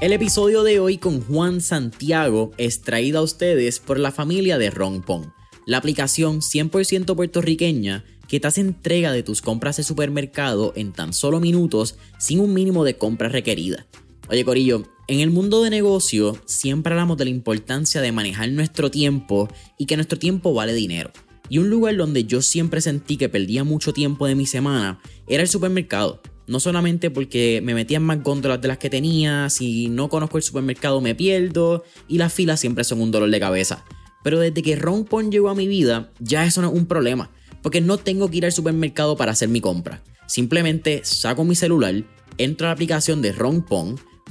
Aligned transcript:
El 0.00 0.12
episodio 0.12 0.62
de 0.62 0.80
hoy 0.80 0.96
con 0.96 1.20
Juan 1.20 1.60
Santiago 1.60 2.52
es 2.56 2.80
traído 2.80 3.18
a 3.18 3.22
ustedes 3.22 3.80
por 3.80 3.98
la 3.98 4.10
familia 4.10 4.56
de 4.56 4.70
Ron 4.70 5.02
Pong, 5.02 5.26
la 5.66 5.76
aplicación 5.76 6.40
100% 6.40 7.14
puertorriqueña 7.14 8.04
que 8.26 8.40
te 8.40 8.46
hace 8.46 8.62
entrega 8.62 9.12
de 9.12 9.22
tus 9.22 9.42
compras 9.42 9.76
de 9.76 9.82
supermercado 9.82 10.72
en 10.74 10.92
tan 10.92 11.12
solo 11.12 11.38
minutos 11.38 11.96
sin 12.18 12.40
un 12.40 12.54
mínimo 12.54 12.84
de 12.84 12.96
compras 12.96 13.32
requerida. 13.32 13.86
Oye 14.30 14.42
Corillo, 14.44 14.84
en 15.06 15.20
el 15.20 15.30
mundo 15.30 15.62
de 15.62 15.68
negocio 15.68 16.38
siempre 16.46 16.94
hablamos 16.94 17.18
de 17.18 17.24
la 17.24 17.30
importancia 17.30 18.00
de 18.00 18.12
manejar 18.12 18.48
nuestro 18.52 18.90
tiempo 18.90 19.48
y 19.76 19.84
que 19.84 19.96
nuestro 19.96 20.18
tiempo 20.18 20.54
vale 20.54 20.72
dinero. 20.72 21.10
Y 21.50 21.58
un 21.58 21.68
lugar 21.68 21.96
donde 21.96 22.24
yo 22.24 22.40
siempre 22.40 22.80
sentí 22.80 23.16
que 23.18 23.28
perdía 23.28 23.64
mucho 23.64 23.92
tiempo 23.92 24.26
de 24.26 24.34
mi 24.34 24.46
semana 24.46 24.98
era 25.26 25.42
el 25.42 25.48
supermercado. 25.48 26.22
No 26.50 26.58
solamente 26.58 27.12
porque 27.12 27.60
me 27.62 27.74
metían 27.74 28.02
más 28.02 28.24
góndolas 28.24 28.60
de 28.60 28.66
las 28.66 28.78
que 28.78 28.90
tenía, 28.90 29.48
si 29.50 29.88
no 29.88 30.08
conozco 30.08 30.36
el 30.36 30.42
supermercado 30.42 31.00
me 31.00 31.14
pierdo 31.14 31.84
y 32.08 32.18
las 32.18 32.32
filas 32.32 32.58
siempre 32.58 32.82
son 32.82 33.00
un 33.00 33.12
dolor 33.12 33.30
de 33.30 33.38
cabeza. 33.38 33.84
Pero 34.24 34.40
desde 34.40 34.60
que 34.60 34.74
Ron 34.74 35.06
llegó 35.30 35.48
a 35.48 35.54
mi 35.54 35.68
vida, 35.68 36.10
ya 36.18 36.44
eso 36.44 36.60
no 36.60 36.66
es 36.66 36.74
un 36.74 36.86
problema, 36.86 37.30
porque 37.62 37.80
no 37.80 37.98
tengo 37.98 38.28
que 38.28 38.38
ir 38.38 38.46
al 38.46 38.52
supermercado 38.52 39.16
para 39.16 39.30
hacer 39.30 39.48
mi 39.48 39.60
compra. 39.60 40.02
Simplemente 40.26 41.02
saco 41.04 41.44
mi 41.44 41.54
celular, 41.54 42.02
entro 42.36 42.66
a 42.66 42.70
la 42.70 42.74
aplicación 42.74 43.22
de 43.22 43.30
Ron 43.30 43.64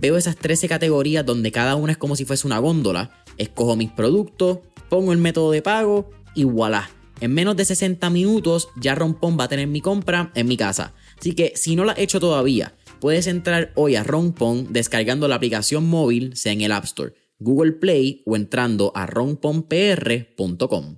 veo 0.01 0.17
esas 0.17 0.35
13 0.35 0.67
categorías 0.67 1.25
donde 1.25 1.53
cada 1.53 1.75
una 1.75 1.93
es 1.93 1.97
como 1.97 2.17
si 2.17 2.25
fuese 2.25 2.45
una 2.45 2.59
góndola, 2.59 3.23
escojo 3.37 3.77
mis 3.77 3.91
productos, 3.91 4.59
pongo 4.89 5.13
el 5.13 5.19
método 5.19 5.51
de 5.51 5.61
pago 5.61 6.09
y 6.35 6.43
voilà. 6.43 6.89
En 7.21 7.33
menos 7.33 7.55
de 7.55 7.65
60 7.65 8.09
minutos 8.09 8.69
ya 8.75 8.95
Ron 8.95 9.17
va 9.39 9.45
a 9.45 9.47
tener 9.47 9.67
mi 9.67 9.79
compra 9.81 10.31
en 10.35 10.47
mi 10.47 10.57
casa. 10.57 10.93
Así 11.19 11.33
que 11.33 11.53
si 11.55 11.75
no 11.75 11.83
lo 11.83 11.91
has 11.91 11.99
hecho 11.99 12.19
todavía, 12.19 12.73
puedes 13.01 13.27
entrar 13.27 13.71
hoy 13.75 13.95
a 13.95 14.03
Ronpon 14.03 14.71
descargando 14.71 15.27
la 15.27 15.35
aplicación 15.35 15.85
móvil, 15.85 16.35
sea 16.35 16.53
en 16.53 16.61
el 16.61 16.71
App 16.71 16.85
Store, 16.85 17.13
Google 17.39 17.73
Play 17.73 18.23
o 18.25 18.35
entrando 18.35 18.91
a 18.95 19.05
ronponpr.com. 19.05 20.97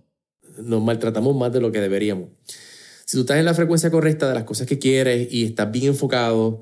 Nos 0.63 0.83
maltratamos 0.83 1.35
más 1.35 1.51
de 1.51 1.61
lo 1.61 1.71
que 1.71 1.79
deberíamos. 1.79 2.29
Si 3.05 3.17
tú 3.17 3.21
estás 3.21 3.37
en 3.37 3.45
la 3.45 3.53
frecuencia 3.53 3.89
correcta 3.89 4.27
de 4.27 4.35
las 4.35 4.43
cosas 4.43 4.67
que 4.67 4.79
quieres 4.79 5.31
y 5.31 5.45
estás 5.45 5.71
bien 5.71 5.87
enfocado, 5.87 6.61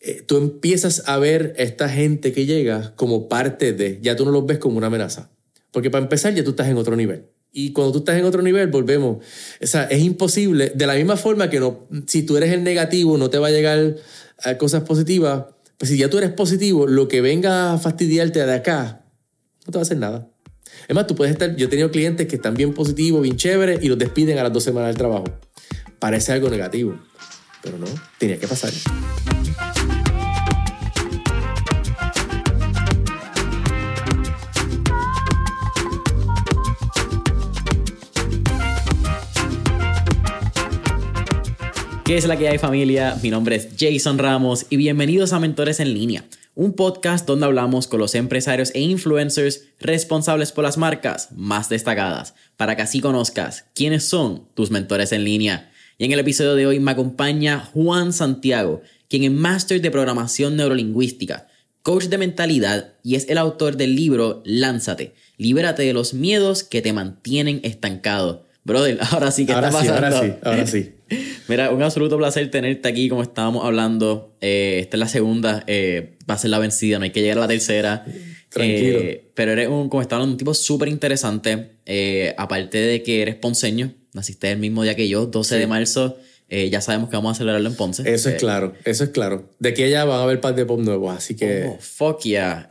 eh, 0.00 0.22
tú 0.26 0.36
empiezas 0.36 1.04
a 1.06 1.18
ver 1.18 1.54
a 1.58 1.62
esta 1.62 1.88
gente 1.88 2.32
que 2.32 2.46
llega 2.46 2.94
como 2.96 3.28
parte 3.28 3.72
de, 3.72 3.98
ya 4.02 4.16
tú 4.16 4.24
no 4.24 4.30
los 4.30 4.46
ves 4.46 4.58
como 4.58 4.78
una 4.78 4.88
amenaza. 4.88 5.30
Porque 5.70 5.90
para 5.90 6.02
empezar 6.02 6.34
ya 6.34 6.42
tú 6.42 6.50
estás 6.50 6.68
en 6.68 6.76
otro 6.76 6.96
nivel. 6.96 7.26
Y 7.52 7.72
cuando 7.72 7.92
tú 7.92 7.98
estás 7.98 8.16
en 8.16 8.24
otro 8.24 8.42
nivel, 8.42 8.68
volvemos. 8.68 9.24
O 9.60 9.66
sea, 9.66 9.84
es 9.84 10.02
imposible. 10.02 10.72
De 10.74 10.86
la 10.86 10.94
misma 10.94 11.16
forma 11.16 11.50
que 11.50 11.60
no, 11.60 11.88
si 12.06 12.22
tú 12.22 12.36
eres 12.36 12.52
el 12.52 12.62
negativo, 12.62 13.18
no 13.18 13.30
te 13.30 13.38
va 13.38 13.48
a 13.48 13.50
llegar 13.50 13.96
a 14.42 14.56
cosas 14.56 14.84
positivas. 14.84 15.46
Pues 15.76 15.90
si 15.90 15.98
ya 15.98 16.10
tú 16.10 16.18
eres 16.18 16.32
positivo, 16.32 16.86
lo 16.86 17.08
que 17.08 17.20
venga 17.20 17.72
a 17.72 17.78
fastidiarte 17.78 18.44
de 18.44 18.54
acá, 18.54 19.04
no 19.66 19.72
te 19.72 19.78
va 19.78 19.80
a 19.80 19.82
hacer 19.82 19.96
nada. 19.96 20.28
Es 20.86 20.94
más, 20.94 21.06
tú 21.06 21.14
puedes 21.14 21.32
estar. 21.32 21.56
Yo 21.56 21.66
he 21.66 21.68
tenido 21.68 21.90
clientes 21.90 22.26
que 22.26 22.36
están 22.36 22.54
bien 22.54 22.72
positivos, 22.72 23.22
bien 23.22 23.36
chéveres, 23.36 23.82
y 23.82 23.88
los 23.88 23.98
despiden 23.98 24.38
a 24.38 24.44
las 24.44 24.52
dos 24.52 24.62
semanas 24.62 24.90
del 24.90 24.96
trabajo. 24.96 25.24
Parece 25.98 26.32
algo 26.32 26.48
negativo. 26.48 26.98
Pero 27.62 27.78
no, 27.78 27.86
tenía 28.18 28.38
que 28.38 28.46
pasar. 28.46 28.70
¿Qué 42.10 42.16
es 42.16 42.26
la 42.26 42.36
que 42.36 42.48
hay 42.48 42.58
familia? 42.58 43.16
Mi 43.22 43.30
nombre 43.30 43.54
es 43.54 43.68
Jason 43.78 44.18
Ramos 44.18 44.66
y 44.68 44.76
bienvenidos 44.76 45.32
a 45.32 45.38
Mentores 45.38 45.78
en 45.78 45.94
línea, 45.94 46.24
un 46.56 46.72
podcast 46.72 47.24
donde 47.24 47.46
hablamos 47.46 47.86
con 47.86 48.00
los 48.00 48.16
empresarios 48.16 48.72
e 48.74 48.80
influencers 48.80 49.66
responsables 49.78 50.50
por 50.50 50.64
las 50.64 50.76
marcas 50.76 51.28
más 51.36 51.68
destacadas, 51.68 52.34
para 52.56 52.74
que 52.74 52.82
así 52.82 53.00
conozcas 53.00 53.66
quiénes 53.76 54.08
son 54.08 54.48
tus 54.54 54.72
mentores 54.72 55.12
en 55.12 55.22
línea. 55.22 55.70
Y 55.98 56.04
en 56.04 56.10
el 56.10 56.18
episodio 56.18 56.56
de 56.56 56.66
hoy 56.66 56.80
me 56.80 56.90
acompaña 56.90 57.60
Juan 57.60 58.12
Santiago, 58.12 58.82
quien 59.08 59.22
es 59.22 59.30
máster 59.30 59.80
de 59.80 59.92
programación 59.92 60.56
neurolingüística, 60.56 61.46
coach 61.82 62.06
de 62.06 62.18
mentalidad 62.18 62.94
y 63.04 63.14
es 63.14 63.28
el 63.28 63.38
autor 63.38 63.76
del 63.76 63.94
libro 63.94 64.42
Lánzate, 64.44 65.14
libérate 65.38 65.84
de 65.84 65.92
los 65.92 66.12
miedos 66.12 66.64
que 66.64 66.82
te 66.82 66.92
mantienen 66.92 67.60
estancado. 67.62 68.46
Brother, 68.64 68.98
ahora 69.12 69.30
sí 69.30 69.46
que 69.46 69.52
está 69.52 69.70
pasando. 69.70 69.94
Ahora 69.94 70.20
sí, 70.20 70.32
ahora 70.42 70.66
sí. 70.66 70.94
Mira, 71.48 71.70
un 71.70 71.82
absoluto 71.82 72.16
placer 72.16 72.50
tenerte 72.50 72.88
aquí, 72.88 73.08
como 73.08 73.22
estábamos 73.22 73.64
hablando. 73.64 74.36
Eh, 74.40 74.78
esta 74.80 74.96
es 74.96 75.00
la 75.00 75.08
segunda, 75.08 75.64
eh, 75.66 76.16
va 76.28 76.34
a 76.34 76.38
ser 76.38 76.50
la 76.50 76.58
vencida, 76.58 76.98
no 76.98 77.04
hay 77.04 77.10
que 77.10 77.20
llegar 77.20 77.38
a 77.38 77.40
la 77.42 77.48
tercera. 77.48 78.04
Tranquilo. 78.48 78.98
Eh, 79.00 79.30
pero 79.34 79.52
eres 79.52 79.68
un, 79.68 79.88
como 79.88 80.02
estaba 80.02 80.24
un 80.24 80.36
tipo 80.36 80.54
súper 80.54 80.88
interesante. 80.88 81.72
aparte 82.36 82.78
de 82.78 83.02
que 83.02 83.22
eres 83.22 83.34
ponceño, 83.34 83.92
naciste 84.12 84.50
el 84.50 84.58
mismo 84.58 84.82
día 84.82 84.94
que 84.94 85.08
yo, 85.08 85.26
12 85.26 85.58
de 85.58 85.66
marzo. 85.66 86.18
ya 86.48 86.80
sabemos 86.80 87.10
que 87.10 87.16
vamos 87.16 87.32
a 87.32 87.38
celebrarlo 87.38 87.68
en 87.68 87.76
Ponce. 87.76 88.02
Eso 88.12 88.28
es 88.28 88.36
claro, 88.36 88.74
eso 88.84 89.04
es 89.04 89.10
claro. 89.10 89.48
De 89.58 89.70
aquí 89.70 89.82
allá 89.82 90.04
van 90.04 90.20
a 90.20 90.22
haber 90.24 90.40
par 90.40 90.54
de 90.54 90.66
pop 90.66 90.80
nuevos, 90.80 91.16
así 91.16 91.36
que. 91.36 91.64
Oh, 91.64 91.78
fuck 91.80 92.22
yeah. 92.22 92.66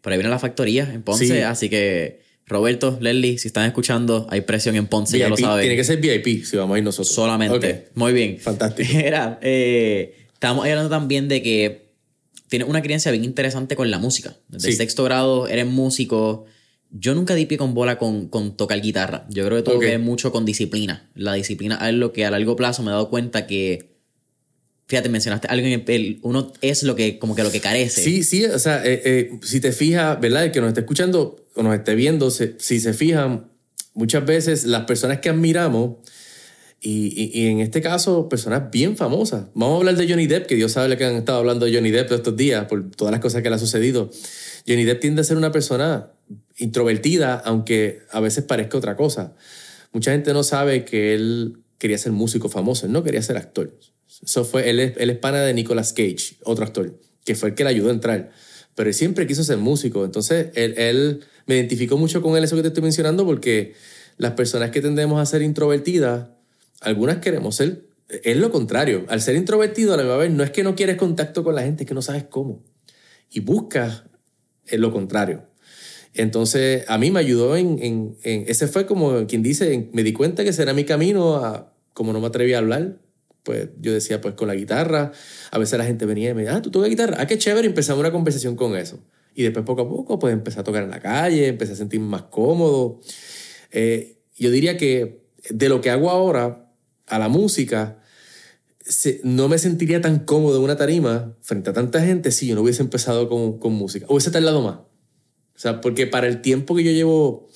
por 0.00 0.12
ahí 0.12 0.18
viene 0.18 0.28
la 0.28 0.38
factoría 0.38 0.90
en 0.92 1.02
Ponce, 1.02 1.44
así 1.44 1.68
que 1.68 2.20
Roberto, 2.50 2.98
Leslie, 3.00 3.38
si 3.38 3.46
están 3.46 3.64
escuchando, 3.66 4.26
hay 4.28 4.40
presión 4.40 4.74
en 4.74 4.88
Ponce, 4.88 5.16
ya 5.16 5.28
lo 5.28 5.36
saben. 5.36 5.62
Tiene 5.62 5.76
que 5.76 5.84
ser 5.84 6.00
VIP 6.00 6.44
si 6.44 6.56
vamos 6.56 6.74
a 6.74 6.78
ir 6.78 6.84
nosotros. 6.84 7.14
Solamente. 7.14 7.88
Muy 7.94 8.12
bien. 8.12 8.38
Fantástico. 8.38 8.90
Era, 8.98 9.38
eh, 9.40 10.26
estábamos 10.32 10.66
hablando 10.66 10.90
también 10.90 11.28
de 11.28 11.42
que 11.42 11.90
tienes 12.48 12.68
una 12.68 12.82
creencia 12.82 13.12
bien 13.12 13.24
interesante 13.24 13.76
con 13.76 13.88
la 13.88 14.00
música. 14.00 14.36
Desde 14.48 14.70
el 14.70 14.74
sexto 14.74 15.04
grado 15.04 15.46
eres 15.46 15.66
músico. 15.66 16.44
Yo 16.90 17.14
nunca 17.14 17.36
di 17.36 17.46
pie 17.46 17.56
con 17.56 17.72
bola 17.72 17.98
con, 17.98 18.26
con 18.26 18.56
tocar 18.56 18.80
guitarra. 18.80 19.26
Yo 19.30 19.46
creo 19.46 19.58
que 19.58 19.62
todo 19.62 19.76
okay. 19.76 19.96
mucho 19.98 20.32
con 20.32 20.44
disciplina. 20.44 21.08
La 21.14 21.34
disciplina 21.34 21.78
es 21.88 21.94
lo 21.94 22.12
que 22.12 22.26
a 22.26 22.32
largo 22.32 22.56
plazo 22.56 22.82
me 22.82 22.88
he 22.88 22.92
dado 22.92 23.10
cuenta 23.10 23.46
que 23.46 23.89
fíjate, 24.90 25.08
mencionaste 25.08 25.46
algo 25.46 25.68
en 25.68 25.84
el, 25.86 26.18
uno 26.22 26.52
es 26.60 26.82
lo 26.82 26.96
que, 26.96 27.20
como 27.20 27.36
que 27.36 27.44
lo 27.44 27.52
que 27.52 27.60
carece. 27.60 28.02
Sí, 28.02 28.24
sí, 28.24 28.44
o 28.44 28.58
sea, 28.58 28.84
eh, 28.84 29.00
eh, 29.04 29.30
si 29.40 29.60
te 29.60 29.70
fijas, 29.70 30.20
¿verdad? 30.20 30.46
El 30.46 30.50
que 30.50 30.60
nos 30.60 30.66
esté 30.66 30.80
escuchando 30.80 31.46
o 31.54 31.62
nos 31.62 31.76
esté 31.76 31.94
viendo, 31.94 32.28
si 32.32 32.58
se 32.58 32.92
fijan, 32.92 33.48
muchas 33.94 34.26
veces 34.26 34.64
las 34.64 34.86
personas 34.86 35.20
que 35.20 35.28
admiramos, 35.28 35.98
y, 36.82 37.38
y, 37.38 37.46
en 37.46 37.60
este 37.60 37.80
caso, 37.80 38.28
personas 38.28 38.70
bien 38.72 38.96
famosas. 38.96 39.44
Vamos 39.54 39.74
a 39.74 39.78
hablar 39.78 39.96
de 39.96 40.08
Johnny 40.08 40.26
Depp, 40.26 40.46
que 40.46 40.56
Dios 40.56 40.72
sabe 40.72 40.96
que 40.96 41.04
han 41.04 41.14
estado 41.14 41.38
hablando 41.38 41.66
de 41.66 41.74
Johnny 41.74 41.90
Depp 41.90 42.10
estos 42.10 42.36
días, 42.36 42.64
por 42.66 42.90
todas 42.90 43.12
las 43.12 43.20
cosas 43.20 43.42
que 43.42 43.50
le 43.50 43.56
ha 43.56 43.58
sucedido. 43.58 44.10
Johnny 44.66 44.84
Depp 44.84 45.00
tiende 45.00 45.20
a 45.20 45.24
ser 45.24 45.36
una 45.36 45.52
persona 45.52 46.10
introvertida, 46.56 47.34
aunque 47.44 48.00
a 48.10 48.18
veces 48.18 48.42
parezca 48.42 48.76
otra 48.76 48.96
cosa. 48.96 49.34
Mucha 49.92 50.10
gente 50.10 50.32
no 50.32 50.42
sabe 50.42 50.84
que 50.84 51.14
él 51.14 51.58
quería 51.78 51.98
ser 51.98 52.10
músico 52.10 52.48
famoso, 52.48 52.86
él 52.86 52.92
no 52.92 53.04
quería 53.04 53.22
ser 53.22 53.36
actor. 53.36 53.72
Eso 54.22 54.44
fue, 54.44 54.68
él, 54.68 54.80
él 54.80 55.10
es 55.10 55.16
pana 55.18 55.42
de 55.42 55.54
Nicolas 55.54 55.92
Cage, 55.92 56.36
otro 56.44 56.64
actor, 56.64 56.98
que 57.24 57.34
fue 57.34 57.50
el 57.50 57.54
que 57.54 57.64
le 57.64 57.70
ayudó 57.70 57.88
a 57.88 57.92
entrar. 57.92 58.30
Pero 58.74 58.88
él 58.88 58.94
siempre 58.94 59.26
quiso 59.26 59.44
ser 59.44 59.58
músico. 59.58 60.04
Entonces, 60.04 60.48
él, 60.54 60.74
él 60.76 61.20
me 61.46 61.56
identificó 61.56 61.96
mucho 61.96 62.22
con 62.22 62.36
él, 62.36 62.44
eso 62.44 62.56
que 62.56 62.62
te 62.62 62.68
estoy 62.68 62.82
mencionando, 62.82 63.24
porque 63.24 63.74
las 64.16 64.32
personas 64.32 64.70
que 64.70 64.80
tendemos 64.80 65.20
a 65.20 65.26
ser 65.26 65.42
introvertidas, 65.42 66.28
algunas 66.80 67.18
queremos 67.18 67.56
ser, 67.56 67.84
es 68.08 68.36
lo 68.36 68.50
contrario. 68.50 69.04
Al 69.08 69.20
ser 69.20 69.36
introvertido, 69.36 69.94
a 69.94 69.96
la 69.96 70.02
misma 70.02 70.18
vez, 70.18 70.30
no 70.30 70.42
es 70.42 70.50
que 70.50 70.62
no 70.62 70.74
quieres 70.74 70.96
contacto 70.96 71.44
con 71.44 71.54
la 71.54 71.62
gente, 71.62 71.84
es 71.84 71.88
que 71.88 71.94
no 71.94 72.02
sabes 72.02 72.24
cómo. 72.24 72.62
Y 73.30 73.40
buscas 73.40 74.04
lo 74.70 74.92
contrario. 74.92 75.46
Entonces, 76.14 76.84
a 76.88 76.98
mí 76.98 77.10
me 77.10 77.20
ayudó 77.20 77.56
en, 77.56 77.78
en, 77.82 78.16
en, 78.24 78.44
ese 78.48 78.66
fue 78.66 78.86
como 78.86 79.26
quien 79.26 79.42
dice, 79.42 79.88
me 79.92 80.02
di 80.02 80.12
cuenta 80.12 80.44
que 80.44 80.52
será 80.52 80.72
mi 80.72 80.84
camino 80.84 81.36
a, 81.36 81.72
como 81.92 82.12
no 82.12 82.20
me 82.20 82.26
atreví 82.26 82.52
a 82.52 82.58
hablar, 82.58 82.98
pues 83.42 83.68
yo 83.80 83.92
decía, 83.92 84.20
pues 84.20 84.34
con 84.34 84.48
la 84.48 84.54
guitarra, 84.54 85.12
a 85.50 85.58
veces 85.58 85.78
la 85.78 85.84
gente 85.84 86.06
venía 86.06 86.30
y 86.30 86.34
me 86.34 86.42
decía, 86.42 86.58
ah, 86.58 86.62
tú 86.62 86.70
tocas 86.70 86.88
guitarra, 86.88 87.16
ah, 87.18 87.26
qué 87.26 87.38
chévere, 87.38 87.66
empezamos 87.66 88.00
una 88.00 88.12
conversación 88.12 88.56
con 88.56 88.76
eso. 88.76 89.00
Y 89.34 89.42
después 89.42 89.64
poco 89.64 89.82
a 89.82 89.88
poco, 89.88 90.18
pues 90.18 90.32
empecé 90.32 90.60
a 90.60 90.64
tocar 90.64 90.82
en 90.82 90.90
la 90.90 91.00
calle, 91.00 91.46
empecé 91.48 91.72
a 91.72 91.76
sentirme 91.76 92.06
más 92.06 92.22
cómodo. 92.24 93.00
Eh, 93.70 94.18
yo 94.36 94.50
diría 94.50 94.76
que 94.76 95.24
de 95.48 95.68
lo 95.68 95.80
que 95.80 95.90
hago 95.90 96.10
ahora 96.10 96.70
a 97.06 97.18
la 97.18 97.28
música, 97.28 97.98
no 99.22 99.48
me 99.48 99.58
sentiría 99.58 100.00
tan 100.00 100.20
cómodo 100.20 100.56
en 100.58 100.64
una 100.64 100.76
tarima 100.76 101.36
frente 101.42 101.70
a 101.70 101.72
tanta 101.72 102.00
gente 102.00 102.32
si 102.32 102.46
yo 102.46 102.54
no 102.54 102.62
hubiese 102.62 102.82
empezado 102.82 103.28
con, 103.28 103.58
con 103.58 103.72
música. 103.72 104.06
Hubiese 104.08 104.30
tardado 104.30 104.62
más. 104.62 104.76
O 104.76 105.58
sea, 105.58 105.80
porque 105.80 106.06
para 106.06 106.26
el 106.26 106.40
tiempo 106.40 106.74
que 106.74 106.84
yo 106.84 106.90
llevo 106.90 107.48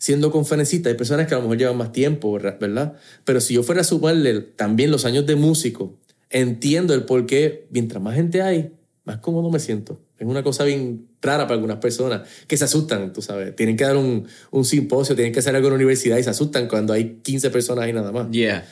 siendo 0.00 0.32
conferencista, 0.32 0.88
hay 0.88 0.96
personas 0.96 1.28
que 1.28 1.34
a 1.34 1.36
lo 1.36 1.42
mejor 1.42 1.58
llevan 1.58 1.76
más 1.76 1.92
tiempo, 1.92 2.32
¿verdad? 2.32 2.94
Pero 3.24 3.40
si 3.40 3.54
yo 3.54 3.62
fuera 3.62 3.82
a 3.82 3.84
sumarle 3.84 4.40
también 4.40 4.90
los 4.90 5.04
años 5.04 5.26
de 5.26 5.36
músico, 5.36 5.98
entiendo 6.30 6.94
el 6.94 7.04
por 7.04 7.26
qué, 7.26 7.68
mientras 7.70 8.02
más 8.02 8.16
gente 8.16 8.40
hay, 8.40 8.72
más 9.04 9.18
cómodo 9.18 9.50
me 9.50 9.58
siento. 9.60 10.00
Es 10.18 10.26
una 10.26 10.42
cosa 10.42 10.64
bien 10.64 11.06
rara 11.20 11.44
para 11.44 11.54
algunas 11.54 11.76
personas 11.76 12.22
que 12.46 12.56
se 12.56 12.64
asustan, 12.64 13.12
tú 13.12 13.20
sabes. 13.20 13.54
Tienen 13.54 13.76
que 13.76 13.84
dar 13.84 13.96
un, 13.96 14.26
un 14.50 14.64
simposio, 14.64 15.14
tienen 15.14 15.34
que 15.34 15.40
hacer 15.40 15.54
algo 15.54 15.68
en 15.68 15.72
la 15.72 15.76
universidad 15.76 16.16
y 16.16 16.22
se 16.22 16.30
asustan 16.30 16.66
cuando 16.66 16.94
hay 16.94 17.20
15 17.22 17.50
personas 17.50 17.84
ahí 17.84 17.92
nada 17.92 18.10
más. 18.10 18.30
Yeah. 18.30 18.66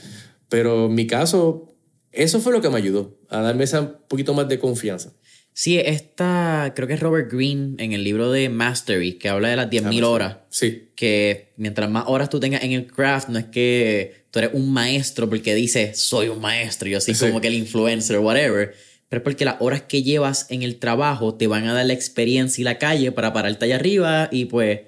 Pero 0.49 0.87
en 0.87 0.95
mi 0.95 1.07
caso, 1.07 1.69
Eso 2.11 2.41
fue 2.41 2.53
lo 2.53 2.61
que 2.63 2.71
me 2.71 2.79
ayudó 2.79 3.19
a 3.29 3.43
darme 3.43 3.65
esa 3.65 3.81
un 3.83 3.97
poquito 4.09 4.33
más 4.35 4.49
de 4.49 4.59
confianza. 4.59 5.13
Sí, 5.61 5.77
esta, 5.77 6.73
creo 6.77 6.87
que 6.87 6.95
es 6.95 7.01
Robert 7.01 7.33
Greene 7.33 7.75
en 7.83 7.93
el 7.93 8.05
libro 8.05 8.31
de 8.31 8.49
Mastery, 8.49 9.15
que 9.15 9.29
habla 9.29 9.49
de 9.49 9.57
las 9.57 9.69
10.000 9.69 10.05
horas. 10.05 10.37
Sí. 10.51 10.91
Que 10.95 11.49
mientras 11.57 11.91
más 11.91 12.05
horas 12.07 12.31
tú 12.31 12.39
tengas 12.39 12.63
en 12.63 12.71
el 12.71 12.87
craft, 12.87 13.29
no 13.29 13.41
es 13.41 13.47
que 13.47 14.23
tú 14.31 14.39
eres 14.39 14.53
un 14.53 14.73
maestro 14.73 15.29
porque 15.29 15.57
dices, 15.57 15.99
soy 15.99 16.29
un 16.29 16.41
maestro, 16.41 16.89
yo 16.89 17.01
soy 17.01 17.17
Sí. 17.17 17.27
como 17.27 17.41
que 17.41 17.49
el 17.49 17.55
influencer 17.55 18.15
o 18.19 18.23
whatever, 18.23 18.73
pero 19.09 19.19
es 19.19 19.25
porque 19.25 19.45
las 19.45 19.57
horas 19.59 19.83
que 19.83 20.05
llevas 20.05 20.47
en 20.49 20.63
el 20.63 20.77
trabajo 20.77 21.35
te 21.35 21.49
van 21.49 21.67
a 21.67 21.73
dar 21.75 21.87
la 21.87 21.93
experiencia 21.93 22.61
y 22.63 22.65
la 22.65 22.79
calle 22.79 23.11
para 23.11 23.33
pararte 23.33 23.65
allá 23.65 23.75
arriba 23.75 24.29
y 24.31 24.45
pues 24.45 24.83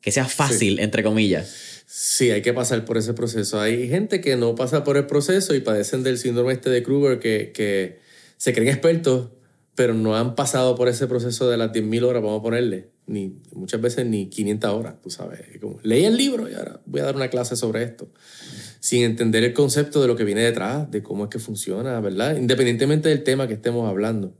que 0.00 0.10
sea 0.10 0.24
fácil, 0.24 0.80
entre 0.80 1.04
comillas. 1.04 1.84
Sí, 1.86 2.32
hay 2.32 2.42
que 2.42 2.52
pasar 2.52 2.84
por 2.84 2.98
ese 2.98 3.14
proceso. 3.14 3.60
Hay 3.60 3.88
gente 3.88 4.20
que 4.20 4.34
no 4.34 4.56
pasa 4.56 4.82
por 4.82 4.96
el 4.96 5.06
proceso 5.06 5.54
y 5.54 5.60
padecen 5.60 6.02
del 6.02 6.18
síndrome 6.18 6.52
este 6.52 6.68
de 6.68 6.82
Kruger 6.82 7.20
que, 7.20 7.52
que 7.54 8.00
se 8.36 8.52
creen 8.52 8.70
expertos, 8.70 9.28
pero 9.74 9.94
no 9.94 10.16
han 10.16 10.34
pasado 10.34 10.76
por 10.76 10.88
ese 10.88 11.06
proceso 11.06 11.48
de 11.48 11.56
las 11.56 11.72
10.000 11.72 12.02
horas, 12.04 12.22
vamos 12.22 12.40
a 12.40 12.42
ponerle, 12.42 12.90
ni 13.06 13.34
muchas 13.52 13.80
veces 13.80 14.06
ni 14.06 14.28
500 14.28 14.70
horas, 14.70 14.94
tú 15.02 15.10
sabes. 15.10 15.40
Como, 15.60 15.80
leí 15.82 16.04
el 16.04 16.16
libro 16.16 16.48
y 16.48 16.54
ahora 16.54 16.80
voy 16.86 17.00
a 17.00 17.04
dar 17.04 17.16
una 17.16 17.28
clase 17.28 17.56
sobre 17.56 17.82
esto, 17.82 18.08
sin 18.80 19.02
entender 19.02 19.42
el 19.44 19.52
concepto 19.52 20.00
de 20.00 20.06
lo 20.06 20.16
que 20.16 20.24
viene 20.24 20.42
detrás, 20.42 20.90
de 20.90 21.02
cómo 21.02 21.24
es 21.24 21.30
que 21.30 21.38
funciona, 21.38 21.98
¿verdad? 22.00 22.36
Independientemente 22.36 23.08
del 23.08 23.24
tema 23.24 23.48
que 23.48 23.54
estemos 23.54 23.88
hablando. 23.88 24.34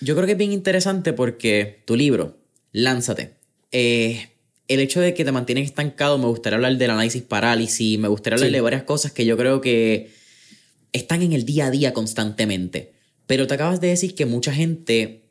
Yo 0.00 0.14
creo 0.14 0.26
que 0.26 0.32
es 0.32 0.38
bien 0.38 0.52
interesante 0.52 1.12
porque 1.12 1.82
tu 1.86 1.94
libro, 1.96 2.38
Lánzate, 2.72 3.34
eh, 3.70 4.30
el 4.66 4.80
hecho 4.80 5.00
de 5.00 5.14
que 5.14 5.24
te 5.24 5.30
mantienen 5.30 5.62
estancado, 5.64 6.18
me 6.18 6.26
gustaría 6.26 6.56
hablar 6.56 6.76
del 6.76 6.90
análisis 6.90 7.22
parálisis, 7.22 7.98
me 7.98 8.08
gustaría 8.08 8.36
hablar 8.36 8.48
Sí. 8.48 8.54
de 8.54 8.60
varias 8.62 8.82
cosas 8.82 9.12
que 9.12 9.24
yo 9.26 9.36
creo 9.36 9.60
que 9.60 10.10
están 10.92 11.22
en 11.22 11.32
el 11.32 11.44
día 11.44 11.66
a 11.66 11.70
día 11.70 11.92
constantemente. 11.92 12.94
Pero 13.26 13.46
te 13.46 13.54
acabas 13.54 13.80
de 13.80 13.88
decir 13.88 14.14
que 14.14 14.26
mucha 14.26 14.52
gente 14.52 15.24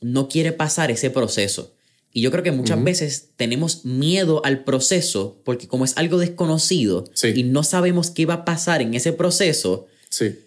no 0.00 0.28
quiere 0.28 0.52
pasar 0.52 0.90
ese 0.90 1.10
proceso. 1.10 1.74
Y 2.12 2.20
yo 2.20 2.30
creo 2.30 2.44
que 2.44 2.52
muchas 2.52 2.82
veces 2.84 3.30
tenemos 3.36 3.84
miedo 3.84 4.44
al 4.44 4.62
proceso 4.62 5.40
porque 5.44 5.66
como 5.66 5.84
es 5.84 5.96
algo 5.96 6.18
desconocido 6.18 7.04
Sí. 7.12 7.32
y 7.34 7.42
no 7.42 7.64
sabemos 7.64 8.10
qué 8.12 8.24
va 8.24 8.34
a 8.34 8.44
pasar 8.44 8.82
en 8.82 8.94
ese 8.94 9.12
proceso, 9.12 9.86
Sí. 10.10 10.38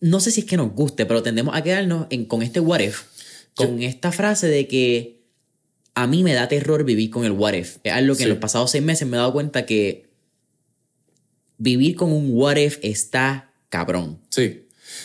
no 0.00 0.18
sé 0.18 0.32
si 0.32 0.40
es 0.40 0.46
que 0.46 0.56
nos 0.56 0.72
guste, 0.74 1.06
pero 1.06 1.22
tendemos 1.22 1.54
a 1.54 1.62
quedarnos 1.62 2.06
en- 2.10 2.24
con 2.24 2.42
este 2.42 2.58
what 2.58 2.80
if, 2.80 3.02
con 3.54 3.82
esta 3.82 4.10
frase 4.10 4.48
de 4.48 4.66
que 4.66 5.20
a 5.94 6.08
mí 6.08 6.24
me 6.24 6.32
da 6.34 6.48
terror 6.48 6.82
vivir 6.84 7.10
con 7.10 7.24
el 7.24 7.32
what 7.32 7.52
if. 7.54 7.76
Es 7.84 7.92
algo 7.92 8.16
que 8.16 8.24
en 8.24 8.30
los 8.30 8.38
pasados 8.38 8.72
seis 8.72 8.82
meses 8.82 9.06
me 9.06 9.16
he 9.16 9.20
dado 9.20 9.32
cuenta 9.32 9.66
que 9.66 10.08
vivir 11.58 11.94
con 11.94 12.12
un 12.12 12.30
what 12.32 12.56
if 12.56 12.78
está 12.82 13.52
cabrón. 13.68 14.18
Sí. 14.30 14.62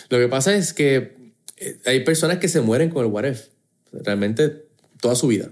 Lo 0.08 0.18
que 0.18 0.28
pasa 0.28 0.54
es 0.54 0.72
que 0.72 1.32
eh, 1.56 1.78
hay 1.84 2.04
personas 2.04 2.38
que 2.38 2.48
se 2.48 2.60
mueren 2.60 2.90
con 2.90 3.04
el 3.04 3.10
what 3.10 3.24
if. 3.24 3.46
Realmente 3.92 4.66
toda 5.00 5.14
su 5.14 5.28
vida. 5.28 5.50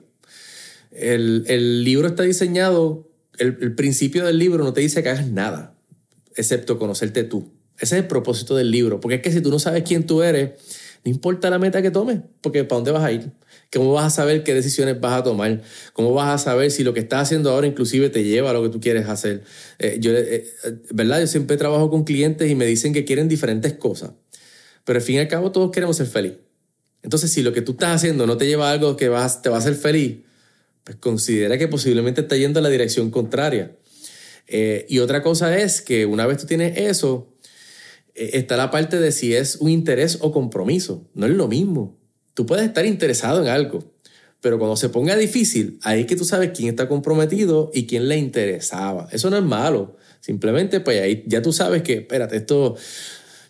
El, 0.91 1.45
el 1.49 1.85
libro 1.85 2.09
está 2.09 2.23
diseñado, 2.23 3.09
el, 3.39 3.59
el 3.61 3.75
principio 3.75 4.25
del 4.25 4.39
libro 4.39 4.65
no 4.65 4.73
te 4.73 4.81
dice 4.81 5.03
que 5.03 5.09
hagas 5.09 5.29
nada, 5.29 5.75
excepto 6.37 6.79
conocerte 6.79 7.25
tú. 7.25 7.53
Ese 7.79 7.97
es 7.97 8.03
el 8.03 8.07
propósito 8.07 8.55
del 8.55 8.71
libro. 8.71 9.01
Porque 9.01 9.17
es 9.17 9.23
que 9.23 9.33
si 9.33 9.41
tú 9.41 9.51
no 9.51 9.59
sabes 9.59 9.83
quién 9.83 10.07
tú 10.07 10.23
eres, 10.23 10.53
no 11.05 11.11
importa 11.11 11.51
la 11.51 11.59
meta 11.59 11.83
que 11.83 11.91
tomes, 11.91 12.21
porque 12.41 12.65
¿para 12.65 12.77
dónde 12.77 12.91
vas 12.91 13.05
a 13.05 13.13
ir? 13.13 13.31
¿Cómo 13.73 13.93
vas 13.93 14.07
a 14.07 14.11
saber 14.11 14.43
qué 14.43 14.55
decisiones 14.55 15.01
vas 15.01 15.21
a 15.21 15.23
tomar? 15.23 15.61
¿Cómo 15.93 16.15
vas 16.15 16.35
a 16.35 16.45
saber 16.45 16.71
si 16.71 16.83
lo 16.83 16.95
que 16.95 17.01
estás 17.01 17.23
haciendo 17.23 17.51
ahora 17.51 17.67
inclusive 17.67 18.09
te 18.09 18.25
lleva 18.25 18.51
a 18.51 18.53
lo 18.55 18.63
que 18.63 18.71
tú 18.71 18.81
quieres 18.81 19.07
hacer? 19.09 19.43
Eh, 19.79 19.99
yo, 20.01 20.13
eh, 20.13 20.47
eh, 20.65 20.79
¿Verdad? 20.93 21.21
Yo 21.21 21.27
siempre 21.27 21.57
trabajo 21.59 21.91
con 21.91 22.05
clientes 22.05 22.51
y 22.51 22.55
me 22.55 22.65
dicen 22.65 22.95
que 22.95 23.05
quieren 23.05 23.29
diferentes 23.29 23.75
cosas. 23.75 24.13
Pero 24.85 24.99
al 24.99 25.03
fin 25.03 25.17
y 25.17 25.19
al 25.19 25.29
cabo 25.29 25.53
todos 25.53 25.71
queremos 25.71 25.97
ser 25.97 26.07
feliz. 26.07 26.35
Entonces, 27.03 27.31
si 27.31 27.43
lo 27.43 27.53
que 27.53 27.61
tú 27.61 27.73
estás 27.73 27.97
haciendo 27.97 28.27
no 28.27 28.39
te 28.39 28.47
lleva 28.47 28.71
a 28.71 28.73
algo 28.73 28.97
que 28.97 29.11
vas, 29.11 29.43
te 29.43 29.51
va 29.51 29.57
a 29.57 29.59
hacer 29.59 29.75
feliz, 29.75 30.21
pues 30.85 30.97
considera 30.97 31.59
que 31.59 31.69
posiblemente 31.69 32.23
está 32.23 32.37
yendo 32.37 32.61
en 32.61 32.65
la 32.65 32.71
dirección 32.71 33.11
contraria. 33.11 33.77
Eh, 34.47 34.87
y 34.89 34.99
otra 35.01 35.23
cosa 35.23 35.57
es 35.59 35.83
que 35.83 36.07
una 36.07 36.27
vez 36.27 36.39
tú 36.39 36.47
tienes 36.47 36.79
eso, 36.79 37.34
está 38.15 38.57
la 38.57 38.71
parte 38.71 38.99
de 38.99 39.13
si 39.13 39.35
es 39.35 39.57
un 39.57 39.71
interés 39.71 40.19
o 40.21 40.33
compromiso. 40.33 41.09
No 41.15 41.27
es 41.27 41.33
lo 41.33 41.49
mismo. 41.49 41.99
Tú 42.35 42.47
puedes 42.47 42.65
estar 42.65 42.85
interesado 42.87 43.43
en 43.43 43.49
algo, 43.49 43.85
pero 44.41 44.59
cuando 44.59 44.77
se 44.77 44.89
ponga 44.89 45.17
difícil, 45.17 45.79
ahí 45.83 46.05
que 46.05 46.17
tú 46.17 46.25
sabes 46.25 46.51
quién 46.55 46.69
está 46.69 46.89
comprometido 46.89 47.71
y 47.73 47.87
quién 47.87 48.09
le 48.09 48.17
interesaba. 48.19 49.09
Eso 49.13 49.31
no 49.31 49.37
es 49.37 49.45
malo. 49.45 49.97
Simplemente, 50.21 50.81
pues 50.81 51.01
ahí 51.01 51.25
ya 51.27 51.43
tú 51.43 51.53
sabes 51.53 51.83
que, 51.83 51.95
espérate, 51.95 52.37
esto, 52.37 52.77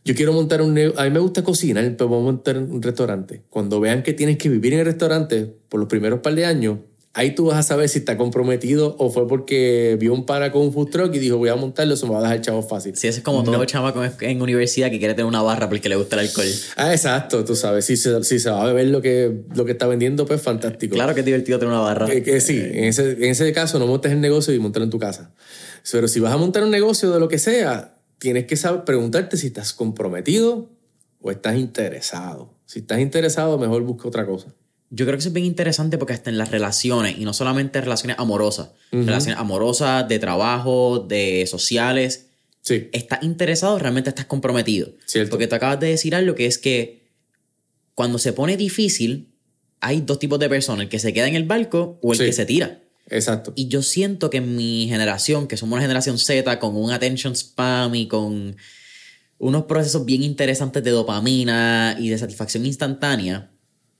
yo 0.05 0.15
quiero 0.15 0.33
montar 0.33 0.61
un... 0.61 0.77
A 0.97 1.05
mí 1.05 1.11
me 1.11 1.19
gusta 1.21 1.43
cocinar, 1.43 1.85
pero 1.97 2.11
vamos 2.11 2.23
a 2.23 2.33
montar 2.33 2.59
un 2.59 2.83
restaurante. 2.83 3.43
Cuando 3.49 3.81
vean 3.81 4.03
que 4.03 4.13
tienes 4.13 4.39
que 4.39 4.49
vivir 4.49 4.75
en 4.75 4.81
el 4.81 4.87
restaurante 4.87 5.55
por 5.69 5.81
los 5.81 5.89
primeros 5.89 6.21
par 6.21 6.35
de 6.35 6.45
años, 6.45 6.79
ahí 7.15 7.35
tú 7.35 7.47
vas 7.47 7.57
a 7.57 7.63
saber 7.63 7.89
si 7.89 8.01
está 8.01 8.19
comprometido 8.19 8.97
o 8.99 9.11
fue 9.11 9.27
porque 9.27 9.97
vio 9.99 10.13
un 10.13 10.27
pana 10.27 10.51
con 10.53 10.63
un 10.63 10.73
food 10.73 10.91
truck 10.91 11.15
y 11.15 11.19
dijo, 11.21 11.39
voy 11.39 11.49
a 11.49 11.57
montarlo, 11.57 11.95
eso 11.95 12.07
me 12.07 12.13
va 12.13 12.19
a 12.19 12.23
dejar 12.23 12.41
chavo 12.41 12.63
fácil. 12.63 12.97
Si 12.97 13.07
ese 13.07 13.19
es 13.21 13.25
como 13.25 13.43
todo 13.45 13.65
chamaco 13.65 14.05
en, 14.05 14.13
en 14.21 14.43
universidad 14.43 14.91
que 14.91 14.99
quiere 14.99 15.15
tener 15.15 15.27
una 15.27 15.41
barra 15.41 15.69
porque 15.69 15.89
le 15.89 15.97
gusta 15.97 16.17
el 16.17 16.27
alcohol. 16.27 16.47
Ah, 16.77 16.93
exacto, 16.93 17.45
tú 17.45 17.55
sabes. 17.55 17.85
Si 17.87 17.97
se, 17.97 18.23
si 18.25 18.39
se 18.39 18.51
va 18.51 18.63
a 18.63 18.67
beber 18.67 18.89
lo 18.89 19.01
que, 19.01 19.45
lo 19.55 19.65
que 19.65 19.73
está 19.73 19.87
vendiendo, 19.87 20.27
pues 20.27 20.43
fantástico. 20.43 20.95
Claro 20.95 21.15
que 21.15 21.21
es 21.21 21.27
divertido 21.27 21.59
tener 21.59 21.73
una 21.73 21.83
barra. 21.83 22.07
Sí, 22.07 22.59
en 22.59 22.85
ese, 22.85 23.13
en 23.13 23.25
ese 23.25 23.53
caso 23.53 23.79
no 23.79 23.87
montes 23.87 24.13
el 24.13 24.21
negocio 24.21 24.53
y 24.53 24.59
montalo 24.59 24.85
en 24.85 24.91
tu 24.91 24.99
casa. 24.99 25.33
Pero 25.91 26.09
si 26.09 26.19
vas 26.19 26.33
a 26.33 26.37
montar 26.37 26.65
un 26.65 26.71
negocio 26.71 27.13
de 27.13 27.21
lo 27.21 27.29
que 27.29 27.39
sea, 27.39 27.95
tienes 28.19 28.47
que 28.47 28.57
saber, 28.57 28.85
preguntarte 28.85 29.37
si 29.37 29.47
estás 29.47 29.73
comprometido 29.73 30.69
o 31.21 31.31
estás 31.31 31.57
interesado. 31.57 32.53
Si 32.67 32.81
estás 32.81 32.99
interesado, 32.99 33.57
mejor 33.59 33.83
busca 33.83 34.09
otra 34.09 34.27
cosa. 34.27 34.49
Yo 34.97 35.05
creo 35.07 35.17
que 35.17 35.21
eso 35.21 35.29
es 35.29 35.35
bien 35.35 35.47
interesante 35.47 35.99
porque 35.99 36.13
hasta 36.13 36.31
en 36.31 36.39
las 36.39 36.51
relaciones, 36.51 37.19
y 37.19 37.25
no 37.25 37.33
solamente 37.33 37.81
relaciones 37.81 38.17
amorosas, 38.19 38.71
relaciones 38.93 39.39
amorosas, 39.41 40.07
de 40.09 40.19
trabajo, 40.19 41.01
de 41.01 41.47
sociales, 41.49 42.27
Sí, 42.61 42.89
estás 42.93 43.23
interesado, 43.23 43.79
realmente 43.79 44.09
estás 44.09 44.25
comprometido. 44.25 44.89
Cierto. 45.05 45.31
Porque 45.33 45.47
tú 45.47 45.55
acabas 45.55 45.79
de 45.81 45.89
decir 45.89 46.15
algo 46.15 46.35
que 46.35 46.47
es 46.47 46.57
que 46.57 47.05
cuando 47.95 48.19
se 48.19 48.33
pone 48.33 48.57
difícil, 48.57 49.29
hay 49.81 50.01
dos 50.01 50.19
tipos 50.19 50.39
de 50.39 50.49
personas, 50.49 50.85
el 50.85 50.89
que 50.89 50.99
se 50.99 51.13
queda 51.13 51.29
en 51.29 51.35
el 51.35 51.45
barco 51.45 51.99
o 52.03 52.13
el 52.13 52.19
Sí. 52.19 52.25
que 52.25 52.33
se 52.33 52.47
tira. 52.47 52.81
exacto. 53.11 53.53
Y 53.55 53.69
yo 53.69 53.83
siento 53.83 54.31
que 54.31 54.39
en 54.39 54.57
mi 54.57 54.87
generación, 54.89 55.47
que 55.47 55.59
somos 55.59 55.75
una 55.75 55.83
generación 55.83 56.17
Z 56.19 56.59
con 56.59 56.75
un 56.75 56.91
attention 56.91 57.35
spam 57.37 57.95
y 57.97 58.09
con 58.09 58.57
unos 59.39 59.65
procesos 59.65 60.07
bien 60.07 60.23
interesantes 60.23 60.83
de 60.83 60.91
dopamina 60.91 61.97
y 62.01 62.09
de 62.09 62.17
satisfacción 62.17 62.65
instantánea, 62.65 63.51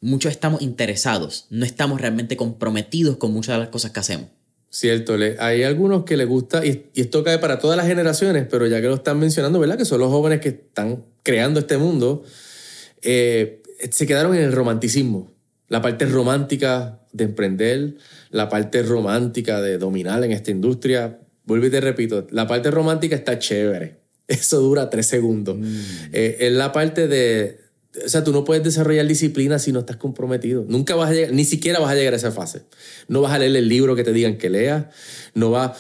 muchos 0.05 0.33
estamos 0.33 0.61
interesados, 0.61 1.47
no 1.51 1.65
estamos 1.65 2.01
realmente 2.01 2.37
comprometidos 2.37 3.17
con 3.17 3.33
muchas 3.33 3.55
de 3.55 3.61
las 3.61 3.69
cosas 3.71 3.91
que 3.91 4.01
hacemos. 4.01 4.27
Cierto, 4.69 5.17
hay 5.39 5.63
algunos 5.63 6.05
que 6.05 6.17
les 6.17 6.29
gusta, 6.29 6.65
y, 6.67 6.87
esto 6.95 7.25
cae 7.25 7.39
para 7.39 7.59
todas 7.59 7.77
las 7.77 7.87
generaciones, 7.87 8.47
pero 8.51 8.67
ya 8.67 8.81
que 8.81 8.89
lo 8.89 8.97
están 8.97 9.19
mencionando, 9.19 9.59
¿verdad? 9.59 9.79
Que 9.79 9.85
son 9.85 10.01
los 10.01 10.11
jóvenes 10.11 10.41
que 10.41 10.49
están 10.49 11.05
creando 11.23 11.61
este 11.61 11.79
mundo, 11.79 12.23
eh, 13.01 13.63
se 13.91 14.07
quedaron 14.07 14.35
en 14.35 14.43
el 14.43 14.53
romanticismo. 14.53 15.33
La 15.69 15.81
parte 15.81 16.05
romántica 16.07 17.01
de 17.13 17.25
emprender, 17.25 17.95
la 18.31 18.49
parte 18.49 18.83
romántica 18.83 19.63
de 19.63 19.79
dominar 19.79 20.23
en 20.25 20.33
esta 20.33 20.51
industria. 20.51 21.21
Vuelvo 21.45 21.67
y 21.67 21.71
te 21.71 21.81
repito, 21.81 22.27
la 22.31 22.47
parte 22.47 22.71
romántica 22.71 23.17
está 23.17 23.39
chévere. 23.39 24.01
Eso 24.29 24.61
dura 24.61 24.91
tres 24.91 25.07
segundos. 25.07 25.57
Eh, 26.13 26.37
es 26.41 26.53
la 26.53 26.73
parte 26.73 27.09
de... 27.09 27.64
O 28.05 28.09
sea, 28.09 28.25
tú 28.25 28.33
no 28.33 28.45
puedes 28.45 28.65
desarrollar 28.65 29.07
disciplina 29.07 29.59
si 29.59 29.71
no 29.71 29.81
estás 29.81 29.97
comprometido. 29.97 30.65
Nunca 30.67 30.97
vas 30.97 31.11
a 31.11 31.13
llegar, 31.13 31.33
ni 31.33 31.45
siquiera 31.45 31.79
vas 31.79 31.93
a 31.93 31.95
llegar 31.95 32.13
a 32.13 32.17
esa 32.17 32.33
fase. 32.33 32.63
No 33.07 33.21
vas 33.21 33.33
a 33.33 33.39
leer 33.39 33.55
el 33.55 33.69
libro 33.69 33.95
que 33.95 34.03
te 34.03 34.13
digan 34.13 34.37
que 34.37 34.51
leas. 34.51 34.87
No 35.35 35.51
vas... 35.51 35.79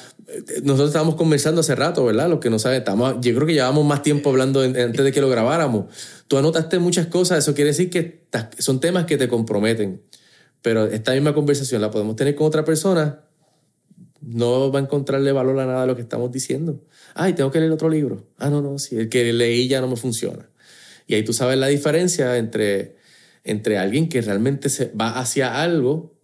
Nosotros 0.63 0.91
estábamos 0.91 1.17
conversando 1.17 1.61
hace 1.61 1.75
rato, 1.75 2.05
¿verdad? 2.05 2.29
Los 2.29 2.39
que 2.39 2.51
no 2.51 2.59
saben, 2.59 2.79
estamos, 2.79 3.17
yo 3.21 3.35
creo 3.35 3.47
que 3.47 3.55
llevamos 3.55 3.85
más 3.85 4.03
tiempo 4.03 4.31
hablando 4.31 4.61
antes 4.63 5.05
de 5.05 5.13
que 5.13 5.21
lo 5.21 5.29
grabáramos. 5.29 5.87
Tú 6.29 6.39
anotaste 6.39 6.79
muchas 6.79 7.09
cosas, 7.09 7.39
eso 7.39 7.55
quiere 7.55 7.71
decir 7.71 7.91
que 7.91 8.27
son 8.59 8.81
temas 8.81 9.07
que 9.07 9.19
te 9.19 9.29
comprometen. 9.29 10.03
Pero 10.63 10.87
esta 10.87 11.13
misma 11.13 11.35
conversación 11.35 11.83
la 11.83 11.91
podemos 11.91 12.17
tener 12.17 12.35
con 12.37 12.47
otra 12.47 12.65
persona, 12.65 13.25
no 14.23 14.73
va 14.73 14.79
a 14.79 14.83
encontrarle 14.83 15.31
valor 15.33 15.61
a 15.61 15.67
nada 15.67 15.83
de 15.83 15.87
lo 15.89 15.97
que 15.97 16.03
estamos 16.03 16.33
diciendo. 16.33 16.83
Ay, 17.15 17.35
tengo 17.35 17.51
que 17.51 17.61
leer 17.61 17.73
otro 17.73 17.91
libro. 17.91 18.27
Ah, 18.39 18.49
no, 18.49 18.63
no, 18.63 18.79
sí, 18.79 18.97
el 18.97 19.09
que 19.09 19.33
leí 19.33 19.69
ya 19.69 19.81
no 19.81 19.89
me 19.89 19.97
funciona. 19.97 20.49
Y 21.07 21.15
ahí 21.15 21.25
tú 21.25 21.33
sabes 21.33 21.59
la 21.59 21.69
diferencia 21.69 22.37
entre, 22.39 22.97
entre 23.45 23.79
alguien 23.79 24.09
que 24.09 24.21
realmente 24.23 24.69
se 24.69 24.87
va 24.87 25.19
hacia 25.19 25.63
algo 25.63 26.15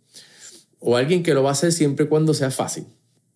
o 0.78 0.96
alguien 0.96 1.22
que 1.22 1.34
lo 1.34 1.42
va 1.42 1.50
a 1.50 1.52
hacer 1.52 1.72
siempre 1.72 2.06
y 2.06 2.08
cuando 2.08 2.34
sea 2.34 2.50
fácil. 2.50 2.87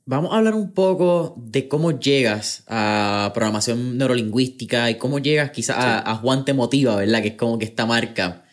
Vamos 0.07 0.33
a 0.33 0.39
hablar 0.39 0.55
un 0.55 0.73
poco 0.73 1.35
de 1.39 1.67
cómo 1.67 1.99
llegas 1.99 2.63
a 2.67 3.31
programación 3.35 3.97
neurolingüística 3.97 4.91
y 4.91 4.97
cómo 4.97 5.19
llegas 5.19 5.51
quizás 5.51 5.77
a, 5.79 6.11
a 6.11 6.17
Juan 6.17 6.45
Te 6.45 6.53
Motiva, 6.53 6.97
¿verdad? 6.97 7.23
Que 7.23 7.29
es 7.29 7.35
como 7.37 7.59
que 7.59 7.65
esta 7.65 7.87
marca. 7.87 8.45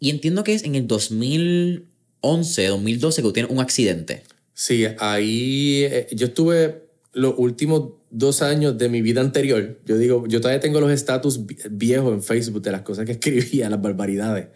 Y 0.00 0.10
entiendo 0.10 0.42
que 0.42 0.54
es 0.54 0.64
en 0.64 0.74
el 0.74 0.88
2011, 0.88 2.66
2012 2.66 3.22
que 3.22 3.28
tú 3.28 3.32
tienes 3.32 3.52
un 3.52 3.60
accidente. 3.60 4.24
Sí, 4.54 4.84
ahí 4.98 5.84
eh, 5.84 6.08
yo 6.12 6.26
estuve 6.26 6.88
los 7.12 7.34
últimos 7.36 8.01
dos 8.12 8.42
años 8.42 8.76
de 8.76 8.90
mi 8.90 9.00
vida 9.00 9.22
anterior, 9.22 9.80
yo 9.86 9.96
digo, 9.96 10.26
yo 10.28 10.40
todavía 10.40 10.60
tengo 10.60 10.80
los 10.80 10.92
estatus 10.92 11.40
viejos 11.70 12.12
en 12.12 12.22
Facebook 12.22 12.62
de 12.62 12.70
las 12.70 12.82
cosas 12.82 13.06
que 13.06 13.12
escribía, 13.18 13.68
las 13.70 13.80
barbaridades. 13.80 14.48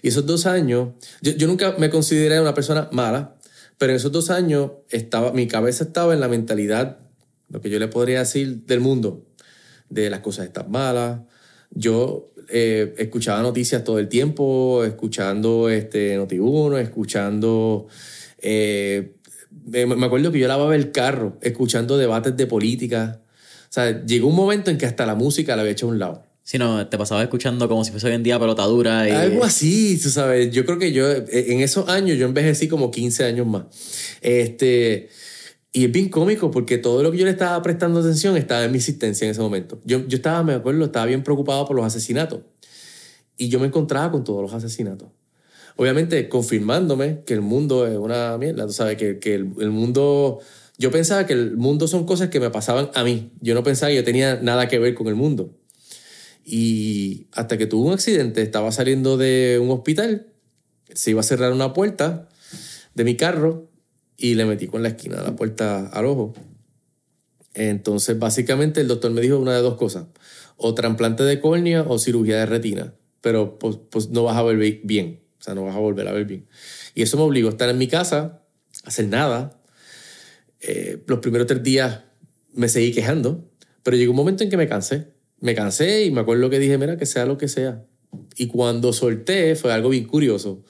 Y 0.00 0.08
esos 0.08 0.24
dos 0.24 0.46
años, 0.46 0.90
yo, 1.20 1.46
nunca 1.46 1.74
me 1.76 1.90
consideré 1.90 2.40
una 2.40 2.54
persona 2.54 2.88
mala, 2.92 3.36
pero 3.76 3.92
en 3.92 3.96
esos 3.96 4.12
dos 4.12 4.30
años 4.30 4.70
estaba, 4.88 5.32
mi 5.32 5.48
cabeza 5.48 5.84
estaba 5.84 6.14
en 6.14 6.20
la 6.20 6.28
mentalidad, 6.28 6.98
lo 7.48 7.60
que 7.60 7.68
yo 7.68 7.78
le 7.80 7.88
podría 7.88 8.20
decir 8.20 8.64
del 8.64 8.80
mundo, 8.80 9.26
de 9.88 10.08
las 10.08 10.20
cosas 10.20 10.46
están 10.46 10.70
malas. 10.70 11.20
Yo 11.72 12.32
eh, 12.48 12.94
escuchaba 12.96 13.42
noticias 13.42 13.82
todo 13.82 13.98
el 13.98 14.08
tiempo, 14.08 14.84
escuchando 14.84 15.68
este 15.68 16.16
Noti1, 16.18 16.78
escuchando... 16.78 17.88
Eh, 18.42 19.16
me 19.70 20.06
acuerdo 20.06 20.32
que 20.32 20.38
yo 20.38 20.48
lavaba 20.48 20.74
el 20.74 20.92
carro, 20.92 21.38
escuchando 21.42 21.96
debates 21.96 22.36
de 22.36 22.46
política. 22.46 23.20
O 23.64 23.72
sea, 23.72 24.04
llegó 24.04 24.28
un 24.28 24.36
momento 24.36 24.70
en 24.70 24.78
que 24.78 24.86
hasta 24.86 25.06
la 25.06 25.14
música 25.14 25.54
la 25.56 25.62
había 25.62 25.72
hecho 25.72 25.86
a 25.86 25.90
un 25.90 25.98
lado. 25.98 26.24
Si 26.42 26.58
no, 26.58 26.84
te 26.88 26.98
pasaba 26.98 27.22
escuchando 27.22 27.68
como 27.68 27.84
si 27.84 27.92
fuese 27.92 28.08
hoy 28.08 28.14
en 28.14 28.24
día 28.24 28.38
pelotadura. 28.38 29.08
Y... 29.08 29.12
Algo 29.12 29.44
así, 29.44 29.98
tú 30.02 30.10
sabes. 30.10 30.50
Yo 30.50 30.64
creo 30.64 30.78
que 30.78 30.92
yo, 30.92 31.08
en 31.08 31.60
esos 31.60 31.88
años, 31.88 32.18
yo 32.18 32.26
envejecí 32.26 32.66
como 32.66 32.90
15 32.90 33.24
años 33.24 33.46
más. 33.46 33.66
Este, 34.20 35.08
y 35.72 35.84
es 35.84 35.92
bien 35.92 36.08
cómico 36.08 36.50
porque 36.50 36.78
todo 36.78 37.04
lo 37.04 37.12
que 37.12 37.18
yo 37.18 37.24
le 37.24 37.30
estaba 37.30 37.62
prestando 37.62 38.00
atención 38.00 38.36
estaba 38.36 38.64
en 38.64 38.72
mi 38.72 38.78
existencia 38.78 39.24
en 39.24 39.30
ese 39.30 39.40
momento. 39.40 39.80
Yo, 39.84 40.04
yo 40.08 40.16
estaba, 40.16 40.42
me 40.42 40.54
acuerdo, 40.54 40.84
estaba 40.84 41.06
bien 41.06 41.22
preocupado 41.22 41.64
por 41.66 41.76
los 41.76 41.84
asesinatos. 41.84 42.40
Y 43.36 43.48
yo 43.48 43.60
me 43.60 43.68
encontraba 43.68 44.10
con 44.10 44.24
todos 44.24 44.42
los 44.42 44.52
asesinatos. 44.52 45.08
Obviamente, 45.76 46.28
confirmándome 46.28 47.22
que 47.24 47.34
el 47.34 47.40
mundo 47.40 47.86
es 47.86 47.96
una 47.96 48.36
mierda, 48.38 48.66
tú 48.66 48.72
sabes, 48.72 48.96
que, 48.96 49.18
que 49.18 49.34
el, 49.34 49.70
mundo... 49.70 50.40
Yo 50.78 50.90
pensaba 50.90 51.26
que 51.26 51.32
el 51.34 51.56
mundo 51.56 51.88
son 51.88 52.06
cosas 52.06 52.28
que 52.28 52.40
me 52.40 52.50
pasaban 52.50 52.90
a 52.94 53.04
mí. 53.04 53.32
Yo 53.40 53.54
no 53.54 53.62
pensaba 53.62 53.90
que 53.90 53.96
yo 53.96 54.04
tenía 54.04 54.36
nada 54.36 54.68
que 54.68 54.78
ver 54.78 54.94
con 54.94 55.08
el 55.08 55.14
mundo. 55.14 55.54
Y 56.44 57.26
hasta 57.32 57.58
que 57.58 57.66
tuvo 57.66 57.88
un 57.88 57.92
accidente, 57.92 58.42
estaba 58.42 58.72
saliendo 58.72 59.16
de 59.16 59.58
un 59.62 59.70
hospital, 59.70 60.26
se 60.92 61.10
iba 61.10 61.20
a 61.20 61.24
cerrar 61.24 61.52
una 61.52 61.74
puerta 61.74 62.28
de 62.94 63.04
mi 63.04 63.16
carro 63.16 63.70
y 64.16 64.34
le 64.34 64.44
metí 64.44 64.66
con 64.66 64.82
la 64.82 64.88
esquina 64.88 65.16
de 65.16 65.24
la 65.24 65.36
puerta 65.36 65.86
al 65.86 66.06
ojo. 66.06 66.34
Entonces, 67.54 68.18
básicamente, 68.18 68.80
el 68.80 68.88
doctor 68.88 69.10
me 69.10 69.20
dijo 69.20 69.38
una 69.38 69.54
de 69.54 69.62
dos 69.62 69.76
cosas: 69.76 70.06
o 70.56 70.74
trasplante 70.74 71.24
de 71.24 71.40
córnea 71.40 71.82
o 71.82 71.98
cirugía 71.98 72.38
de 72.38 72.46
retina. 72.46 72.94
Pero 73.20 73.58
pues, 73.58 73.78
pues, 73.90 74.10
no 74.10 74.24
vas 74.24 74.36
a 74.36 74.42
ver 74.42 74.80
bien. 74.82 75.19
O 75.40 75.42
sea, 75.42 75.54
no 75.54 75.64
vas 75.64 75.74
a 75.74 75.78
volver 75.78 76.06
a 76.06 76.12
ver 76.12 76.26
bien. 76.26 76.46
Y 76.94 77.02
eso 77.02 77.16
me 77.16 77.22
obligó 77.24 77.48
a 77.48 77.52
estar 77.52 77.68
en 77.68 77.78
mi 77.78 77.88
casa, 77.88 78.42
a 78.84 78.88
hacer 78.88 79.08
nada. 79.08 79.60
Eh, 80.60 81.02
los 81.06 81.18
primeros 81.20 81.46
tres 81.46 81.62
días 81.62 82.00
me 82.52 82.68
seguí 82.68 82.92
quejando, 82.92 83.50
pero 83.82 83.96
llegó 83.96 84.12
un 84.12 84.16
momento 84.16 84.44
en 84.44 84.50
que 84.50 84.56
me 84.56 84.68
cansé 84.68 85.08
me 85.40 85.54
cansé 85.54 86.04
y 86.04 86.10
me 86.10 86.20
acuerdo 86.20 86.50
que 86.50 86.58
dije, 86.58 86.78
mira, 86.78 86.96
que 86.96 87.06
sea 87.06 87.26
lo 87.26 87.38
que 87.38 87.48
sea. 87.48 87.84
Y 88.36 88.46
cuando 88.46 88.92
solté 88.92 89.56
fue 89.56 89.72
algo 89.72 89.88
bien 89.88 90.04
curioso. 90.04 90.64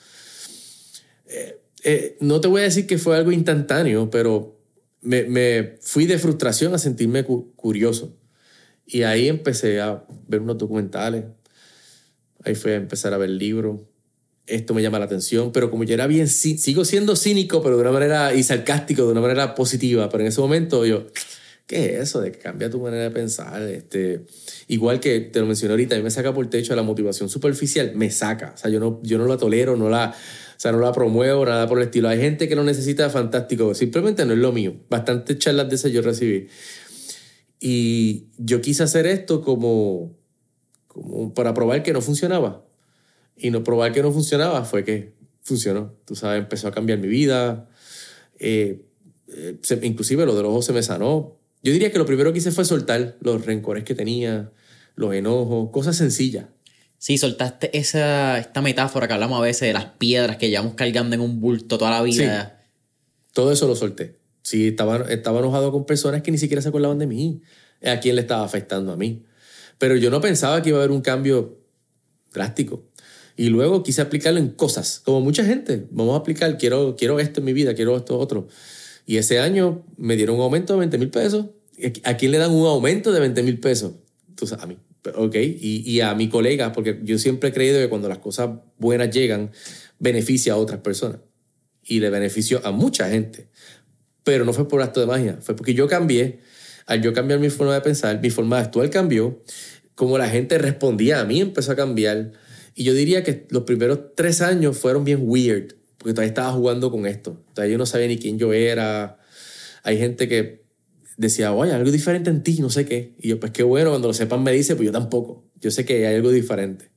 Eh, 1.27 1.61
eh, 1.83 2.17
no 2.21 2.41
te 2.41 2.49
voy 2.49 2.61
a 2.61 2.65
decir 2.65 2.87
que 2.87 2.99
fue 2.99 3.17
algo 3.17 3.33
instantáneo, 3.33 4.11
pero 4.11 4.59
me, 5.00 5.25
me 5.25 5.77
fui 5.81 6.07
de 6.07 6.19
frustración 6.19 6.75
a 6.75 6.79
sentirme 6.79 7.25
curioso. 7.25 8.17
Y 8.87 9.03
ahí 9.03 9.29
empecé 9.29 9.81
a 9.81 10.05
ver 10.29 10.41
unos 10.41 10.59
documentales. 10.59 11.25
Ahí 12.45 12.55
fue 12.55 12.75
a 12.75 12.77
empezar 12.77 13.12
a 13.12 13.19
ver 13.19 13.31
libros. 13.31 13.81
Esto 14.50 14.75
me 14.75 14.83
llama 14.83 14.99
la 14.99 15.04
atención, 15.04 15.52
pero 15.52 15.71
como 15.71 15.85
yo 15.85 15.95
era 15.95 16.07
bien, 16.07 16.26
sigo 16.28 16.85
siendo 16.85 17.14
cínico, 17.14 17.62
pero 17.62 17.76
de 17.76 17.83
una 17.83 17.92
manera, 17.92 18.35
y 18.35 18.42
sarcástico, 18.42 19.04
de 19.04 19.12
una 19.12 19.21
manera 19.21 19.54
positiva. 19.54 20.09
Pero 20.09 20.23
en 20.23 20.28
ese 20.28 20.40
momento 20.40 20.85
yo, 20.85 21.07
¿qué 21.66 21.95
es 21.95 22.00
eso 22.00 22.21
de 22.21 22.33
que 22.33 22.38
cambia 22.40 22.69
tu 22.69 22.80
manera 22.80 23.04
de 23.04 23.11
pensar? 23.11 23.62
Este, 23.62 24.26
igual 24.66 24.99
que 24.99 25.21
te 25.21 25.38
lo 25.38 25.47
mencioné 25.47 25.73
ahorita, 25.75 25.95
a 25.95 25.99
mí 25.99 26.04
me 26.04 26.11
saca 26.11 26.35
por 26.35 26.45
el 26.45 26.50
techo 26.50 26.75
la 26.75 26.83
motivación 26.83 27.28
superficial, 27.28 27.92
me 27.95 28.11
saca. 28.11 28.52
O 28.54 28.59
sea, 28.59 28.71
yo 28.71 28.80
no, 28.80 29.00
yo 29.04 29.19
no 29.19 29.26
la 29.26 29.37
tolero, 29.37 29.76
no 29.76 29.88
la, 29.88 30.11
o 30.11 30.61
sea, 30.61 30.73
no 30.73 30.80
la 30.80 30.92
promuevo, 30.92 31.47
nada 31.47 31.69
por 31.69 31.78
el 31.78 31.85
estilo. 31.85 32.09
Hay 32.09 32.19
gente 32.19 32.49
que 32.49 32.57
lo 32.57 32.64
necesita 32.64 33.09
fantástico, 33.09 33.73
simplemente 33.75 34.25
no 34.25 34.33
es 34.33 34.38
lo 34.40 34.50
mío. 34.50 34.75
Bastantes 34.90 35.38
charlas 35.38 35.69
de 35.69 35.76
esas 35.76 35.92
yo 35.92 36.02
recibí. 36.02 36.49
Y 37.61 38.30
yo 38.37 38.61
quise 38.61 38.83
hacer 38.83 39.07
esto 39.07 39.42
como, 39.42 40.19
como 40.88 41.35
para 41.35 41.54
probar 41.54 41.85
que 41.85 41.92
no 41.92 42.00
funcionaba. 42.00 42.64
Y 43.40 43.50
no 43.50 43.64
probar 43.64 43.92
que 43.92 44.02
no 44.02 44.12
funcionaba 44.12 44.64
fue 44.64 44.85
que 44.85 45.14
funcionó. 45.42 45.94
Tú 46.04 46.14
sabes, 46.14 46.40
empezó 46.40 46.68
a 46.68 46.73
cambiar 46.73 46.99
mi 46.99 47.09
vida. 47.09 47.68
Eh, 48.38 48.85
eh, 49.28 49.59
inclusive 49.82 50.26
lo 50.26 50.35
del 50.35 50.47
ojo 50.47 50.62
se 50.62 50.73
me 50.73 50.82
sanó 50.82 51.40
yo 51.62 51.73
diría 51.73 51.92
que 51.92 51.99
lo 51.99 52.06
primero 52.06 52.32
que 52.32 52.38
hice 52.38 52.52
fue 52.52 52.64
soltar 52.64 53.16
los 53.20 53.44
rencores 53.44 53.85
que 53.85 53.94
tenía, 53.94 54.50
los 54.94 55.14
enojos, 55.14 55.70
cosas 55.70 55.97
sencillas. 55.97 56.47
Sí, 56.99 57.18
soltaste 57.18 57.76
esa, 57.76 58.38
esta 58.38 58.62
metáfora 58.62 59.06
que 59.06 59.14
hablamos 59.14 59.38
a 59.38 59.42
veces 59.42 59.68
de 59.68 59.73
las 59.73 59.87
piedras 59.87 60.37
que 60.37 60.49
llevamos 60.49 60.75
cargando 60.75 61.14
en 61.14 61.20
un 61.20 61.40
bulto 61.40 61.78
toda 61.78 61.90
la 61.90 62.02
vida. 62.02 62.61
Sí. 62.62 62.70
Todo 63.32 63.52
eso 63.52 63.66
lo 63.66 63.76
solté. 63.76 64.18
Sí, 64.42 64.68
estaba, 64.68 65.06
estaba 65.11 65.40
enojado 65.40 65.70
con 65.70 65.85
personas 65.85 66.23
que 66.23 66.30
ni 66.30 66.38
siquiera 66.38 66.62
se 66.62 66.68
acordaban 66.68 66.99
de 66.99 67.06
mí. 67.06 67.42
¿A 67.85 68.00
quién 68.00 68.16
le 68.16 68.23
estaba 68.23 68.44
afectando 68.44 68.92
a 68.92 68.97
mí? 68.97 69.25
Pero 69.78 69.97
yo 69.97 70.11
no 70.11 70.20
pensaba 70.20 70.62
que 70.62 70.70
iba 70.70 70.78
a 70.78 70.82
haber 70.82 70.90
un 70.90 71.00
cambio 71.00 71.59
drástico. 72.32 72.89
Y 73.37 73.49
luego 73.49 73.83
quise 73.83 74.03
aplicarlo 74.03 74.39
en 74.39 74.51
cosas, 74.51 75.01
como 75.05 75.21
mucha 75.21 75.45
gente. 75.45 75.87
Vamos 75.91 76.15
a 76.15 76.19
aplicar, 76.19 76.59
quiero, 76.59 76.97
quiero 76.97 77.21
esto 77.21 77.41
en 77.41 77.47
mi 77.47 77.53
vida, 77.53 77.75
quiero 77.75 77.97
esto 77.97 78.19
otro. 78.19 78.49
Y 79.07 79.17
ese 79.17 79.39
año 79.39 79.85
me 79.97 80.17
dieron 80.17 80.37
un 80.37 80.43
aumento 80.43 80.75
de 80.75 80.81
20 80.81 80.99
mil 80.99 81.11
pesos. 81.11 81.47
¿A 82.05 82.17
quién 82.17 82.33
le 82.33 82.39
dan 82.39 82.53
un 82.53 82.67
aumento 82.67 83.13
de 83.13 83.21
20 83.21 83.43
mil 83.43 83.59
pesos? 83.59 83.93
Entonces, 84.29 84.59
a 84.61 84.67
mí. 84.67 84.77
Ok. 85.15 85.35
Y, 85.37 85.83
y, 85.85 86.01
a 86.01 86.15
mi 86.15 86.29
colega, 86.29 86.73
porque 86.73 87.01
yo 87.03 87.19
siempre 87.19 87.49
he 87.49 87.53
creído 87.53 87.79
que 87.81 87.89
cuando 87.89 88.09
las 88.09 88.19
cosas 88.19 88.51
buenas 88.79 89.11
llegan, 89.11 89.51
beneficia 89.99 90.53
a 90.53 90.57
otras 90.57 90.81
personas. 90.81 91.21
Y 91.85 92.01
le 92.01 92.11
beneficio 92.11 92.61
a 92.65 92.71
mucha 92.71 93.09
gente. 93.09 93.49
Pero 94.23 94.45
no 94.45 94.53
fue 94.53 94.69
por 94.69 94.83
acto 94.83 95.01
de 95.01 95.07
magia. 95.07 95.39
Fue 95.41 95.57
porque 95.57 95.75
yo 95.75 95.89
cambié. 95.89 96.41
Al 96.87 97.03
yo 97.03 97.13
cambiar 97.13 97.41
mi 97.41 97.51
forma 97.51 97.75
de 97.75 97.81
pensar, 97.81 98.21
mi 98.21 98.31
forma 98.31 98.57
de 98.57 98.63
actuar 98.65 98.91
cambió. 98.91 99.43
Como 99.95 100.19
la 100.19 100.29
gente 100.29 100.59
respondía 100.59 101.21
a 101.21 101.25
mí 101.25 101.41
empezó 101.41 101.73
a 101.73 101.77
cambiar. 101.77 102.33
Y 102.75 102.85
yo 102.85 102.95
diría 102.95 103.23
que 103.23 103.47
los 103.50 103.65
primeros 103.65 104.15
tres 104.15 104.41
años 104.41 104.79
fueron 104.79 105.05
bien 105.05 105.21
weird 105.23 105.75
porque 106.00 106.15
todavía 106.15 106.31
estaba 106.31 106.53
jugando 106.53 106.91
con 106.91 107.07
esto. 107.07 107.45
Todavía 107.53 107.73
yo 107.73 107.79
no 107.79 107.85
sabía 107.85 108.09
ni 108.09 108.17
quién 108.17 108.39
yo 108.39 108.55
era. 108.55 109.19
Hay 109.83 109.99
gente 109.99 110.29
que 110.29 110.65
decía, 111.19 111.53
oye, 111.53 111.73
algo 111.73 111.91
diferente 111.91 112.31
en 112.31 112.43
ti, 112.43 112.59
no 112.59 112.71
sé 112.71 112.87
qué. 112.87 113.12
Y 113.19 113.29
yo, 113.29 113.39
pues 113.39 113.53
qué 113.53 113.62
bueno, 113.62 113.91
cuando 113.91 114.09
lo 114.09 114.15
sepan 114.15 114.43
me 114.43 114.50
dice, 114.50 114.77
pues 114.77 114.87
yo 114.87 114.93
tampoco. 114.93 115.45
Yo 115.61 115.71
sé 115.71 115.85
que 115.85 116.07
hay 116.07 116.15
algo 116.15 116.31
diferente. 116.31 116.91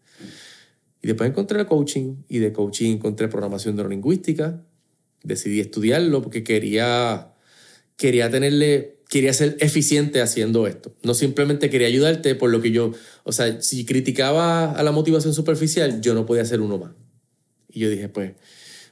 Y 1.01 1.07
después 1.07 1.29
encontré 1.29 1.59
el 1.59 1.65
coaching 1.65 2.23
y 2.29 2.39
de 2.39 2.53
coaching 2.53 2.93
encontré 2.93 3.27
programación 3.27 3.75
neurolingüística. 3.75 4.63
Decidí 5.21 5.59
estudiarlo 5.59 6.21
porque 6.21 6.45
quería, 6.45 7.33
quería 7.97 8.29
tenerle, 8.29 8.92
quería 9.13 9.31
ser 9.31 9.57
eficiente 9.59 10.23
haciendo 10.23 10.65
esto. 10.65 10.95
No 11.03 11.13
simplemente 11.13 11.69
quería 11.69 11.85
ayudarte 11.85 12.33
por 12.33 12.49
lo 12.49 12.63
que 12.63 12.71
yo, 12.71 12.93
o 13.23 13.31
sea, 13.31 13.61
si 13.61 13.85
criticaba 13.85 14.71
a 14.71 14.81
la 14.81 14.91
motivación 14.91 15.35
superficial, 15.35 16.01
yo 16.01 16.15
no 16.15 16.25
podía 16.25 16.43
ser 16.45 16.61
uno 16.61 16.79
más. 16.79 16.93
Y 17.69 17.81
yo 17.81 17.91
dije, 17.91 18.09
pues, 18.09 18.31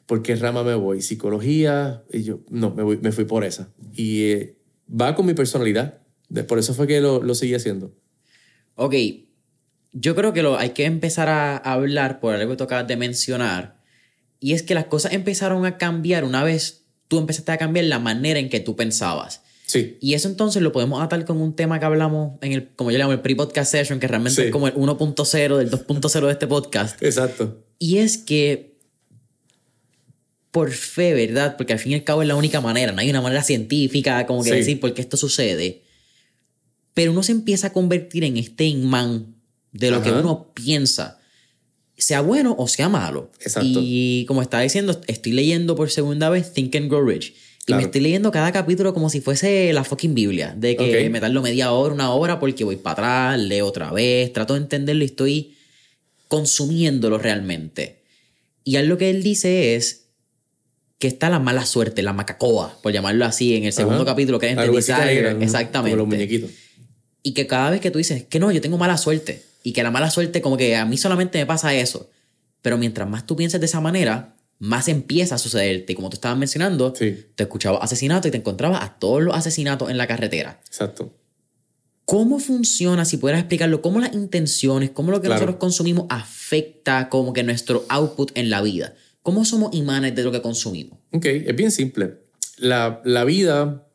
¿por 0.05 0.21
qué 0.21 0.35
rama 0.35 0.63
me 0.63 0.75
voy? 0.75 1.01
¿Psicología? 1.01 2.03
Y 2.13 2.21
yo, 2.21 2.41
no, 2.51 2.69
me, 2.69 2.83
voy, 2.83 2.99
me 3.01 3.11
fui 3.11 3.25
por 3.25 3.43
esa. 3.43 3.73
Y 3.95 4.25
eh, 4.25 4.57
va 4.87 5.15
con 5.15 5.25
mi 5.25 5.33
personalidad. 5.33 6.03
Por 6.47 6.59
eso 6.59 6.75
fue 6.75 6.85
que 6.85 7.01
lo, 7.01 7.23
lo 7.23 7.33
seguí 7.33 7.55
haciendo. 7.55 7.91
Ok, 8.75 8.93
yo 9.91 10.13
creo 10.13 10.33
que 10.33 10.43
lo, 10.43 10.55
hay 10.55 10.69
que 10.69 10.85
empezar 10.85 11.29
a 11.29 11.57
hablar 11.57 12.19
por 12.19 12.35
algo 12.35 12.51
que 12.51 12.57
tocabas 12.57 12.87
de 12.87 12.95
mencionar. 12.95 13.81
Y 14.39 14.53
es 14.53 14.61
que 14.61 14.75
las 14.75 14.85
cosas 14.85 15.13
empezaron 15.13 15.65
a 15.65 15.79
cambiar 15.79 16.25
una 16.25 16.43
vez 16.43 16.85
tú 17.07 17.17
empezaste 17.17 17.51
a 17.53 17.57
cambiar 17.57 17.85
la 17.85 17.97
manera 17.97 18.39
en 18.39 18.49
que 18.49 18.59
tú 18.59 18.75
pensabas. 18.75 19.41
Sí. 19.71 19.97
Y 20.01 20.15
eso 20.15 20.27
entonces 20.27 20.61
lo 20.61 20.73
podemos 20.73 21.01
atar 21.01 21.23
con 21.23 21.39
un 21.39 21.55
tema 21.55 21.79
que 21.79 21.85
hablamos 21.85 22.33
en 22.41 22.51
el, 22.51 22.67
como 22.75 22.91
yo 22.91 22.97
le 22.97 23.03
llamo, 23.05 23.13
el 23.13 23.21
pre-podcast 23.21 23.71
session, 23.71 24.01
que 24.01 24.07
realmente 24.09 24.47
es 24.47 24.51
como 24.51 24.67
el 24.67 24.73
1.0 24.73 25.57
del 25.57 25.71
2.0 25.71 26.25
de 26.25 26.31
este 26.33 26.45
podcast. 26.45 27.01
Exacto. 27.01 27.63
Y 27.79 27.99
es 27.99 28.17
que 28.17 28.75
por 30.51 30.71
fe, 30.71 31.13
¿verdad? 31.13 31.55
Porque 31.55 31.71
al 31.71 31.79
fin 31.79 31.93
y 31.93 31.95
al 31.95 32.03
cabo 32.03 32.21
es 32.21 32.27
la 32.27 32.35
única 32.35 32.59
manera, 32.59 32.91
no 32.91 32.99
hay 32.99 33.09
una 33.09 33.21
manera 33.21 33.43
científica 33.43 34.25
como 34.25 34.43
que 34.43 34.51
decir 34.51 34.81
por 34.81 34.93
qué 34.93 35.01
esto 35.01 35.15
sucede. 35.15 35.83
Pero 36.93 37.13
uno 37.13 37.23
se 37.23 37.31
empieza 37.31 37.67
a 37.67 37.73
convertir 37.73 38.25
en 38.25 38.35
este 38.35 38.65
imán 38.65 39.35
de 39.71 39.89
lo 39.89 40.03
que 40.03 40.11
uno 40.11 40.51
piensa, 40.53 41.21
sea 41.97 42.19
bueno 42.19 42.57
o 42.59 42.67
sea 42.67 42.89
malo. 42.89 43.31
Exacto. 43.39 43.79
Y 43.81 44.25
como 44.27 44.41
estaba 44.41 44.63
diciendo, 44.63 44.99
estoy 45.07 45.31
leyendo 45.31 45.77
por 45.77 45.89
segunda 45.89 46.29
vez 46.29 46.51
Think 46.51 46.75
and 46.75 46.89
Grow 46.89 47.07
Rich. 47.07 47.50
Y 47.71 47.73
me 47.75 47.83
estoy 47.83 48.01
leyendo 48.01 48.31
cada 48.31 48.51
capítulo 48.51 48.93
como 48.93 49.09
si 49.09 49.21
fuese 49.21 49.71
la 49.73 49.83
fucking 49.83 50.13
Biblia. 50.13 50.53
De 50.55 50.75
que 50.75 51.09
me 51.09 51.19
tardo 51.19 51.41
media 51.41 51.71
hora, 51.71 51.93
una 51.93 52.13
hora, 52.13 52.39
porque 52.39 52.63
voy 52.63 52.75
para 52.75 52.93
atrás, 52.93 53.39
leo 53.39 53.67
otra 53.67 53.91
vez, 53.91 54.31
trato 54.33 54.53
de 54.53 54.61
entenderlo 54.61 55.03
y 55.03 55.05
estoy 55.05 55.55
consumiéndolo 56.27 57.17
realmente. 57.17 58.01
Y 58.63 58.75
algo 58.75 58.97
que 58.97 59.09
él 59.09 59.23
dice 59.23 59.75
es 59.75 60.05
que 60.99 61.07
está 61.07 61.29
la 61.29 61.39
mala 61.39 61.65
suerte, 61.65 62.03
la 62.03 62.13
macacoa, 62.13 62.79
por 62.83 62.93
llamarlo 62.93 63.25
así, 63.25 63.55
en 63.55 63.65
el 63.65 63.73
segundo 63.73 64.03
Ajá. 64.03 64.11
capítulo, 64.11 64.37
que 64.39 64.51
es 64.51 64.57
exactamente. 64.57 65.71
Como 65.71 65.95
los 65.95 66.07
muñequitos. 66.07 66.51
Y 67.23 67.33
que 67.33 67.47
cada 67.47 67.71
vez 67.71 67.81
que 67.81 67.89
tú 67.89 67.97
dices 67.97 68.23
que 68.23 68.39
no, 68.39 68.51
yo 68.51 68.61
tengo 68.61 68.77
mala 68.77 68.97
suerte, 68.97 69.43
y 69.63 69.73
que 69.73 69.83
la 69.83 69.91
mala 69.91 70.09
suerte 70.09 70.41
como 70.41 70.57
que 70.57 70.75
a 70.75 70.85
mí 70.85 70.97
solamente 70.97 71.37
me 71.39 71.45
pasa 71.45 71.73
eso, 71.73 72.09
pero 72.61 72.77
mientras 72.77 73.09
más 73.09 73.25
tú 73.25 73.35
pienses 73.35 73.59
de 73.59 73.65
esa 73.65 73.81
manera, 73.81 74.35
más 74.61 74.87
empieza 74.87 75.35
a 75.35 75.37
sucederte. 75.39 75.95
Como 75.95 76.09
tú 76.11 76.15
estabas 76.17 76.37
mencionando, 76.37 76.93
Sí. 76.95 77.17
te 77.35 77.43
escuchabas 77.43 77.81
asesinato 77.81 78.27
y 78.27 78.31
te 78.31 78.37
encontrabas 78.37 78.83
a 78.83 78.99
todos 78.99 79.23
los 79.23 79.35
asesinatos 79.35 79.89
en 79.89 79.97
la 79.97 80.05
carretera. 80.05 80.61
Exacto. 80.67 81.11
¿Cómo 82.05 82.39
funciona, 82.39 83.03
si 83.05 83.17
pudieras 83.17 83.39
explicarlo, 83.41 83.81
cómo 83.81 83.99
las 83.99 84.13
intenciones, 84.13 84.91
cómo 84.91 85.11
lo 85.11 85.19
que 85.19 85.27
Claro. 85.27 85.39
nosotros 85.41 85.57
consumimos 85.59 86.05
afecta 86.09 87.09
como 87.09 87.33
que 87.33 87.41
nuestro 87.43 87.85
output 87.89 88.31
en 88.35 88.49
la 88.51 88.61
vida? 88.61 88.93
¿Cómo 89.23 89.45
somos 89.45 89.73
imanes 89.73 90.13
de 90.15 90.23
lo 90.23 90.31
que 90.31 90.41
consumimos? 90.41 90.99
Ok, 91.11 91.25
es 91.25 91.55
bien 91.55 91.71
simple. 91.71 92.19
La, 92.57 93.01
la 93.03 93.23
vida 93.23 93.87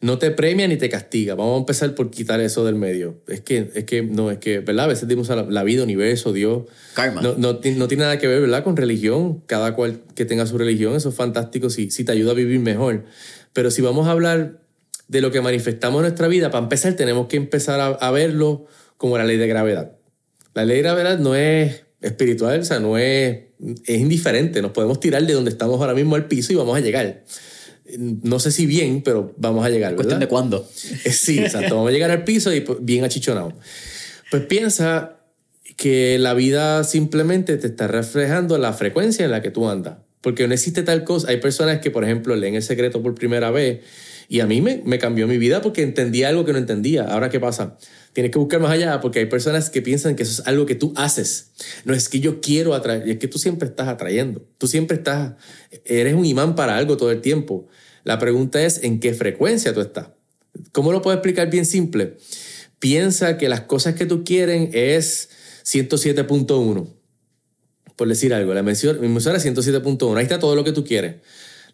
no 0.00 0.18
te 0.18 0.30
premia 0.30 0.68
ni 0.68 0.76
te 0.76 0.88
castiga. 0.88 1.34
Vamos 1.34 1.56
a 1.56 1.58
empezar 1.58 1.94
por 1.94 2.10
quitar 2.10 2.40
eso 2.40 2.64
del 2.64 2.76
medio. 2.76 3.20
Es 3.26 3.40
que, 3.40 3.70
es 3.74 3.84
que, 3.84 4.02
no, 4.02 4.30
es 4.30 4.38
que, 4.38 4.60
¿verdad? 4.60 4.84
A 4.84 4.88
veces 4.88 5.08
dimos 5.08 5.28
a 5.30 5.36
la, 5.36 5.42
la 5.42 5.64
vida, 5.64 5.82
universo, 5.82 6.32
Dios. 6.32 6.64
Karma. 6.94 7.20
No, 7.20 7.34
no 7.36 7.58
tiene 7.58 7.96
nada 7.96 8.18
que 8.18 8.28
ver, 8.28 8.40
¿verdad? 8.40 8.62
Con 8.62 8.76
religión. 8.76 9.42
Cada 9.46 9.74
cual 9.74 10.00
que 10.14 10.24
tenga 10.24 10.46
su 10.46 10.56
religión, 10.56 10.94
eso 10.94 11.08
es 11.08 11.14
fantástico 11.14 11.68
si, 11.68 11.90
si 11.90 12.04
te 12.04 12.12
ayuda 12.12 12.30
a 12.32 12.34
vivir 12.34 12.60
mejor. 12.60 13.04
Pero 13.52 13.70
si 13.70 13.82
vamos 13.82 14.06
a 14.06 14.12
hablar 14.12 14.60
de 15.08 15.20
lo 15.20 15.32
que 15.32 15.40
manifestamos 15.40 15.98
en 15.98 16.02
nuestra 16.02 16.28
vida, 16.28 16.50
para 16.50 16.62
empezar 16.62 16.92
tenemos 16.94 17.26
que 17.26 17.36
empezar 17.36 17.80
a, 17.80 17.86
a 17.86 18.10
verlo 18.12 18.66
como 18.98 19.18
la 19.18 19.24
ley 19.24 19.36
de 19.36 19.48
gravedad. 19.48 19.96
La 20.54 20.64
ley 20.64 20.76
de 20.76 20.82
gravedad 20.82 21.18
no 21.18 21.34
es 21.34 21.84
espiritual, 22.00 22.60
o 22.60 22.64
sea, 22.64 22.78
no 22.78 22.98
es, 22.98 23.38
es 23.84 23.98
indiferente. 23.98 24.62
Nos 24.62 24.70
podemos 24.70 25.00
tirar 25.00 25.26
de 25.26 25.32
donde 25.32 25.50
estamos 25.50 25.80
ahora 25.80 25.94
mismo 25.94 26.14
al 26.14 26.26
piso 26.26 26.52
y 26.52 26.56
vamos 26.56 26.76
a 26.76 26.80
llegar. 26.80 27.24
No 27.96 28.38
sé 28.38 28.52
si 28.52 28.66
bien, 28.66 29.02
pero 29.02 29.34
vamos 29.38 29.64
a 29.64 29.70
llegar, 29.70 29.94
Cuestión 29.94 30.18
¿verdad? 30.18 30.26
de 30.26 30.28
cuándo. 30.28 30.68
Eh, 31.04 31.10
Sí, 31.12 31.38
exacto. 31.38 31.76
Vamos 31.76 31.90
a 31.90 31.92
llegar 31.92 32.10
al 32.10 32.24
piso 32.24 32.52
y 32.52 32.60
pues, 32.60 32.78
bien 32.82 33.04
achichonado. 33.04 33.52
Pues 34.30 34.44
piensa 34.44 35.16
que 35.76 36.18
la 36.18 36.34
vida 36.34 36.84
simplemente 36.84 37.56
te 37.56 37.66
está 37.68 37.86
reflejando 37.86 38.58
la 38.58 38.72
frecuencia 38.72 39.24
en 39.24 39.30
la 39.30 39.42
que 39.42 39.50
tú 39.50 39.68
andas. 39.68 39.98
Porque 40.20 40.48
no 40.48 40.54
existe 40.54 40.82
tal 40.82 41.04
cosa. 41.04 41.30
Hay 41.30 41.38
personas 41.38 41.78
que, 41.78 41.90
por 41.90 42.04
ejemplo, 42.04 42.34
leen 42.36 42.56
el 42.56 42.62
secreto 42.62 43.02
por 43.02 43.14
primera 43.14 43.50
vez 43.50 43.80
y 44.28 44.40
a 44.40 44.46
mí 44.46 44.60
me, 44.60 44.82
me 44.84 44.98
cambió 44.98 45.26
mi 45.26 45.38
vida 45.38 45.62
porque 45.62 45.82
entendí 45.82 46.24
algo 46.24 46.44
que 46.44 46.52
no 46.52 46.58
entendía. 46.58 47.04
Ahora, 47.04 47.30
¿qué 47.30 47.40
pasa? 47.40 47.78
Tienes 48.12 48.32
que 48.32 48.38
buscar 48.38 48.60
más 48.60 48.72
allá 48.72 49.00
porque 49.00 49.20
hay 49.20 49.26
personas 49.26 49.70
que 49.70 49.80
piensan 49.80 50.16
que 50.16 50.24
eso 50.24 50.42
es 50.42 50.48
algo 50.48 50.66
que 50.66 50.74
tú 50.74 50.92
haces. 50.96 51.52
No 51.84 51.94
es 51.94 52.08
que 52.08 52.20
yo 52.20 52.40
quiero 52.40 52.74
atraer, 52.74 53.08
es 53.08 53.18
que 53.18 53.28
tú 53.28 53.38
siempre 53.38 53.68
estás 53.68 53.88
atrayendo. 53.88 54.44
Tú 54.58 54.66
siempre 54.66 54.96
estás, 54.98 55.34
eres 55.84 56.14
un 56.14 56.26
imán 56.26 56.54
para 56.56 56.76
algo 56.76 56.96
todo 56.96 57.10
el 57.10 57.20
tiempo. 57.22 57.68
La 58.04 58.18
pregunta 58.18 58.62
es 58.64 58.82
en 58.82 59.00
qué 59.00 59.14
frecuencia 59.14 59.74
tú 59.74 59.80
estás. 59.80 60.08
¿Cómo 60.72 60.92
lo 60.92 61.02
puedo 61.02 61.16
explicar 61.16 61.50
bien 61.50 61.66
simple? 61.66 62.16
Piensa 62.78 63.38
que 63.38 63.48
las 63.48 63.62
cosas 63.62 63.94
que 63.94 64.06
tú 64.06 64.24
quieres 64.24 64.70
es 64.74 65.30
107.1. 65.64 66.94
Por 67.96 68.08
decir 68.08 68.32
algo, 68.32 68.54
la 68.54 68.60
emisora, 68.60 68.98
mi 68.98 69.06
emisora 69.06 69.38
es 69.38 69.44
107.1. 69.44 70.16
Ahí 70.16 70.22
está 70.22 70.38
todo 70.38 70.54
lo 70.54 70.64
que 70.64 70.72
tú 70.72 70.84
quieres. 70.84 71.16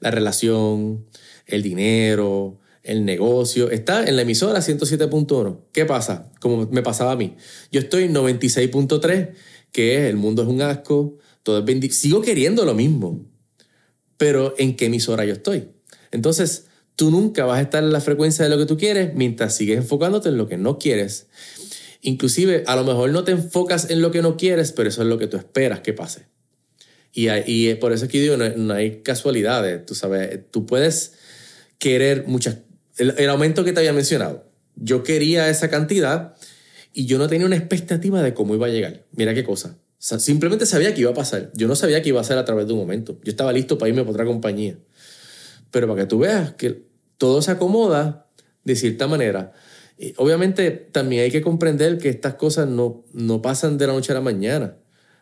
La 0.01 0.11
relación, 0.11 1.07
el 1.47 1.63
dinero, 1.63 2.59
el 2.83 3.05
negocio. 3.05 3.71
Está 3.71 4.05
en 4.05 4.17
la 4.17 4.23
emisora 4.23 4.61
107.1. 4.61 5.61
¿Qué 5.73 5.85
pasa? 5.85 6.31
Como 6.41 6.67
me 6.71 6.83
pasaba 6.83 7.13
a 7.13 7.17
mí. 7.17 7.37
Yo 7.71 7.81
estoy 7.81 8.05
en 8.05 8.15
96.3, 8.15 9.31
que 9.73 9.97
es 9.97 10.11
el 10.11 10.17
mundo 10.17 10.43
es 10.43 10.49
un 10.49 10.63
asco, 10.63 11.19
todo 11.43 11.63
es 11.67 11.97
Sigo 11.97 12.23
queriendo 12.23 12.65
lo 12.65 12.75
mismo 12.75 13.27
pero 14.17 14.55
¿en 14.59 14.77
qué 14.77 14.87
emisora 14.87 15.25
yo 15.25 15.35
estoy? 15.35 15.69
Entonces, 16.15 16.67
tú 16.95 17.11
nunca 17.11 17.45
vas 17.45 17.59
a 17.59 17.63
estar 17.63 17.83
en 17.83 17.93
la 17.93 18.01
frecuencia 18.01 18.45
de 18.45 18.51
lo 18.51 18.57
que 18.57 18.67
tú 18.67 18.79
quieres 18.79 19.15
mientras 19.15 19.57
sigues 19.57 19.77
enfocándote 19.77 20.29
en 20.29 20.39
lo 20.39 20.47
que 20.47 20.57
no 20.57 20.79
quieres. 20.79 21.27
Inclusive, 22.03 22.63
a 22.67 22.77
lo 22.77 22.85
mejor 22.85 23.11
no 23.11 23.25
te 23.25 23.33
enfocas 23.33 23.91
en 23.91 24.01
lo 24.01 24.13
que 24.13 24.23
no 24.23 24.37
quieres, 24.37 24.71
pero 24.71 24.89
eso 24.89 25.03
es 25.03 25.09
lo 25.09 25.19
que 25.19 25.27
tú 25.27 25.37
esperas 25.37 25.81
que 25.81 25.93
pase. 25.93 26.27
Y, 27.13 27.75
por 27.75 27.93
eso 27.93 28.05
es 28.05 28.11
que 28.11 28.21
digo, 28.21 28.37
no, 28.37 28.75
hay 28.75 29.03
casualidades, 29.03 29.85
tú 29.87 29.95
sabes, 29.95 30.41
tú 30.51 30.67
puedes 30.67 31.15
querer 31.79 32.25
muchas... 32.27 32.59
El, 32.97 33.15
el 33.19 33.29
aumento 33.29 33.65
que 33.65 33.73
te 33.73 33.81
había 33.81 33.93
mencionado, 33.93 34.49
yo 34.77 35.03
quería 35.03 35.49
esa 35.49 35.69
cantidad 35.69 36.37
y 36.93 37.07
yo 37.07 37.19
no 37.19 37.29
tenía 37.29 37.47
una 37.47 37.57
expectativa 37.57 38.23
de 38.23 38.35
cómo 38.35 38.55
iba 38.55 38.67
a 38.67 38.71
llegar. 38.71 39.05
Mira 39.13 39.35
qué 39.35 39.43
cosa. 39.43 39.79
Simplemente 39.99 40.67
sabía 40.67 40.95
que 40.95 41.01
iba 41.01 41.11
a 41.11 41.15
pasar. 41.15 41.51
Yo 41.55 41.67
no 41.67 41.75
sabía 41.75 42.03
que 42.03 42.11
iba 42.11 42.21
a 42.21 42.25
ser 42.25 42.37
a 42.37 42.45
través 42.45 42.67
de 42.67 42.75
un 42.75 42.79
momento. 42.79 43.19
Yo 43.25 43.31
estaba 43.31 43.53
listo 43.53 43.79
para 43.79 43.89
irme 43.89 44.03
para 44.03 44.13
otra 44.13 44.25
compañía. 44.27 44.77
Pero 45.75 45.89
para 45.89 46.03
que 46.03 46.07
tú 46.07 46.21
veas 46.21 46.53
que 46.53 46.85
todo 47.19 47.43
se 47.43 47.51
acomoda 47.51 48.29
de 48.63 48.77
cierta 48.77 49.09
manera. 49.09 49.53
Y 49.99 50.15
obviamente 50.19 50.71
también 50.71 51.25
hay 51.25 51.33
que 51.33 51.43
comprender 51.43 51.99
que 51.99 52.09
estas 52.11 52.35
cosas 52.35 52.69
no, 52.69 53.03
no 53.13 53.43
pasan 53.43 53.77
de 53.77 53.89
la 53.89 53.93
noche 53.93 54.13
a 54.13 54.15
la 54.15 54.21
mañana, 54.21 54.77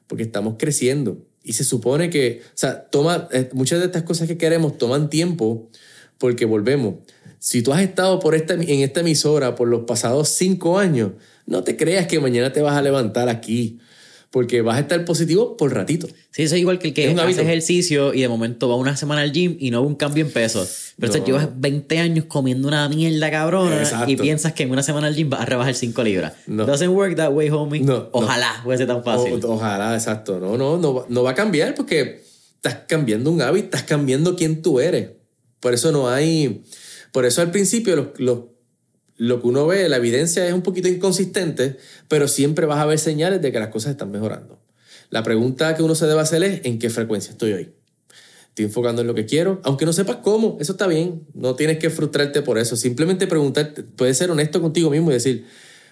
porque 0.06 0.24
estamos 0.24 0.56
creciendo. 0.58 1.24
Y 1.42 1.54
se 1.54 1.64
supone 1.64 2.10
que, 2.10 2.42
o 2.44 2.50
sea, 2.52 2.84
toma, 2.90 3.28
eh, 3.32 3.48
muchas 3.54 3.78
de 3.78 3.86
estas 3.86 4.02
cosas 4.02 4.28
que 4.28 4.36
queremos 4.36 4.76
toman 4.76 5.08
tiempo 5.08 5.70
porque 6.18 6.44
volvemos. 6.44 6.96
Si 7.38 7.62
tú 7.62 7.72
has 7.72 7.80
estado 7.80 8.20
por 8.20 8.34
esta, 8.34 8.52
en 8.52 8.80
esta 8.80 9.00
emisora 9.00 9.54
por 9.54 9.68
los 9.68 9.84
pasados 9.84 10.28
cinco 10.28 10.78
años, 10.78 11.12
no 11.46 11.64
te 11.64 11.78
creas 11.78 12.08
que 12.08 12.20
mañana 12.20 12.52
te 12.52 12.60
vas 12.60 12.76
a 12.76 12.82
levantar 12.82 13.30
aquí, 13.30 13.80
porque 14.32 14.62
vas 14.62 14.78
a 14.78 14.80
estar 14.80 15.04
positivo 15.04 15.56
por 15.58 15.72
ratito. 15.74 16.08
Sí, 16.30 16.42
eso 16.42 16.54
es 16.54 16.60
igual 16.62 16.78
que 16.78 16.88
el 16.88 16.94
que 16.94 17.10
Es 17.10 17.16
hace 17.18 17.42
ejercicio 17.42 18.14
y 18.14 18.22
de 18.22 18.28
momento 18.28 18.66
va 18.68 18.76
una 18.76 18.96
semana 18.96 19.20
al 19.20 19.30
gym 19.30 19.56
y 19.60 19.70
no 19.70 19.82
hubo 19.82 19.88
un 19.88 19.94
cambio 19.94 20.24
en 20.24 20.30
peso. 20.32 20.60
Pero 20.98 21.12
No. 21.12 21.16
entonces 21.18 21.26
llevas 21.26 21.60
20 21.60 21.98
años 21.98 22.24
comiendo 22.24 22.66
una 22.66 22.88
mierda 22.88 23.30
cabrona 23.30 23.78
Exacto. 23.82 24.10
y 24.10 24.16
piensas 24.16 24.54
que 24.54 24.62
en 24.62 24.70
una 24.70 24.82
semana 24.82 25.06
al 25.08 25.14
gym 25.14 25.28
vas 25.28 25.42
a 25.42 25.44
rebajar 25.44 25.74
5 25.74 26.02
libras. 26.02 26.32
No. 26.46 26.64
Doesn't 26.64 26.88
work 26.90 27.14
that 27.16 27.30
way, 27.30 27.50
homie. 27.50 27.80
No, 27.80 27.94
no. 27.98 28.08
Ojalá 28.12 28.60
fuese 28.64 28.86
tan 28.86 29.04
fácil. 29.04 29.38
O- 29.44 29.52
ojalá, 29.52 29.94
exacto. 29.94 30.40
No, 30.40 30.56
no, 30.56 30.78
no, 30.78 30.94
va- 30.94 31.06
no 31.10 31.22
va 31.22 31.32
a 31.32 31.34
cambiar 31.34 31.74
porque 31.74 32.22
estás 32.56 32.78
cambiando 32.88 33.30
un 33.30 33.42
hábito, 33.42 33.64
estás 33.66 33.82
cambiando 33.82 34.34
quién 34.34 34.62
tú 34.62 34.80
eres. 34.80 35.10
Por 35.60 35.74
eso 35.74 35.92
no 35.92 36.08
hay. 36.08 36.62
Por 37.12 37.26
eso 37.26 37.42
al 37.42 37.50
principio 37.50 37.94
los- 37.96 38.06
los- 38.18 38.38
lo 39.16 39.40
que 39.40 39.46
uno 39.48 39.66
ve, 39.66 39.88
la 39.88 39.96
evidencia 39.98 40.46
es 40.46 40.53
un 40.55 40.62
poquito 40.62 40.88
inconsistente, 40.88 41.77
pero 42.09 42.29
siempre 42.29 42.66
vas 42.66 42.79
a 42.79 42.87
ver 42.87 42.98
señales 42.98 43.40
de 43.42 43.53
que 43.53 43.59
las 43.59 43.68
cosas 43.68 43.92
están 43.92 44.11
mejorando. 44.11 44.59
La 45.11 45.22
pregunta 45.22 45.77
que 45.77 45.83
uno 45.83 45.94
se 45.94 46.07
debe 46.07 46.20
hacer 46.20 46.42
es: 46.42 46.61
¿en 46.64 46.79
qué 46.79 46.90
frecuencia 46.90 47.33
estoy 47.33 47.53
hoy? 47.53 47.72
Estoy 48.48 48.66
enfocando 48.66 49.01
en 49.01 49.09
lo 49.09 49.14
que 49.14 49.25
quiero, 49.25 49.61
aunque 49.64 49.87
no 49.87 49.92
sepas 49.94 50.16
cómo, 50.16 50.59
eso 50.61 50.72
está 50.72 50.87
bien. 50.87 51.27
No 51.33 51.55
tienes 51.55 51.79
que 51.79 51.88
frustrarte 51.88 52.42
por 52.42 52.59
eso. 52.59 52.77
Simplemente 52.77 53.27
preguntarte, 53.27 53.83
puedes 53.83 54.18
ser 54.18 54.31
honesto 54.31 54.61
contigo 54.61 54.90
mismo 54.90 55.11
y 55.11 55.14
decir, 55.14 55.46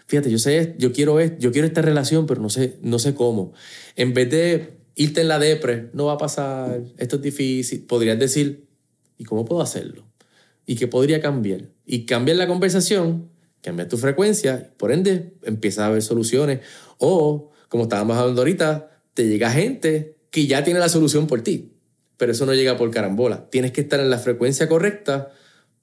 fíjate, 0.06 0.30
yo 0.30 0.38
sé, 0.38 0.74
yo 0.78 0.92
quiero, 0.92 1.20
es- 1.20 1.32
yo 1.38 1.52
quiero 1.52 1.66
esta 1.66 1.80
relación, 1.80 2.26
pero 2.26 2.42
no 2.42 2.50
sé, 2.50 2.76
no 2.82 2.98
sé 2.98 3.14
cómo. 3.14 3.54
En 3.96 4.12
vez 4.12 4.28
de 4.30 4.74
irte 4.94 5.22
en 5.22 5.28
la 5.28 5.38
depre, 5.38 5.88
no 5.94 6.06
va 6.06 6.14
a 6.14 6.18
pasar, 6.18 6.82
esto 6.98 7.16
es 7.16 7.22
difícil, 7.22 7.84
podrías 7.86 8.18
decir, 8.18 8.66
¿y 9.16 9.24
cómo 9.24 9.46
puedo 9.46 9.62
hacerlo? 9.62 10.09
¿Y 10.70 10.76
qué 10.76 10.86
podría 10.86 11.20
cambiar? 11.20 11.62
Y 11.84 12.06
cambiar 12.06 12.36
la 12.36 12.46
conversación, 12.46 13.28
cambiar 13.60 13.88
tu 13.88 13.98
frecuencia, 13.98 14.70
por 14.76 14.92
ende 14.92 15.32
empiezas 15.42 15.86
a 15.86 15.90
ver 15.90 16.00
soluciones. 16.00 16.60
O, 16.98 17.50
como 17.68 17.82
estábamos 17.82 18.16
hablando 18.16 18.42
ahorita, 18.42 18.88
te 19.12 19.26
llega 19.26 19.50
gente 19.50 20.14
que 20.30 20.46
ya 20.46 20.62
tiene 20.62 20.78
la 20.78 20.88
solución 20.88 21.26
por 21.26 21.42
ti, 21.42 21.72
pero 22.18 22.30
eso 22.30 22.46
no 22.46 22.54
llega 22.54 22.76
por 22.76 22.88
carambola. 22.92 23.50
Tienes 23.50 23.72
que 23.72 23.80
estar 23.80 23.98
en 23.98 24.10
la 24.10 24.18
frecuencia 24.18 24.68
correcta 24.68 25.32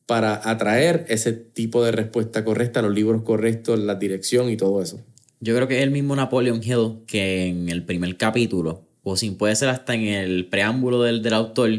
para 0.06 0.50
atraer 0.50 1.04
ese 1.10 1.34
tipo 1.34 1.84
de 1.84 1.92
respuesta 1.92 2.46
correcta, 2.46 2.82
los 2.82 2.96
libros 2.96 3.24
correctos, 3.24 3.78
la 3.78 3.96
dirección 3.96 4.50
y 4.50 4.56
todo 4.56 4.82
eso. 4.82 5.02
Yo 5.42 5.54
creo 5.54 5.68
que 5.68 5.80
es 5.80 5.84
el 5.84 5.92
mismo 5.92 6.16
Napoleon 6.16 6.64
Hill 6.64 7.00
que 7.06 7.48
en 7.48 7.68
el 7.68 7.84
primer 7.84 8.16
capítulo, 8.16 8.86
o 9.04 9.18
sin 9.18 9.36
puede 9.36 9.54
ser 9.58 9.68
hasta 9.68 9.96
en 9.96 10.04
el 10.04 10.48
preámbulo 10.48 11.04
del, 11.04 11.22
del 11.22 11.34
autor, 11.34 11.72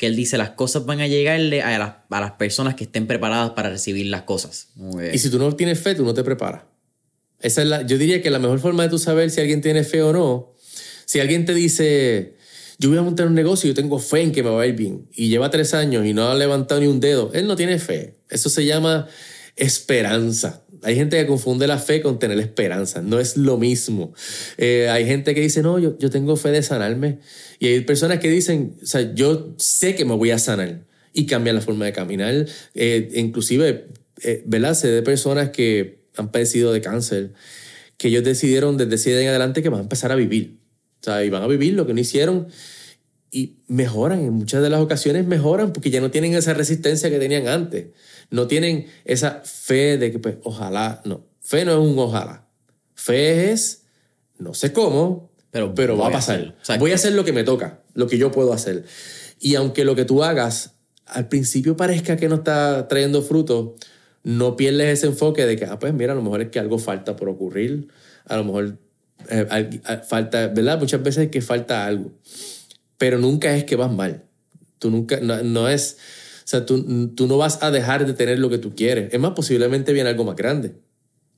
que 0.00 0.06
él 0.06 0.16
dice 0.16 0.38
las 0.38 0.52
cosas 0.52 0.86
van 0.86 1.02
a 1.02 1.06
llegarle 1.06 1.60
a 1.60 1.78
las, 1.78 1.94
a 2.08 2.20
las 2.22 2.30
personas 2.32 2.74
que 2.74 2.84
estén 2.84 3.06
preparadas 3.06 3.50
para 3.50 3.68
recibir 3.68 4.06
las 4.06 4.22
cosas. 4.22 4.68
Y 5.12 5.18
si 5.18 5.28
tú 5.28 5.38
no 5.38 5.54
tienes 5.54 5.78
fe, 5.78 5.94
tú 5.94 6.06
no 6.06 6.14
te 6.14 6.24
preparas. 6.24 6.62
Esa 7.38 7.60
es 7.60 7.68
la, 7.68 7.82
yo 7.82 7.98
diría 7.98 8.22
que 8.22 8.30
la 8.30 8.38
mejor 8.38 8.60
forma 8.60 8.82
de 8.84 8.88
tú 8.88 8.98
saber 8.98 9.30
si 9.30 9.42
alguien 9.42 9.60
tiene 9.60 9.84
fe 9.84 10.00
o 10.00 10.14
no, 10.14 10.54
si 11.04 11.20
alguien 11.20 11.44
te 11.44 11.52
dice, 11.52 12.36
yo 12.78 12.88
voy 12.88 12.96
a 12.96 13.02
montar 13.02 13.26
un 13.26 13.34
negocio 13.34 13.68
y 13.68 13.72
yo 13.72 13.74
tengo 13.74 13.98
fe 13.98 14.22
en 14.22 14.32
que 14.32 14.42
me 14.42 14.48
va 14.48 14.62
a 14.62 14.66
ir 14.66 14.74
bien, 14.74 15.06
y 15.14 15.28
lleva 15.28 15.50
tres 15.50 15.74
años 15.74 16.06
y 16.06 16.14
no 16.14 16.28
ha 16.28 16.34
levantado 16.34 16.80
ni 16.80 16.86
un 16.86 16.98
dedo, 16.98 17.30
él 17.34 17.46
no 17.46 17.54
tiene 17.54 17.78
fe. 17.78 18.16
Eso 18.30 18.48
se 18.48 18.64
llama 18.64 19.06
esperanza. 19.54 20.64
Hay 20.82 20.94
gente 20.94 21.18
que 21.18 21.26
confunde 21.26 21.66
la 21.66 21.78
fe 21.78 22.00
con 22.00 22.18
tener 22.18 22.38
esperanza. 22.38 23.02
No 23.02 23.20
es 23.20 23.36
lo 23.36 23.58
mismo. 23.58 24.14
Eh, 24.56 24.88
hay 24.88 25.04
gente 25.04 25.34
que 25.34 25.40
dice, 25.40 25.62
no, 25.62 25.78
yo, 25.78 25.98
yo 25.98 26.10
tengo 26.10 26.36
fe 26.36 26.50
de 26.50 26.62
sanarme. 26.62 27.18
Y 27.58 27.66
hay 27.68 27.80
personas 27.80 28.18
que 28.18 28.30
dicen, 28.30 28.76
o 28.82 28.86
sea, 28.86 29.14
yo 29.14 29.54
sé 29.58 29.94
que 29.94 30.04
me 30.04 30.14
voy 30.14 30.30
a 30.30 30.38
sanar. 30.38 30.84
Y 31.12 31.26
cambian 31.26 31.56
la 31.56 31.62
forma 31.62 31.84
de 31.84 31.92
caminar. 31.92 32.46
Eh, 32.74 33.10
inclusive, 33.14 33.88
eh, 34.22 34.42
¿verdad? 34.46 34.74
Sé 34.74 34.88
de 34.88 35.02
personas 35.02 35.50
que 35.50 36.00
han 36.16 36.30
padecido 36.30 36.72
de 36.72 36.80
cáncer, 36.80 37.32
que 37.96 38.08
ellos 38.08 38.24
decidieron 38.24 38.76
desde 38.76 38.94
ese 38.94 39.10
día 39.10 39.22
en 39.22 39.28
adelante 39.28 39.62
que 39.62 39.68
van 39.68 39.80
a 39.80 39.82
empezar 39.82 40.12
a 40.12 40.14
vivir. 40.14 40.60
O 41.00 41.04
sea, 41.04 41.24
y 41.24 41.30
van 41.30 41.42
a 41.42 41.46
vivir 41.46 41.74
lo 41.74 41.86
que 41.86 41.94
no 41.94 42.00
hicieron. 42.00 42.48
y 43.32 43.58
mejoran, 43.68 44.20
en 44.20 44.32
muchas 44.32 44.60
de 44.60 44.70
las 44.70 44.80
ocasiones 44.80 45.24
mejoran 45.24 45.72
porque 45.72 45.90
ya 45.90 46.00
no 46.00 46.10
tienen 46.10 46.34
esa 46.34 46.52
resistencia 46.52 47.10
que 47.10 47.18
tenían 47.20 47.46
antes. 47.46 47.86
No 48.30 48.46
tienen 48.46 48.86
esa 49.04 49.42
fe 49.44 49.98
de 49.98 50.12
que, 50.12 50.18
pues, 50.18 50.36
ojalá, 50.44 51.02
no. 51.04 51.26
Fe 51.40 51.64
no 51.64 51.72
es 51.72 51.78
un 51.78 51.98
ojalá. 51.98 52.46
Fe 52.94 53.50
es, 53.50 53.82
no 54.38 54.54
sé 54.54 54.72
cómo, 54.72 55.30
pero, 55.50 55.74
pero 55.74 55.96
va 55.96 56.08
a 56.08 56.12
pasar. 56.12 56.56
voy 56.78 56.92
a 56.92 56.94
hacer 56.94 57.12
lo 57.12 57.24
que 57.24 57.32
me 57.32 57.44
toca, 57.44 57.80
lo 57.94 58.06
que 58.06 58.18
yo 58.18 58.30
puedo 58.30 58.52
hacer. 58.52 58.84
Y 59.40 59.54
aunque 59.56 59.84
lo 59.84 59.96
que 59.96 60.04
tú 60.04 60.22
hagas 60.22 60.74
al 61.06 61.28
principio 61.28 61.76
parezca 61.76 62.16
que 62.16 62.28
no 62.28 62.36
está 62.36 62.86
trayendo 62.88 63.22
fruto, 63.22 63.76
no 64.22 64.56
pierdes 64.56 64.98
ese 64.98 65.06
enfoque 65.06 65.46
de 65.46 65.56
que, 65.56 65.64
ah, 65.64 65.78
pues 65.78 65.92
mira, 65.94 66.12
a 66.12 66.16
lo 66.16 66.22
mejor 66.22 66.42
es 66.42 66.48
que 66.50 66.58
algo 66.58 66.78
falta 66.78 67.16
por 67.16 67.28
ocurrir, 67.28 67.88
a 68.26 68.36
lo 68.36 68.44
mejor 68.44 68.78
eh, 69.28 69.80
falta, 70.08 70.48
¿verdad? 70.48 70.78
Muchas 70.78 71.02
veces 71.02 71.24
es 71.24 71.30
que 71.30 71.40
falta 71.40 71.86
algo, 71.86 72.12
pero 72.98 73.18
nunca 73.18 73.56
es 73.56 73.64
que 73.64 73.76
vas 73.76 73.90
mal. 73.90 74.24
Tú 74.78 74.90
nunca, 74.90 75.18
no, 75.20 75.68
es, 75.68 75.98
o 75.98 76.00
sea, 76.50 76.66
tú, 76.66 77.08
tú, 77.14 77.26
no 77.28 77.38
vas 77.38 77.62
a 77.62 77.70
dejar 77.70 78.04
de 78.04 78.12
tener 78.12 78.38
lo 78.38 78.50
que 78.50 78.58
tú 78.58 78.74
quieres. 78.74 79.12
Es 79.12 79.20
más, 79.20 79.32
posiblemente 79.32 79.92
viene 79.92 80.08
algo 80.08 80.24
más 80.24 80.34
grande 80.34 80.74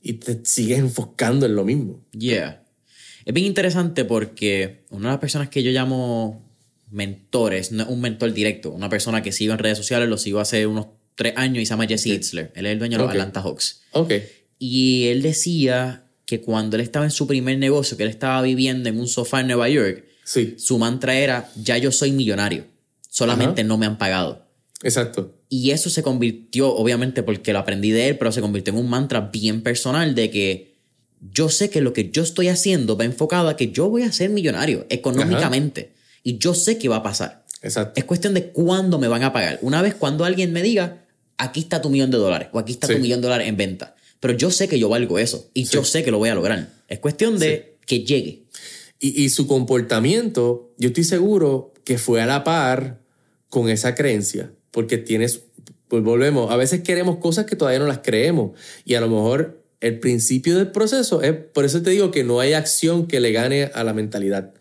y 0.01 0.14
te 0.14 0.40
sigues 0.44 0.79
enfocando 0.79 1.44
en 1.44 1.55
lo 1.55 1.64
mismo. 1.64 2.03
Yeah. 2.12 2.64
Es 3.25 3.35
bien 3.35 3.46
interesante 3.46 4.05
porque 4.05 4.85
una 4.90 5.09
de 5.09 5.12
las 5.12 5.20
personas 5.20 5.48
que 5.48 5.62
yo 5.62 5.70
llamo 5.70 6.48
mentores, 6.90 7.72
no 7.72 7.83
es 7.83 7.88
un 7.88 8.01
mentor 8.01 8.33
directo, 8.33 8.70
una 8.70 8.88
persona 8.88 9.22
que 9.22 9.33
sigo 9.33 9.53
en 9.53 9.59
redes 9.59 9.79
sociales, 9.79 10.09
lo 10.09 10.16
sigo 10.16 10.40
hace 10.40 10.66
unos 10.66 10.87
tres 11.14 11.35
años 11.37 11.62
y 11.62 11.66
se 11.66 11.70
llama 11.70 11.87
Jesse 11.87 12.07
Itzler. 12.07 12.53
Él 12.55 12.66
es 12.66 12.72
el 12.72 12.79
dueño 12.79 12.98
de 12.98 13.05
los 13.05 13.11
Atlanta 13.11 13.42
Hawks. 13.42 13.83
Ok. 13.92 14.14
Y 14.59 15.09
él 15.09 15.22
decía 15.22 16.07
que 16.25 16.40
cuando 16.40 16.77
él 16.77 16.83
estaba 16.83 17.05
en 17.05 17.11
su 17.11 17.27
primer 17.27 17.59
negocio, 17.59 17.96
que 17.96 18.03
él 18.05 18.09
estaba 18.09 18.40
viviendo 18.42 18.88
en 18.88 18.98
un 18.98 19.09
sofá 19.09 19.40
en 19.40 19.48
Nueva 19.48 19.68
York, 19.68 20.05
sí. 20.25 20.55
su 20.57 20.79
mantra 20.79 21.14
era, 21.16 21.51
ya 21.57 21.77
yo 21.79 21.92
soy 21.92 22.12
millonario, 22.12 22.64
solamente 23.11 23.64
no 23.64 23.77
me 23.77 23.87
han 23.87 23.98
pagado. 23.98 24.41
Exacto. 24.82 25.34
Y 25.48 25.70
eso 25.70 25.90
se 25.90 26.02
convirtió, 26.02 26.74
obviamente 26.74 27.22
porque 27.22 27.52
lo 27.52 27.60
aprendí 27.60 27.90
de 27.90 28.08
él, 28.08 28.18
pero 28.18 28.32
se 28.32 28.40
convirtió 28.40 28.72
en 28.72 28.80
un 28.80 28.90
mantra 28.90 29.20
bien 29.32 29.62
personal 29.62 30.14
de 30.14 30.30
que 30.30 30.72
yo 31.32 31.48
sé 31.48 31.70
que 31.70 31.80
lo 31.80 31.92
que 31.92 32.10
yo 32.10 32.22
estoy 32.22 32.48
haciendo 32.48 32.96
va 32.96 33.04
enfocado 33.04 33.48
a 33.48 33.56
que 33.56 33.70
yo 33.70 33.88
voy 33.88 34.02
a 34.02 34.12
ser 34.12 34.30
millonario 34.30 34.86
económicamente. 34.90 35.92
Y 36.24 36.38
yo 36.38 36.54
sé 36.54 36.78
que 36.78 36.88
va 36.88 36.96
a 36.96 37.02
pasar. 37.02 37.44
Exacto. 37.62 37.98
Es 37.98 38.04
cuestión 38.04 38.34
de 38.34 38.48
cuándo 38.48 38.98
me 38.98 39.08
van 39.08 39.22
a 39.22 39.32
pagar. 39.32 39.58
Una 39.62 39.82
vez 39.82 39.94
cuando 39.94 40.24
alguien 40.24 40.52
me 40.52 40.62
diga, 40.62 41.04
aquí 41.38 41.60
está 41.60 41.80
tu 41.80 41.90
millón 41.90 42.10
de 42.10 42.18
dólares 42.18 42.48
o 42.52 42.58
aquí 42.58 42.72
está 42.72 42.88
tu 42.88 42.98
millón 42.98 43.20
de 43.20 43.28
dólares 43.28 43.48
en 43.48 43.56
venta. 43.56 43.94
Pero 44.18 44.34
yo 44.34 44.50
sé 44.50 44.68
que 44.68 44.78
yo 44.78 44.88
valgo 44.88 45.18
eso 45.18 45.50
y 45.54 45.64
yo 45.64 45.84
sé 45.84 46.02
que 46.04 46.10
lo 46.10 46.18
voy 46.18 46.28
a 46.28 46.34
lograr. 46.34 46.68
Es 46.88 46.98
cuestión 46.98 47.38
de 47.38 47.76
que 47.86 48.04
llegue. 48.04 48.44
Y, 49.00 49.22
y 49.22 49.30
su 49.30 49.46
comportamiento, 49.46 50.72
yo 50.78 50.88
estoy 50.88 51.04
seguro 51.04 51.72
que 51.84 51.98
fue 51.98 52.20
a 52.20 52.26
la 52.26 52.44
par 52.44 53.00
con 53.48 53.68
esa 53.68 53.94
creencia, 53.94 54.52
porque 54.72 54.98
tienes, 54.98 55.44
pues 55.87 56.02
volvemos, 56.02 56.50
a 56.50 56.56
veces 56.56 56.80
queremos 56.80 57.18
cosas 57.18 57.46
que 57.46 57.54
todavía 57.54 57.78
no 57.78 57.87
las 57.87 57.98
creemos 57.98 58.58
y 58.85 58.94
a 58.94 59.00
lo 59.00 59.08
mejor 59.08 59.62
el 59.80 59.98
principio 60.00 60.56
del 60.56 60.70
proceso 60.70 61.22
es, 61.22 61.32
por 61.32 61.64
eso 61.64 61.82
te 61.82 61.90
digo 61.90 62.11
que 62.11 62.24
no 62.24 62.40
hay 62.40 62.52
acción 62.52 63.06
que 63.06 63.20
le 63.20 63.32
gane 63.32 63.64
a 63.74 63.82
la 63.82 63.92
mentalidad. 63.92 64.54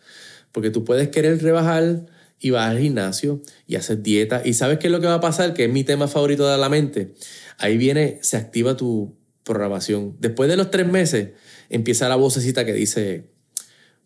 Porque 0.52 0.72
tú 0.72 0.84
puedes 0.84 1.10
querer 1.10 1.42
rebajar 1.42 2.08
y 2.40 2.50
vas 2.50 2.72
al 2.72 2.80
gimnasio 2.80 3.42
y 3.68 3.76
hacer 3.76 4.02
dieta. 4.02 4.42
Y 4.44 4.54
sabes 4.54 4.80
qué 4.80 4.88
es 4.88 4.92
lo 4.92 5.00
que 5.00 5.06
va 5.06 5.16
a 5.16 5.22
pasar, 5.22 5.54
que 5.54 5.66
es 5.66 5.72
mi 5.72 5.84
tema 5.84 6.08
favorito 6.08 6.50
de 6.50 6.58
la 6.58 6.70
mente. 6.70 7.14
Ahí 7.60 7.78
viene, 7.78 8.18
se 8.24 8.36
activa 8.36 8.76
tu 8.76 9.16
programación. 9.44 10.18
Después 10.20 10.50
de 10.50 10.58
los 10.58 10.72
tres 10.72 10.88
meses, 10.88 11.30
empieza 11.70 12.10
la 12.10 12.16
vocecita 12.16 12.66
que 12.66 12.74
dice, 12.74 13.30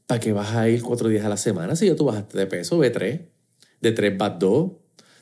¿para 0.05 0.19
qué 0.19 0.33
vas 0.33 0.53
a 0.53 0.67
ir 0.67 0.81
cuatro 0.81 1.07
días 1.07 1.25
a 1.25 1.29
la 1.29 1.37
semana? 1.37 1.77
Si 1.77 1.87
ya 1.87 1.95
tú 1.95 2.03
bajaste 2.03 2.37
de 2.37 2.45
peso, 2.45 2.77
ve 2.77 2.89
tres. 2.89 3.21
De 3.79 3.93
tres 3.93 4.17
vas 4.17 4.37
dos. 4.37 4.73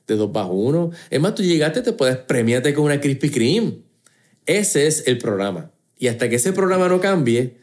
De 0.08 0.16
dos 0.16 0.32
vas 0.32 0.48
uno. 0.52 0.92
Es 1.10 1.20
más, 1.20 1.36
tú 1.36 1.44
llegaste, 1.44 1.82
te 1.82 1.94
puedes 1.94 2.18
premiarte 2.18 2.74
con 2.74 2.86
una 2.86 3.00
Krispy 3.00 3.30
Kreme. 3.30 3.80
Ese 4.46 4.88
es 4.88 5.08
el 5.08 5.18
programa. 5.18 5.72
Y 5.98 6.08
hasta 6.08 6.30
que 6.30 6.36
ese 6.36 6.52
programa 6.52 6.89
no 6.89 7.00
cambie, 7.00 7.58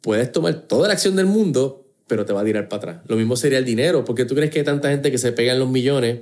puedes 0.00 0.30
tomar 0.30 0.66
toda 0.66 0.88
la 0.88 0.94
acción 0.94 1.16
del 1.16 1.26
mundo, 1.26 1.86
pero 2.06 2.24
te 2.24 2.32
va 2.32 2.42
a 2.42 2.44
tirar 2.44 2.68
para 2.68 2.78
atrás. 2.78 3.04
Lo 3.08 3.16
mismo 3.16 3.36
sería 3.36 3.58
el 3.58 3.64
dinero, 3.64 4.04
porque 4.04 4.24
tú 4.24 4.34
crees 4.34 4.50
que 4.50 4.58
hay 4.60 4.64
tanta 4.64 4.90
gente 4.90 5.10
que 5.10 5.18
se 5.18 5.32
pega 5.32 5.52
en 5.52 5.58
los 5.58 5.68
millones 5.68 6.20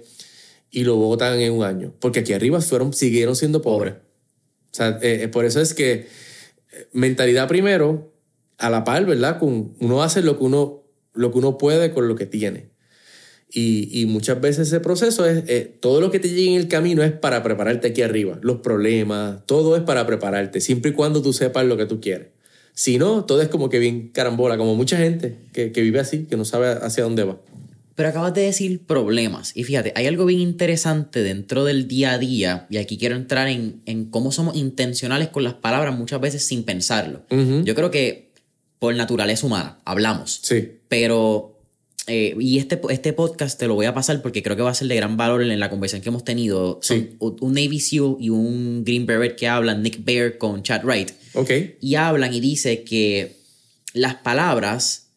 y 0.70 0.84
lo 0.84 0.96
votan 0.96 1.40
en 1.40 1.52
un 1.52 1.64
año, 1.64 1.94
porque 2.00 2.20
aquí 2.20 2.32
arriba 2.32 2.60
fueron, 2.60 2.92
siguieron 2.92 3.36
siendo 3.36 3.62
pobres. 3.62 3.94
Eh, 4.78 4.98
eh, 5.02 5.28
por 5.28 5.44
eso 5.44 5.60
es 5.60 5.74
que 5.74 5.92
eh, 5.92 6.08
mentalidad 6.92 7.46
primero, 7.46 8.12
a 8.58 8.70
la 8.70 8.84
par, 8.84 9.04
¿verdad? 9.06 9.38
Uno 9.40 10.02
hace 10.02 10.22
lo 10.22 10.38
que 10.38 10.44
uno, 10.44 10.82
lo 11.12 11.30
que 11.30 11.38
uno 11.38 11.58
puede 11.58 11.92
con 11.92 12.08
lo 12.08 12.16
que 12.16 12.26
tiene. 12.26 12.70
Y, 13.56 14.00
y 14.00 14.06
muchas 14.06 14.40
veces 14.40 14.66
ese 14.66 14.80
proceso 14.80 15.24
es, 15.26 15.44
todo 15.78 16.00
lo 16.00 16.10
que 16.10 16.18
te 16.18 16.28
llega 16.28 16.50
en 16.50 16.56
el 16.56 16.66
camino 16.66 17.04
es 17.04 17.12
para 17.12 17.44
prepararte 17.44 17.86
aquí 17.86 18.02
arriba. 18.02 18.36
Los 18.42 18.58
problemas, 18.58 19.46
todo 19.46 19.76
es 19.76 19.82
para 19.82 20.04
prepararte, 20.06 20.60
siempre 20.60 20.90
y 20.90 20.94
cuando 20.94 21.22
tú 21.22 21.32
sepas 21.32 21.64
lo 21.64 21.76
que 21.76 21.86
tú 21.86 22.00
quieres. 22.00 22.28
Si 22.74 22.98
no, 22.98 23.24
todo 23.24 23.40
es 23.40 23.48
como 23.48 23.70
que 23.70 23.78
bien 23.78 24.08
carambola, 24.08 24.58
como 24.58 24.74
mucha 24.74 24.96
gente 24.96 25.36
que, 25.52 25.68
vive 25.68 26.00
así, 26.00 26.24
que 26.24 26.36
no 26.36 26.44
sabe 26.44 26.70
hacia 26.82 27.04
dónde 27.04 27.22
va. 27.22 27.40
Pero 27.94 28.08
acabas 28.08 28.34
de 28.34 28.42
decir 28.42 28.80
problemas. 28.84 29.56
Y 29.56 29.62
fíjate, 29.62 29.92
hay 29.94 30.08
algo 30.08 30.26
bien 30.26 30.40
interesante 30.40 31.22
dentro 31.22 31.64
del 31.64 31.86
día 31.86 32.14
a 32.14 32.18
día, 32.18 32.66
y 32.68 32.78
aquí 32.78 32.98
quiero 32.98 33.14
entrar 33.14 33.46
en, 33.46 34.08
cómo 34.10 34.32
somos 34.32 34.56
intencionales 34.56 35.28
con 35.28 35.44
las 35.44 35.54
palabras 35.54 35.96
muchas 35.96 36.20
veces 36.20 36.44
sin 36.44 36.64
pensarlo. 36.64 37.22
Yo 37.30 37.76
creo 37.76 37.92
que 37.92 38.32
por 38.80 38.96
naturaleza 38.96 39.46
humana 39.46 39.78
hablamos. 39.84 40.40
Sí. 40.42 40.72
Pero 40.88 41.53
eh, 42.06 42.36
y 42.38 42.58
este, 42.58 42.80
este 42.90 43.12
podcast 43.12 43.58
te 43.58 43.66
lo 43.66 43.74
voy 43.74 43.86
a 43.86 43.94
pasar 43.94 44.20
porque 44.20 44.42
creo 44.42 44.56
que 44.56 44.62
va 44.62 44.70
a 44.70 44.74
ser 44.74 44.88
de 44.88 44.96
gran 44.96 45.16
valor 45.16 45.42
en 45.42 45.58
la 45.58 45.70
conversación 45.70 46.02
que 46.02 46.10
hemos 46.10 46.24
tenido. 46.24 46.78
Sí. 46.82 47.16
un 47.18 47.54
Navy 47.54 47.80
SEAL 47.80 48.16
y 48.20 48.30
un 48.30 48.84
Green 48.84 49.06
Beret 49.06 49.36
que 49.36 49.48
hablan, 49.48 49.82
Nick 49.82 50.04
Bear 50.04 50.36
con 50.36 50.62
Chad 50.62 50.84
Wright. 50.84 51.12
Ok. 51.34 51.50
Y 51.80 51.94
hablan 51.94 52.34
y 52.34 52.40
dice 52.40 52.84
que 52.84 53.36
las 53.94 54.16
palabras 54.16 55.08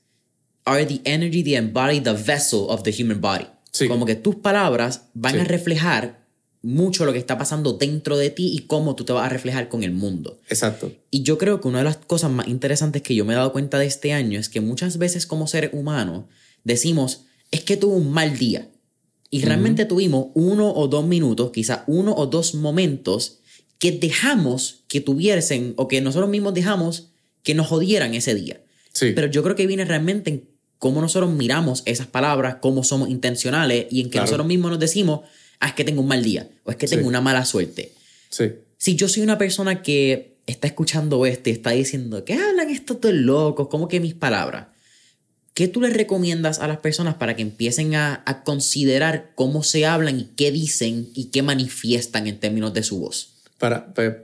are 0.65 0.85
the 0.85 1.01
energy 1.03 1.43
that 1.43 1.59
embody 1.59 1.99
the 1.99 2.13
vessel 2.13 2.65
of 2.69 2.83
the 2.83 2.91
human 2.91 3.19
body. 3.19 3.47
Sí. 3.71 3.87
Como 3.87 4.05
que 4.05 4.15
tus 4.15 4.35
palabras 4.35 5.03
van 5.13 5.39
a 5.39 5.43
reflejar 5.43 6.25
mucho 6.61 7.05
lo 7.05 7.13
que 7.13 7.19
está 7.19 7.37
pasando 7.37 7.73
dentro 7.73 8.17
de 8.17 8.29
ti 8.29 8.51
y 8.53 8.59
cómo 8.67 8.95
tú 8.95 9.05
te 9.05 9.13
vas 9.13 9.25
a 9.25 9.29
reflejar 9.29 9.69
con 9.69 9.83
el 9.83 9.91
mundo. 9.91 10.39
Exacto. 10.49 10.91
Y 11.11 11.21
yo 11.23 11.37
creo 11.37 11.61
que 11.61 11.67
una 11.67 11.79
de 11.79 11.83
las 11.83 11.97
cosas 11.97 12.31
más 12.31 12.47
interesantes 12.47 13.01
que 13.01 13.13
yo 13.13 13.25
me 13.25 13.33
he 13.33 13.35
dado 13.35 13.51
cuenta 13.51 13.77
de 13.77 13.85
este 13.85 14.13
año 14.13 14.39
es 14.39 14.49
que 14.49 14.61
muchas 14.61 14.97
veces 14.97 15.27
como 15.27 15.47
seres 15.47 15.71
humanos 15.73 16.25
decimos, 16.67 17.21
es 17.51 17.61
que 17.61 17.77
tuvo 17.77 17.95
un 17.95 18.11
mal 18.11 18.37
día. 18.37 18.69
Y 19.29 19.41
realmente 19.41 19.85
tuvimos 19.85 20.27
uno 20.35 20.71
o 20.73 20.87
dos 20.87 21.05
minutos, 21.05 21.51
quizá 21.51 21.83
uno 21.87 22.13
o 22.15 22.27
dos 22.27 22.55
momentos 22.55 23.39
que 23.77 23.91
dejamos 23.91 24.83
que 24.87 25.01
tuviesen 25.01 25.73
o 25.75 25.87
que 25.87 25.99
nosotros 25.99 26.29
mismos 26.29 26.53
dejamos 26.53 27.09
que 27.43 27.53
nos 27.53 27.67
jodieran 27.67 28.13
ese 28.13 28.35
día. 28.35 28.61
Sí. 28.93 29.11
Pero 29.13 29.27
yo 29.27 29.43
creo 29.43 29.55
que 29.55 29.67
viene 29.67 29.83
realmente 29.83 30.29
en 30.29 30.49
cómo 30.79 31.01
nosotros 31.01 31.31
miramos 31.31 31.83
esas 31.85 32.07
palabras, 32.07 32.57
cómo 32.61 32.83
somos 32.83 33.09
intencionales 33.09 33.87
y 33.91 34.01
en 34.01 34.09
que 34.09 34.19
nosotros 34.19 34.47
mismos 34.47 34.71
nos 34.71 34.79
decimos, 34.79 35.21
ah, 35.59 35.67
es 35.67 35.73
que 35.73 35.83
tengo 35.83 36.01
un 36.01 36.07
mal 36.07 36.23
día 36.23 36.49
o 36.63 36.71
es 36.71 36.77
que 36.77 36.87
tengo 36.87 37.07
una 37.07 37.19
mala 37.19 37.43
suerte. 37.43 37.91
Sí. 38.29 38.45
Si 38.77 38.95
yo 38.95 39.09
soy 39.09 39.23
una 39.23 39.37
persona 39.37 39.81
que 39.81 40.37
está 40.45 40.67
escuchando 40.67 41.25
esto 41.25 41.49
y 41.49 41.53
está 41.53 41.71
diciendo, 41.71 42.23
¿qué 42.23 42.35
hablan 42.35 42.69
estos 42.69 43.01
dos 43.01 43.13
locos? 43.13 43.67
¿Cómo 43.67 43.89
que 43.89 43.99
mis 43.99 44.13
palabras? 44.13 44.67
¿Qué 45.57 45.67
tú 45.67 45.81
les 45.81 45.91
recomiendas 45.91 46.59
a 46.59 46.67
las 46.67 46.77
personas 46.77 47.15
para 47.15 47.35
que 47.35 47.41
empiecen 47.41 47.95
a, 47.95 48.23
considerar 48.45 49.31
cómo 49.33 49.63
se 49.63 49.87
hablan 49.87 50.19
y 50.19 50.25
qué 50.35 50.51
dicen 50.51 51.09
y 51.15 51.31
qué 51.31 51.41
manifiestan 51.41 52.27
en 52.27 52.39
términos 52.39 52.75
de 52.75 52.83
su 52.83 52.99
voz? 52.99 53.33
Para, 53.57 53.91
pues, 53.91 54.17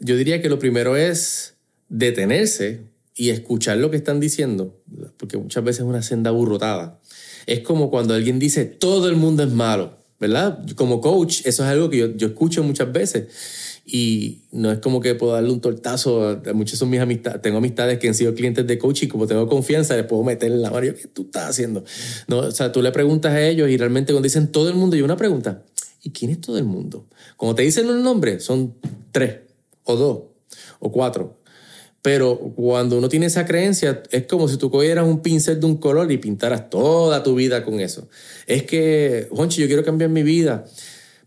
yo 0.00 0.16
diría 0.16 0.42
que 0.42 0.48
lo 0.48 0.58
primero 0.58 0.96
es 0.96 1.54
detenerse 1.88 2.80
y 3.14 3.30
escuchar 3.30 3.76
lo 3.76 3.92
que 3.92 3.98
están 3.98 4.18
diciendo, 4.18 4.82
porque 5.16 5.36
muchas 5.36 5.62
veces 5.62 5.82
es 5.82 5.86
una 5.86 6.02
senda 6.02 6.30
aburrotada. 6.30 6.98
Es 7.46 7.60
como 7.60 7.88
cuando 7.88 8.14
alguien 8.14 8.40
dice, 8.40 8.64
todo 8.64 9.08
el 9.08 9.14
mundo 9.14 9.44
es 9.44 9.52
malo, 9.52 9.96
¿verdad? 10.18 10.58
Como 10.74 11.00
coach, 11.00 11.42
eso 11.44 11.62
es 11.62 11.70
algo 11.70 11.88
que 11.88 11.98
yo, 11.98 12.16
yo 12.16 12.26
escucho 12.26 12.64
muchas 12.64 12.90
veces 12.92 13.28
y 13.92 14.42
no 14.52 14.70
es 14.70 14.78
como 14.78 15.00
que 15.00 15.16
puedo 15.16 15.32
darle 15.32 15.50
un 15.50 15.60
tortazo. 15.60 16.40
Muchas 16.54 16.78
son 16.78 16.90
mis 16.90 17.00
amistades. 17.00 17.42
Tengo 17.42 17.58
amistades 17.58 17.98
que 17.98 18.06
han 18.06 18.14
sido 18.14 18.34
clientes 18.34 18.64
de 18.64 18.78
coaching. 18.78 19.08
Como 19.08 19.26
tengo 19.26 19.48
confianza, 19.48 19.96
les 19.96 20.06
puedo 20.06 20.22
meter 20.22 20.52
en 20.52 20.62
la 20.62 20.70
mano. 20.70 20.86
¿Qué 20.94 21.08
tú 21.08 21.22
estás 21.22 21.50
haciendo? 21.50 21.82
No, 22.28 22.38
o 22.38 22.50
sea, 22.52 22.70
tú 22.70 22.82
le 22.82 22.92
preguntas 22.92 23.32
a 23.32 23.42
ellos 23.42 23.68
y 23.68 23.76
realmente 23.76 24.12
cuando 24.12 24.26
dicen 24.26 24.52
todo 24.52 24.68
el 24.68 24.76
mundo, 24.76 24.94
yo 24.94 25.04
una 25.04 25.16
pregunta. 25.16 25.64
¿Y 26.04 26.10
quién 26.10 26.30
es 26.30 26.40
todo 26.40 26.56
el 26.56 26.64
mundo? 26.64 27.08
Como 27.36 27.56
te 27.56 27.62
dicen 27.62 27.88
un 27.88 28.04
nombre, 28.04 28.38
son 28.38 28.74
tres 29.10 29.38
o 29.82 29.96
dos 29.96 30.20
o 30.78 30.92
cuatro. 30.92 31.40
Pero 32.00 32.38
cuando 32.38 32.96
uno 32.96 33.08
tiene 33.08 33.26
esa 33.26 33.44
creencia, 33.44 34.04
es 34.12 34.26
como 34.26 34.48
si 34.48 34.56
tú 34.56 34.70
cogieras 34.70 35.04
un 35.04 35.20
pincel 35.20 35.58
de 35.58 35.66
un 35.66 35.78
color 35.78 36.12
y 36.12 36.18
pintaras 36.18 36.70
toda 36.70 37.24
tu 37.24 37.34
vida 37.34 37.64
con 37.64 37.80
eso. 37.80 38.08
Es 38.46 38.62
que, 38.62 39.26
Juancho, 39.32 39.60
yo 39.60 39.66
quiero 39.66 39.84
cambiar 39.84 40.10
mi 40.10 40.22
vida 40.22 40.64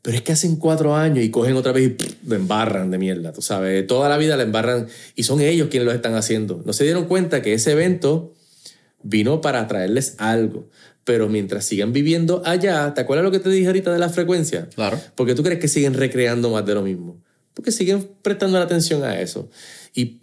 pero 0.04 0.18
es 0.18 0.22
que 0.22 0.34
hacen 0.34 0.58
cuatro 0.58 0.98
años 0.98 1.24
y 1.24 1.32
cogen 1.32 1.56
otra 1.56 1.72
vez 1.72 1.92
y 1.92 2.28
lo 2.28 2.36
embarran 2.36 2.92
de 2.92 2.98
mierda, 2.98 3.32
tú 3.32 3.42
sabes. 3.42 3.88
Toda 3.88 4.10
la 4.10 4.18
vida 4.18 4.36
la 4.36 4.44
embarran 4.44 4.88
y 5.16 5.24
son 5.24 5.40
ellos 5.40 5.70
quienes 5.72 5.88
lo 5.88 5.94
están 5.94 6.14
haciendo. 6.16 6.62
No 6.66 6.74
se 6.74 6.84
dieron 6.84 7.06
cuenta 7.06 7.42
que 7.42 7.54
ese 7.54 7.72
evento 7.72 8.34
vino 9.02 9.40
para 9.40 9.66
traerles 9.66 10.16
algo. 10.18 10.68
Pero 11.06 11.30
mientras 11.30 11.64
sigan 11.64 11.94
viviendo 11.94 12.42
allá, 12.46 12.94
¿te 12.94 13.00
acuerdas 13.00 13.24
lo 13.24 13.32
que 13.32 13.40
te 13.40 13.50
dije 13.50 13.68
ahorita 13.68 13.94
de 13.94 14.00
la 14.00 14.10
frecuencia? 14.10 14.68
Claro. 14.76 15.00
Porque 15.16 15.36
tú 15.36 15.44
crees 15.44 15.62
que 15.62 15.70
siguen 15.70 15.94
recreando 15.94 16.50
más 16.50 16.66
de 16.66 16.74
lo 16.74 16.82
mismo. 16.82 17.24
Porque 17.54 17.72
siguen 17.72 18.06
prestando 18.22 18.60
la 18.60 18.66
atención 18.66 19.06
a 19.06 19.22
eso. 19.22 19.50
Y 19.96 20.20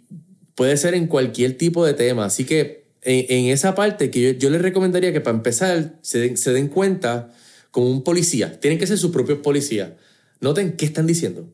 puede 0.53 0.77
ser 0.77 0.93
en 0.93 1.07
cualquier 1.07 1.57
tipo 1.57 1.83
de 1.83 1.95
tema. 1.95 2.25
Así 2.25 2.45
que 2.45 2.85
en, 3.01 3.47
esa 3.47 3.73
parte 3.73 4.11
que 4.11 4.21
yo, 4.21 4.29
yo 4.37 4.51
les 4.51 4.61
recomendaría 4.61 5.11
que 5.11 5.21
para 5.21 5.37
empezar 5.37 5.95
se 6.03 6.19
den, 6.19 6.37
se 6.37 6.53
den 6.53 6.67
cuenta 6.67 7.31
como 7.71 7.89
un 7.89 8.03
policía. 8.03 8.59
Tienen 8.59 8.77
que 8.77 8.87
ser 8.87 8.97
sus 8.97 9.11
propios 9.11 9.39
policías. 9.39 9.93
Noten 10.39 10.75
qué 10.77 10.85
están 10.85 11.07
diciendo. 11.07 11.51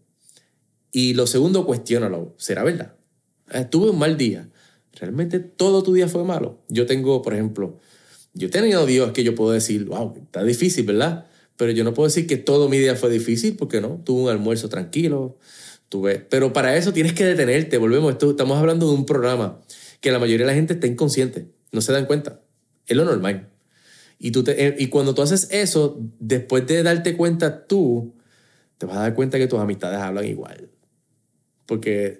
Y 0.91 1.13
lo 1.13 1.27
segundo, 1.27 1.65
cuestiónalo. 1.65 2.33
¿Será 2.37 2.63
verdad? 2.63 2.95
Tuve 3.69 3.91
un 3.91 3.99
mal 3.99 4.17
día. 4.17 4.49
¿Realmente 4.93 5.39
todo 5.39 5.83
tu 5.83 5.93
día 5.93 6.07
fue 6.07 6.23
malo? 6.23 6.63
Yo 6.69 6.85
tengo, 6.85 7.21
por 7.21 7.33
ejemplo, 7.33 7.77
yo 8.33 8.47
he 8.47 8.51
tenido 8.51 8.85
días 8.85 9.11
que 9.11 9.23
yo 9.23 9.35
puedo 9.35 9.51
decir, 9.51 9.85
wow, 9.85 10.15
está 10.17 10.43
difícil, 10.43 10.85
¿verdad? 10.85 11.27
Pero 11.55 11.71
yo 11.71 11.83
no 11.83 11.93
puedo 11.93 12.07
decir 12.07 12.27
que 12.27 12.37
todo 12.37 12.69
mi 12.69 12.77
día 12.77 12.95
fue 12.95 13.09
difícil 13.09 13.55
porque 13.55 13.81
no. 13.81 14.01
Tuve 14.03 14.23
un 14.23 14.29
almuerzo 14.29 14.69
tranquilo. 14.69 15.37
Tuve... 15.89 16.19
Pero 16.19 16.53
para 16.53 16.77
eso 16.77 16.93
tienes 16.93 17.13
que 17.13 17.25
detenerte. 17.25 17.77
Volvemos. 17.77 18.11
Esto, 18.11 18.31
estamos 18.31 18.57
hablando 18.57 18.87
de 18.87 18.93
un 18.93 19.05
programa 19.05 19.59
que 20.01 20.11
la 20.11 20.19
mayoría 20.19 20.45
de 20.45 20.51
la 20.51 20.55
gente 20.55 20.73
está 20.73 20.87
inconsciente. 20.87 21.47
No 21.71 21.81
se 21.81 21.93
dan 21.93 22.05
cuenta. 22.05 22.41
Es 22.85 22.95
lo 22.95 23.05
normal. 23.05 23.49
Y, 24.19 24.31
tú 24.31 24.43
te, 24.43 24.67
eh, 24.67 24.75
y 24.79 24.87
cuando 24.87 25.13
tú 25.13 25.21
haces 25.21 25.47
eso, 25.51 25.99
después 26.19 26.65
de 26.65 26.83
darte 26.83 27.15
cuenta 27.15 27.67
tú, 27.67 28.15
te 28.77 28.85
vas 28.85 28.97
a 28.97 29.01
dar 29.01 29.13
cuenta 29.13 29.37
que 29.37 29.47
tus 29.47 29.59
amistades 29.59 29.99
hablan 29.99 30.25
igual. 30.25 30.69
Porque 31.65 32.19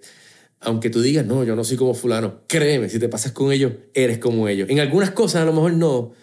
aunque 0.59 0.89
tú 0.89 1.01
digas, 1.01 1.25
no, 1.25 1.43
yo 1.43 1.55
no 1.55 1.63
soy 1.63 1.77
como 1.77 1.93
fulano, 1.93 2.41
créeme, 2.47 2.89
si 2.89 2.99
te 2.99 3.09
pasas 3.09 3.31
con 3.31 3.51
ellos, 3.51 3.73
eres 3.93 4.19
como 4.19 4.47
ellos. 4.47 4.69
En 4.69 4.79
algunas 4.79 5.11
cosas 5.11 5.43
a 5.43 5.45
lo 5.45 5.53
mejor 5.53 5.73
no, 5.73 6.13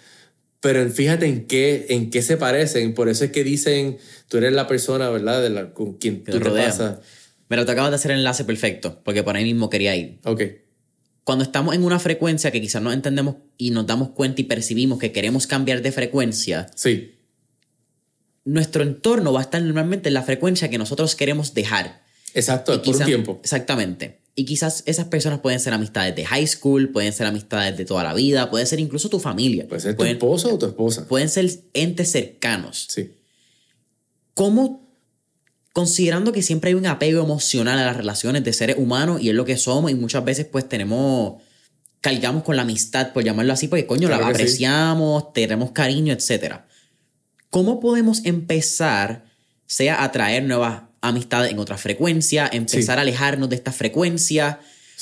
pero 0.61 0.89
fíjate 0.89 1.27
en 1.27 1.47
qué, 1.47 1.87
en 1.91 2.11
qué 2.11 2.23
se 2.23 2.37
parecen. 2.37 2.95
Por 2.95 3.09
eso 3.09 3.25
es 3.25 3.31
que 3.31 3.45
dicen, 3.45 3.99
tú 4.29 4.39
eres 4.39 4.53
la 4.53 4.67
persona, 4.67 5.09
¿verdad? 5.11 5.43
De 5.43 5.51
la, 5.51 5.73
con 5.73 5.95
quien 5.95 6.23
tú 6.25 6.39
te 6.39 6.51
pasas. 6.51 6.99
Pero 7.49 7.67
te 7.67 7.73
acabas 7.73 7.91
de 7.91 7.97
hacer 7.97 8.11
el 8.13 8.19
enlace 8.19 8.45
perfecto, 8.45 9.01
porque 9.05 9.23
por 9.23 9.37
ahí 9.37 9.45
mismo 9.45 9.69
quería 9.71 9.95
ir. 9.95 10.19
Ok 10.25 10.43
cuando 11.25 11.43
estamos 11.43 11.75
en 11.75 11.83
una 11.83 11.99
frecuencia 11.99 12.51
que 12.51 12.61
quizás 12.61 12.83
no 12.83 12.93
entendemos 12.93 13.37
y 13.57 13.71
nos 13.71 13.87
damos 13.87 14.11
cuenta 14.11 14.43
y 14.43 14.45
percibimos 14.45 14.99
que 14.99 15.11
queremos 15.11 15.47
cambiar 15.47 15.81
de 15.81 15.91
frecuencia, 15.91 16.67
sí. 16.75 17.15
nuestro 18.45 18.83
entorno 18.83 19.33
va 19.33 19.41
a 19.41 19.45
estar 19.45 19.63
normalmente 19.63 20.09
en 20.09 20.15
la 20.15 20.23
frecuencia 20.23 20.69
que 20.69 20.77
nosotros 20.77 21.15
queremos 21.15 21.55
dejar. 21.55 22.05
Exacto, 22.35 22.81
por 22.83 22.97
un 22.97 23.05
tiempo. 23.05 23.41
Exactamente. 23.43 24.21
Y 24.37 24.45
quizás 24.45 24.83
esas 24.87 25.07
personas 25.07 25.41
pueden 25.41 25.61
ser 25.61 25.73
amistades 25.73 26.15
de 26.15 26.27
high 26.27 26.47
school, 26.47 26.91
pueden 26.91 27.13
ser 27.13 27.27
amistades 27.27 27.77
de 27.77 27.85
toda 27.85 28.03
la 28.03 28.13
vida, 28.13 28.51
puede 28.51 28.67
ser 28.67 28.81
incluso 28.81 29.09
tu 29.09 29.21
familia. 29.21 29.67
Puede 29.69 29.81
ser 29.81 29.97
tu 29.97 30.05
esposo 30.05 30.55
o 30.55 30.59
tu 30.59 30.67
esposa. 30.67 31.07
Pueden 31.07 31.29
ser 31.29 31.49
entes 31.73 32.11
cercanos. 32.11 32.87
Sí. 32.91 33.13
¿Cómo 34.35 34.84
considerando 35.75 36.31
que 36.31 36.41
siempre 36.41 36.69
hay 36.69 36.75
un 36.75 36.87
apego 36.87 37.23
emocional 37.23 37.77
a 37.81 37.85
las 37.85 37.97
relaciones 37.97 38.45
de 38.45 38.53
seres 38.53 38.77
humanos 38.79 39.21
y 39.21 39.29
es 39.29 39.35
lo 39.35 39.45
que 39.45 39.57
somos 39.57 39.91
y 39.91 39.95
muchas 39.95 40.25
veces 40.25 40.47
pues 40.47 40.69
tenemos, 40.69 41.43
cargamos 42.01 42.45
con 42.45 42.55
la 42.55 42.63
amistad, 42.63 43.13
por 43.13 43.25
llamarlo 43.25 43.53
así, 43.53 43.67
porque 43.67 43.85
coño, 43.85 44.09
la 44.09 44.19
apreciamos, 44.19 45.33
tenemos 45.33 45.73
cariño, 45.73 46.15
etc. 46.15 46.61
¿Cómo 47.51 47.81
podemos 47.81 48.25
empezar, 48.25 49.25
sea 49.67 50.05
a 50.05 50.13
traer 50.13 50.45
nuevas 50.45 50.83
amistades 51.01 51.51
en 51.51 51.59
otra 51.59 51.77
frecuencia, 51.77 52.49
empezar 52.53 52.99
a 52.99 53.03
alejarnos 53.03 53.49
de 53.49 53.57
esta 53.57 53.73
frecuencia? 53.73 54.61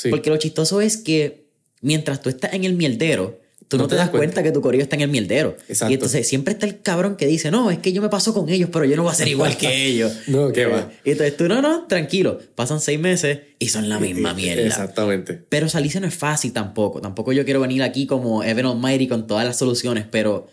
Porque 0.09 0.31
lo 0.31 0.39
chistoso 0.39 0.81
es 0.81 0.97
que 0.97 1.51
mientras 1.83 2.23
tú 2.23 2.31
estás 2.31 2.55
en 2.55 2.65
el 2.65 2.77
mierdero, 2.77 3.42
Tú 3.73 3.79
no, 3.79 3.89
te, 3.89 3.95
das 3.95 4.11
cuenta. 4.11 4.43
que 4.43 4.53
tu 4.53 4.61
corillo 4.61 4.83
está 4.83 4.97
en 4.97 5.03
el 5.03 5.09
mierdero. 5.09 5.57
Exacto. 5.67 5.91
Y 5.91 5.95
entonces 5.95 6.29
siempre 6.29 6.53
está 6.53 6.67
el 6.67 6.83
cabrón 6.83 7.17
que 7.17 7.27
dice, 7.27 7.51
no, 7.51 7.71
es 7.71 7.79
que 7.79 7.95
yo 7.95 8.03
me 8.03 8.11
paso 8.11 8.35
con 8.35 8.51
ellos, 8.51 8.69
pero 8.71 8.85
yo 8.85 8.97
no 8.97 9.03
voy 9.03 9.13
a 9.13 9.15
ser 9.15 9.29
igual 9.29 9.57
que 9.57 9.87
ellos. 9.87 10.13
no, 10.27 10.53
qué 10.53 10.67
va. 10.67 10.91
Y 11.05 11.13
entonces 11.13 11.39
tú, 11.39 11.49
no, 11.49 11.63
no, 11.63 11.87
tranquilo. 11.87 12.39
Pasan 12.55 12.81
seis 12.81 13.01
meses 13.01 13.41
y 13.59 13.69
son 13.69 13.89
la 13.89 13.99
misma 13.99 14.35
mierda. 14.35 14.63
Exactamente. 14.63 15.43
Pero 15.49 15.71
salirse 15.71 16.01
no 16.01 16.07
es 16.07 16.15
fácil 16.15 16.53
tampoco. 16.53 17.01
Tampoco 17.01 17.33
yo 17.33 17.47
quiero 17.47 17.61
venir 17.61 17.83
aquí 17.83 18.07
como 18.07 18.45
Evan 18.45 18.67
Almighty 18.67 19.09
con 19.09 19.27
todas 19.27 19.47
las 19.47 19.57
soluciones, 19.59 20.05
pero 20.11 20.49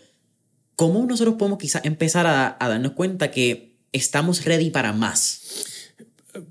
¿cómo 0.76 1.04
nosotros 1.04 1.34
podemos 1.38 1.58
quizás 1.58 1.84
empezar 1.84 2.26
a, 2.26 2.56
darnos 2.58 2.92
cuenta 2.92 3.30
que 3.30 3.76
estamos 3.92 4.46
ready 4.46 4.70
para 4.70 4.94
más? 4.94 5.66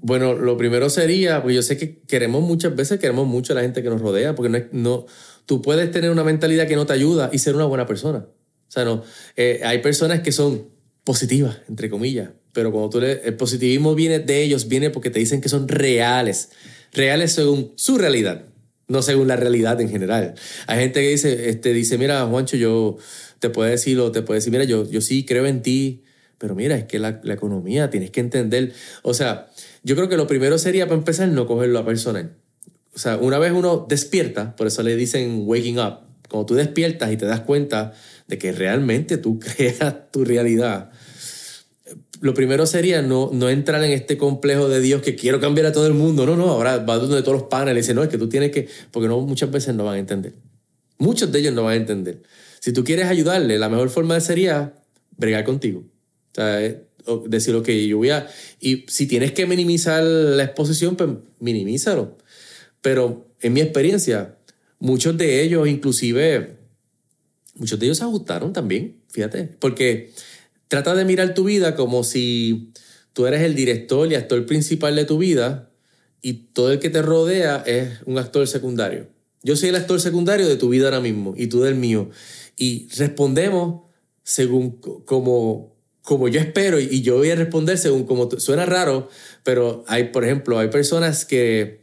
Bueno, 0.02 0.36
lo 0.36 0.56
primero 0.56 0.88
sería, 0.92 1.42
pues 1.42 1.56
yo 1.56 1.64
sé 1.64 1.78
que 1.78 1.98
queremos 2.02 2.44
muchas 2.44 2.76
veces, 2.76 3.00
queremos 3.00 3.26
mucho 3.26 3.54
a 3.54 3.56
la 3.56 3.64
gente 3.64 3.82
que 3.82 3.90
nos 3.90 4.02
rodea, 4.02 4.36
porque 4.36 4.50
no, 4.50 4.58
es, 4.58 4.66
no 4.72 5.08
tú 5.50 5.64
puedes 5.64 5.90
tener 5.90 6.12
una 6.12 6.24
mentalidad 6.24 6.68
que 6.68 6.76
no 6.76 6.86
te 6.86 6.94
ayuda 6.94 7.32
y 7.34 7.40
ser 7.40 7.56
una 7.56 7.66
buena 7.66 7.88
persona. 7.88 8.20
O 8.20 8.72
sea, 8.72 8.86
no, 8.86 9.04
eh, 9.36 9.62
hay 9.66 9.80
personas 9.80 10.20
que 10.20 10.32
son 10.32 10.70
positivas, 11.04 11.58
entre 11.68 11.90
comillas, 11.90 12.30
pero 12.54 12.72
cuando 12.72 12.92
tú 12.92 13.00
el 13.00 13.34
positivismo 13.34 13.96
viene 13.96 14.20
de 14.20 14.44
ellos, 14.44 14.68
viene 14.68 14.92
porque 14.92 15.10
te 15.10 15.18
dicen 15.18 15.42
que 15.42 15.50
son 15.50 15.68
reales, 15.68 16.52
reales 16.94 17.32
según 17.32 17.74
su 17.78 17.98
realidad, 17.98 18.46
no 18.88 19.02
según 19.02 19.28
la 19.28 19.38
realidad 19.38 19.82
en 19.82 19.90
general. 19.90 20.36
Hay 20.68 20.82
gente 20.82 21.02
que 21.02 21.10
dice, 21.10 21.50
este, 21.50 21.74
dice, 21.74 21.98
mira, 21.98 22.24
Juancho, 22.28 22.56
yo 22.56 22.98
te 23.40 23.50
puedo 23.50 23.68
decir, 23.68 24.00
o 24.00 24.12
te 24.12 24.22
puedo 24.22 24.36
decir, 24.36 24.52
mira, 24.52 24.66
yo, 24.66 24.88
yo 24.88 25.02
sí 25.02 25.26
creo 25.26 25.48
en 25.48 25.64
ti, 25.64 26.04
pero 26.38 26.54
mira, 26.54 26.76
es 26.76 26.84
que 26.84 27.00
la, 27.00 27.22
la 27.24 27.34
economía 27.34 27.90
tienes 27.90 28.12
que 28.12 28.20
entender. 28.20 28.72
O 29.02 29.16
sea, 29.16 29.48
yo 29.82 29.96
creo 29.96 30.10
que 30.10 30.16
lo 30.16 30.28
primero 30.28 30.60
sería, 30.60 30.86
para 30.86 31.00
empezar, 31.00 31.28
no 31.30 31.48
cogerlo 31.48 31.80
a 31.80 31.86
personal 31.86 32.36
o 32.94 33.00
sea, 33.00 33.18
una 33.18 33.38
vez 33.40 33.52
uno 33.52 33.86
despierta, 33.88 34.56
por 34.56 34.68
eso 34.68 34.84
le 34.84 34.96
dicen 34.96 35.44
waking 35.46 35.80
up, 35.80 36.00
cuando 36.28 36.46
tú 36.46 36.56
despiertas 36.56 37.12
y 37.12 37.18
te 37.18 37.26
das 37.26 37.42
cuenta 37.42 37.94
de 38.28 38.38
que 38.38 38.52
realmente 38.52 39.18
tú 39.18 39.40
creas 39.58 40.12
tu 40.12 40.26
realidad, 40.26 40.92
lo 42.22 42.34
primero 42.34 42.66
sería 42.66 43.02
no, 43.02 43.30
no 43.34 43.50
entrar 43.50 43.84
en 43.84 43.92
este 43.92 44.18
complejo 44.18 44.68
de 44.68 44.82
Dios 44.82 45.02
que 45.02 45.16
quiero 45.16 45.40
cambiar 45.40 45.68
a 45.68 45.72
todo 45.72 45.88
el 45.88 45.94
mundo. 45.94 46.26
No, 46.26 46.36
no, 46.36 46.50
ahora 46.50 46.78
va 46.78 46.98
donde 46.98 47.22
todos 47.22 47.40
los 47.40 47.50
paneles 47.50 47.86
y 47.86 47.88
dice, 47.88 47.94
no, 47.94 48.04
es 48.04 48.10
que 48.10 48.18
tú 48.18 48.28
tienes 48.28 48.52
que, 48.52 48.68
porque 48.92 49.08
no, 49.08 49.22
muchas 49.22 49.50
veces 49.50 49.74
no 49.76 49.86
van 49.86 49.96
a 49.96 50.00
entender. 50.00 50.34
Muchos 50.98 51.32
de 51.32 51.40
ellos 51.40 51.54
no 51.54 51.64
van 51.64 51.74
a 51.74 51.78
entender. 51.78 52.22
Si 52.60 52.74
tú 52.74 52.84
quieres 52.84 53.06
ayudarle, 53.06 53.58
la 53.58 53.70
mejor 53.70 53.90
forma 53.90 54.20
sería 54.20 54.74
bregar 55.16 55.46
contigo. 55.46 55.80
O 55.80 56.36
sea, 56.36 56.62
eh, 56.64 56.84
decir, 57.28 57.56
ok, 57.56 57.70
yo 57.70 57.98
voy 57.98 58.10
a... 58.10 58.28
Y 58.60 58.86
si 58.90 59.08
tienes 59.08 59.32
que 59.32 59.46
minimizar 59.46 60.04
la 60.04 60.44
exposición, 60.44 60.98
pues 60.98 61.10
minimízalo. 61.40 62.18
Pero 62.82 63.28
en 63.42 63.54
mi 63.54 63.62
experiencia, 63.62 64.38
muchos 64.80 65.18
de 65.18 65.44
ellos, 65.44 65.68
inclusive, 65.68 66.58
muchos 67.56 67.80
de 67.80 67.86
ellos 67.86 67.98
se 67.98 68.04
ajustaron 68.04 68.54
también, 68.54 68.98
fíjate, 69.10 69.46
porque 69.60 70.12
trata 70.68 70.96
de 70.96 71.06
mirar 71.06 71.34
tu 71.34 71.46
vida 71.46 71.76
como 71.76 72.04
si 72.04 72.72
tú 73.14 73.26
eres 73.28 73.42
el 73.42 73.56
director 73.56 74.10
y 74.12 74.16
actor 74.16 74.46
principal 74.46 74.96
de 74.96 75.06
tu 75.06 75.18
vida 75.18 75.70
y 76.22 76.34
todo 76.54 76.72
el 76.72 76.80
que 76.80 76.90
te 76.90 77.02
rodea 77.02 77.64
es 77.66 78.00
un 78.06 78.18
actor 78.18 78.48
secundario. 78.48 79.08
Yo 79.42 79.56
soy 79.56 79.70
el 79.70 79.76
actor 79.76 80.02
secundario 80.02 80.48
de 80.48 80.58
tu 80.58 80.70
vida 80.70 80.86
ahora 80.86 81.00
mismo 81.00 81.34
y 81.38 81.48
tú 81.48 81.62
del 81.62 81.76
mío. 81.76 82.10
Y 82.58 82.90
respondemos 82.98 83.84
según 84.24 84.80
como, 85.06 85.76
como 86.02 86.28
yo 86.28 86.40
espero 86.40 86.80
y 86.80 87.02
yo 87.02 87.18
voy 87.18 87.32
a 87.32 87.36
responder 87.36 87.78
según 87.78 88.04
como 88.04 88.30
suena 88.32 88.66
raro, 88.66 89.10
pero 89.44 89.86
hay, 89.88 90.06
por 90.06 90.26
ejemplo, 90.26 90.60
hay 90.60 90.68
personas 90.68 91.26
que 91.26 91.82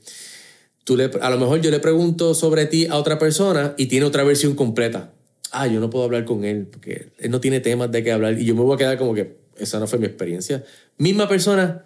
tú 0.86 0.96
le, 0.96 1.10
a 1.20 1.30
lo 1.30 1.36
mejor 1.36 1.60
yo 1.60 1.70
le 1.72 1.80
pregunto 1.80 2.32
sobre 2.32 2.64
ti 2.64 2.86
a 2.86 2.94
otra 2.94 3.18
persona 3.18 3.74
y 3.76 3.86
tiene 3.86 4.06
otra 4.06 4.22
versión 4.22 4.54
completa. 4.54 5.12
Ah, 5.50 5.66
yo 5.66 5.80
no 5.80 5.90
puedo 5.90 6.04
hablar 6.04 6.24
con 6.24 6.44
él 6.44 6.68
porque 6.70 7.08
él 7.18 7.30
no 7.32 7.40
tiene 7.40 7.58
temas 7.58 7.90
de 7.90 8.04
qué 8.04 8.12
hablar 8.12 8.38
y 8.38 8.44
yo 8.44 8.54
me 8.54 8.62
voy 8.62 8.76
a 8.76 8.78
quedar 8.78 8.96
como 8.96 9.12
que 9.12 9.36
esa 9.58 9.80
no 9.80 9.88
fue 9.88 9.98
mi 9.98 10.06
experiencia. 10.06 10.64
Misma 10.96 11.28
persona, 11.28 11.84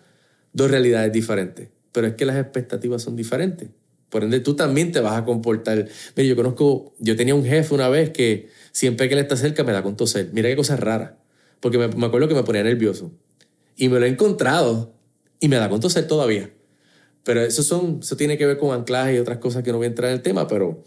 dos 0.53 0.71
realidades 0.71 1.13
diferentes, 1.13 1.69
pero 1.93 2.09
es 2.09 2.15
que 2.15 2.27
las 2.27 2.37
expectativas 2.37 3.03
son 3.03 3.17
diferentes. 3.17 3.71
Por 4.11 4.23
ende, 4.23 4.41
tú 4.41 4.55
también 4.55 4.93
te 4.93 5.01
vas 5.01 5.17
a 5.17 5.25
comportar. 5.25 5.89
Mira, 6.15 6.29
yo 6.29 6.37
conozco, 6.37 6.93
yo 6.99 7.17
tenía 7.17 7.35
un 7.35 7.45
jefe 7.45 7.75
una 7.75 7.89
vez 7.89 8.11
que 8.11 8.51
siempre 8.71 9.09
que 9.09 9.15
él 9.15 9.21
está 9.21 9.37
cerca 9.37 9.65
me 9.65 9.73
da 9.73 9.83
con 9.83 9.97
toser. 9.97 10.29
Mira 10.33 10.51
qué 10.51 10.57
cosa 10.57 10.77
rara, 10.77 11.17
porque 11.61 11.79
me, 11.79 11.89
me 11.89 12.07
acuerdo 12.07 12.29
que 12.29 12.35
me 12.35 12.43
ponía 12.43 12.63
nervioso. 12.63 13.13
Y 13.77 13.89
me 13.89 13.99
lo 13.99 14.05
he 14.05 14.11
encontrado 14.11 14.93
y 15.39 15.49
me 15.49 15.57
da 15.57 15.71
con 15.71 15.81
toser 15.81 16.07
todavía. 16.07 16.51
Pero 17.25 17.43
eso, 17.43 17.63
son, 17.63 18.01
eso 18.03 18.17
tiene 18.17 18.39
que 18.39 18.47
ver 18.47 18.59
con 18.59 18.73
anclaje 18.73 19.15
y 19.15 19.19
otras 19.19 19.39
cosas 19.39 19.63
que 19.63 19.73
no 19.73 19.79
voy 19.79 19.87
a 19.87 19.89
entrar 19.89 20.11
en 20.11 20.17
el 20.17 20.23
tema, 20.23 20.49
pero 20.49 20.83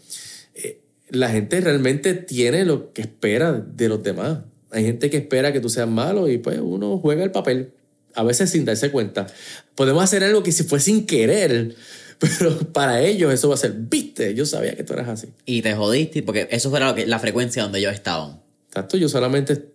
eh, 0.54 0.80
la 1.10 1.30
gente 1.30 1.60
realmente 1.60 2.14
tiene 2.14 2.64
lo 2.64 2.92
que 2.92 3.02
espera 3.02 3.52
de 3.52 3.88
los 3.88 4.02
demás. 4.02 4.40
Hay 4.70 4.84
gente 4.84 5.10
que 5.10 5.18
espera 5.18 5.52
que 5.52 5.60
tú 5.60 5.68
seas 5.68 5.88
malo 5.88 6.28
y 6.28 6.38
pues 6.38 6.58
uno 6.60 6.98
juega 6.98 7.22
el 7.22 7.30
papel, 7.30 7.72
a 8.14 8.24
veces 8.24 8.50
sin 8.50 8.64
darse 8.64 8.90
cuenta. 8.90 9.26
Podemos 9.74 10.02
hacer 10.02 10.24
algo 10.24 10.42
que 10.42 10.50
si 10.50 10.64
fue 10.64 10.80
sin 10.80 11.06
querer, 11.06 11.76
pero 12.18 12.58
para 12.72 13.00
ellos 13.00 13.32
eso 13.32 13.48
va 13.48 13.54
a 13.54 13.58
ser, 13.58 13.72
viste, 13.72 14.34
yo 14.34 14.46
sabía 14.46 14.74
que 14.74 14.82
tú 14.82 14.92
eras 14.94 15.08
así. 15.08 15.28
Y 15.46 15.62
te 15.62 15.74
jodiste 15.74 16.22
porque 16.22 16.48
eso 16.50 16.70
fue 16.70 16.80
lo 16.80 16.94
que, 16.94 17.06
la 17.06 17.20
frecuencia 17.20 17.62
donde 17.62 17.80
yo 17.80 17.90
estaba. 17.90 18.40
Exacto, 18.68 18.96
yo 18.96 19.08
solamente, 19.08 19.68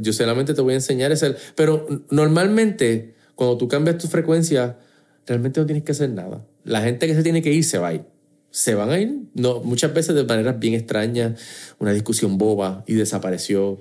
yo 0.00 0.12
solamente 0.12 0.54
te 0.54 0.60
voy 0.60 0.74
a 0.74 0.76
enseñar 0.76 1.10
ese... 1.10 1.34
Pero 1.56 2.04
normalmente, 2.10 3.14
cuando 3.34 3.58
tú 3.58 3.66
cambias 3.66 3.98
tu 3.98 4.06
frecuencia, 4.06 4.78
realmente 5.26 5.60
no 5.60 5.66
tienes 5.66 5.84
que 5.84 5.92
hacer 5.92 6.10
nada. 6.10 6.46
La 6.64 6.82
gente 6.82 7.06
que 7.06 7.14
se 7.14 7.22
tiene 7.22 7.42
que 7.42 7.52
ir 7.52 7.64
se 7.64 7.78
va 7.78 7.88
a 7.88 7.94
ir. 7.94 8.02
Se 8.50 8.74
van 8.74 8.90
a 8.90 8.98
ir, 8.98 9.12
no, 9.34 9.60
muchas 9.60 9.92
veces 9.92 10.14
de 10.14 10.24
maneras 10.24 10.58
bien 10.58 10.74
extrañas, 10.74 11.38
una 11.78 11.92
discusión 11.92 12.38
boba 12.38 12.84
y 12.86 12.94
desapareció. 12.94 13.78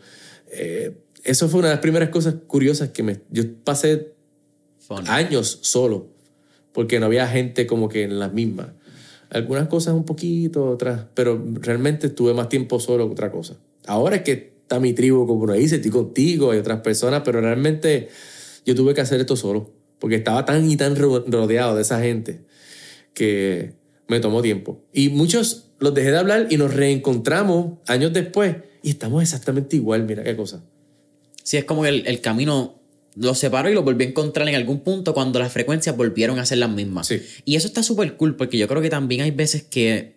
Eh, 0.52 0.98
eso 1.24 1.48
fue 1.48 1.60
una 1.60 1.70
de 1.70 1.76
las 1.76 1.82
primeras 1.82 2.10
cosas 2.10 2.36
curiosas 2.48 2.90
que 2.90 3.02
me, 3.02 3.22
yo 3.32 3.44
pasé 3.64 4.14
años 5.08 5.60
solo, 5.62 6.08
porque 6.74 7.00
no 7.00 7.06
había 7.06 7.28
gente 7.28 7.66
como 7.66 7.90
que 7.90 8.04
en 8.04 8.20
las 8.20 8.34
mismas. 8.34 8.68
Algunas 9.30 9.68
cosas 9.68 9.94
un 9.94 10.06
poquito, 10.06 10.66
otras, 10.70 11.06
pero 11.14 11.44
realmente 11.62 12.08
estuve 12.08 12.34
más 12.34 12.50
tiempo 12.50 12.80
solo 12.80 13.08
que 13.08 13.14
otra 13.14 13.32
cosa. 13.32 13.58
Ahora 13.88 14.18
es 14.18 14.22
que 14.24 14.56
está 14.62 14.80
mi 14.80 14.94
tribu, 14.94 15.26
como 15.26 15.44
uno 15.44 15.54
dice, 15.54 15.78
estoy 15.78 15.92
contigo, 15.92 16.52
hay 16.52 16.60
otras 16.60 16.82
personas, 16.82 17.22
pero 17.24 17.40
realmente 17.40 18.10
yo 18.66 18.76
tuve 18.76 18.94
que 18.94 19.02
hacer 19.02 19.20
esto 19.20 19.36
solo, 19.36 19.72
porque 20.00 20.16
estaba 20.16 20.46
tan 20.46 20.70
y 20.70 20.78
tan 20.78 20.96
rodeado 20.96 21.76
de 21.76 21.82
esa 21.82 22.02
gente 22.02 22.42
que 23.14 23.74
me 24.08 24.20
tomó 24.20 24.42
tiempo. 24.42 24.84
Y 24.94 25.10
muchos 25.10 25.70
los 25.80 25.94
dejé 25.94 26.12
de 26.12 26.18
hablar 26.18 26.48
y 26.50 26.58
nos 26.58 26.74
reencontramos 26.74 27.80
años 27.88 28.14
después 28.14 28.56
y 28.84 28.92
estamos 28.92 29.22
exactamente 29.24 29.76
igual, 29.76 30.04
mira 30.04 30.24
qué 30.24 30.36
cosa. 30.36 30.64
Sí, 31.44 31.58
es 31.58 31.66
como 31.66 31.84
que 31.84 31.90
el, 31.90 32.08
el 32.08 32.22
camino 32.22 32.80
los 33.16 33.40
separó 33.40 33.70
y 33.70 33.74
los 33.74 33.84
volvió 33.84 34.06
a 34.06 34.10
encontrar 34.10 34.48
en 34.50 34.56
algún 34.56 34.82
punto 34.82 35.14
cuando 35.14 35.40
las 35.40 35.52
frecuencias 35.52 35.96
volvieron 35.96 36.38
a 36.40 36.46
ser 36.46 36.58
las 36.60 36.70
mismas. 36.70 37.12
Y 37.46 37.56
eso 37.56 37.68
está 37.68 37.82
súper 37.82 38.18
cool 38.18 38.36
porque 38.36 38.58
yo 38.58 38.68
creo 38.68 38.82
que 38.82 38.90
también 38.90 39.22
hay 39.22 39.32
veces 39.32 39.64
que, 39.64 40.16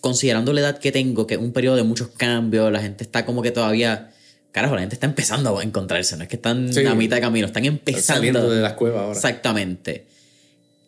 considerando 0.00 0.52
la 0.52 0.60
edad 0.60 0.78
que 0.78 0.92
tengo, 0.92 1.26
que 1.26 1.34
es 1.34 1.40
un 1.40 1.52
periodo 1.52 1.76
de 1.76 1.82
muchos 1.82 2.08
cambios, 2.08 2.70
la 2.70 2.80
gente 2.80 3.04
está 3.04 3.24
como 3.24 3.42
que 3.42 3.50
todavía... 3.50 4.10
Carajo, 4.54 4.76
la 4.76 4.82
gente 4.82 4.94
está 4.94 5.06
empezando 5.06 5.58
a 5.58 5.64
encontrarse, 5.64 6.16
no 6.16 6.22
es 6.22 6.28
que 6.28 6.36
están 6.36 6.70
a 6.86 6.94
mitad 6.94 7.16
de 7.16 7.22
camino, 7.22 7.44
están 7.44 7.64
empezando. 7.64 8.20
saliendo 8.20 8.48
de 8.48 8.62
las 8.62 8.74
cuevas 8.74 9.00
ahora. 9.00 9.16
Exactamente. 9.16 10.06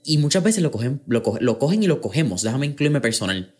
Y 0.04 0.18
muchas 0.18 0.44
veces 0.44 0.62
lo 0.62 0.70
cogen, 0.70 1.00
lo, 1.08 1.24
lo 1.40 1.58
cogen 1.58 1.82
y 1.82 1.88
lo 1.88 2.00
cogemos, 2.00 2.42
déjame 2.42 2.66
incluirme 2.66 3.00
personal. 3.00 3.52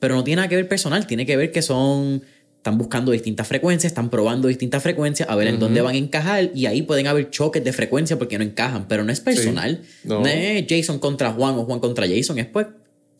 Pero 0.00 0.16
no 0.16 0.24
tiene 0.24 0.38
nada 0.38 0.48
que 0.48 0.56
ver 0.56 0.66
personal, 0.66 1.06
tiene 1.06 1.26
que 1.26 1.36
ver 1.36 1.52
que 1.52 1.62
son 1.62 2.24
están 2.56 2.76
buscando 2.76 3.12
distintas 3.12 3.46
frecuencias, 3.46 3.92
están 3.92 4.10
probando 4.10 4.48
distintas 4.48 4.82
frecuencias, 4.82 5.28
a 5.28 5.36
ver 5.36 5.46
en 5.46 5.60
dónde 5.60 5.80
van 5.80 5.94
a 5.94 5.98
encajar 5.98 6.50
y 6.56 6.66
ahí 6.66 6.82
pueden 6.82 7.06
haber 7.06 7.30
choques 7.30 7.62
de 7.62 7.72
frecuencia 7.72 8.18
porque 8.18 8.38
no 8.38 8.42
encajan, 8.42 8.88
pero 8.88 9.04
no 9.04 9.12
es 9.12 9.20
personal. 9.20 9.82
No. 10.02 10.26
es 10.26 10.64
Jason 10.68 10.98
contra 10.98 11.30
Juan 11.30 11.54
o 11.54 11.64
Juan 11.66 11.78
contra 11.78 12.04
Jason, 12.08 12.40
es 12.40 12.46
pues, 12.46 12.66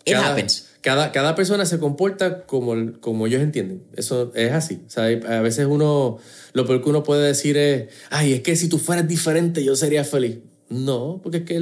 it 0.05 0.15
cada, 0.15 0.33
happens. 0.33 0.72
Cada, 0.83 1.13
cada 1.13 1.35
persona 1.35 1.65
se 1.65 1.79
comporta 1.79 2.43
como, 2.43 3.01
como 3.01 3.27
ellos 3.27 3.41
entienden. 3.41 3.85
Eso 3.97 4.33
es 4.35 4.53
así. 4.53 4.83
O 4.87 4.91
sea, 4.91 5.05
a 5.05 5.41
veces 5.41 5.67
uno, 5.67 6.19
lo 6.53 6.67
peor 6.67 6.83
que 6.83 6.91
uno 6.91 7.03
puede 7.03 7.27
decir 7.27 7.57
es, 7.57 7.89
ay, 8.11 8.35
es 8.35 8.41
que 8.43 8.57
si 8.57 8.69
tú 8.69 8.79
fueras 8.79 9.09
diferente 9.09 9.65
yo 9.65 9.77
sería 9.77 10.05
feliz. 10.05 10.39
No, 10.69 11.21
porque 11.23 11.39
es 11.39 11.45
que 11.45 11.61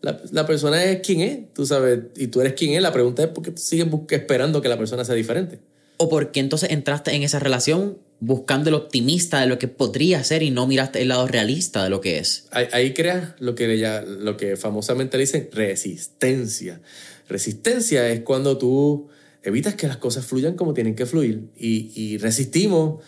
la, 0.00 0.20
la, 0.32 0.46
persona 0.46 0.84
es 0.84 1.00
quien 1.00 1.20
es, 1.20 1.52
tú 1.54 1.64
sabes, 1.64 2.00
y 2.16 2.26
tú 2.26 2.40
eres 2.40 2.54
quien 2.54 2.74
es. 2.74 2.82
La 2.82 2.92
pregunta 2.92 3.22
es 3.22 3.28
por 3.28 3.42
qué 3.42 3.52
tú 3.52 3.62
sigues 3.62 3.86
esperando 4.10 4.60
que 4.60 4.68
la 4.68 4.76
persona 4.76 5.04
sea 5.04 5.14
diferente. 5.14 5.60
¿O 5.98 6.08
por 6.08 6.30
qué 6.30 6.40
entonces 6.40 6.70
entraste 6.70 7.12
en 7.14 7.24
esa 7.24 7.40
relación 7.40 7.98
buscando 8.20 8.68
el 8.68 8.74
optimista 8.74 9.40
de 9.40 9.46
lo 9.46 9.58
que 9.58 9.68
podría 9.68 10.22
ser 10.22 10.42
y 10.42 10.50
no 10.50 10.66
miraste 10.66 11.02
el 11.02 11.08
lado 11.08 11.26
realista 11.26 11.82
de 11.82 11.90
lo 11.90 12.00
que 12.00 12.18
es? 12.18 12.46
Ahí, 12.52 12.94
creas 12.94 13.34
lo 13.40 13.56
que, 13.56 13.72
ella, 13.72 14.02
lo 14.02 14.36
que 14.36 14.56
famosamente 14.56 15.16
le 15.16 15.22
dicen 15.22 15.48
resistencia. 15.52 16.80
Resistencia 17.28 18.08
es 18.08 18.20
cuando 18.20 18.58
tú 18.58 19.08
evitas 19.42 19.74
que 19.74 19.86
las 19.86 19.98
cosas 19.98 20.26
fluyan 20.26 20.54
como 20.54 20.74
tienen 20.74 20.94
que 20.94 21.06
fluir 21.06 21.50
y, 21.56 22.18
resistimos, 22.18 23.02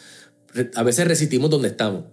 a 0.75 0.83
veces 0.83 1.07
resistimos 1.07 1.51
donde 1.51 1.69
estamos. 1.69 2.05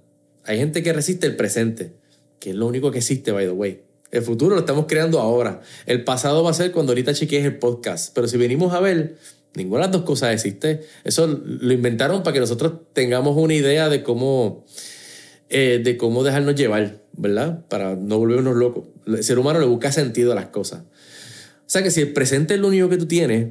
Hay 0.43 0.57
gente 0.57 0.81
que 0.81 0.93
resiste 0.93 1.27
el 1.27 1.35
presente, 1.35 1.93
que 2.39 2.51
es 2.51 2.55
lo 2.55 2.67
único 2.67 2.91
que 2.91 2.99
existe, 2.99 3.31
by 3.31 3.45
the 3.45 3.51
way. 3.51 3.81
El 4.09 4.21
futuro 4.21 4.55
lo 4.55 4.61
estamos 4.61 4.85
creando 4.87 5.19
ahora. 5.19 5.61
El 5.85 6.05
pasado 6.05 6.43
va 6.43 6.51
a 6.51 6.53
ser 6.53 6.71
cuando 6.71 6.91
ahorita 6.91 7.13
chequees 7.13 7.43
el 7.43 7.59
podcast. 7.59 8.13
Pero 8.15 8.29
si 8.29 8.37
venimos 8.37 8.73
a 8.73 8.79
ver, 8.79 9.17
Ninguna 9.57 9.81
de 9.81 9.87
las 9.87 9.91
dos 9.91 10.03
cosas 10.03 10.33
existe. 10.33 10.81
Eso 11.03 11.25
lo 11.27 11.73
inventaron 11.73 12.21
para 12.21 12.33
que 12.35 12.39
nosotros 12.39 12.73
tengamos 12.93 13.35
una 13.35 13.55
idea 13.55 13.89
de 13.89 14.03
cómo, 14.03 14.65
eh, 15.49 15.81
de 15.83 15.97
cómo 15.97 16.23
dejarnos 16.23 16.53
llevar, 16.53 17.01
¿verdad? 17.13 17.65
Para 17.67 17.95
no 17.95 18.19
volvernos 18.19 18.55
locos. 18.55 18.85
El 19.07 19.23
ser 19.23 19.39
humano 19.39 19.59
le 19.59 19.65
busca 19.65 19.91
sentido 19.91 20.31
a 20.31 20.35
las 20.35 20.47
cosas. 20.47 20.83
O 21.67 21.69
sea 21.69 21.83
que 21.83 21.91
si 21.91 21.99
el 21.99 22.13
presente 22.13 22.53
es 22.53 22.61
lo 22.61 22.69
único 22.69 22.87
que 22.87 22.95
tú 22.95 23.05
tienes, 23.07 23.49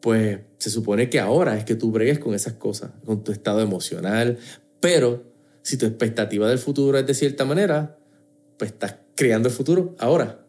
pues 0.00 0.40
se 0.58 0.68
supone 0.68 1.08
que 1.08 1.18
ahora 1.18 1.56
es 1.56 1.64
que 1.64 1.74
tú 1.74 1.90
bregues 1.90 2.18
con 2.18 2.34
esas 2.34 2.52
cosas, 2.52 2.90
con 3.06 3.24
tu 3.24 3.32
estado 3.32 3.62
emocional. 3.62 4.36
Pero 4.78 5.24
si 5.62 5.78
tu 5.78 5.86
expectativa 5.86 6.46
del 6.46 6.58
futuro 6.58 6.98
es 6.98 7.06
de 7.06 7.14
cierta 7.14 7.46
manera, 7.46 7.96
pues 8.58 8.72
estás 8.72 8.96
creando 9.14 9.48
el 9.48 9.54
futuro 9.54 9.96
ahora. 9.98 10.44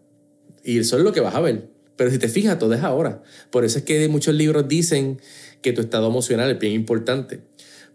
Y 0.65 0.79
eso 0.79 0.97
es 0.97 1.03
lo 1.05 1.13
que 1.13 1.21
vas 1.21 1.35
a 1.35 1.39
ver. 1.39 1.69
Pero 1.95 2.11
si 2.11 2.17
te 2.17 2.27
fijas, 2.27 2.59
todo 2.59 2.73
es 2.73 2.83
ahora. 2.83 3.23
Por 3.51 3.63
eso 3.63 3.77
es 3.77 3.85
que 3.85 4.05
muchos 4.09 4.35
libros 4.35 4.67
dicen 4.67 5.21
que 5.61 5.71
tu 5.71 5.79
estado 5.79 6.09
emocional 6.09 6.51
es 6.51 6.59
bien 6.59 6.73
importante. 6.73 7.39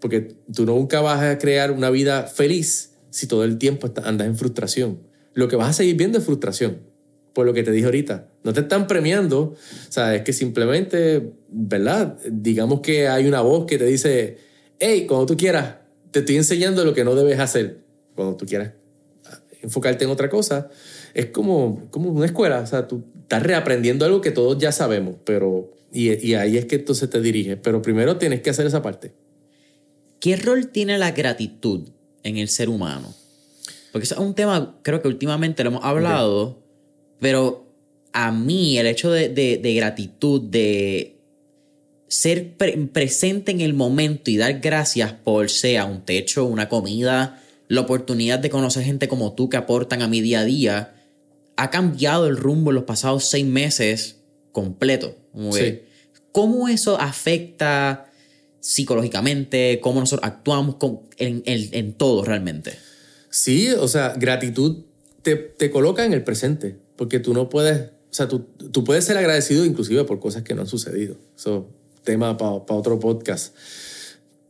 Porque 0.01 0.35
tú 0.51 0.65
nunca 0.65 1.03
vas 1.03 1.21
a 1.21 1.37
crear 1.37 1.73
una 1.73 1.91
vida 1.91 2.23
feliz 2.23 2.93
si 3.11 3.27
todo 3.27 3.45
el 3.45 3.59
tiempo 3.59 3.93
andas 4.03 4.27
en 4.27 4.37
frustración. 4.37 5.01
Lo 5.35 5.49
que 5.49 5.57
vas 5.57 5.69
a 5.69 5.73
seguir 5.75 5.97
viendo 5.97 6.17
es 6.17 6.25
frustración. 6.25 6.90
Por 7.33 7.47
lo 7.47 7.55
que 7.55 7.63
te 7.63 7.71
dije 7.71 7.87
ahorita. 7.87 8.29
No 8.43 8.53
te 8.53 8.61
están 8.61 8.87
premiando. 8.87 9.41
O 9.41 9.57
sea, 9.93 10.15
es 10.15 10.23
que 10.23 10.33
simplemente, 10.33 11.33
¿verdad? 11.49 12.19
Digamos 12.31 12.81
que 12.81 13.09
hay 13.09 13.27
una 13.27 13.41
voz 13.41 13.67
que 13.67 13.79
te 13.79 13.87
dice, 13.87 14.39
hey, 14.79 15.07
cuando 15.07 15.27
tú 15.27 15.37
quieras, 15.37 15.77
te 16.11 16.21
estoy 16.21 16.37
enseñando 16.37 16.85
lo 16.85 16.95
que 16.95 17.05
no 17.05 17.15
debes 17.15 17.39
hacer. 17.39 17.79
Cuando 18.15 18.37
tú 18.37 18.47
quieras 18.47 18.73
enfocarte 19.63 20.05
en 20.05 20.11
otra 20.11 20.29
cosa, 20.29 20.69
es 21.15 21.27
como, 21.27 21.89
como 21.91 22.11
una 22.11 22.27
escuela. 22.27 22.61
O 22.61 22.67
sea, 22.67 22.89
tú 22.89 23.05
estás 23.23 23.43
reaprendiendo 23.43 24.05
algo 24.05 24.21
que 24.21 24.31
todos 24.31 24.59
ya 24.59 24.73
sabemos, 24.73 25.17
pero. 25.25 25.73
Y, 25.93 26.35
ahí 26.35 26.57
es 26.57 26.67
que 26.67 26.77
entonces 26.77 27.11
te 27.11 27.21
diriges. 27.21 27.59
Pero 27.63 27.83
primero 27.83 28.17
tienes 28.17 28.43
que 28.43 28.51
hacer 28.51 28.67
esa 28.67 28.81
parte. 28.81 29.13
¿Qué 30.21 30.37
rol 30.37 30.69
tiene 30.69 30.99
la 30.99 31.11
gratitud 31.13 31.89
en 32.23 32.37
el 32.37 32.49
ser 32.49 32.69
humano? 32.69 33.13
Porque 33.91 34.05
es 34.05 34.13
un 34.13 34.35
tema, 34.35 34.79
creo 34.83 35.03
que 35.03 35.09
últimamente 35.09 35.65
lo 35.65 35.71
hemos 35.71 35.85
hablado, 35.85 36.63
pero 37.21 37.67
a 38.13 38.33
mí 38.33 38.79
el 38.79 38.87
hecho 38.87 39.11
de, 39.11 39.29
de, 39.29 39.75
gratitud, 39.75 40.41
de 40.41 41.17
ser 42.09 42.57
presente 42.93 43.53
en 43.53 43.61
el 43.61 43.75
momento 43.75 44.31
y 44.31 44.37
dar 44.37 44.59
gracias 44.61 45.13
por 45.13 45.49
sea 45.51 45.85
un 45.85 46.05
techo, 46.05 46.45
una 46.45 46.69
comida, 46.69 47.41
la 47.69 47.83
oportunidad 47.83 48.41
de 48.41 48.51
conocer 48.51 48.83
gente 48.83 49.07
como 49.07 49.35
tú 49.35 49.49
que 49.49 49.57
aportan 49.57 50.03
a 50.03 50.09
mi 50.09 50.21
día 50.21 50.41
a 50.41 50.45
día, 50.45 50.95
ha 51.57 51.71
cambiado 51.71 52.27
el 52.27 52.37
rumbo 52.37 52.71
en 52.71 52.77
los 52.77 52.85
pasados 52.85 53.27
seis 53.27 53.47
meses 53.47 54.17
completo. 54.51 55.15
¿Cómo 56.33 56.69
eso 56.69 56.99
afecta 57.01 58.11
psicológicamente? 58.61 59.79
¿Cómo 59.81 60.01
nosotros 60.01 60.29
actuamos 60.29 60.77
en, 61.19 61.43
en, 61.47 61.93
todo 61.95 62.25
realmente? 62.25 62.73
Sí, 63.31 63.71
o 63.71 63.89
sea, 63.89 64.15
gratitud 64.17 64.85
te, 65.23 65.37
te, 65.37 65.71
coloca 65.71 66.05
en 66.05 66.13
el 66.13 66.25
presente, 66.25 66.77
porque 67.01 67.19
tú 67.19 67.33
no 67.33 67.49
puedes, 67.49 67.81
o 67.81 68.11
sea, 68.11 68.29
tú, 68.29 68.41
tú 68.73 68.85
puedes 68.85 69.07
ser 69.07 69.17
agradecido 69.17 69.65
inclusive 69.65 70.05
por 70.05 70.21
cosas 70.21 70.43
que 70.43 70.55
no 70.55 70.61
han 70.61 70.67
sucedido. 70.67 71.17
Eso 71.35 71.67
tema 72.03 72.37
para 72.37 72.53
otro 72.53 73.01
podcast. 73.01 73.57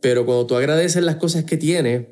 Pero 0.00 0.26
cuando 0.26 0.48
tú 0.48 0.56
agradeces 0.56 1.04
las 1.04 1.14
cosas 1.14 1.44
que 1.44 1.56
tienes, 1.56 2.08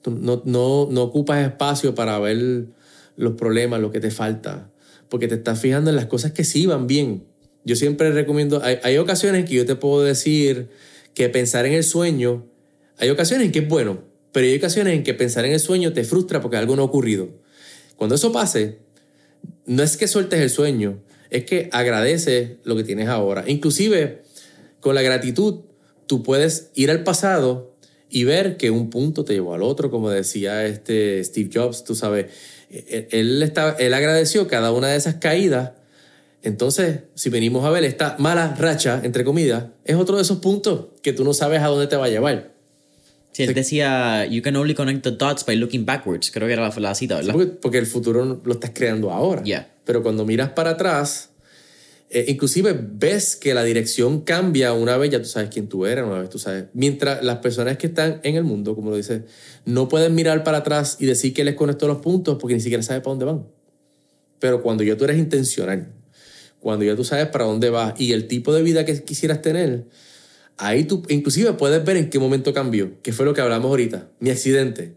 tú 0.00 0.12
no, 0.12 0.40
no, 0.46 0.88
no 0.90 1.02
ocupas 1.02 1.46
espacio 1.46 1.94
para 1.94 2.18
ver 2.20 2.68
los 3.16 3.34
problemas, 3.34 3.82
lo 3.82 3.90
que 3.90 4.00
te 4.00 4.10
falta, 4.10 4.70
porque 5.10 5.28
te 5.28 5.34
estás 5.34 5.60
fijando 5.60 5.90
en 5.90 5.96
las 5.96 6.06
cosas 6.06 6.32
que 6.32 6.44
sí 6.44 6.64
van 6.64 6.86
bien. 6.86 7.24
Yo 7.66 7.76
siempre 7.76 8.12
recomiendo, 8.12 8.62
hay, 8.64 8.96
ocasiones 8.96 9.44
que 9.44 9.56
yo 9.56 9.66
te 9.66 9.76
puedo 9.76 10.02
decir 10.02 10.70
que 11.12 11.28
pensar 11.28 11.66
en 11.66 11.74
el 11.74 11.84
sueño, 11.84 12.46
hay 12.96 13.10
ocasiones 13.10 13.44
en 13.44 13.52
que 13.52 13.58
es 13.58 13.68
bueno, 13.68 14.04
pero 14.32 14.46
hay 14.46 14.56
ocasiones 14.56 14.94
en 14.94 15.02
que 15.02 15.12
pensar 15.12 15.44
en 15.44 15.52
el 15.52 15.60
sueño 15.60 15.92
te 15.92 16.04
frustra 16.04 16.40
porque 16.40 16.56
algo 16.56 16.76
no 16.76 16.80
ha 16.80 16.86
ocurrido. 16.86 17.28
Cuando 17.96 18.14
eso 18.14 18.32
pase, 18.32 18.78
no 19.66 19.82
es 19.82 19.96
que 19.96 20.08
sueltes 20.08 20.40
el 20.40 20.50
sueño, 20.50 21.00
es 21.30 21.44
que 21.44 21.68
agradeces 21.72 22.52
lo 22.64 22.76
que 22.76 22.84
tienes 22.84 23.08
ahora. 23.08 23.44
Inclusive, 23.46 24.22
con 24.80 24.94
la 24.94 25.02
gratitud, 25.02 25.60
tú 26.06 26.22
puedes 26.22 26.70
ir 26.74 26.90
al 26.90 27.04
pasado 27.04 27.74
y 28.10 28.24
ver 28.24 28.58
que 28.58 28.70
un 28.70 28.90
punto 28.90 29.24
te 29.24 29.32
llevó 29.32 29.54
al 29.54 29.62
otro, 29.62 29.90
como 29.90 30.10
decía 30.10 30.66
este 30.66 31.24
Steve 31.24 31.50
Jobs, 31.52 31.84
tú 31.84 31.94
sabes, 31.94 32.26
él, 32.70 33.42
está, 33.42 33.76
él 33.78 33.94
agradeció 33.94 34.46
cada 34.48 34.72
una 34.72 34.88
de 34.88 34.96
esas 34.96 35.14
caídas. 35.14 35.72
Entonces, 36.42 37.00
si 37.14 37.30
venimos 37.30 37.64
a 37.64 37.70
ver 37.70 37.84
esta 37.84 38.16
mala 38.18 38.54
racha, 38.58 39.00
entre 39.02 39.24
comillas, 39.24 39.66
es 39.84 39.96
otro 39.96 40.16
de 40.16 40.22
esos 40.22 40.38
puntos 40.38 40.88
que 41.02 41.12
tú 41.12 41.24
no 41.24 41.32
sabes 41.32 41.62
a 41.62 41.68
dónde 41.68 41.86
te 41.86 41.96
va 41.96 42.06
a 42.06 42.10
llevar. 42.10 42.51
Sí, 43.32 43.44
él 43.44 43.54
decía, 43.54 44.26
you 44.26 44.42
can 44.42 44.54
only 44.56 44.74
connect 44.74 45.02
the 45.02 45.10
dots 45.10 45.44
by 45.44 45.56
looking 45.56 45.86
backwards. 45.86 46.30
Creo 46.30 46.46
que 46.46 46.52
era 46.52 46.70
la, 46.74 46.94
cita, 46.94 47.16
¿verdad? 47.16 47.34
porque, 47.60 47.78
el 47.78 47.86
futuro 47.86 48.40
lo 48.44 48.52
estás 48.52 48.72
creando 48.74 49.10
ahora. 49.10 49.42
Pero 49.84 50.02
cuando 50.02 50.26
miras 50.26 50.50
para 50.50 50.70
atrás, 50.70 51.30
eh, 52.14 52.26
inclusive 52.28 52.78
ves 52.78 53.36
que 53.36 53.54
la 53.54 53.64
dirección 53.64 54.20
cambia 54.20 54.74
una 54.74 54.98
vez 54.98 55.10
ya 55.10 55.18
tú 55.18 55.28
sabes 55.28 55.48
quién 55.48 55.66
tú 55.66 55.86
eres, 55.86 56.04
una 56.04 56.20
vez 56.20 56.28
tú 56.28 56.38
sabes. 56.38 56.66
Mientras 56.74 57.24
las 57.24 57.38
personas 57.38 57.78
que 57.78 57.86
están 57.86 58.20
en 58.22 58.36
el 58.36 58.44
mundo, 58.44 58.74
como 58.74 58.90
lo 58.90 58.96
dices, 58.96 59.22
no 59.64 59.88
pueden 59.88 60.14
mirar 60.14 60.44
para 60.44 60.58
atrás 60.58 60.98
y 61.00 61.06
decir 61.06 61.32
que 61.32 61.42
les 61.42 61.54
conectó 61.54 61.88
los 61.88 62.02
puntos 62.02 62.36
porque 62.38 62.54
ni 62.54 62.60
siquiera 62.60 62.82
saben 62.82 63.00
para 63.00 63.12
dónde 63.12 63.24
van. 63.24 63.46
Pero 64.40 64.62
cuando 64.62 64.84
yo 64.84 64.94
tú 64.98 65.04
eres 65.04 65.16
intencional, 65.16 65.90
cuando 66.60 66.84
ya 66.84 66.94
tú 66.94 67.02
sabes 67.02 67.28
para 67.28 67.46
dónde 67.46 67.70
vas 67.70 67.98
y 67.98 68.12
el 68.12 68.28
tipo 68.28 68.52
de 68.52 68.62
vida 68.62 68.84
que 68.84 69.02
quisieras 69.02 69.40
tener, 69.40 69.86
ahí 70.58 70.84
tú 70.84 71.02
inclusive 71.08 71.52
puedes 71.54 71.84
ver 71.84 71.96
en 71.96 72.10
qué 72.10 72.18
momento 72.18 72.52
cambió, 72.52 73.00
que 73.02 73.12
fue 73.12 73.24
lo 73.24 73.34
que 73.34 73.40
hablamos 73.40 73.68
ahorita, 73.68 74.08
mi 74.20 74.30
accidente, 74.30 74.94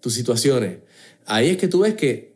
tus 0.00 0.14
situaciones. 0.14 0.78
Ahí 1.26 1.50
es 1.50 1.56
que 1.56 1.68
tú 1.68 1.80
ves 1.80 1.94
que 1.94 2.34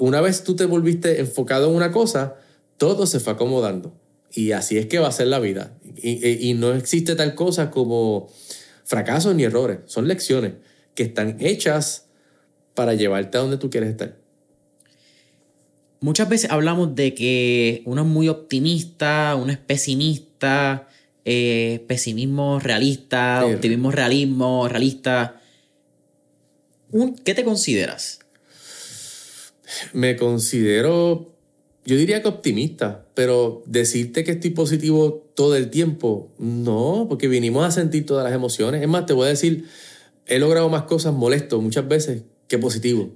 una 0.00 0.20
vez 0.20 0.44
tú 0.44 0.56
te 0.56 0.66
volviste 0.66 1.20
enfocado 1.20 1.70
en 1.70 1.76
una 1.76 1.90
cosa, 1.90 2.36
todo 2.76 3.06
se 3.06 3.20
fue 3.20 3.32
acomodando. 3.32 3.94
Y 4.32 4.52
así 4.52 4.78
es 4.78 4.86
que 4.86 4.98
va 4.98 5.08
a 5.08 5.12
ser 5.12 5.26
la 5.26 5.38
vida. 5.38 5.76
Y, 5.96 6.54
no 6.54 6.72
existe 6.74 7.16
tal 7.16 7.34
cosa 7.34 7.70
como 7.70 8.28
fracasos 8.84 9.34
ni 9.34 9.44
errores. 9.44 9.78
Son 9.86 10.06
lecciones 10.06 10.54
que 10.94 11.02
están 11.02 11.36
hechas 11.40 12.06
para 12.74 12.94
llevarte 12.94 13.38
a 13.38 13.40
donde 13.40 13.56
tú 13.56 13.70
quieres 13.70 13.90
estar. 13.90 14.16
Muchas 16.00 16.28
veces 16.28 16.50
hablamos 16.50 16.94
de 16.94 17.14
que 17.14 17.82
uno 17.84 18.02
es 18.02 18.06
muy 18.06 18.28
optimista, 18.28 19.36
uno 19.36 19.52
es 19.52 19.58
pesimista, 19.58 20.88
eh, 21.24 21.84
pesimismo 21.86 22.58
realista, 22.60 23.44
optimismo 23.44 23.90
realismo, 23.90 24.68
realista. 24.68 25.40
¿Qué 27.24 27.34
te 27.34 27.44
consideras? 27.44 28.20
Me 29.92 30.16
considero, 30.16 31.34
yo 31.84 31.96
diría 31.96 32.22
que 32.22 32.28
optimista, 32.28 33.06
pero 33.14 33.62
decirte 33.66 34.24
que 34.24 34.32
estoy 34.32 34.50
positivo 34.50 35.30
todo 35.34 35.56
el 35.56 35.70
tiempo, 35.70 36.32
no, 36.38 37.06
porque 37.08 37.28
vinimos 37.28 37.64
a 37.64 37.70
sentir 37.70 38.06
todas 38.06 38.24
las 38.24 38.34
emociones. 38.34 38.82
Es 38.82 38.88
más, 38.88 39.06
te 39.06 39.12
voy 39.12 39.26
a 39.26 39.30
decir, 39.30 39.66
he 40.26 40.38
logrado 40.38 40.68
más 40.68 40.82
cosas 40.84 41.12
molesto 41.12 41.60
muchas 41.60 41.86
veces 41.86 42.22
que 42.48 42.58
positivo. 42.58 43.10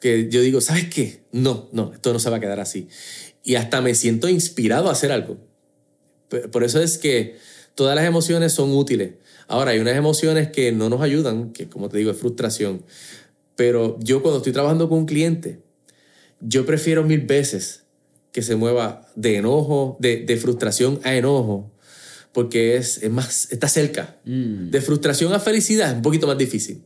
Que 0.00 0.28
yo 0.28 0.40
digo, 0.42 0.60
¿sabes 0.60 0.88
qué? 0.88 1.22
No, 1.32 1.68
no, 1.72 1.92
esto 1.92 2.12
no 2.12 2.18
se 2.18 2.30
va 2.30 2.36
a 2.36 2.40
quedar 2.40 2.60
así. 2.60 2.88
Y 3.42 3.54
hasta 3.54 3.80
me 3.80 3.94
siento 3.94 4.28
inspirado 4.28 4.88
a 4.88 4.92
hacer 4.92 5.10
algo. 5.10 5.38
Por 6.50 6.64
eso 6.64 6.80
es 6.80 6.98
que 6.98 7.36
todas 7.74 7.94
las 7.94 8.04
emociones 8.04 8.52
son 8.52 8.74
útiles. 8.74 9.12
Ahora, 9.48 9.72
hay 9.72 9.78
unas 9.78 9.96
emociones 9.96 10.50
que 10.50 10.72
no 10.72 10.88
nos 10.88 11.00
ayudan, 11.02 11.52
que 11.52 11.68
como 11.68 11.88
te 11.88 11.98
digo, 11.98 12.10
es 12.10 12.16
frustración. 12.16 12.82
Pero 13.54 13.98
yo 14.00 14.22
cuando 14.22 14.38
estoy 14.38 14.52
trabajando 14.52 14.88
con 14.88 14.98
un 14.98 15.06
cliente, 15.06 15.60
yo 16.40 16.66
prefiero 16.66 17.04
mil 17.04 17.20
veces 17.20 17.84
que 18.32 18.42
se 18.42 18.56
mueva 18.56 19.08
de 19.14 19.36
enojo, 19.36 19.96
de, 19.98 20.36
frustración 20.36 21.00
a 21.04 21.14
enojo, 21.14 21.72
porque 22.32 22.76
es, 22.76 23.02
es 23.02 23.10
más, 23.10 23.50
está 23.50 23.68
cerca. 23.68 24.18
Mm. 24.24 24.70
De 24.70 24.80
frustración 24.82 25.32
a 25.32 25.40
felicidad 25.40 25.90
es 25.90 25.96
un 25.96 26.02
poquito 26.02 26.26
más 26.26 26.36
difícil. 26.36 26.82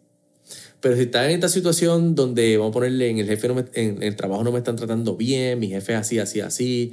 Pero 0.81 0.97
si 0.97 1.03
estás 1.03 1.27
en 1.27 1.33
esta 1.33 1.49
situación 1.49 2.15
donde, 2.15 2.57
vamos 2.57 2.71
a 2.71 2.75
ponerle, 2.75 3.11
en 3.11 3.19
el 3.19 3.27
jefe, 3.27 3.49
en, 3.75 4.03
el 4.03 4.17
trabajo 4.17 4.43
no 4.43 4.53
me 4.53 4.59
están 4.59 4.77
tratando 4.77 5.17
bien, 5.17 5.59
mi 5.59 5.69
jefe 5.69 5.93
es 5.93 5.99
así, 5.99 6.19
así, 6.19 6.41
así, 6.41 6.93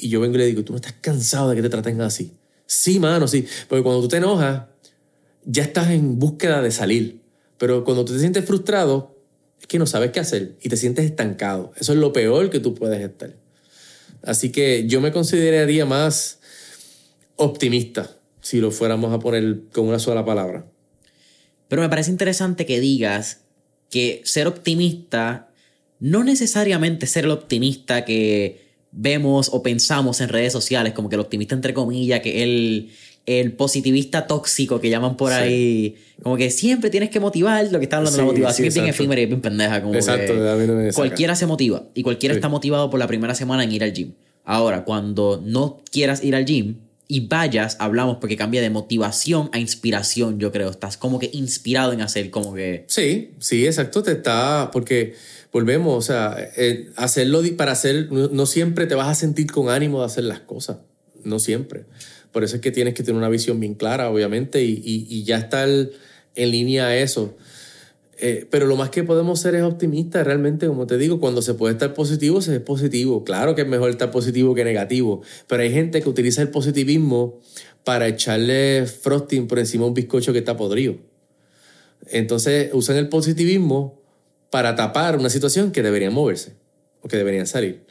y 0.00 0.08
yo 0.08 0.20
vengo 0.20 0.36
y 0.36 0.38
le 0.38 0.46
digo, 0.46 0.64
tú 0.64 0.72
no 0.72 0.76
estás 0.76 0.94
cansado 1.00 1.50
de 1.50 1.56
que 1.56 1.62
te 1.62 1.68
traten 1.68 2.00
así. 2.00 2.32
Sí, 2.66 3.00
mano, 3.00 3.26
sí. 3.28 3.46
Porque 3.68 3.82
cuando 3.82 4.02
tú 4.02 4.08
te 4.08 4.18
enojas, 4.18 4.64
ya 5.44 5.62
estás 5.62 5.90
en 5.90 6.18
búsqueda 6.18 6.62
de 6.62 6.70
salir. 6.70 7.20
Pero 7.58 7.84
cuando 7.84 8.04
tú 8.04 8.12
te 8.12 8.20
sientes 8.20 8.44
frustrado, 8.44 9.16
es 9.60 9.66
que 9.66 9.78
no 9.78 9.86
sabes 9.86 10.10
qué 10.12 10.20
hacer 10.20 10.56
y 10.62 10.68
te 10.68 10.76
sientes 10.76 11.04
estancado. 11.04 11.72
Eso 11.76 11.92
es 11.92 11.98
lo 11.98 12.12
peor 12.12 12.50
que 12.50 12.60
tú 12.60 12.74
puedes 12.74 13.00
estar. 13.00 13.34
Así 14.22 14.50
que 14.50 14.86
yo 14.86 15.00
me 15.00 15.12
consideraría 15.12 15.86
más 15.86 16.40
optimista 17.36 18.10
si 18.40 18.60
lo 18.60 18.70
fuéramos 18.70 19.12
a 19.12 19.18
poner 19.18 19.62
con 19.72 19.86
una 19.86 19.98
sola 19.98 20.24
palabra. 20.24 20.66
Pero 21.68 21.82
me 21.82 21.88
parece 21.88 22.10
interesante 22.10 22.66
que 22.66 22.80
digas 22.80 23.40
que 23.90 24.22
ser 24.24 24.46
optimista 24.46 25.50
no 25.98 26.24
necesariamente 26.24 27.06
ser 27.06 27.26
el 27.26 27.30
optimista 27.30 28.04
que 28.04 28.69
vemos 28.92 29.50
o 29.52 29.62
pensamos 29.62 30.20
en 30.20 30.28
redes 30.28 30.52
sociales, 30.52 30.92
como 30.92 31.08
que 31.08 31.16
el 31.16 31.20
optimista 31.20 31.54
entre 31.54 31.74
comillas, 31.74 32.20
que 32.20 32.42
el, 32.42 32.90
el 33.26 33.52
positivista 33.52 34.26
tóxico 34.26 34.80
que 34.80 34.90
llaman 34.90 35.16
por 35.16 35.32
ahí, 35.32 35.96
como 36.22 36.36
que 36.36 36.50
siempre 36.50 36.90
tienes 36.90 37.10
que 37.10 37.20
motivar, 37.20 37.70
lo 37.70 37.78
que 37.78 37.84
está 37.84 37.98
hablando 37.98 38.16
de 38.16 38.22
la 38.22 38.30
motivación 38.30 38.68
es 38.68 38.74
bien 38.74 38.86
efímera 38.86 39.20
y 39.20 39.26
bien 39.26 39.40
pendeja, 39.40 39.82
como 39.82 39.94
exacto, 39.94 40.34
cualquiera 40.94 41.34
se 41.36 41.46
motiva 41.46 41.84
y 41.94 42.02
cualquiera 42.02 42.34
está 42.34 42.48
motivado 42.48 42.90
por 42.90 42.98
la 42.98 43.06
primera 43.06 43.34
semana 43.34 43.64
en 43.64 43.72
ir 43.72 43.84
al 43.84 43.92
gym. 43.92 44.12
Ahora, 44.44 44.84
cuando 44.84 45.40
no 45.44 45.80
quieras 45.90 46.24
ir 46.24 46.34
al 46.34 46.44
gym, 46.44 46.76
y 47.12 47.26
vayas, 47.26 47.76
hablamos 47.80 48.18
porque 48.18 48.36
cambia 48.36 48.62
de 48.62 48.70
motivación 48.70 49.50
a 49.52 49.58
inspiración, 49.58 50.38
yo 50.38 50.52
creo. 50.52 50.70
Estás 50.70 50.96
como 50.96 51.18
que 51.18 51.28
inspirado 51.32 51.92
en 51.92 52.02
hacer 52.02 52.30
como 52.30 52.54
que... 52.54 52.84
Sí, 52.86 53.32
sí, 53.40 53.66
exacto, 53.66 54.04
te 54.04 54.12
está, 54.12 54.70
porque 54.72 55.14
volvemos, 55.52 55.96
o 55.96 56.02
sea, 56.02 56.36
eh, 56.56 56.90
hacerlo 56.96 57.42
para 57.56 57.72
hacer, 57.72 58.10
no, 58.10 58.46
siempre 58.46 58.86
te 58.86 58.94
vas 58.94 59.08
a 59.08 59.14
sentir 59.14 59.50
con 59.50 59.68
ánimo 59.68 60.00
de 60.00 60.06
hacer 60.06 60.24
las 60.24 60.40
cosas, 60.40 60.78
no 61.24 61.38
siempre. 61.38 61.84
Por 62.32 62.44
eso 62.44 62.56
es 62.56 62.62
que 62.62 62.70
tienes 62.70 62.94
que 62.94 63.02
tener 63.02 63.18
una 63.18 63.28
visión 63.28 63.58
bien 63.58 63.74
clara, 63.74 64.10
obviamente, 64.10 64.62
y, 64.62 64.80
y, 64.84 65.24
ya 65.24 65.38
estar 65.38 65.68
en 65.68 66.50
línea 66.50 66.86
a 66.86 66.96
eso. 66.96 67.36
Eh, 68.22 68.46
pero 68.50 68.66
lo 68.66 68.76
más 68.76 68.90
que 68.90 69.02
podemos 69.02 69.40
ser 69.40 69.54
es 69.54 69.62
optimistas, 69.62 70.24
realmente, 70.24 70.68
como 70.68 70.86
te 70.86 70.98
digo, 70.98 71.18
cuando 71.18 71.42
se 71.42 71.54
puede 71.54 71.72
estar 71.72 71.94
positivo, 71.94 72.40
se 72.40 72.54
es 72.54 72.60
positivo. 72.60 73.24
Claro 73.24 73.54
que 73.54 73.62
es 73.62 73.68
mejor 73.68 73.90
estar 73.90 74.10
positivo 74.10 74.54
que 74.54 74.62
negativo, 74.62 75.22
pero 75.48 75.62
hay 75.62 75.72
gente 75.72 76.02
que 76.02 76.08
utiliza 76.08 76.42
el 76.42 76.50
positivismo 76.50 77.40
para 77.82 78.06
echarle 78.06 78.86
frosting 78.86 79.48
por 79.48 79.58
encima 79.58 79.84
de 79.84 79.88
un 79.88 79.94
bizcocho 79.94 80.32
que 80.32 80.40
está 80.40 80.56
podrido. 80.56 80.96
Entonces 82.08 82.70
usan 82.74 82.96
el 82.96 83.08
positivismo 83.08 83.99
para 84.50 84.74
tapar 84.74 85.16
una 85.16 85.30
situación 85.30 85.72
que 85.72 85.82
debería 85.82 86.10
moverse 86.10 86.54
o 87.02 87.08
que 87.08 87.16
deberían 87.16 87.46
salir. 87.46 87.84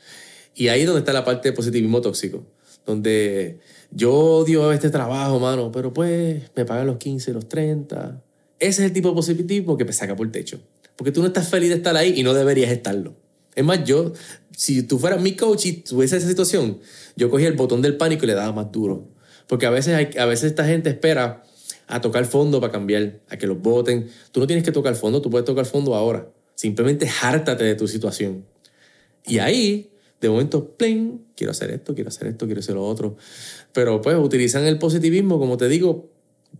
Y 0.55 0.67
ahí 0.67 0.81
es 0.81 0.87
donde 0.87 0.99
está 0.99 1.13
la 1.13 1.25
parte 1.25 1.49
de 1.49 1.53
positivismo 1.55 2.01
tóxico, 2.01 2.45
donde 2.85 3.59
yo 3.91 4.13
odio 4.13 4.71
este 4.71 4.89
trabajo, 4.89 5.39
mano, 5.39 5.71
pero 5.71 5.93
pues 5.93 6.43
me 6.55 6.65
pagan 6.65 6.87
los 6.87 6.97
15, 6.97 7.33
los 7.33 7.47
30, 7.47 8.21
ese 8.59 8.81
es 8.81 8.87
el 8.87 8.93
tipo 8.93 9.09
de 9.09 9.15
positivismo 9.15 9.77
que 9.77 9.85
me 9.85 9.93
saca 9.93 10.15
por 10.15 10.27
el 10.27 10.31
techo. 10.31 10.59
Porque 10.95 11.11
tú 11.11 11.21
no 11.21 11.27
estás 11.27 11.47
feliz 11.47 11.69
de 11.69 11.75
estar 11.75 11.95
ahí 11.95 12.13
y 12.17 12.23
no 12.23 12.33
deberías 12.33 12.71
estarlo. 12.71 13.15
Es 13.55 13.63
más, 13.63 13.83
yo, 13.85 14.11
si 14.55 14.83
tú 14.83 14.99
fueras 14.99 15.21
mi 15.21 15.35
coach 15.35 15.65
y 15.65 15.73
tuviese 15.73 16.17
esa 16.17 16.27
situación, 16.27 16.79
yo 17.15 17.29
cogía 17.29 17.47
el 17.47 17.55
botón 17.55 17.81
del 17.81 17.95
pánico 17.95 18.25
y 18.25 18.27
le 18.27 18.33
daba 18.33 18.51
más 18.51 18.71
duro. 18.71 19.07
Porque 19.47 19.65
a 19.65 19.69
veces, 19.69 20.15
a 20.17 20.25
veces 20.25 20.51
esta 20.51 20.65
gente 20.65 20.89
espera 20.89 21.43
a 21.87 22.01
tocar 22.01 22.25
fondo 22.25 22.59
para 22.59 22.71
cambiar, 22.71 23.19
a 23.29 23.37
que 23.37 23.47
los 23.47 23.59
voten. 23.61 24.09
Tú 24.31 24.39
no 24.39 24.47
tienes 24.47 24.63
que 24.63 24.71
tocar 24.71 24.95
fondo, 24.95 25.21
tú 25.21 25.29
puedes 25.29 25.45
tocar 25.45 25.65
fondo 25.65 25.95
ahora. 25.95 26.27
Simplemente 26.59 27.09
hártate 27.21 27.63
de 27.63 27.75
tu 27.75 27.87
situación. 27.87 28.43
Y 29.25 29.39
ahí, 29.39 29.91
de 30.19 30.27
momento, 30.27 30.75
pling, 30.75 31.21
quiero 31.33 31.51
hacer 31.51 31.71
esto, 31.71 31.95
quiero 31.95 32.09
hacer 32.09 32.27
esto, 32.27 32.47
quiero 32.47 32.59
hacer 32.59 32.75
lo 32.75 32.85
otro. 32.85 33.15
Pero 33.71 34.01
pues 34.01 34.17
utilizan 34.17 34.65
el 34.65 34.77
positivismo, 34.77 35.39
como 35.39 35.55
te 35.55 35.69
digo, 35.69 36.11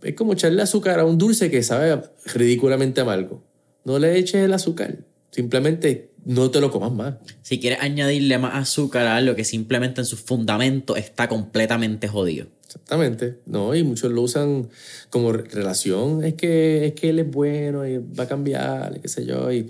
es 0.02 0.14
como 0.14 0.32
echarle 0.32 0.62
azúcar 0.62 1.00
a 1.00 1.04
un 1.04 1.18
dulce 1.18 1.50
que 1.50 1.62
sabe 1.62 2.00
ridículamente 2.32 3.02
amargo. 3.02 3.44
No 3.84 3.98
le 3.98 4.16
eches 4.16 4.42
el 4.42 4.54
azúcar. 4.54 5.00
Simplemente 5.32 6.12
no 6.24 6.50
te 6.50 6.62
lo 6.62 6.70
comas 6.70 6.92
más. 6.92 7.16
Si 7.42 7.60
quieres 7.60 7.80
añadirle 7.82 8.38
más 8.38 8.54
azúcar 8.54 9.06
a 9.06 9.16
algo 9.16 9.34
que 9.34 9.44
simplemente 9.44 10.00
en 10.00 10.06
su 10.06 10.16
fundamento 10.16 10.96
está 10.96 11.28
completamente 11.28 12.08
jodido. 12.08 12.46
Exactamente. 12.70 13.40
No, 13.46 13.74
y 13.74 13.82
muchos 13.82 14.12
lo 14.12 14.22
usan 14.22 14.68
como 15.10 15.32
relación. 15.32 16.22
Es 16.22 16.34
que, 16.34 16.86
es 16.86 16.92
que 16.92 17.10
él 17.10 17.18
es 17.18 17.28
bueno 17.28 17.84
y 17.84 17.98
va 17.98 18.24
a 18.24 18.28
cambiar, 18.28 19.00
qué 19.00 19.08
sé 19.08 19.26
yo. 19.26 19.50
Y 19.50 19.68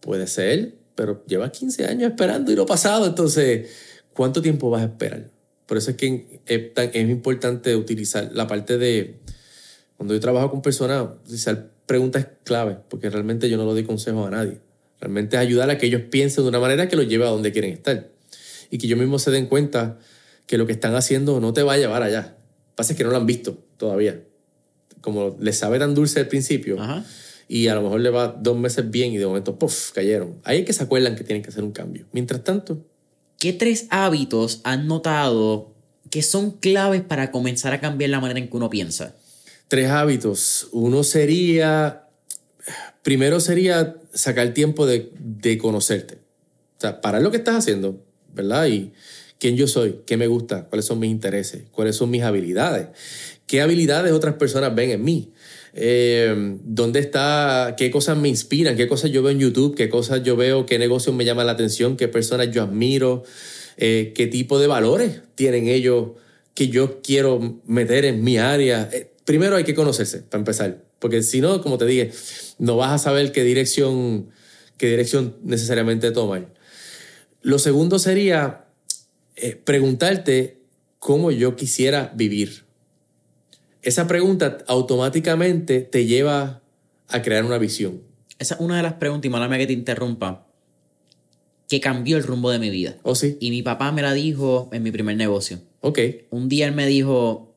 puede 0.00 0.26
ser, 0.26 0.74
pero 0.94 1.22
llevas 1.26 1.50
15 1.50 1.84
años 1.84 2.10
esperando 2.10 2.50
y 2.50 2.56
lo 2.56 2.64
pasado. 2.64 3.06
Entonces, 3.06 3.68
¿cuánto 4.14 4.40
tiempo 4.40 4.70
vas 4.70 4.80
a 4.80 4.86
esperar? 4.86 5.28
Por 5.66 5.76
eso 5.76 5.90
es 5.90 5.98
que 5.98 6.40
es, 6.46 6.62
es 6.74 7.10
importante 7.10 7.76
utilizar 7.76 8.30
la 8.32 8.46
parte 8.46 8.78
de 8.78 9.20
cuando 9.98 10.14
yo 10.14 10.20
trabajo 10.20 10.50
con 10.50 10.62
personas, 10.62 11.08
hacer 11.30 11.68
preguntas 11.84 12.26
clave, 12.44 12.78
porque 12.88 13.10
realmente 13.10 13.50
yo 13.50 13.58
no 13.58 13.66
lo 13.66 13.74
doy 13.74 13.84
consejos 13.84 14.26
a 14.26 14.30
nadie. 14.30 14.60
Realmente 14.98 15.36
es 15.36 15.42
ayudar 15.42 15.68
a 15.68 15.76
que 15.76 15.84
ellos 15.84 16.02
piensen 16.10 16.44
de 16.44 16.48
una 16.48 16.60
manera 16.60 16.88
que 16.88 16.96
los 16.96 17.06
lleve 17.06 17.26
a 17.26 17.28
donde 17.28 17.52
quieren 17.52 17.74
estar. 17.74 18.08
Y 18.70 18.78
que 18.78 18.86
ellos 18.86 18.98
mismos 18.98 19.20
se 19.20 19.30
den 19.30 19.46
cuenta 19.46 19.98
que 20.50 20.58
lo 20.58 20.66
que 20.66 20.72
están 20.72 20.96
haciendo 20.96 21.38
no 21.38 21.52
te 21.52 21.62
va 21.62 21.74
a 21.74 21.76
llevar 21.76 22.02
allá. 22.02 22.22
Lo 22.22 22.26
que 22.26 22.74
pasa 22.74 22.92
es 22.92 22.96
que 22.96 23.04
no 23.04 23.10
lo 23.10 23.18
han 23.18 23.24
visto 23.24 23.56
todavía. 23.76 24.20
Como 25.00 25.36
les 25.38 25.56
sabe 25.56 25.78
tan 25.78 25.94
dulce 25.94 26.18
al 26.18 26.26
principio, 26.26 26.76
y 27.46 27.68
a 27.68 27.76
lo 27.76 27.82
mejor 27.82 28.00
le 28.00 28.10
va 28.10 28.26
dos 28.26 28.58
meses 28.58 28.90
bien 28.90 29.12
y 29.12 29.18
de 29.18 29.26
momento, 29.26 29.56
¡puf!, 29.56 29.92
cayeron. 29.92 30.40
Ahí 30.42 30.58
es 30.58 30.64
que 30.64 30.72
se 30.72 30.82
acuerdan 30.82 31.14
que 31.14 31.22
tienen 31.22 31.44
que 31.44 31.50
hacer 31.50 31.62
un 31.62 31.70
cambio. 31.70 32.06
Mientras 32.10 32.42
tanto... 32.42 32.84
¿Qué 33.38 33.52
tres 33.52 33.86
hábitos 33.90 34.60
han 34.64 34.88
notado 34.88 35.72
que 36.10 36.20
son 36.20 36.50
claves 36.50 37.02
para 37.02 37.30
comenzar 37.30 37.72
a 37.72 37.80
cambiar 37.80 38.10
la 38.10 38.18
manera 38.18 38.40
en 38.40 38.48
que 38.48 38.56
uno 38.56 38.68
piensa? 38.70 39.14
tres 39.68 39.88
hábitos. 39.88 40.66
Uno 40.72 41.04
sería, 41.04 42.08
primero 43.04 43.38
sería 43.38 43.94
sacar 44.12 44.52
tiempo 44.52 44.84
de, 44.84 45.12
de 45.16 45.58
conocerte. 45.58 46.16
O 46.76 46.80
sea, 46.80 47.00
parar 47.00 47.22
lo 47.22 47.30
que 47.30 47.36
estás 47.36 47.54
haciendo, 47.54 48.04
¿verdad? 48.34 48.66
Y 48.66 48.92
quién 49.40 49.56
yo 49.56 49.66
soy, 49.66 50.02
qué 50.06 50.16
me 50.16 50.28
gusta, 50.28 50.68
cuáles 50.68 50.84
son 50.84 51.00
mis 51.00 51.10
intereses, 51.10 51.62
cuáles 51.72 51.96
son 51.96 52.10
mis 52.10 52.22
habilidades, 52.22 52.88
qué 53.46 53.62
habilidades 53.62 54.12
otras 54.12 54.34
personas 54.34 54.72
ven 54.74 54.90
en 54.90 55.02
mí. 55.02 55.32
Eh, 55.72 56.58
dónde 56.64 57.00
está, 57.00 57.74
qué 57.76 57.90
cosas 57.90 58.18
me 58.18 58.28
inspiran, 58.28 58.76
qué 58.76 58.86
cosas 58.86 59.10
yo 59.10 59.22
veo 59.22 59.32
en 59.32 59.38
YouTube, 59.38 59.74
qué 59.76 59.88
cosas 59.88 60.22
yo 60.22 60.36
veo, 60.36 60.66
qué 60.66 60.78
negocios 60.78 61.14
me 61.14 61.24
llaman 61.24 61.46
la 61.46 61.52
atención, 61.52 61.96
qué 61.96 62.06
personas 62.06 62.50
yo 62.52 62.62
admiro, 62.62 63.24
Eh, 63.82 64.12
¿Qué 64.14 64.26
tipo 64.26 64.58
de 64.58 64.66
valores 64.66 65.22
tienen 65.36 65.66
ellos 65.66 66.10
que 66.52 66.68
yo 66.68 67.00
quiero 67.00 67.62
meter 67.64 68.04
en 68.04 68.22
mi 68.22 68.36
área? 68.36 68.90
Eh, 68.92 69.10
primero 69.24 69.56
hay 69.56 69.64
que 69.64 69.74
conocerse, 69.74 70.18
para 70.18 70.40
empezar. 70.40 70.84
Porque 70.98 71.22
si 71.22 71.40
no, 71.40 71.62
como 71.62 71.78
te 71.78 71.86
dije, 71.86 72.12
no 72.58 72.76
vas 72.76 72.92
a 72.92 72.98
saber 72.98 73.32
qué 73.32 73.42
dirección, 73.42 74.28
qué 74.76 74.86
dirección 74.88 75.36
necesariamente 75.42 76.10
tomar. 76.10 76.52
Lo 77.40 77.58
segundo 77.58 77.98
sería 77.98 78.66
eh, 79.40 79.56
preguntarte 79.56 80.60
cómo 80.98 81.30
yo 81.30 81.56
quisiera 81.56 82.12
vivir. 82.14 82.64
Esa 83.82 84.06
pregunta 84.06 84.58
automáticamente 84.66 85.80
te 85.80 86.04
lleva 86.04 86.62
a 87.08 87.22
crear 87.22 87.44
una 87.44 87.58
visión. 87.58 88.02
Esa 88.38 88.54
es 88.54 88.60
una 88.60 88.76
de 88.76 88.82
las 88.82 88.94
preguntas, 88.94 89.26
y 89.26 89.30
mala 89.30 89.58
que 89.58 89.66
te 89.66 89.72
interrumpa, 89.72 90.46
que 91.68 91.80
cambió 91.80 92.16
el 92.16 92.22
rumbo 92.22 92.50
de 92.50 92.58
mi 92.58 92.70
vida. 92.70 92.98
¿Oh, 93.02 93.14
sí? 93.14 93.38
Y 93.40 93.50
mi 93.50 93.62
papá 93.62 93.92
me 93.92 94.02
la 94.02 94.12
dijo 94.12 94.68
en 94.72 94.82
mi 94.82 94.90
primer 94.90 95.16
negocio. 95.16 95.60
Ok. 95.80 95.98
Un 96.30 96.48
día 96.48 96.66
él 96.66 96.74
me 96.74 96.86
dijo, 96.86 97.54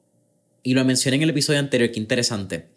y 0.62 0.74
lo 0.74 0.86
mencioné 0.86 1.18
en 1.18 1.24
el 1.24 1.30
episodio 1.32 1.60
anterior, 1.60 1.92
qué 1.92 2.00
interesante, 2.00 2.68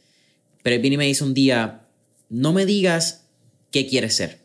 pero 0.62 0.76
él 0.76 0.82
vino 0.82 0.94
y 0.94 0.98
me 0.98 1.06
dice 1.06 1.22
un 1.22 1.34
día, 1.34 1.86
no 2.28 2.52
me 2.52 2.66
digas 2.66 3.28
qué 3.70 3.86
quieres 3.86 4.16
ser. 4.16 4.40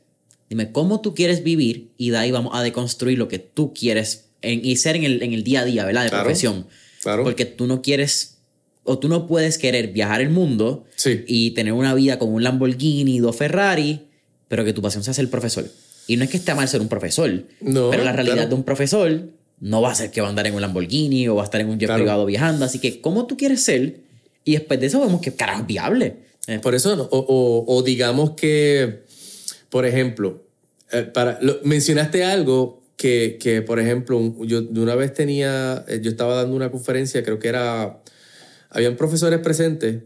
Dime 0.49 0.71
cómo 0.71 1.01
tú 1.01 1.15
quieres 1.15 1.43
vivir 1.43 1.93
y 1.97 2.11
de 2.11 2.17
ahí 2.17 2.31
vamos 2.31 2.53
a 2.53 2.61
deconstruir 2.61 3.17
lo 3.17 3.27
que 3.27 3.39
tú 3.39 3.73
quieres 3.73 4.30
en, 4.41 4.63
y 4.65 4.75
ser 4.77 4.95
en 4.95 5.03
el, 5.03 5.21
en 5.23 5.33
el 5.33 5.43
día 5.43 5.61
a 5.61 5.65
día, 5.65 5.85
¿verdad? 5.85 6.03
De 6.03 6.09
Claro, 6.09 6.23
profesión. 6.25 6.67
claro. 7.01 7.23
Porque 7.23 7.45
tú 7.45 7.67
no 7.67 7.81
quieres 7.81 8.37
o 8.83 8.97
tú 8.97 9.07
no 9.07 9.27
puedes 9.27 9.57
querer 9.57 9.89
viajar 9.89 10.21
el 10.21 10.29
mundo 10.29 10.85
Sí. 10.95 11.23
y 11.27 11.51
tener 11.51 11.73
una 11.73 11.93
vida 11.93 12.17
con 12.19 12.33
un 12.33 12.43
Lamborghini, 12.43 13.19
dos 13.19 13.35
Ferrari, 13.35 14.07
pero 14.47 14.65
que 14.65 14.73
tu 14.73 14.81
pasión 14.81 15.03
sea 15.03 15.13
ser 15.13 15.29
profesor. 15.29 15.65
Y 16.07 16.17
no 16.17 16.23
es 16.23 16.29
que 16.31 16.37
esté 16.37 16.53
mal 16.55 16.67
ser 16.67 16.81
un 16.81 16.87
profesor, 16.89 17.43
No, 17.61 17.89
pero 17.91 18.03
la 18.03 18.11
realidad 18.11 18.35
claro. 18.35 18.49
de 18.49 18.55
un 18.55 18.63
profesor 18.63 19.21
no 19.59 19.81
va 19.81 19.91
a 19.91 19.95
ser 19.95 20.09
que 20.09 20.19
va 20.21 20.27
a 20.27 20.29
andar 20.31 20.47
en 20.47 20.55
un 20.55 20.61
Lamborghini 20.61 21.27
o 21.27 21.35
va 21.35 21.43
a 21.43 21.45
estar 21.45 21.61
en 21.61 21.69
un 21.69 21.77
jet 21.79 21.87
Claro. 21.87 22.03
privado 22.03 22.25
viajando. 22.25 22.65
Así 22.65 22.79
que, 22.79 22.99
¿cómo 23.01 23.27
tú 23.27 23.37
quieres 23.37 23.61
ser? 23.63 23.97
Y 24.43 24.53
después 24.53 24.79
de 24.79 24.87
eso 24.87 24.99
vemos 24.99 25.21
que 25.21 25.33
carajo 25.35 25.61
es 25.61 25.67
viable. 25.67 26.15
Eh, 26.47 26.57
Por 26.57 26.73
eso, 26.73 27.07
o, 27.11 27.17
o- 27.19 27.65
o 27.77 27.83
digamos 27.83 28.31
que, 28.31 29.03
por 29.69 29.85
ejemplo, 29.85 30.43
eh, 30.91 31.03
para, 31.03 31.37
lo- 31.43 31.59
mencionaste 31.63 32.23
algo 32.23 32.80
que, 33.01 33.39
que, 33.41 33.63
por 33.63 33.79
ejemplo, 33.79 34.19
yo 34.45 34.61
de 34.61 34.79
una 34.79 34.93
vez 34.93 35.11
tenía, 35.11 35.83
eh, 35.87 35.99
yo 36.03 36.11
estaba 36.11 36.35
dando 36.35 36.55
una 36.55 36.69
conferencia, 36.69 37.23
creo 37.23 37.39
que 37.39 37.47
era, 37.47 37.99
habían 38.69 38.95
profesores 38.95 39.39
presentes, 39.39 40.03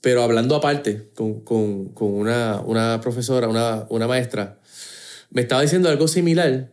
pero 0.00 0.24
hablando 0.24 0.56
aparte 0.56 1.10
con, 1.14 1.42
con- 1.42 1.90
con 1.90 2.12
una, 2.12 2.60
una 2.66 3.00
profesora, 3.00 3.46
una, 3.48 3.86
una 3.90 4.08
maestra, 4.08 4.58
me 5.30 5.42
estaba 5.42 5.62
diciendo 5.62 5.88
algo 5.88 6.08
similar 6.08 6.72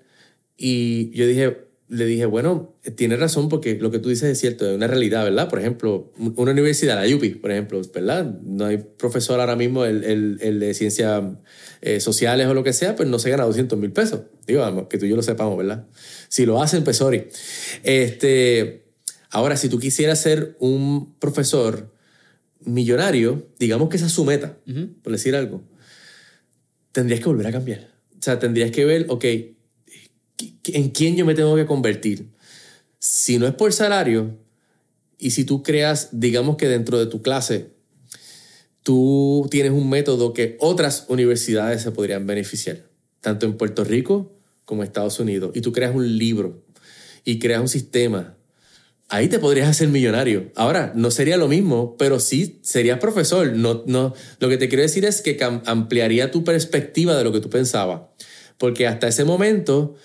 y 0.58 1.12
yo 1.16 1.28
dije, 1.28 1.68
le 1.94 2.06
dije, 2.06 2.26
bueno, 2.26 2.74
tiene 2.96 3.18
razón 3.18 3.50
porque 3.50 3.76
lo 3.76 3.92
que 3.92 4.00
tú 4.00 4.08
dices 4.08 4.30
es 4.30 4.40
cierto, 4.40 4.66
es 4.70 4.74
una 4.76 4.88
realidad, 4.88 5.26
¿verdad? 5.26 5.50
Por 5.50 5.60
ejemplo, 5.60 6.14
una 6.38 6.52
universidad, 6.54 6.96
la 7.06 7.14
UPI, 7.16 7.32
por 7.36 7.52
ejemplo, 7.52 7.82
¿verdad? 7.94 8.40
No 8.44 8.66
hay 8.68 8.78
profesor 8.78 9.42
ahora 9.42 9.58
mismo, 9.58 9.84
el, 9.84 10.06
el- 10.06 10.38
el 10.42 10.60
de 10.62 10.74
ciencias 10.74 11.22
eh, 11.82 12.00
sociales 12.00 12.48
o 12.48 12.54
lo 12.54 12.64
que 12.64 12.72
sea, 12.72 12.96
pues 12.96 13.10
no 13.10 13.20
se 13.20 13.30
gana 13.30 13.44
200 13.44 13.78
mil 13.78 13.92
pesos. 13.92 14.22
Digo, 14.48 14.88
que 14.88 14.98
tú 14.98 15.06
y 15.06 15.10
yo 15.10 15.18
lo 15.18 15.22
sepamos, 15.22 15.58
¿verdad? 15.58 15.86
Si 16.30 16.46
lo 16.46 16.62
hacen, 16.62 16.86
pues 16.86 16.96
sorry. 16.96 17.28
Este, 17.84 18.86
ahora, 19.30 19.58
si 19.58 19.68
tú 19.68 19.78
quisieras 19.78 20.20
ser 20.22 20.56
un 20.60 21.14
profesor 21.20 21.92
millonario, 22.64 23.48
digamos 23.60 23.90
que 23.90 23.98
esa 23.98 24.06
es 24.06 24.14
su 24.14 24.24
meta, 24.24 24.58
por 25.04 25.12
decir 25.12 25.36
algo, 25.36 25.62
tendrías 26.94 27.20
que 27.20 27.26
volver 27.28 27.48
a 27.48 27.52
cambiar. 27.52 27.90
O 28.18 28.22
sea, 28.24 28.40
tendrías 28.40 28.72
que 28.72 28.86
ver, 28.86 29.08
ok, 29.10 29.26
¿en 30.66 30.90
quién 30.90 31.16
yo 31.16 31.26
me 31.26 31.36
tengo 31.36 31.56
que 31.56 31.66
convertir? 31.66 32.28
Si 33.00 33.38
no 33.38 33.48
es 33.48 33.54
por 33.54 33.74
salario, 33.74 34.38
y 35.18 35.32
si 35.32 35.46
tú 35.46 35.62
creas, 35.62 36.10
digamos 36.12 36.58
que 36.58 36.68
dentro 36.68 36.98
de 36.98 37.06
tu 37.06 37.22
clase, 37.22 37.72
tú 38.84 39.48
tienes 39.52 39.72
un 39.72 39.90
método 39.90 40.34
que 40.34 40.58
otras 40.60 41.06
universidades 41.10 41.84
se 41.84 41.92
podrían 41.92 42.26
beneficiar, 42.26 42.88
tanto 43.22 43.46
en 43.46 43.58
Puerto 43.58 43.84
Rico 43.84 44.34
como 44.66 44.82
en 44.82 44.88
Estados 44.88 45.20
Unidos, 45.20 45.52
y 45.54 45.62
tú 45.62 45.72
creas 45.72 45.94
un 45.94 46.18
libro 46.18 46.64
y 47.24 47.38
creas 47.38 47.62
un 47.62 47.68
sistema, 47.68 48.36
ahí 49.10 49.28
te 49.28 49.38
podrías 49.38 49.70
hacer 49.70 49.90
millonario. 49.90 50.52
Ahora, 50.56 50.92
no 50.96 51.12
sería 51.12 51.38
lo 51.38 51.48
mismo, 51.48 51.96
pero 51.98 52.20
sí 52.20 52.60
serías 52.64 52.98
profesor. 52.98 53.54
No, 53.54 53.84
no, 53.86 54.16
lo 54.40 54.50
que 54.50 54.58
te 54.58 54.70
quiero 54.70 54.82
decir 54.82 55.06
es 55.06 55.22
que 55.22 55.38
ampliaría 55.66 56.32
tu 56.32 56.44
perspectiva 56.44 57.16
de 57.16 57.24
lo 57.24 57.32
que 57.32 57.42
tú 57.42 57.50
pensabas. 57.50 58.04
Porque 58.58 58.88
hasta 58.88 59.08
ese 59.08 59.26
momento 59.26 59.96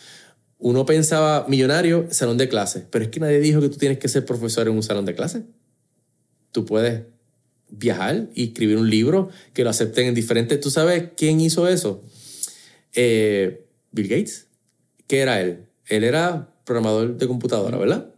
uno 0.59 0.87
pensaba 0.87 1.47
millonario, 1.49 2.09
salón 2.11 2.39
de 2.39 2.49
clase. 2.49 2.87
Pero 2.91 3.05
es 3.05 3.11
que 3.11 3.21
nadie 3.21 3.41
dijo 3.41 3.61
que 3.61 3.69
tú 3.69 3.77
tienes 3.77 3.99
que 3.99 4.09
ser 4.09 4.25
profesor 4.25 4.69
en 4.69 4.75
un 4.75 4.83
salón 4.83 5.05
de 5.05 5.15
clase. 5.15 5.45
Tú 6.53 6.65
puedes 6.65 7.03
viajar 7.69 8.29
y 8.35 8.49
escribir 8.49 8.79
un 8.79 8.89
libro 8.89 9.31
que 9.53 9.65
lo 9.65 9.71
acepten 9.71 10.07
en 10.07 10.15
diferentes... 10.15 10.61
¿Tú 10.61 10.71
sabes 10.71 11.11
quién 11.17 11.41
hizo 11.41 11.69
eso? 11.69 12.03
Eh, 12.95 13.67
Bill 13.91 14.09
Gates. 14.09 14.47
¿Qué 15.07 15.21
era 15.21 15.41
él? 15.41 15.67
Él 15.87 16.05
era 16.05 16.55
programador 16.65 17.17
de 17.17 17.29
computadora, 17.29 17.77
¿verdad? 17.77 18.11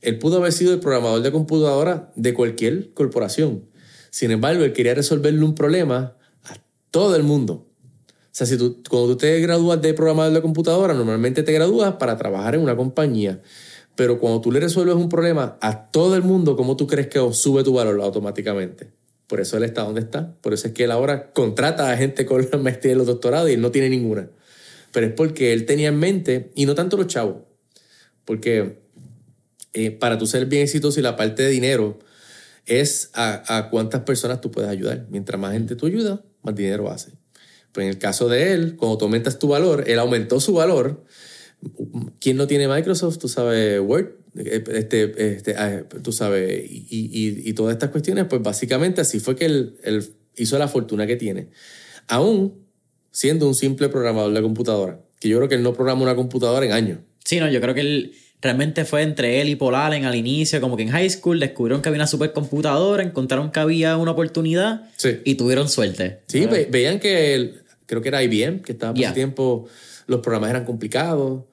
Él 0.00 0.18
pudo 0.18 0.38
haber 0.38 0.52
sido 0.52 0.72
el 0.72 0.80
programador 0.80 1.22
de 1.22 1.32
computadora 1.32 2.12
de 2.16 2.32
cualquier 2.32 2.92
corporación. 2.94 3.66
Sin 4.10 4.30
embargo, 4.30 4.64
él 4.64 4.72
quería 4.72 4.94
resolverle 4.94 5.44
un 5.44 5.54
problema 5.54 6.16
a 6.44 6.56
todo 6.90 7.16
el 7.16 7.22
mundo. 7.22 7.69
Sea, 8.32 8.46
si 8.46 8.56
tú, 8.56 8.82
cuando 8.88 9.08
tú 9.08 9.16
te 9.16 9.40
gradúas 9.40 9.82
de 9.82 9.92
programador 9.94 10.32
de 10.32 10.42
computadora, 10.42 10.94
normalmente 10.94 11.42
te 11.42 11.52
gradúas 11.52 11.94
para 11.94 12.16
trabajar 12.16 12.54
en 12.54 12.60
una 12.60 12.76
compañía. 12.76 13.40
Pero 13.96 14.18
cuando 14.18 14.40
tú 14.40 14.52
le 14.52 14.60
resuelves 14.60 14.94
un 14.94 15.08
problema 15.08 15.58
a 15.60 15.90
todo 15.90 16.16
el 16.16 16.22
mundo, 16.22 16.56
¿cómo 16.56 16.76
tú 16.76 16.86
crees 16.86 17.08
que 17.08 17.20
sube 17.32 17.64
tu 17.64 17.74
valor 17.74 18.00
automáticamente? 18.00 18.90
Por 19.26 19.40
eso 19.40 19.56
él 19.56 19.64
está 19.64 19.82
donde 19.82 20.00
está. 20.00 20.34
Por 20.40 20.54
eso 20.54 20.68
es 20.68 20.74
que 20.74 20.84
él 20.84 20.90
ahora 20.90 21.32
contrata 21.32 21.90
a 21.90 21.96
gente 21.96 22.26
con 22.26 22.48
la 22.50 22.58
maestría 22.58 22.92
y 22.92 22.96
los 22.96 23.06
doctorados 23.06 23.50
y 23.50 23.54
él 23.54 23.60
no 23.60 23.70
tiene 23.70 23.88
ninguna. 23.88 24.28
Pero 24.92 25.06
es 25.06 25.12
porque 25.12 25.52
él 25.52 25.66
tenía 25.66 25.88
en 25.88 25.98
mente, 25.98 26.50
y 26.54 26.66
no 26.66 26.74
tanto 26.74 26.96
los 26.96 27.06
chavos, 27.06 27.36
porque 28.24 28.80
eh, 29.72 29.92
para 29.92 30.18
tú 30.18 30.26
ser 30.26 30.46
bien 30.46 30.62
exitoso 30.62 30.98
y 30.98 31.02
la 31.02 31.16
parte 31.16 31.44
de 31.44 31.50
dinero 31.50 31.98
es 32.66 33.10
a, 33.14 33.68
cuántas 33.70 34.02
personas 34.02 34.40
tú 34.40 34.50
puedes 34.50 34.68
ayudar. 34.70 35.06
Mientras 35.10 35.40
más 35.40 35.52
gente 35.52 35.76
tú 35.76 35.86
ayudas, 35.86 36.20
más 36.42 36.54
dinero 36.54 36.90
hace. 36.90 37.12
Pues 37.72 37.84
en 37.84 37.90
el 37.90 37.98
caso 37.98 38.28
de 38.28 38.52
él, 38.52 38.76
cuando 38.76 38.98
tú 38.98 39.04
aumentas 39.04 39.38
tu 39.38 39.48
valor, 39.48 39.84
él 39.86 39.98
aumentó 39.98 40.40
su 40.40 40.54
valor. 40.54 41.04
¿Quién 42.20 42.36
no 42.36 42.46
tiene 42.46 42.68
Microsoft? 42.68 43.18
Tú 43.18 43.28
sabes, 43.28 43.80
Word, 43.80 44.12
este, 44.34 45.34
este, 45.34 45.54
ah, 45.56 45.84
tú 46.02 46.12
sabes, 46.12 46.64
y, 46.70 46.86
y- 46.90 47.48
y 47.48 47.52
todas 47.52 47.74
estas 47.74 47.90
cuestiones, 47.90 48.26
pues 48.28 48.42
básicamente 48.42 49.00
así 49.00 49.20
fue 49.20 49.36
que 49.36 49.44
él, 49.46 49.76
él 49.82 50.04
hizo 50.36 50.58
la 50.58 50.68
fortuna 50.68 51.06
que 51.06 51.16
tiene. 51.16 51.48
Aún 52.08 52.54
siendo 53.10 53.46
un 53.46 53.54
simple 53.54 53.88
programador 53.88 54.32
de 54.32 54.42
computadora, 54.42 55.00
que 55.20 55.28
yo 55.28 55.36
creo 55.36 55.48
que 55.48 55.56
él 55.56 55.62
no 55.62 55.74
programa 55.74 56.02
una 56.02 56.16
computadora 56.16 56.64
en 56.64 56.72
años. 56.72 57.00
Sí, 57.24 57.38
no, 57.40 57.48
yo 57.50 57.60
creo 57.60 57.74
que 57.74 57.80
él 57.82 58.12
realmente 58.42 58.84
fue 58.84 59.02
entre 59.02 59.40
él 59.40 59.48
y 59.50 59.56
Paul 59.56 59.74
Allen 59.74 60.04
al 60.06 60.14
inicio, 60.14 60.60
como 60.60 60.76
que 60.76 60.82
en 60.84 60.90
high 60.90 61.08
school 61.10 61.38
descubrieron 61.40 61.82
que 61.82 61.88
había 61.90 61.98
una 61.98 62.06
supercomputadora, 62.06 63.02
encontraron 63.02 63.50
que 63.52 63.60
había 63.60 63.96
una 63.96 64.12
oportunidad 64.12 64.88
Sí. 64.96 65.18
y 65.24 65.34
tuvieron 65.34 65.68
suerte. 65.68 66.20
Sí, 66.26 66.46
ve- 66.46 66.68
veían 66.70 66.98
que 67.00 67.34
el- 67.34 67.62
creo 67.86 68.00
que 68.00 68.08
era 68.08 68.22
IBM, 68.22 68.62
que 68.62 68.72
estaba 68.72 68.94
por 68.94 69.02
ese 69.02 69.12
tiempo, 69.12 69.66
los 70.06 70.20
programas 70.20 70.50
eran 70.50 70.64
complicados 70.64 71.44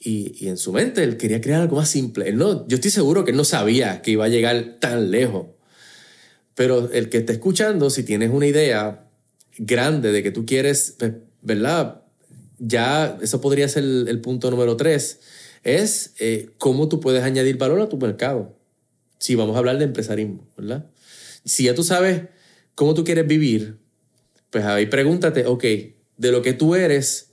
y, 0.00 0.34
y 0.44 0.48
en 0.48 0.56
su 0.56 0.72
mente 0.72 1.02
él 1.04 1.16
quería 1.16 1.40
crear 1.40 1.62
algo 1.62 1.76
más 1.76 1.88
simple. 1.88 2.28
Él 2.28 2.36
no, 2.36 2.66
yo 2.68 2.74
estoy 2.76 2.90
seguro 2.90 3.24
que 3.24 3.30
él 3.30 3.36
no 3.36 3.44
sabía 3.44 4.02
que 4.02 4.10
iba 4.10 4.24
a 4.24 4.28
llegar 4.28 4.76
tan 4.80 5.10
lejos. 5.10 5.46
Pero 6.54 6.90
el 6.92 7.08
que 7.08 7.18
esté 7.18 7.32
escuchando, 7.32 7.90
si 7.90 8.02
tienes 8.02 8.30
una 8.30 8.46
idea 8.46 9.04
grande 9.58 10.12
de 10.12 10.22
que 10.22 10.30
tú 10.30 10.46
quieres, 10.46 10.94
pues, 10.98 11.12
¿verdad? 11.42 12.02
Ya 12.58 13.18
eso 13.22 13.40
podría 13.40 13.68
ser 13.68 13.82
el, 13.84 14.06
el 14.08 14.20
punto 14.20 14.50
número 14.50 14.76
tres, 14.76 15.20
es 15.64 16.14
eh, 16.20 16.50
cómo 16.58 16.88
tú 16.88 17.00
puedes 17.00 17.22
añadir 17.22 17.56
valor 17.56 17.80
a 17.80 17.88
tu 17.88 17.96
mercado. 17.96 18.56
Si 19.18 19.34
vamos 19.34 19.56
a 19.56 19.58
hablar 19.58 19.78
de 19.78 19.84
empresarismo, 19.84 20.46
¿verdad? 20.56 20.86
Si 21.44 21.64
ya 21.64 21.74
tú 21.74 21.82
sabes 21.82 22.22
cómo 22.74 22.94
tú 22.94 23.04
quieres 23.04 23.26
vivir, 23.26 23.78
pues 24.50 24.64
ahí 24.64 24.86
pregúntate, 24.86 25.46
ok, 25.46 25.64
de 26.16 26.32
lo 26.32 26.42
que 26.42 26.52
tú 26.52 26.74
eres, 26.74 27.30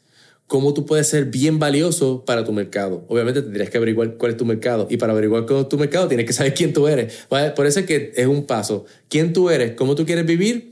¿cómo 0.48 0.74
tú 0.74 0.86
puedes 0.86 1.08
ser 1.08 1.26
bien 1.26 1.60
valioso 1.60 2.26
para 2.26 2.44
tu 2.44 2.52
mercado? 2.52 3.06
Obviamente 3.08 3.42
tendrías 3.42 3.70
que 3.70 3.78
averiguar 3.78 4.18
cuál 4.18 4.32
es 4.32 4.38
tu 4.38 4.46
mercado. 4.46 4.88
Y 4.90 4.98
para 4.98 5.14
averiguar 5.14 5.46
cuál 5.46 5.62
es 5.62 5.70
tu 5.70 5.78
mercado, 5.78 6.08
tienes 6.08 6.26
que 6.26 6.34
saber 6.34 6.54
quién 6.56 6.74
tú 6.74 6.88
eres. 6.88 7.26
¿vale? 7.30 7.52
Por 7.52 7.66
eso 7.66 7.82
es 7.82 7.86
que 7.86 8.14
es 8.16 8.28
un 8.28 8.46
paso. 8.46 8.86
¿Quién 9.10 9.34
tú 9.34 9.50
eres? 9.50 9.74
¿Cómo 9.74 9.96
tú 9.96 10.06
quieres 10.06 10.26
vivir? 10.26 10.72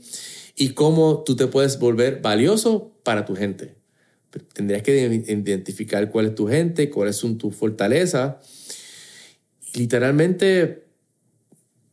Y 0.56 0.70
cómo 0.70 1.22
tú 1.24 1.36
te 1.36 1.46
puedes 1.46 1.78
volver 1.78 2.20
valioso 2.20 2.92
para 3.02 3.24
tu 3.24 3.36
gente. 3.36 3.79
Tendrías 4.52 4.82
que 4.82 5.24
identificar 5.26 6.10
cuál 6.10 6.26
es 6.26 6.34
tu 6.34 6.46
gente, 6.46 6.90
cuáles 6.90 7.16
son 7.16 7.38
tus 7.38 7.54
fortalezas. 7.54 8.36
Literalmente 9.74 10.84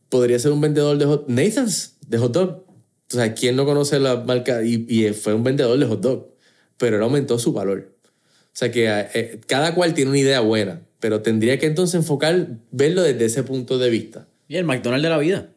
podría 0.08 0.38
ser 0.38 0.52
un 0.52 0.60
vendedor 0.60 0.98
de 0.98 1.04
hot, 1.04 1.28
Nathan's, 1.28 1.96
de 2.06 2.18
hot 2.18 2.32
dog. 2.32 2.64
O 3.10 3.14
sea, 3.14 3.34
¿quién 3.34 3.56
no 3.56 3.64
conoce 3.64 3.98
la 3.98 4.16
marca? 4.16 4.62
Y, 4.62 4.86
y 4.88 5.12
fue 5.12 5.34
un 5.34 5.42
vendedor 5.42 5.78
de 5.78 5.86
hot 5.86 6.00
dog, 6.00 6.34
pero 6.76 6.96
él 6.96 7.02
aumentó 7.02 7.38
su 7.38 7.52
valor. 7.52 7.92
O 8.04 8.58
sea 8.58 8.70
que 8.70 8.88
eh, 9.14 9.40
cada 9.46 9.74
cual 9.74 9.94
tiene 9.94 10.10
una 10.10 10.18
idea 10.18 10.40
buena, 10.40 10.82
pero 11.00 11.22
tendría 11.22 11.58
que 11.58 11.66
entonces 11.66 11.94
enfocar, 11.94 12.58
verlo 12.70 13.02
desde 13.02 13.24
ese 13.24 13.42
punto 13.42 13.78
de 13.78 13.88
vista. 13.88 14.26
Y 14.48 14.56
el 14.56 14.64
McDonald's 14.64 15.04
de 15.04 15.10
la 15.10 15.18
vida. 15.18 15.50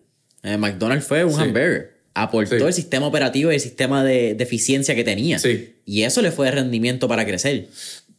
El 0.43 0.59
McDonald's 0.59 1.05
fue 1.05 1.23
un 1.23 1.39
hamburger. 1.39 2.00
Aportó 2.13 2.67
el 2.67 2.73
sistema 2.73 3.07
operativo 3.07 3.51
y 3.51 3.55
el 3.55 3.61
sistema 3.61 4.03
de, 4.03 4.31
eficiencia 4.31 4.95
que 4.95 5.03
tenía. 5.03 5.39
Sí. 5.39 5.75
Y 5.85 6.03
eso 6.03 6.21
le 6.21 6.31
fue 6.31 6.47
de 6.47 6.51
rendimiento 6.51 7.07
para 7.07 7.25
crecer. 7.25 7.69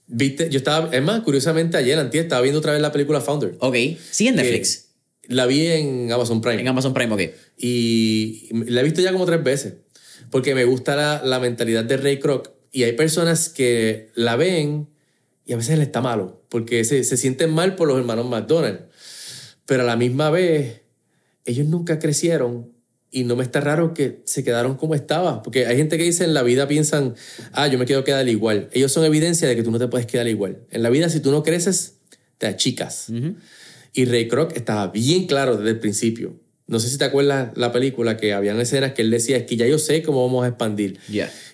Viste, 0.07 0.49
yo 0.51 0.59
estaba, 0.59 0.95
es 0.95 1.03
más, 1.03 1.21
curiosamente 1.21 1.77
ayer, 1.77 1.99
antes 1.99 2.21
estaba 2.21 2.41
viendo 2.41 2.59
otra 2.59 2.73
vez 2.73 2.81
la 2.81 2.93
película 2.93 3.21
Founder. 3.21 3.55
Ok. 3.59 3.77
Sí, 4.11 4.29
en 4.29 4.37
Netflix. 4.37 4.89
La 5.29 5.47
vi 5.47 5.67
en 5.67 6.11
Amazon 6.11 6.41
Prime. 6.41 6.61
En 6.61 6.69
Amazon 6.69 6.95
Prime, 6.95 7.13
ok. 7.13 7.21
Y 7.59 8.49
la 8.67 8.81
he 8.81 8.85
visto 8.85 9.01
ya 9.01 9.13
como 9.13 9.27
tres 9.27 9.43
veces. 9.43 9.75
Porque 10.31 10.55
me 10.55 10.65
gusta 10.65 10.97
la, 10.97 11.23
la 11.25 11.39
mentalidad 11.39 11.85
de 11.85 11.97
Ray 11.99 12.19
Kroc. 12.19 12.51
Y 12.73 12.85
hay 12.85 12.93
personas 12.93 13.51
que 13.51 14.11
la 14.15 14.37
ven 14.37 14.89
y 15.45 15.53
a 15.53 15.57
veces 15.57 15.77
le 15.77 15.85
está 15.85 16.01
malo. 16.01 16.43
Porque 16.49 16.85
se, 16.85 17.05
se 17.05 17.17
sienten 17.19 17.51
mal 17.51 17.77
por 17.77 17.89
los 17.89 17.99
hermanos 17.99 18.27
McDonald's. 18.27 18.85
Pero 19.67 19.83
a 19.83 19.87
la 19.87 19.97
misma 19.97 20.31
vez, 20.31 20.81
ellos 21.45 21.67
nunca 21.67 21.99
crecieron 21.99 22.72
y 23.13 23.25
no 23.25 23.37
me 23.37 23.45
está 23.45 23.61
raro 23.61 23.93
que 23.93 24.23
se 24.25 24.43
quedaron 24.43 24.77
como 24.77 24.95
estaba, 24.95 25.43
porque 25.43 25.67
hay 25.67 25.77
gente 25.77 25.99
que 25.99 26.05
dice 26.05 26.25
en 26.25 26.33
la 26.33 26.43
vida 26.43 26.67
piensan, 26.67 27.15
ah, 27.53 27.69
yo 27.69 27.79
me 27.79 27.85
quiero 27.85 28.05
quedar 28.05 28.27
igual. 28.27 28.71
Ellos 28.73 28.91
son 28.91 29.05
evidencia 29.05 29.47
de 29.47 29.55
que 29.55 29.63
tú 29.63 29.71
no 29.71 29.79
te 29.79 29.87
puedes 29.87 30.07
quedar 30.07 30.27
igual. 30.27 30.63
En 30.71 30.83
la 30.83 30.89
vida 30.89 31.11
si 31.11 31.21
tú 31.21 31.31
no 31.31 31.43
creces, 31.43 31.99
te 32.39 32.47
achicas. 32.47 33.09
Y 33.93 34.07
Ray 34.07 34.29
Kroc 34.29 34.57
estaba 34.57 34.89
bien 34.89 35.27
claro 35.27 35.59
desde 35.59 35.71
el 35.71 35.79
principio. 35.79 36.41
No 36.67 36.81
sé 36.81 36.89
si 36.89 36.97
te 36.97 37.05
acuerdas 37.05 37.51
la 37.55 37.71
película 37.71 38.17
que 38.17 38.33
habían 38.33 38.59
escenas 38.59 38.95
que 38.95 39.03
él 39.03 39.11
decía, 39.11 39.37
es 39.37 39.45
que 39.45 39.57
ya 39.57 39.67
yo 39.67 39.79
sé 39.79 40.03
cómo 40.03 40.25
vamos 40.27 40.47
a 40.47 40.49
expandir. 40.49 40.99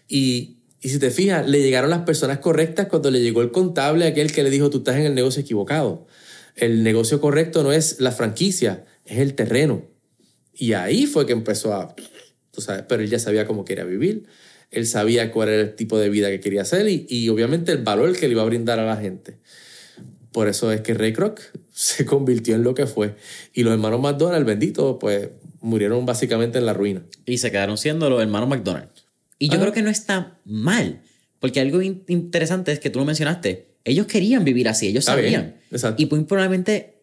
Y, 0.08 0.58
y 0.80 0.90
si 0.90 1.00
te 1.00 1.10
fijas, 1.10 1.48
le 1.48 1.60
llegaron 1.60 1.90
las 1.90 2.02
personas 2.02 2.38
correctas 2.38 2.86
cuando 2.86 3.10
le 3.10 3.20
llegó 3.20 3.42
el 3.42 3.50
contable, 3.50 4.06
aquel 4.06 4.30
que 4.30 4.44
le 4.44 4.50
dijo, 4.50 4.70
tú 4.70 4.78
estás 4.78 4.94
en 4.94 5.06
el 5.06 5.14
negocio 5.16 5.42
equivocado. 5.42 6.06
El 6.54 6.84
negocio 6.84 7.20
correcto 7.20 7.64
no 7.64 7.72
es 7.72 7.98
la 7.98 8.12
franquicia, 8.12 8.84
es 9.04 9.18
el 9.18 9.34
terreno. 9.34 9.97
Y 10.58 10.72
ahí 10.72 11.06
fue 11.06 11.24
que 11.24 11.32
empezó 11.32 11.72
a, 11.72 11.94
tú 12.50 12.60
sabes, 12.60 12.84
pero 12.88 13.02
él 13.02 13.08
ya 13.08 13.20
sabía 13.20 13.46
cómo 13.46 13.64
quería 13.64 13.84
vivir, 13.84 14.24
él 14.70 14.86
sabía 14.86 15.30
cuál 15.30 15.50
era 15.50 15.62
el 15.62 15.74
tipo 15.76 15.98
de 15.98 16.10
vida 16.10 16.28
que 16.28 16.40
quería 16.40 16.62
hacer 16.62 16.88
y, 16.88 17.06
y 17.08 17.28
obviamente 17.28 17.72
el 17.72 17.78
valor 17.78 18.14
que 18.16 18.26
le 18.26 18.32
iba 18.32 18.42
a 18.42 18.46
brindar 18.46 18.80
a 18.80 18.84
la 18.84 18.96
gente. 18.96 19.38
Por 20.32 20.48
eso 20.48 20.70
es 20.72 20.82
que 20.82 20.94
Ray 20.94 21.12
Kroc 21.12 21.40
se 21.72 22.04
convirtió 22.04 22.56
en 22.56 22.64
lo 22.64 22.74
que 22.74 22.86
fue. 22.86 23.14
Y 23.54 23.62
los 23.62 23.72
hermanos 23.72 24.00
McDonald, 24.00 24.44
bendito, 24.44 24.98
pues 24.98 25.30
murieron 25.60 26.04
básicamente 26.04 26.58
en 26.58 26.66
la 26.66 26.74
ruina. 26.74 27.04
Y 27.24 27.38
se 27.38 27.50
quedaron 27.50 27.78
siendo 27.78 28.10
los 28.10 28.20
hermanos 28.20 28.48
McDonald. 28.48 28.88
Y 29.38 29.48
yo 29.48 29.60
creo 29.60 29.72
que 29.72 29.82
no 29.82 29.90
está 29.90 30.40
mal, 30.44 31.02
porque 31.38 31.60
algo 31.60 31.80
interesante 31.80 32.72
es 32.72 32.80
que 32.80 32.90
tú 32.90 32.98
lo 32.98 33.04
mencionaste. 33.04 33.68
Ellos 33.84 34.06
querían 34.06 34.44
vivir 34.44 34.68
así, 34.68 34.88
ellos 34.88 35.04
sabían. 35.04 35.56
y 35.96 36.06
muy 36.06 36.24
probablemente 36.24 36.97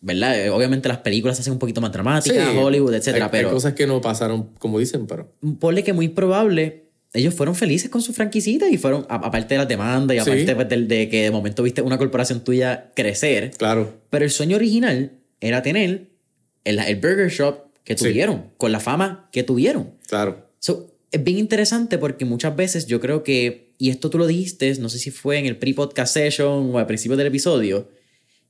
¿verdad? 0.00 0.38
Eh, 0.38 0.50
obviamente 0.50 0.88
las 0.88 0.98
películas 0.98 1.36
se 1.36 1.42
hacen 1.42 1.52
un 1.52 1.58
poquito 1.58 1.80
más 1.80 1.92
dramáticas, 1.92 2.48
Hollywood, 2.56 2.94
etcétera, 2.94 3.30
pero... 3.30 3.48
Hay 3.48 3.54
cosas 3.54 3.74
que 3.74 3.86
no 3.86 4.00
pasaron 4.00 4.50
como 4.58 4.78
dicen, 4.78 5.06
pero... 5.06 5.32
Ponle 5.58 5.84
que 5.84 5.92
muy 5.92 6.08
probable 6.08 6.90
ellos 7.12 7.34
fueron 7.34 7.56
felices 7.56 7.90
con 7.90 8.02
su 8.02 8.12
franquicita 8.12 8.68
y 8.68 8.78
fueron, 8.78 9.04
aparte 9.08 9.54
de 9.54 9.58
las 9.58 9.68
demandas 9.68 10.16
y 10.16 10.20
aparte 10.20 10.54
pues, 10.54 10.68
de, 10.68 11.08
que 11.08 11.24
de 11.24 11.30
momento 11.30 11.62
viste 11.62 11.82
una 11.82 11.98
corporación 11.98 12.44
tuya 12.44 12.92
crecer. 12.94 13.50
Claro. 13.56 14.00
Pero 14.10 14.24
el 14.24 14.30
sueño 14.30 14.56
original 14.56 15.12
era 15.40 15.62
tener 15.62 16.08
el, 16.64 16.78
el 16.78 16.96
burger 16.96 17.28
shop 17.28 17.64
que 17.82 17.96
tuvieron, 17.96 18.50
con 18.56 18.70
la 18.70 18.78
fama 18.78 19.28
que 19.32 19.42
tuvieron. 19.42 19.94
Claro. 20.06 20.50
es 21.10 21.24
bien 21.24 21.38
interesante 21.38 21.98
porque 21.98 22.24
muchas 22.24 22.54
veces 22.54 22.86
yo 22.86 23.00
creo 23.00 23.24
que, 23.24 23.74
y 23.78 23.90
esto 23.90 24.10
tú 24.10 24.18
lo 24.18 24.28
dijiste, 24.28 24.72
no 24.76 24.88
sé 24.88 24.98
si 24.98 25.10
fue 25.10 25.38
en 25.38 25.46
el 25.46 25.56
pre-podcast 25.56 26.14
session 26.14 26.72
o 26.72 26.78
al 26.78 26.86
principio 26.86 27.16
del 27.16 27.26
episodio, 27.26 27.88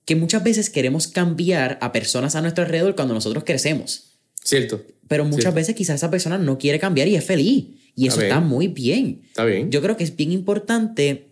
que 0.05 0.17
muchas 0.17 0.43
veces 0.43 0.71
queremos 0.71 1.09
cambiar 1.09 1.79
a 1.81 1.93
personas 1.93 2.35
a 2.35 2.43
nuestro 2.43 2.65
alrededor 2.65 2.95
cuando 2.95 3.15
nosotros 3.15 3.45
crecemos. 3.45 4.19
Cierto. 4.43 4.85
Pero 5.09 5.25
muchas 5.25 5.55
veces 5.55 5.75
quizás 5.75 5.97
esa 5.97 6.11
persona 6.11 6.39
no 6.39 6.59
quiere 6.59 6.79
cambiar 6.79 7.09
y 7.09 7.17
es 7.17 7.25
feliz. 7.25 7.67
Y 7.95 8.07
eso 8.07 8.21
está 8.21 8.41
muy 8.41 8.69
bien. 8.69 9.23
Está 9.27 9.45
bien. 9.45 9.71
Yo 9.71 9.83
creo 9.83 9.97
que 9.97 10.05
es 10.05 10.17
bien 10.17 10.33
importante, 10.33 11.31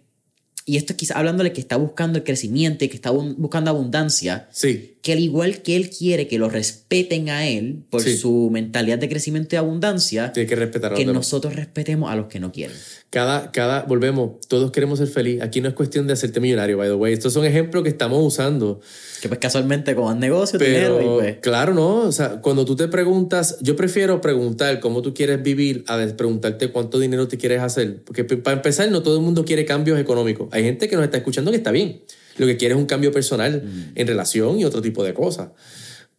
y 0.65 0.77
esto 0.77 0.95
quizás 0.97 1.17
hablándole 1.17 1.53
que 1.53 1.61
está 1.61 1.77
buscando 1.77 2.19
el 2.19 2.25
crecimiento 2.25 2.85
y 2.85 2.89
que 2.89 2.97
está 2.97 3.11
buscando 3.11 3.71
abundancia, 3.71 4.49
sí. 4.53 4.98
Que 5.03 5.13
al 5.13 5.21
igual 5.21 5.63
que 5.63 5.77
él 5.77 5.91
quiere 5.91 6.27
que 6.27 6.39
lo 6.39 6.49
respeten 6.49 7.29
a 7.29 7.47
él 7.47 7.85
por 7.91 8.03
su 8.03 8.51
mentalidad 8.51 8.99
de 8.99 9.09
crecimiento 9.09 9.55
y 9.55 9.59
abundancia, 9.59 10.33
Tiene 10.33 10.49
que, 10.49 10.57
respetar 10.57 10.95
que 10.95 11.05
nosotros 11.05 11.55
respetemos 11.55 12.11
a 12.11 12.17
los 12.17 12.27
que 12.27 12.41
no 12.41 12.53
quieren. 12.53 12.77
Cada, 13.11 13.53
cada, 13.53 13.85
volvemos, 13.85 14.41
todos 14.49 14.71
queremos 14.71 14.99
ser 14.99 15.09
felices. 15.09 15.43
Aquí 15.43 15.61
no 15.61 15.69
es 15.69 15.75
cuestión 15.75 16.07
de 16.07 16.13
hacerte 16.13 16.41
millonario, 16.41 16.77
by 16.77 16.89
the 16.89 16.95
way. 16.95 17.13
Estos 17.13 17.33
son 17.33 17.45
ejemplos 17.45 17.83
que 17.83 17.89
estamos 17.89 18.23
usando. 18.23 18.81
Que 19.23 19.29
pues 19.29 19.41
casualmente 19.41 19.95
como 19.95 20.13
negocio, 20.15 20.59
dinero 20.59 21.01
y 21.01 21.21
pues... 21.21 21.37
Claro, 21.39 21.73
¿no? 21.75 22.01
O 22.01 22.13
sea, 22.13 22.41
cuando 22.43 22.65
tú 22.65 22.77
te 22.77 22.89
preguntas, 22.89 23.57
yo 23.61 23.77
prefiero 23.77 24.21
preguntar 24.21 24.81
cómo 24.81 25.01
tú 25.01 25.15
quieres 25.15 25.43
vivir 25.43 25.85
a 25.87 25.97
preguntarte 26.17 26.71
cuánto 26.71 26.99
dinero 26.99 27.29
te 27.29 27.39
quieres 27.39 27.63
hacer. 27.63 28.03
Porque 28.03 28.25
para 28.25 28.57
empezar, 28.57 28.91
no 28.91 29.03
todo 29.03 29.17
el 29.17 29.23
mundo 29.23 29.45
quiere 29.45 29.65
cambios 29.65 29.99
económicos. 29.99 30.49
Hay 30.53 30.65
gente 30.65 30.89
que 30.89 30.97
nos 30.97 31.05
está 31.05 31.19
escuchando 31.19 31.51
que 31.51 31.57
está 31.57 31.71
bien. 31.71 32.03
Lo 32.39 32.47
que 32.47 32.57
quiere 32.57 32.75
es 32.75 32.81
un 32.81 32.87
cambio 32.87 33.13
personal 33.13 33.63
mm. 33.63 33.99
en 33.99 34.07
relación 34.07 34.59
y 34.59 34.65
otro 34.65 34.81
tipo 34.81 35.05
de 35.05 35.13
cosas. 35.13 35.51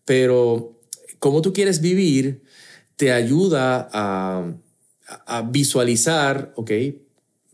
Pero 0.05 0.79
cómo 1.17 1.41
tú 1.41 1.51
quieres 1.53 1.81
vivir 1.81 2.43
te 2.95 3.11
ayuda 3.11 3.89
a 3.91 4.53
a 5.25 5.41
visualizar, 5.41 6.53
ok, 6.55 6.71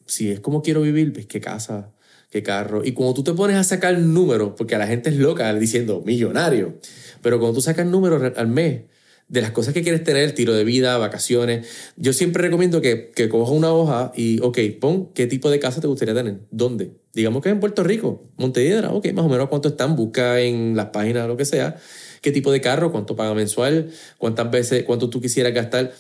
si 0.06 0.32
es 0.32 0.40
como 0.40 0.62
quiero 0.62 0.82
vivir, 0.82 1.14
pues 1.14 1.26
qué 1.26 1.40
casa, 1.40 1.92
qué 2.30 2.44
carro. 2.44 2.84
Y 2.84 2.92
cuando 2.92 3.14
tú 3.14 3.24
te 3.24 3.34
pones 3.34 3.56
a 3.56 3.64
sacar 3.64 3.98
números, 3.98 4.54
porque 4.58 4.76
a 4.76 4.78
la 4.78 4.88
gente 4.88 5.10
es 5.10 5.18
loca 5.18 5.54
diciendo 5.54 6.04
millonario, 6.06 6.80
pero 7.22 7.40
cuando 7.40 7.56
tú 7.56 7.62
sacas 7.62 7.86
números 7.86 8.34
al 8.36 8.48
mes 8.48 8.84
de 9.28 9.42
las 9.42 9.52
cosas 9.52 9.74
que 9.74 9.82
quieres 9.82 10.04
tener, 10.04 10.34
tiro 10.34 10.54
de 10.54 10.64
vida, 10.64 10.98
vacaciones, 10.98 11.68
yo 11.98 12.14
siempre 12.14 12.44
recomiendo 12.44 12.82
que, 12.82 13.12
que 13.12 13.28
cojas 13.28 13.56
una 13.56 13.74
hoja 13.74 14.12
y, 14.16 14.40
ok, 14.42 14.60
pon 14.80 15.12
qué 15.14 15.26
tipo 15.26 15.50
de 15.50 15.60
casa 15.60 15.82
te 15.82 15.88
gustaría 15.88 16.14
tener, 16.14 16.42
dónde. 16.52 16.92
Digamos 17.14 17.42
que 17.42 17.50
en 17.50 17.60
Puerto 17.60 17.84
Rico, 17.84 18.30
Montevideo, 18.38 18.94
ok, 18.94 19.12
más 19.14 19.26
o 19.26 19.30
menos 19.30 19.50
cuánto 19.50 19.70
están, 19.70 19.96
busca 19.96 20.42
en 20.42 20.76
las 20.76 20.88
páginas, 20.88 21.28
lo 21.28 21.38
que 21.38 21.46
sea, 21.46 21.78
qué 22.22 22.32
tipo 22.32 22.52
de 22.52 22.62
carro, 22.62 22.92
cuánto 22.92 23.16
paga 23.16 23.34
mensual, 23.34 23.90
cuántas 24.18 24.52
veces, 24.52 24.84
cuánto 24.84 25.10
tú 25.10 25.22
quisieras 25.22 25.54
gastar. 25.54 25.94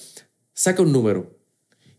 Saca 0.53 0.81
un 0.81 0.91
número 0.91 1.37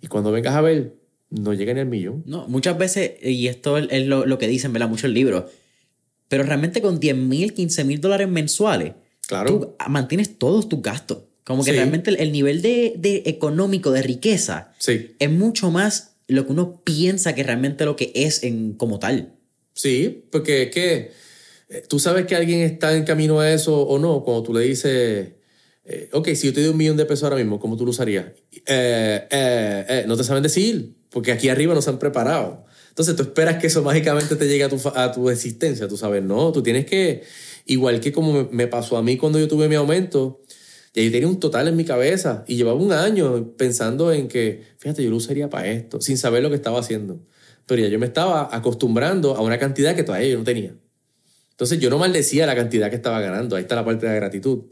y 0.00 0.06
cuando 0.06 0.30
vengas 0.32 0.54
a 0.54 0.60
ver, 0.60 0.96
no 1.30 1.54
llega 1.54 1.74
ni 1.74 1.80
al 1.80 1.86
millón. 1.86 2.22
No, 2.26 2.46
muchas 2.48 2.78
veces, 2.78 3.12
y 3.22 3.48
esto 3.48 3.78
es 3.78 4.06
lo, 4.06 4.38
que 4.38 4.48
dicen, 4.48 4.72
¿verdad? 4.72 4.88
Muchos 4.88 5.10
libros, 5.10 5.44
pero 6.28 6.42
realmente 6.42 6.80
con 6.80 7.00
10 7.00 7.16
mil, 7.16 7.54
15 7.54 7.84
mil 7.84 8.00
dólares 8.00 8.28
mensuales, 8.28 8.94
claro. 9.26 9.58
tú 9.58 9.74
mantienes 9.88 10.38
todos 10.38 10.68
tus 10.68 10.82
gastos. 10.82 11.18
Como 11.44 11.62
que 11.62 11.70
realmente 11.70 12.10
el, 12.10 12.32
nivel 12.32 12.60
de, 12.60 12.94
de, 12.98 13.22
económico, 13.26 13.92
de 13.92 14.02
riqueza, 14.02 14.72
sí. 14.78 15.14
es 15.20 15.30
mucho 15.30 15.70
más 15.70 16.16
lo 16.26 16.44
que 16.44 16.52
uno 16.52 16.80
piensa 16.82 17.36
que 17.36 17.44
realmente 17.44 17.84
lo 17.84 17.94
que 17.94 18.10
es 18.16 18.42
en, 18.42 18.72
como 18.72 18.98
tal. 18.98 19.34
Sí, 19.72 20.24
porque 20.32 20.64
es 20.64 20.70
que 20.70 21.12
eh, 21.68 21.84
tú 21.88 22.00
sabes 22.00 22.26
que 22.26 22.34
alguien 22.34 22.62
está 22.62 22.96
en 22.96 23.04
camino 23.04 23.38
a 23.38 23.52
eso 23.52 23.80
o 23.80 23.98
no, 24.00 24.24
cuando 24.24 24.42
tú 24.42 24.54
le 24.54 24.62
dices, 24.62 25.28
eh, 25.88 26.08
ok, 26.12 26.28
si 26.34 26.48
yo 26.48 26.52
te 26.52 26.60
doy 26.62 26.70
un 26.70 26.76
millón 26.76 26.96
de 26.96 27.06
pesos 27.06 27.22
ahora 27.24 27.36
mismo, 27.36 27.60
¿cómo 27.60 27.76
tú 27.76 27.84
lo 27.84 27.90
usarías? 27.90 28.26
Eh, 28.66 29.26
eh, 29.30 30.04
no 30.08 30.16
te 30.16 30.24
saben 30.24 30.42
decir, 30.42 30.96
porque 31.10 31.30
aquí 31.30 31.48
arriba 31.48 31.74
no 31.74 31.82
se 31.82 31.90
han 31.90 32.00
preparado. 32.00 32.64
Entonces 32.88 33.14
tú 33.14 33.22
esperas 33.22 33.58
que 33.58 33.68
eso 33.68 33.82
mágicamente 33.84 34.34
te 34.34 34.48
llegue 34.48 34.64
a 34.64 34.68
tu, 34.68 34.80
a 34.94 35.12
tu 35.12 35.30
existencia, 35.30 35.86
tú 35.86 35.96
sabes, 35.96 36.24
no, 36.24 36.50
tú 36.50 36.60
tienes 36.60 36.86
que, 36.86 37.22
igual 37.66 38.00
que 38.00 38.12
como 38.12 38.48
me, 38.50 38.66
pasó 38.66 38.96
a 38.96 39.02
mí 39.02 39.16
cuando 39.16 39.38
yo 39.38 39.48
tuve 39.48 39.68
mi 39.68 39.74
aumento, 39.74 40.40
ya 40.94 41.02
yo 41.02 41.10
tenía 41.10 41.28
un 41.28 41.38
total 41.38 41.68
en 41.68 41.76
mi 41.76 41.84
cabeza 41.84 42.44
y 42.46 42.56
llevaba 42.56 42.78
un 42.78 42.92
año 42.92 43.52
pensando 43.56 44.12
en 44.12 44.28
que, 44.28 44.62
fíjate, 44.78 45.04
yo 45.04 45.10
lo 45.10 45.16
usaría 45.16 45.50
para 45.50 45.68
esto, 45.68 46.00
sin 46.00 46.16
saber 46.16 46.42
lo 46.42 46.48
que 46.48 46.56
estaba 46.56 46.80
haciendo. 46.80 47.20
Pero 47.66 47.82
ya 47.82 47.88
yo 47.88 47.98
me 47.98 48.06
estaba 48.06 48.48
acostumbrando 48.50 49.36
a 49.36 49.42
una 49.42 49.58
cantidad 49.58 49.94
que 49.94 50.04
todavía 50.04 50.28
yo 50.28 50.38
no 50.38 50.44
tenía. 50.44 50.74
Entonces 51.50 51.78
yo 51.80 51.90
no 51.90 51.98
maldecía 51.98 52.46
la 52.46 52.54
cantidad 52.54 52.88
que 52.88 52.96
estaba 52.96 53.20
ganando, 53.20 53.56
ahí 53.56 53.62
está 53.62 53.74
la 53.74 53.84
parte 53.84 54.06
de 54.06 54.12
la 54.12 54.16
gratitud. 54.16 54.64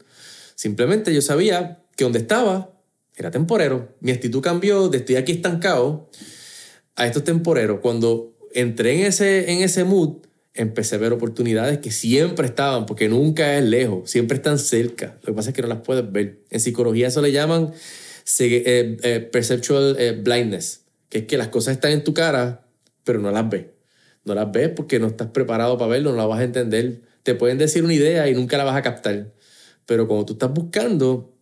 Simplemente 0.55 1.12
yo 1.12 1.20
sabía 1.20 1.82
que 1.97 2.05
donde 2.05 2.20
estaba 2.20 2.70
era 3.16 3.30
temporero. 3.30 3.95
Mi 4.01 4.12
actitud 4.12 4.40
cambió 4.40 4.88
de 4.88 4.99
estoy 4.99 5.16
aquí 5.16 5.32
estancado 5.32 6.11
a 6.97 7.07
esto 7.07 7.22
es. 7.22 7.80
Cuando 7.80 8.36
entré 8.53 9.01
en 9.01 9.07
ese, 9.07 9.53
en 9.53 9.62
ese 9.62 9.84
mood, 9.84 10.18
empecé 10.55 10.94
a 10.94 10.98
ver 10.98 11.12
oportunidades 11.12 11.78
que 11.78 11.90
siempre 11.90 12.46
estaban, 12.46 12.86
porque 12.86 13.09
nunca 13.09 13.59
es 13.59 13.64
lejos, 13.64 14.09
siempre 14.11 14.36
están 14.36 14.59
cerca. 14.59 15.18
Lo 15.22 15.26
que 15.26 15.32
pasa 15.34 15.50
es 15.50 15.57
que 15.57 15.62
no 15.62 15.68
las 15.68 15.80
puedes 15.80 16.11
ver. 16.11 16.38
En 16.50 16.61
psicología 16.61 17.09
eso 17.09 17.20
le 17.20 17.32
llaman 17.32 17.72
eh, 18.38 18.96
eh, 19.02 19.28
perceptual 19.32 19.96
eh, 19.98 20.12
blindness, 20.12 20.84
que 21.09 21.18
es 21.18 21.24
que 21.24 21.36
las 21.36 21.48
cosas 21.48 21.74
están 21.74 21.92
en 21.92 22.05
tu 22.05 22.14
cara, 22.14 22.66
pero 23.02 23.18
no 23.18 23.30
las 23.30 23.48
ves. 23.48 23.66
No 24.24 24.34
las 24.34 24.50
ves 24.52 24.70
porque 24.70 24.98
no 24.98 25.09
estás 25.09 25.28
preparado 25.28 25.76
para 25.76 25.90
verlo, 25.90 26.12
no 26.12 26.16
las 26.16 26.28
vas 26.28 26.40
a 26.40 26.44
entender. 26.44 27.02
Te 27.24 27.34
pueden 27.34 27.59
decir 27.59 27.84
una 27.84 27.92
idea 27.92 28.28
y 28.28 28.34
nunca 28.34 28.57
la 28.57 28.64
vas 28.64 28.76
a 28.76 28.82
captar. 28.82 29.32
Pero 29.86 30.07
cuando 30.07 30.24
tú 30.24 30.32
estás 30.34 30.52
buscando, 30.52 31.34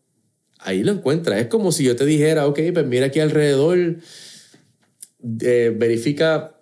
ahí 0.59 0.83
lo 0.83 0.93
encuentras. 0.93 1.39
Es 1.39 1.47
como 1.47 1.71
si 1.71 1.85
yo 1.85 1.95
te 1.97 2.07
dijera, 2.07 2.47
ok, 2.47 2.59
pues 2.73 2.87
mira 2.87 3.07
aquí 3.07 3.21
alrededor, 3.21 3.99
eh, 5.41 5.75
verifica 5.77 6.57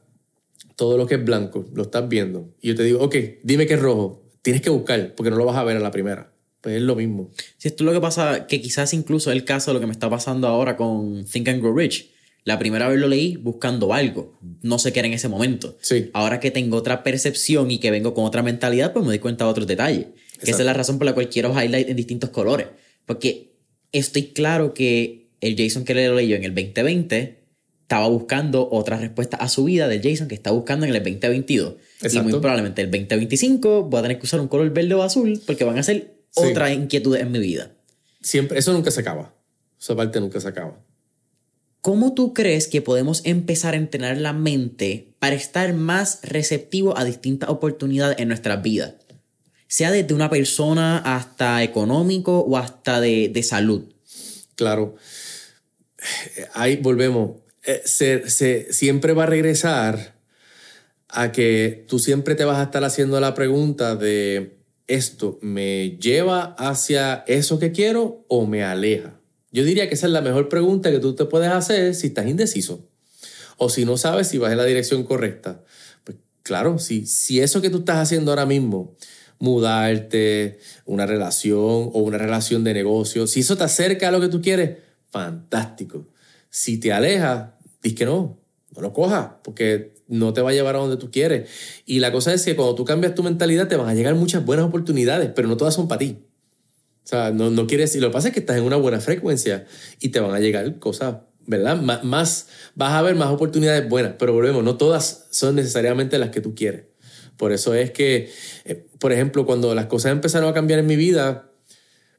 todo 0.81 0.97
lo 0.97 1.07
que 1.07 1.17
es 1.17 1.23
blanco, 1.23 1.67
lo 1.75 1.83
estás 1.83 2.09
viendo. 2.09 2.55
Y 2.63 2.69
yo 2.69 2.75
te 2.75 2.85
digo, 2.85 3.01
ok, 3.03 3.15
dime 3.43 3.67
que 3.67 3.75
es 3.75 3.81
rojo. 3.81 4.25
Tienes 4.41 4.63
que 4.63 4.71
buscar, 4.71 5.15
porque 5.15 5.29
no 5.29 5.37
lo 5.37 5.45
vas 5.45 5.59
a 5.59 5.63
ver 5.63 5.77
a 5.77 5.81
la 5.81 5.91
primera. 5.91 6.33
Pues 6.63 6.77
es 6.77 6.81
lo 6.81 6.97
mismo. 6.97 7.31
Si 7.59 7.69
esto 7.69 7.85
es 7.85 7.87
lo 7.87 7.93
que 7.93 8.01
pasa, 8.01 8.47
que 8.47 8.63
quizás 8.63 8.95
incluso 8.95 9.31
es 9.31 9.37
el 9.37 9.45
caso 9.45 9.71
de 9.71 9.75
lo 9.75 9.81
que 9.81 9.87
me 9.87 9.93
está 9.93 10.09
pasando 10.09 10.49
ahora 10.49 10.79
con 10.79 11.27
Think 11.27 11.49
and 11.49 11.61
Grow 11.61 11.77
Rich. 11.77 12.13
La 12.45 12.59
primera 12.59 12.89
vez 12.89 12.99
lo 12.99 13.09
leí 13.09 13.37
buscando 13.37 13.93
algo. 13.93 14.39
No 14.63 14.79
sé 14.79 14.91
qué 14.95 15.01
era 15.01 15.09
en 15.09 15.13
ese 15.13 15.29
momento. 15.29 15.77
Sí. 15.83 16.09
Ahora 16.15 16.41
que 16.41 16.51
tengo 16.51 16.79
otra 16.79 17.03
percepción 17.03 17.71
y 17.71 17.79
que 17.79 17.91
vengo 17.91 18.15
con 18.15 18.25
otra 18.25 18.43
mentalidad, 18.43 18.95
pues 18.95 19.05
me 19.05 19.11
doy 19.11 19.19
cuenta 19.19 19.45
de 19.45 19.51
otros 19.51 19.67
detalles. 19.67 20.07
Que 20.43 20.53
esa 20.53 20.61
es 20.61 20.67
la 20.67 20.73
razón 20.73 20.97
por 20.97 21.05
la 21.05 21.13
cual 21.13 21.29
quiero 21.29 21.53
highlight 21.53 21.91
en 21.91 21.97
distintos 21.97 22.31
colores. 22.31 22.69
Porque 23.05 23.53
estoy 23.93 24.29
claro 24.29 24.73
que 24.73 25.29
el 25.43 25.57
Jason 25.59 25.85
que 25.85 25.93
le 25.93 26.09
leyó 26.09 26.37
en 26.37 26.45
el 26.45 26.55
2020 26.55 27.40
estaba 27.91 28.07
buscando 28.07 28.69
otra 28.71 28.99
respuesta 28.99 29.37
a 29.37 29.49
su 29.49 29.65
vida 29.65 29.89
del 29.89 30.01
Jason 30.01 30.29
que 30.29 30.37
está 30.37 30.53
buscando 30.53 30.87
en 30.87 30.95
el 30.95 31.03
2022. 31.03 31.75
Y 32.13 32.21
muy 32.21 32.31
probablemente 32.35 32.83
el 32.83 32.89
2025 32.89 33.83
voy 33.83 33.99
a 33.99 34.03
tener 34.03 34.19
que 34.21 34.27
usar 34.27 34.39
un 34.39 34.47
color 34.47 34.71
verde 34.71 34.95
o 34.95 35.03
azul 35.03 35.43
porque 35.45 35.65
van 35.65 35.77
a 35.77 35.83
ser 35.83 36.15
otras 36.37 36.71
inquietudes 36.71 37.21
en 37.21 37.33
mi 37.33 37.41
vida. 37.41 37.73
Siempre, 38.23 38.61
eso 38.61 38.73
nunca 38.73 38.93
se 38.93 39.01
acaba. 39.01 39.35
Esa 39.81 39.97
parte 39.97 40.21
nunca 40.21 40.39
se 40.39 40.47
acaba. 40.47 40.79
¿Cómo 41.81 42.15
tú 42.15 42.33
crees 42.33 42.69
que 42.69 42.81
podemos 42.81 43.23
empezar 43.25 43.75
a 43.75 43.79
entrenar 43.79 44.19
la 44.19 44.35
mente 44.35 45.13
para 45.19 45.35
estar 45.35 45.75
más 45.75 46.21
receptivo 46.23 46.97
a 46.97 47.03
distintas 47.03 47.51
oportunidades 47.51 48.21
en 48.21 48.29
nuestras 48.29 48.63
vidas? 48.63 48.95
Sea 49.67 49.91
desde 49.91 50.15
una 50.15 50.31
persona 50.31 50.99
hasta 50.99 51.65
económico 51.65 52.39
o 52.39 52.57
hasta 52.57 53.01
de, 53.01 53.31
de 53.35 53.43
salud. 53.43 53.83
Claro. 54.55 54.95
Ahí 56.55 56.77
volvemos. 56.77 57.50
Eh, 57.71 57.83
se, 57.85 58.73
siempre 58.73 59.13
va 59.13 59.23
a 59.23 59.27
regresar 59.27 60.17
a 61.09 61.31
que 61.31 61.85
tú 61.87 62.01
siempre 62.01 62.35
te 62.35 62.45
vas 62.45 62.59
a 62.59 62.65
estar 62.65 62.83
haciendo 62.83 63.21
la 63.21 63.35
pregunta 63.35 63.95
de 63.95 64.59
esto 64.89 65.39
me 65.41 65.97
lleva 66.01 66.57
hacia 66.59 67.23
eso 67.29 67.61
que 67.61 67.71
quiero 67.71 68.25
o 68.27 68.45
me 68.47 68.65
aleja. 68.65 69.21
Yo 69.53 69.63
diría 69.63 69.89
que 69.89 69.95
esa 69.95 70.07
es 70.07 70.13
la 70.13 70.21
mejor 70.21 70.49
pregunta 70.49 70.91
que 70.91 70.99
tú 70.99 71.15
te 71.15 71.27
puedes 71.27 71.51
hacer 71.51 71.95
si 71.95 72.09
estás 72.09 72.27
indeciso 72.27 72.89
o 73.57 73.69
si 73.69 73.85
no 73.85 73.97
sabes 73.97 74.27
si 74.27 74.39
vas 74.39 74.51
en 74.51 74.59
la 74.59 74.65
dirección 74.65 75.05
correcta. 75.05 75.63
Pues 76.03 76.19
claro, 76.43 76.81
si, 76.81 77.07
si 77.07 77.41
eso 77.41 77.63
que 77.63 77.71
tú 77.71 77.79
estás 77.79 77.99
haciendo 77.99 78.33
ahora 78.33 78.47
mismo, 78.47 78.97
mudarte, 79.39 80.59
una 80.87 81.07
relación 81.07 81.91
o 81.93 82.01
una 82.01 82.19
relación 82.19 82.65
de 82.65 82.75
negocio, 82.75 83.29
si 83.29 83.41
eso 83.41 83.57
te 83.57 83.63
acerca 83.63 84.09
a 84.09 84.11
lo 84.11 84.21
que 84.21 84.29
tú 84.29 84.43
quieres, 84.43 84.79
fantástico. 85.09 86.09
Si 86.51 86.79
te 86.79 86.93
aleja, 86.93 87.60
dices 87.83 87.99
que 87.99 88.05
no, 88.05 88.39
no 88.75 88.83
lo 88.83 88.93
cojas, 88.93 89.31
porque 89.43 89.95
no 90.09 90.33
te 90.33 90.43
va 90.43 90.51
a 90.51 90.53
llevar 90.53 90.77
a 90.77 90.79
donde 90.79 90.97
tú 90.97 91.11
quieres. 91.11 91.49
Y 91.87 92.01
la 92.01 92.13
cosa 92.13 92.33
es 92.33 92.45
que 92.45 92.57
cuando 92.57 92.75
tú 92.75 92.85
cambias 92.85 93.15
tu 93.15 93.23
mentalidad, 93.23 93.69
te 93.69 93.77
van 93.77 93.89
a 93.89 93.95
llegar 93.95 94.15
muchas 94.15 94.45
buenas 94.45 94.67
oportunidades, 94.67 95.31
pero 95.35 95.49
no 95.49 95.57
todas 95.57 95.75
son 95.75 95.89
para 95.89 96.01
ti. 96.01 96.19
O 97.05 97.09
sea, 97.11 97.31
no, 97.31 97.51
no 97.51 97.67
quieres, 97.67 97.95
y 97.97 98.01
lo 98.01 98.09
que 98.09 98.13
pasa 98.13 98.29
es 98.29 98.35
que 98.35 98.41
estás 98.41 98.57
en 98.57 98.65
una 98.65 98.77
buena 98.77 99.01
frecuencia 99.01 99.67
y 100.01 100.11
te 100.11 100.21
van 100.21 100.35
a 100.35 100.41
llegar 100.41 100.79
cosas, 100.79 101.17
¿verdad? 101.47 101.81
más, 101.81 102.47
vas 102.75 102.93
a 102.93 103.03
ver 103.03 103.17
más 103.17 103.31
oportunidades 103.31 103.89
buenas, 103.89 104.15
pero 104.19 104.33
volvemos, 104.33 104.63
no 104.63 104.77
todas 104.77 105.27
son 105.31 105.57
necesariamente 105.57 106.19
las 106.19 106.31
que 106.31 106.41
tú 106.41 106.55
quieres. 106.55 106.85
Por 107.37 107.53
eso 107.53 107.75
es 107.75 107.91
que, 107.91 108.31
eh, 108.65 108.87
por 108.99 109.13
ejemplo, 109.13 109.47
cuando 109.47 109.75
las 109.75 109.87
cosas 109.87 110.13
empezaron 110.13 110.51
a 110.51 110.53
cambiar 110.53 110.79
en 110.79 110.87
mi 110.87 110.97
vida, 110.97 111.51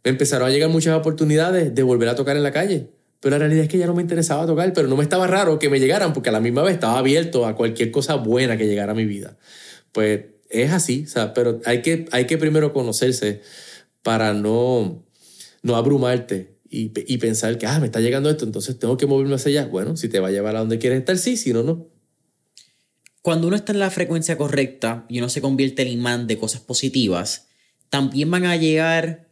me 0.04 0.10
empezaron 0.10 0.48
a 0.48 0.52
llegar 0.52 0.70
muchas 0.70 0.98
oportunidades 0.98 1.76
de 1.76 1.84
volver 1.84 2.10
a 2.10 2.16
tocar 2.16 2.36
en 2.36 2.44
la 2.44 2.52
calle. 2.52 2.90
Pero 3.22 3.36
la 3.36 3.40
realidad 3.40 3.64
es 3.64 3.70
que 3.70 3.78
ya 3.78 3.86
no 3.86 3.94
me 3.94 4.02
interesaba 4.02 4.46
tocar, 4.48 4.74
pero 4.74 4.88
no 4.88 4.98
me 4.98 5.04
estaba 5.04 5.28
raro 5.28 5.60
que 5.60 5.70
me 5.70 5.80
llegaran 5.80 6.12
porque 6.12 6.30
a 6.30 6.32
la 6.32 6.40
misma 6.40 6.64
vez 6.64 6.74
estaba 6.74 6.98
abierto 6.98 7.46
a 7.46 7.56
cualquier 7.56 7.92
cosa 7.92 8.16
buena 8.16 8.58
que 8.58 8.68
llegara 8.68 8.92
a 8.92 8.96
mi 8.96 9.06
vida. 9.06 9.38
Pues 9.92 10.26
es 10.50 10.72
así, 10.72 11.04
o 11.06 11.08
sea, 11.08 11.34
pero 11.34 11.62
hay 11.66 11.84
que, 11.84 12.08
hay 12.12 12.26
que 12.26 12.38
primero 12.38 12.74
conocerse 12.74 13.42
para 14.02 14.34
no, 14.34 15.06
no 15.62 15.76
abrumarte 15.76 16.58
y, 16.68 16.92
y, 16.96 17.18
pensar 17.20 17.58
que, 17.58 17.68
ah, 17.68 17.80
me 17.80 17.86
está 17.86 18.00
llegando 18.00 18.30
esto, 18.30 18.46
entonces 18.46 18.80
tengo 18.80 18.98
que 18.98 19.06
moverme 19.06 19.36
hacia 19.36 19.62
allá. 19.62 19.70
Bueno, 19.70 19.98
si 19.98 20.10
te 20.10 20.20
va 20.20 20.30
a 20.30 20.32
llevar 20.32 20.56
a 20.56 20.60
donde 20.60 20.80
quieres 20.80 21.00
estar, 21.00 21.18
sí, 21.18 21.38
si 21.38 21.54
no, 21.54 21.64
no. 21.64 21.90
Cuando 23.22 23.48
uno 23.48 23.56
está 23.56 23.72
en 23.72 23.80
la 23.80 23.92
frecuencia 23.92 24.36
correcta 24.38 25.06
y 25.10 25.20
uno 25.20 25.30
se 25.30 25.42
convierte 25.42 25.84
en 25.84 25.90
imán 25.90 26.28
de 26.28 26.40
cosas 26.40 26.62
positivas, 26.62 27.50
también 27.90 28.32
van 28.32 28.46
a 28.46 28.56
llegar, 28.56 29.28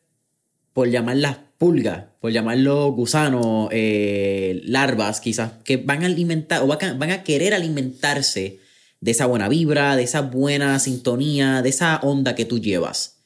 por 0.73 0.89
llamarlas 0.89 1.39
pulgas, 1.57 2.09
por 2.20 2.32
llamarlo 2.32 2.91
gusanos, 2.91 3.70
eh, 3.72 4.61
larvas 4.65 5.22
quizás, 5.22 5.53
que 5.63 5.78
van 5.78 6.03
a 6.03 6.07
alimentar 6.07 6.61
o 6.61 6.67
van 6.67 7.11
a 7.11 7.24
querer 7.24 7.53
alimentarse 7.53 8.59
de 8.99 9.11
esa 9.11 9.26
buena 9.26 9.47
vibra, 9.47 9.95
de 9.95 10.03
esa 10.03 10.22
buena 10.22 10.78
sintonía, 10.80 11.61
de 11.61 11.70
esa 11.70 11.97
onda 12.03 12.36
que 12.36 12.45
tú 12.45 12.59
llevas. 12.59 13.20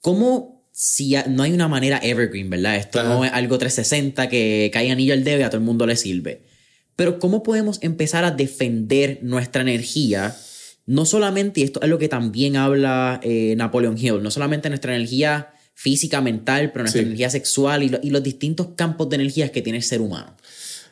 ¿Cómo 0.00 0.60
si 0.72 1.14
no 1.28 1.42
hay 1.42 1.52
una 1.52 1.68
manera 1.68 2.00
evergreen, 2.02 2.48
¿verdad? 2.48 2.76
Esto 2.76 3.02
no 3.02 3.22
es 3.24 3.32
algo 3.32 3.58
360 3.58 4.30
que 4.30 4.70
cae 4.72 4.90
anillo 4.90 5.12
al 5.12 5.24
dedo 5.24 5.40
y 5.40 5.42
a 5.42 5.50
todo 5.50 5.58
el 5.58 5.64
mundo 5.64 5.86
le 5.86 5.94
sirve. 5.94 6.42
Pero 6.96 7.18
¿cómo 7.18 7.42
podemos 7.42 7.78
empezar 7.82 8.24
a 8.24 8.30
defender 8.30 9.18
nuestra 9.22 9.62
energía? 9.62 10.34
No 10.86 11.04
solamente, 11.04 11.60
y 11.60 11.64
esto 11.64 11.82
es 11.82 11.88
lo 11.88 11.98
que 11.98 12.08
también 12.08 12.56
habla 12.56 13.20
eh, 13.22 13.54
Napoleon 13.56 13.98
Hill, 13.98 14.22
no 14.22 14.30
solamente 14.30 14.70
nuestra 14.70 14.96
energía 14.96 15.50
física, 15.80 16.20
mental, 16.20 16.72
pero 16.72 16.82
nuestra 16.82 17.02
energía 17.02 17.30
sexual 17.30 17.82
y, 17.82 17.90
y, 18.02 18.10
los 18.10 18.22
distintos 18.22 18.68
campos 18.76 19.08
de 19.08 19.16
energías 19.16 19.50
que 19.50 19.62
tiene 19.62 19.78
el 19.78 19.84
ser 19.84 20.00
humano. 20.00 20.36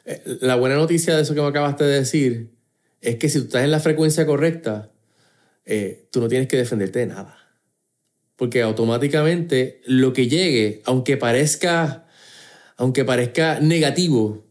Eh, 0.05 0.39
la 0.41 0.57
buena 0.57 0.77
noticia 0.77 1.15
de 1.15 1.23
eso 1.23 1.35
que 1.35 1.43
me 1.43 1.49
acabaste 1.49 1.85
de 1.85 1.99
decir 1.99 2.51
es 3.01 3.17
que 3.17 3.29
si 3.29 3.39
tú 3.41 3.45
estás 3.47 3.65
en 3.65 3.71
la 3.71 3.81
frecuencia 3.81 4.25
correcta, 4.25 4.91
eh, 5.67 6.09
tú 6.11 6.21
no 6.21 6.29
tienes 6.29 6.49
que 6.49 6.57
defenderte 6.57 7.01
de 7.01 7.07
nada 7.07 7.39
porque 8.39 8.63
automáticamente 8.63 9.83
lo 9.85 10.13
que 10.13 10.29
llegue, 10.29 10.81
aunque 10.85 11.17
parezca, 11.17 12.07
aunque 12.77 13.05
parezca 13.05 13.59
negativo, 13.59 14.47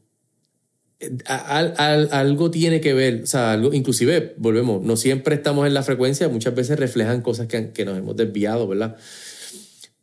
algo 1.25 2.51
tiene 2.51 2.81
que 2.81 2.93
ver, 2.93 3.23
o 3.23 3.25
sea, 3.25 3.53
algo, 3.53 3.73
inclusive, 3.73 4.35
volvemos, 4.37 4.83
no 4.83 4.97
siempre 4.97 5.35
estamos 5.35 5.65
en 5.67 5.73
la 5.73 5.83
frecuencia, 5.83 6.27
muchas 6.27 6.53
veces 6.53 6.77
reflejan 6.77 7.21
cosas 7.21 7.47
que, 7.47 7.71
que 7.71 7.85
nos 7.85 7.97
hemos 7.97 8.17
desviado, 8.17 8.67
¿verdad? 8.67 8.97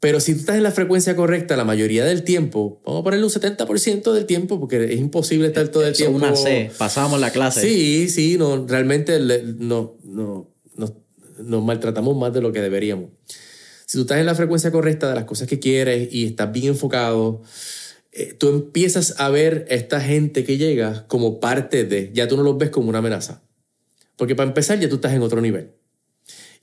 Pero 0.04 0.20
si 0.20 0.34
tú 0.34 0.40
estás 0.40 0.56
en 0.56 0.62
la 0.62 0.70
frecuencia 0.70 1.16
correcta 1.16 1.56
la 1.56 1.64
mayoría 1.64 2.04
del 2.04 2.24
tiempo, 2.24 2.82
vamos 2.84 3.00
a 3.00 3.04
ponerle 3.04 3.24
un 3.24 3.32
70% 3.32 4.12
del 4.12 4.26
tiempo, 4.26 4.60
porque 4.60 4.84
es 4.84 5.00
imposible 5.00 5.46
estar 5.46 5.66
todo 5.68 5.82
el 5.86 5.92
Eso 5.92 6.04
tiempo. 6.04 6.18
Una 6.18 6.36
C, 6.36 6.70
pasábamos 6.76 7.20
la 7.20 7.30
clase. 7.30 7.62
Sí, 7.62 8.10
sí, 8.10 8.36
no, 8.36 8.66
realmente 8.66 9.18
no, 9.18 9.96
no, 10.04 10.52
nos 11.38 11.64
maltratamos 11.64 12.14
más 12.18 12.34
de 12.34 12.42
lo 12.42 12.52
que 12.52 12.60
deberíamos. 12.60 13.12
Si 13.86 13.96
tú 13.96 14.02
estás 14.02 14.18
en 14.18 14.26
la 14.26 14.34
frecuencia 14.34 14.70
correcta 14.70 15.08
de 15.08 15.14
las 15.14 15.24
cosas 15.24 15.48
que 15.48 15.58
quieres 15.58 16.12
y 16.12 16.26
estás 16.26 16.52
bien 16.52 16.66
enfocado, 16.66 17.40
eh, 18.12 18.34
tú 18.34 18.50
empiezas 18.50 19.14
a 19.16 19.30
ver 19.30 19.66
a 19.70 19.74
esta 19.74 20.02
gente 20.02 20.44
que 20.44 20.58
llega 20.58 21.06
como 21.06 21.40
parte 21.40 21.84
de, 21.84 22.10
ya 22.12 22.28
tú 22.28 22.36
no 22.36 22.42
los 22.42 22.58
ves 22.58 22.68
como 22.68 22.90
una 22.90 22.98
amenaza. 22.98 23.42
Porque 24.16 24.34
para 24.34 24.48
empezar 24.50 24.78
ya 24.78 24.90
tú 24.90 24.96
estás 24.96 25.14
en 25.14 25.22
otro 25.22 25.40
nivel. 25.40 25.70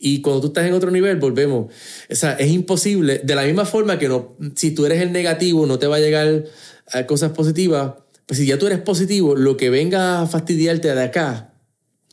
Y 0.04 0.22
cuando 0.22 0.42
tú 0.42 0.48
estás 0.48 0.66
en 0.66 0.74
otro 0.74 0.90
nivel, 0.90 1.18
volvemos. 1.18 1.72
O 2.10 2.16
sea, 2.16 2.34
es 2.34 2.50
imposible, 2.50 3.22
de 3.24 3.36
la 3.36 3.44
misma 3.44 3.66
forma 3.66 4.00
que 4.00 4.10
no, 4.10 4.36
si 4.56 4.72
tú 4.72 4.88
eres 4.88 5.00
el 5.00 5.12
negativo, 5.12 5.68
no 5.68 5.78
te 5.78 5.86
va 5.86 5.98
a 5.98 6.00
llegar 6.00 6.46
a 6.88 7.06
cosas 7.06 7.34
positivas. 7.34 7.94
Pues 8.26 8.40
si 8.40 8.48
ya 8.48 8.58
tú 8.58 8.66
eres 8.66 8.80
positivo, 8.80 9.36
lo 9.36 9.58
que 9.58 9.70
venga 9.70 10.22
a 10.22 10.28
fastidiarte 10.28 10.94
de 10.94 11.04
acá, 11.04 11.54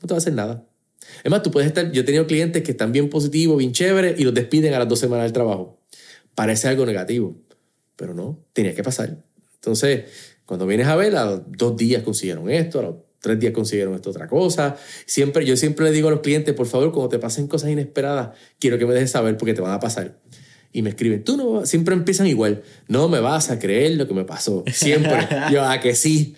no 0.03 0.07
te 0.07 0.12
va 0.12 0.16
a 0.16 0.18
hacer 0.18 0.34
nada. 0.34 0.66
Es 1.24 1.30
más, 1.30 1.43
tú 1.43 1.51
puedes 1.51 1.66
estar, 1.66 1.91
yo 1.91 2.03
he 2.03 2.05
tenido 2.05 2.26
clientes 2.26 2.62
que 2.62 2.72
están 2.72 2.93
bien 2.93 3.09
positivos, 3.09 3.57
bien 3.57 3.72
chéveres 3.72 4.20
y 4.20 4.24
los 4.24 4.34
despiden 4.34 4.74
a 4.74 4.78
las 4.78 4.89
dos 4.89 4.99
semanas 4.99 5.24
del 5.24 5.32
trabajo. 5.32 5.80
Parece 6.34 6.68
algo 6.68 6.84
negativo, 6.84 7.39
pero 7.97 8.12
no, 8.12 8.39
tenía 8.53 8.74
que 8.74 8.82
pasar. 8.82 9.16
Entonces, 9.55 10.05
cuando 10.45 10.66
vienes 10.66 10.89
a 10.89 10.97
ver, 10.97 11.16
a 11.16 11.24
los 11.24 11.41
dos 11.47 11.74
días 11.74 12.03
consiguieron 12.03 12.51
esto, 12.51 12.80
a 12.80 12.82
los 12.82 12.95
tres 13.20 13.38
días 13.40 13.52
consiguieron 13.52 13.94
esto 13.94 14.10
otra 14.10 14.28
cosa. 14.28 14.76
Siempre, 15.06 15.44
yo 15.44 15.56
siempre 15.56 15.86
le 15.86 15.92
digo 15.92 16.08
a 16.08 16.10
los 16.10 16.20
clientes, 16.20 16.54
por 16.54 16.66
favor, 16.66 16.92
cuando 16.92 17.08
te 17.08 17.18
pasen 17.18 17.46
cosas 17.46 17.70
inesperadas, 17.70 18.30
quiero 18.58 18.78
que 18.78 18.86
me 18.86 18.94
dejes 18.94 19.10
saber 19.10 19.36
porque 19.36 19.54
te 19.54 19.60
van 19.60 19.72
a 19.72 19.80
pasar. 19.80 20.18
Y 20.72 20.82
me 20.82 20.90
escriben, 20.90 21.24
tú 21.24 21.36
no, 21.36 21.64
siempre 21.66 21.94
empiezan 21.94 22.26
igual, 22.26 22.62
no 22.88 23.08
me 23.08 23.20
vas 23.20 23.50
a 23.50 23.58
creer 23.58 23.96
lo 23.96 24.06
que 24.06 24.14
me 24.14 24.24
pasó. 24.24 24.64
Siempre. 24.72 25.26
yo, 25.52 25.64
a 25.64 25.80
que 25.80 25.94
sí. 25.94 26.36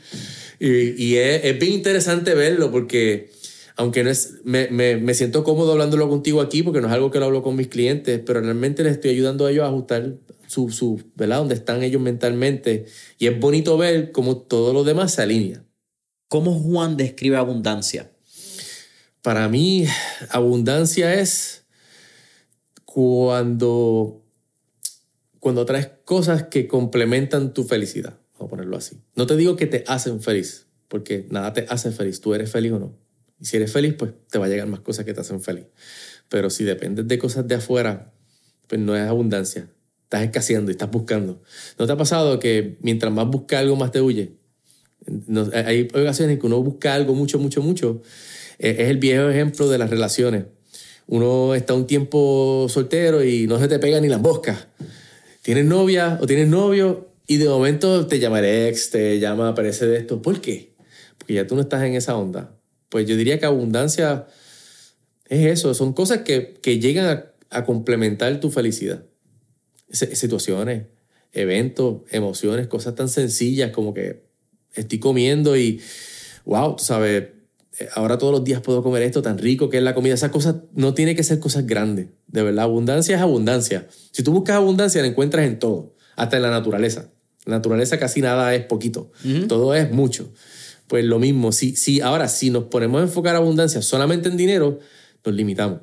Y, 0.58 1.02
y 1.02 1.16
es, 1.16 1.44
es 1.44 1.58
bien 1.58 1.72
interesante 1.72 2.34
verlo 2.34 2.70
porque 2.70 3.30
aunque 3.76 4.04
no 4.04 4.10
es, 4.10 4.34
me, 4.44 4.68
me, 4.68 4.98
me, 4.98 5.14
siento 5.14 5.42
cómodo 5.42 5.72
hablándolo 5.72 6.08
contigo 6.08 6.42
aquí 6.42 6.62
porque 6.62 6.82
no 6.82 6.88
es 6.88 6.92
algo 6.92 7.10
que 7.10 7.18
lo 7.18 7.24
hablo 7.24 7.42
con 7.42 7.56
mis 7.56 7.68
clientes, 7.68 8.20
pero 8.24 8.40
realmente 8.40 8.84
les 8.84 8.92
estoy 8.92 9.12
ayudando 9.12 9.46
a 9.46 9.50
ellos 9.50 9.64
a 9.64 9.68
ajustar 9.68 10.16
su, 10.46 10.70
su 10.70 11.02
¿verdad? 11.14 11.38
Donde 11.38 11.54
están 11.54 11.82
ellos 11.82 12.02
mentalmente. 12.02 12.84
Y 13.18 13.26
es 13.26 13.40
bonito 13.40 13.78
ver 13.78 14.12
cómo 14.12 14.36
todo 14.36 14.72
lo 14.72 14.84
demás 14.84 15.14
se 15.14 15.22
alinea. 15.22 15.64
¿Cómo 16.30 16.56
Juan 16.60 16.96
describe 16.96 17.36
abundancia? 17.36 18.08
Para 19.20 19.48
mí, 19.48 19.84
abundancia 20.30 21.12
es 21.14 21.64
cuando, 22.84 24.22
cuando 25.40 25.66
traes 25.66 25.90
cosas 26.04 26.44
que 26.44 26.68
complementan 26.68 27.52
tu 27.52 27.64
felicidad. 27.64 28.16
Vamos 28.34 28.46
a 28.46 28.50
ponerlo 28.50 28.76
así. 28.76 29.00
No 29.16 29.26
te 29.26 29.34
digo 29.34 29.56
que 29.56 29.66
te 29.66 29.82
hacen 29.88 30.22
feliz, 30.22 30.68
porque 30.86 31.26
nada 31.30 31.52
te 31.52 31.66
hace 31.68 31.90
feliz. 31.90 32.20
Tú 32.20 32.32
eres 32.32 32.48
feliz 32.48 32.70
o 32.74 32.78
no 32.78 32.96
Y 33.40 33.46
si 33.46 33.56
eres 33.56 33.72
feliz, 33.72 33.94
pues 33.94 34.12
te 34.30 34.38
va 34.38 34.46
a 34.46 34.48
llegar 34.48 34.68
más 34.68 34.80
cosas 34.80 35.04
que 35.04 35.12
te 35.12 35.22
hacen 35.22 35.42
feliz. 35.42 35.66
Pero 36.28 36.48
si 36.48 36.62
dependes 36.62 37.08
de 37.08 37.18
cosas 37.18 37.48
de 37.48 37.56
afuera, 37.56 38.14
pues 38.68 38.80
no 38.80 38.94
es 38.94 39.02
abundancia. 39.02 39.68
Estás 40.04 40.22
escaseando 40.22 40.70
y 40.70 40.74
estás 40.74 40.92
buscando. 40.92 41.42
¿No 41.76 41.88
te 41.88 41.92
ha 41.92 41.96
pasado 41.96 42.38
que 42.38 42.78
mientras 42.82 43.12
más 43.12 43.26
buscas 43.26 43.58
algo, 43.58 43.74
más 43.74 43.90
te 43.90 44.00
huye? 44.00 44.38
Hay 45.53 45.88
ocasiones 45.92 46.34
en 46.34 46.40
que 46.40 46.46
uno 46.46 46.62
busca 46.62 46.94
algo 46.94 47.14
mucho, 47.14 47.38
mucho, 47.38 47.62
mucho. 47.62 48.03
Eh, 48.59 48.76
es 48.78 48.88
el 48.88 48.98
viejo 48.98 49.28
ejemplo 49.28 49.68
de 49.68 49.78
las 49.78 49.90
relaciones. 49.90 50.44
Uno 51.07 51.55
está 51.55 51.74
un 51.74 51.86
tiempo 51.86 52.66
soltero 52.68 53.24
y 53.24 53.46
no 53.46 53.59
se 53.59 53.68
te 53.68 53.78
pega 53.78 54.01
ni 54.01 54.09
la 54.09 54.18
mosca. 54.18 54.68
Tienes 55.42 55.64
novia 55.64 56.18
o 56.20 56.26
tienes 56.26 56.48
novio 56.48 57.09
y 57.26 57.38
de 57.38 57.48
momento 57.48 58.07
te 58.07 58.18
llama 58.18 58.40
el 58.40 58.68
ex, 58.68 58.90
te 58.90 59.18
llama, 59.18 59.48
aparece 59.48 59.86
de 59.86 59.98
esto. 59.98 60.22
¿Por 60.22 60.40
qué? 60.40 60.74
Porque 61.18 61.34
ya 61.34 61.46
tú 61.46 61.55
no 61.55 61.62
estás 61.62 61.82
en 61.82 61.94
esa 61.94 62.16
onda. 62.16 62.57
Pues 62.88 63.07
yo 63.07 63.16
diría 63.16 63.38
que 63.38 63.46
abundancia 63.46 64.26
es 65.28 65.46
eso, 65.46 65.72
son 65.74 65.92
cosas 65.92 66.22
que, 66.22 66.55
que 66.61 66.78
llegan 66.78 67.24
a, 67.51 67.64
complementar 67.64 68.38
tu 68.40 68.51
felicidad. 68.51 69.05
situaciones, 69.90 70.86
eventos, 71.32 72.03
emociones, 72.11 72.66
cosas 72.66 72.94
tan 72.94 73.09
sencillas 73.09 73.70
como 73.70 73.94
que 73.94 74.29
estoy 74.74 74.98
comiendo 74.98 75.56
y, 75.56 75.80
wow, 76.44 76.76
tú 76.76 76.84
sabes, 76.84 77.28
eh, 77.78 77.88
ahora 77.94 78.18
todos 78.18 78.32
los 78.32 78.44
días 78.44 78.60
puedo 78.60 78.82
comer 78.82 79.02
esto 79.02 79.22
tan 79.22 79.38
rico 79.38 79.70
que 79.70 79.78
es 79.78 79.82
la 79.82 79.94
comida. 79.94 80.14
Esas 80.14 80.30
cosas 80.30 80.56
no 80.74 80.94
tiene 80.94 81.14
que 81.14 81.22
ser 81.22 81.38
cosas 81.38 81.66
grandes. 81.66 82.08
De 82.26 82.42
verdad, 82.42 82.64
abundancia 82.64 83.16
es 83.16 83.22
abundancia. 83.22 83.88
Si 84.10 84.22
tú 84.22 84.32
buscas 84.32 84.56
abundancia, 84.56 85.00
la 85.00 85.08
encuentras 85.08 85.46
en 85.46 85.58
todo, 85.58 85.94
hasta 86.16 86.36
en 86.36 86.42
la 86.42 86.50
naturaleza. 86.50 87.10
La 87.46 87.56
naturaleza 87.56 87.98
casi 87.98 88.20
nada 88.20 88.54
es 88.54 88.64
poquito, 88.66 89.10
todo 89.48 89.74
es 89.74 89.90
mucho. 89.90 90.30
Pues 90.88 91.04
lo 91.04 91.18
mismo, 91.18 91.52
si, 91.52 91.74
si 91.74 92.00
ahora 92.00 92.28
si 92.28 92.50
nos 92.50 92.64
ponemos 92.64 93.00
a 93.00 93.04
enfocar 93.04 93.34
abundancia 93.34 93.80
solamente 93.80 94.28
en 94.28 94.36
dinero, 94.36 94.78
nos 95.24 95.34
limitamos. 95.34 95.80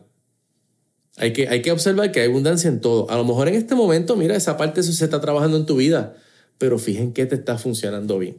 Hay 1.18 1.34
que, 1.34 1.48
hay 1.48 1.64
que 1.64 1.72
observar 1.72 2.12
que 2.12 2.22
hay 2.22 2.30
abundancia 2.30 2.68
en 2.68 2.80
todo. 2.80 3.10
A 3.10 3.18
lo 3.18 3.26
mejor 3.26 3.48
en 3.48 3.56
este 3.56 3.74
momento, 3.74 4.16
mira, 4.16 4.36
esa 4.36 4.56
parte 4.56 4.82
eso 4.82 4.94
se 4.94 5.06
está 5.06 5.20
trabajando 5.20 5.58
en 5.58 5.66
tu 5.66 5.78
vida, 5.78 6.16
pero 6.60 6.78
fíjense 6.78 7.14
que 7.14 7.26
te 7.26 7.36
está 7.36 7.58
funcionando 7.58 8.20
bien. 8.20 8.38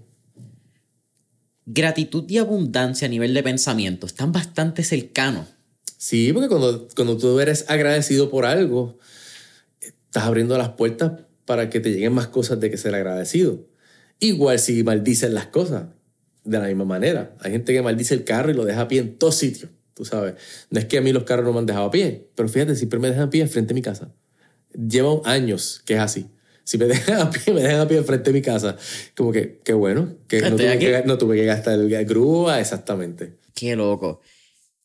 Gratitud 1.71 2.25
y 2.29 2.39
abundancia 2.39 3.07
a 3.07 3.11
nivel 3.11 3.35
de 3.35 3.43
pensamiento 3.43 4.07
están 4.07 4.33
bastante 4.33 4.83
cercanos. 4.85 5.47
Sí, 5.97 6.33
porque 6.33 6.49
cuando, 6.49 6.89
cuando 6.95 7.17
tú 7.17 7.39
eres 7.41 7.67
agradecido 7.69 8.31
por 8.31 8.47
algo, 8.47 8.99
estás 9.81 10.25
abriendo 10.25 10.57
las 10.57 10.71
puertas 10.71 11.13
para 11.45 11.69
que 11.71 11.81
te 11.81 11.91
lleguen 11.91 12.15
más 12.15 12.29
cosas 12.29 12.61
de 12.61 12.71
que 12.71 12.77
ser 12.77 12.95
agradecido. 12.95 13.67
Igual 14.21 14.59
si 14.59 14.83
maldicen 14.83 15.35
las 15.35 15.47
cosas, 15.47 15.87
de 16.45 16.59
la 16.59 16.67
misma 16.67 16.85
manera. 16.85 17.37
Hay 17.41 17.53
gente 17.53 17.73
que 17.73 17.83
maldice 17.83 18.15
el 18.15 18.25
carro 18.25 18.51
y 18.51 18.55
lo 18.55 18.65
deja 18.65 18.83
a 18.83 18.89
pie 18.89 19.01
en 19.01 19.19
todos 19.19 19.35
sitios 19.35 19.71
tú 19.99 20.05
sabes. 20.05 20.35
No 20.71 20.79
es 20.79 20.87
que 20.87 20.97
a 20.97 21.01
mí 21.01 21.13
los 21.13 21.25
carros 21.25 21.45
no 21.45 21.53
me 21.53 21.59
han 21.59 21.67
dejado 21.67 21.87
a 21.87 21.91
pie, 21.91 22.31
pero 22.37 22.49
fíjate, 22.49 22.77
siempre 22.77 23.01
me 23.01 23.09
dejan 23.09 23.25
a 23.25 23.31
pie 23.31 23.43
enfrente 23.43 23.69
de 23.69 23.75
mi 23.75 23.83
casa. 23.83 24.15
Lleva 24.73 25.21
años 25.25 25.83
que 25.85 25.95
es 25.95 26.01
así. 26.01 26.29
Si 26.69 26.77
me 26.77 26.85
dejan 26.87 27.19
a 27.19 27.31
pie, 27.31 27.55
me 27.55 27.63
dejan 27.63 27.81
a 27.81 27.89
pie 27.89 27.97
enfrente 27.97 28.31
de 28.31 28.35
mi 28.39 28.43
casa. 28.43 28.77
Como 29.17 29.33
que, 29.33 29.61
qué 29.65 29.73
bueno, 29.73 30.19
que 30.29 30.43
no 30.43 30.55
tuve 30.55 30.79
que, 30.79 31.03
no 31.07 31.17
tuve 31.17 31.37
que, 31.37 31.47
gastar 31.47 31.79
el 31.79 32.05
grúa, 32.05 32.61
exactamente. 32.61 33.39
Qué 33.55 33.75
loco. 33.75 34.21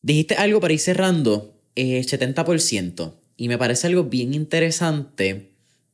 Dijiste 0.02 0.36
algo 0.36 0.62
para 0.62 0.74
ir 0.74 0.80
cerrando, 0.80 1.60
eh, 1.76 2.00
70%, 2.00 3.16
y 3.36 3.50
me 3.50 3.58
parece 3.58 3.88
algo 3.88 4.06
bien 4.06 4.34
interesante 4.34 5.53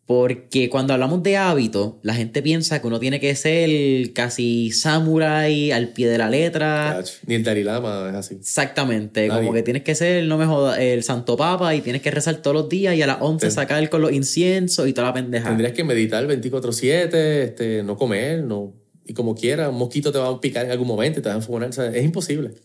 porque 0.10 0.70
cuando 0.72 0.94
hablamos 0.94 1.22
de 1.22 1.38
hábito, 1.38 2.00
la 2.02 2.16
gente 2.16 2.42
piensa 2.42 2.82
que 2.82 2.88
uno 2.88 3.00
tiene 3.00 3.20
que 3.20 3.36
ser 3.36 4.12
casi 4.14 4.72
samurai 4.72 5.72
al 5.72 5.90
pie 5.90 6.10
de 6.10 6.18
la 6.18 6.32
letra. 6.32 7.04
Ni 7.28 7.36
el 7.36 7.44
Dalai 7.44 7.64
Lama 7.64 8.08
es 8.10 8.16
así. 8.16 8.34
Exactamente. 8.34 9.28
Como 9.28 9.54
que 9.54 9.62
tienes 9.62 9.84
que 9.84 9.94
ser, 9.94 10.24
no 10.24 10.40
me 10.40 10.48
joda, 10.48 10.82
el 10.82 11.04
Santo 11.04 11.38
Papa 11.38 11.76
y 11.76 11.82
tienes 11.82 12.02
que 12.02 12.10
rezar 12.10 12.38
todos 12.38 12.56
los 12.56 12.70
días 12.70 12.96
y 12.96 13.04
a 13.04 13.06
las 13.06 13.18
11 13.22 13.52
sacar 13.52 13.88
con 13.92 14.02
los 14.02 14.12
inciensos 14.12 14.88
y 14.88 14.94
toda 14.94 15.10
la 15.10 15.14
pendeja. 15.14 15.48
Tendrías 15.48 15.74
que 15.74 15.84
meditar 15.84 16.26
24-7, 16.26 17.14
este, 17.14 17.84
no 17.84 17.96
comer, 17.96 18.44
no. 18.44 18.74
Y 19.06 19.14
como 19.14 19.36
quiera, 19.36 19.70
un 19.70 19.78
mosquito 19.78 20.12
te 20.12 20.18
va 20.18 20.30
a 20.30 20.42
picar 20.42 20.66
en 20.66 20.72
algún 20.72 20.88
momento 20.88 21.20
y 21.20 21.22
te 21.22 21.30
va 21.30 21.36
a 21.36 21.38
enfocar. 21.38 21.70
es 21.70 22.04
imposible. 22.04 22.56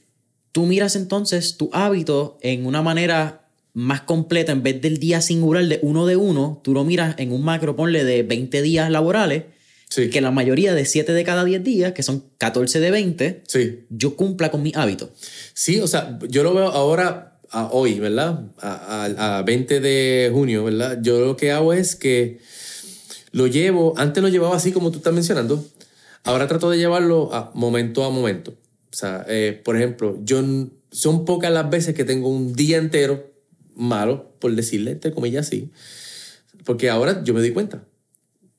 Tú 0.51 0.65
miras 0.65 0.97
entonces 0.97 1.59
tu 1.59 1.69
hábito 1.75 2.39
en 2.41 2.65
una 2.65 2.81
manera 2.81 3.44
más 3.75 4.03
completa, 4.03 4.53
en 4.53 4.63
vez 4.63 4.81
del 4.81 4.99
día 4.99 5.21
singular 5.21 5.67
de 5.67 5.81
uno 5.83 6.07
de 6.07 6.17
uno, 6.17 6.61
tú 6.63 6.73
lo 6.73 6.85
miras 6.85 7.17
en 7.19 7.33
un 7.33 7.45
macro, 7.45 7.75
ponle 7.75 8.05
de 8.05 8.23
20 8.23 8.63
días 8.63 8.91
laborales, 8.91 9.45
que 10.11 10.21
la 10.21 10.33
mayoría 10.33 10.75
de 10.75 10.85
7 10.87 11.13
de 11.13 11.25
cada 11.25 11.45
10 11.45 11.63
días, 11.63 11.93
que 11.93 12.03
son 12.03 12.25
14 12.39 12.81
de 12.81 12.91
20, 12.91 13.43
sí. 13.47 13.85
yo 13.91 14.17
cumpla 14.17 14.51
con 14.51 14.63
mi 14.63 14.73
hábito. 14.75 15.11
Sí, 15.53 15.79
o 15.81 15.87
sea, 15.87 16.19
yo 16.29 16.43
lo 16.43 16.55
veo 16.55 16.69
ahora, 16.69 17.39
a 17.51 17.69
hoy, 17.71 18.01
¿verdad? 18.01 18.47
A, 18.61 19.39
a, 19.39 19.43
20 19.43 19.79
de 19.81 20.31
junio, 20.33 20.65
¿verdad? 20.65 20.99
Yo 21.01 21.21
lo 21.21 21.37
que 21.37 21.53
hago 21.53 21.73
es 21.73 21.95
que 21.95 22.39
lo 23.31 23.47
llevo, 23.47 23.95
antes 23.97 24.23
lo 24.23 24.29
llevaba 24.29 24.57
así 24.57 24.73
como 24.73 24.91
tú 24.91 24.99
estás 24.99 25.13
mencionando, 25.13 25.65
ahora 26.25 26.49
trato 26.49 26.71
de 26.71 26.79
llevarlo 26.79 27.33
a 27.33 27.53
momento 27.55 28.05
a 28.05 28.11
momento. 28.11 28.53
O 28.53 28.97
sea, 28.97 29.25
eh, 29.29 29.61
por 29.65 29.77
ejemplo, 29.77 30.19
yo 30.25 30.43
son 30.91 31.25
pocas 31.25 31.53
las 31.53 31.71
veces 31.71 31.95
que 31.95 32.05
tengo 32.05 32.29
un 32.29 32.55
día 32.55 32.79
entero 32.79 33.34
malo, 33.75 34.35
por 34.39 34.55
decirle, 34.55 34.93
entre 34.93 35.13
comillas, 35.13 35.47
así. 35.47 35.71
Porque 36.65 36.91
ahora 36.91 37.23
yo 37.25 37.35
me 37.35 37.41
doy 37.41 37.53
cuenta. 37.53 37.85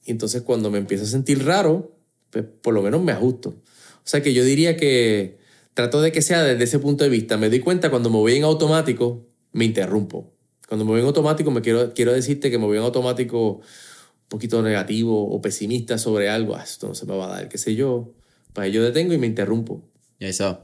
Y 0.04 0.12
entonces 0.12 0.44
cuando 0.44 0.70
me 0.70 0.78
empiezo 0.78 1.04
a 1.04 1.08
sentir 1.08 1.46
raro, 1.46 1.98
pues 2.30 2.46
por 2.62 2.74
lo 2.74 2.82
menos 2.82 3.02
me 3.02 3.12
ajusto. 3.12 3.50
O 3.50 4.08
sea 4.08 4.22
que 4.22 4.34
yo 4.34 4.44
diría 4.44 4.78
que 4.78 5.38
trato 5.74 6.02
de 6.02 6.12
que 6.12 6.22
sea 6.22 6.44
desde 6.44 6.64
ese 6.64 6.80
punto 6.80 7.04
de 7.04 7.10
vista. 7.10 7.38
Me 7.38 7.50
doy 7.50 7.60
cuenta 7.60 7.90
cuando 7.90 8.10
me 8.10 8.18
voy 8.18 8.36
en 8.36 8.44
automático, 8.44 9.28
me 9.52 9.66
interrumpo. 9.66 10.32
Cuando 10.68 10.86
me 10.86 10.92
voy 10.92 11.02
en 11.02 11.08
automático, 11.08 11.52
me 11.52 11.62
quiero, 11.62 11.94
quiero 11.94 12.14
decirte 12.14 12.52
que 12.52 12.58
me 12.58 12.66
voy 12.66 12.78
en 12.78 12.84
automático 12.84 13.58
un 13.58 14.30
poquito 14.30 14.62
negativo 14.62 15.28
o 15.28 15.42
pesimista 15.42 15.98
sobre 15.98 16.30
algo. 16.30 16.56
Ah, 16.56 16.64
esto 16.64 16.88
no 16.88 16.96
se 16.96 17.06
me 17.06 17.16
va 17.16 17.26
a 17.26 17.36
dar, 17.36 17.50
qué 17.50 17.58
sé 17.58 17.76
yo. 17.76 18.14
Pues 18.54 18.72
yo 18.72 18.84
detengo 18.84 19.14
y 19.14 19.18
me 19.18 19.28
interrumpo. 19.28 19.84
Eso. 20.20 20.62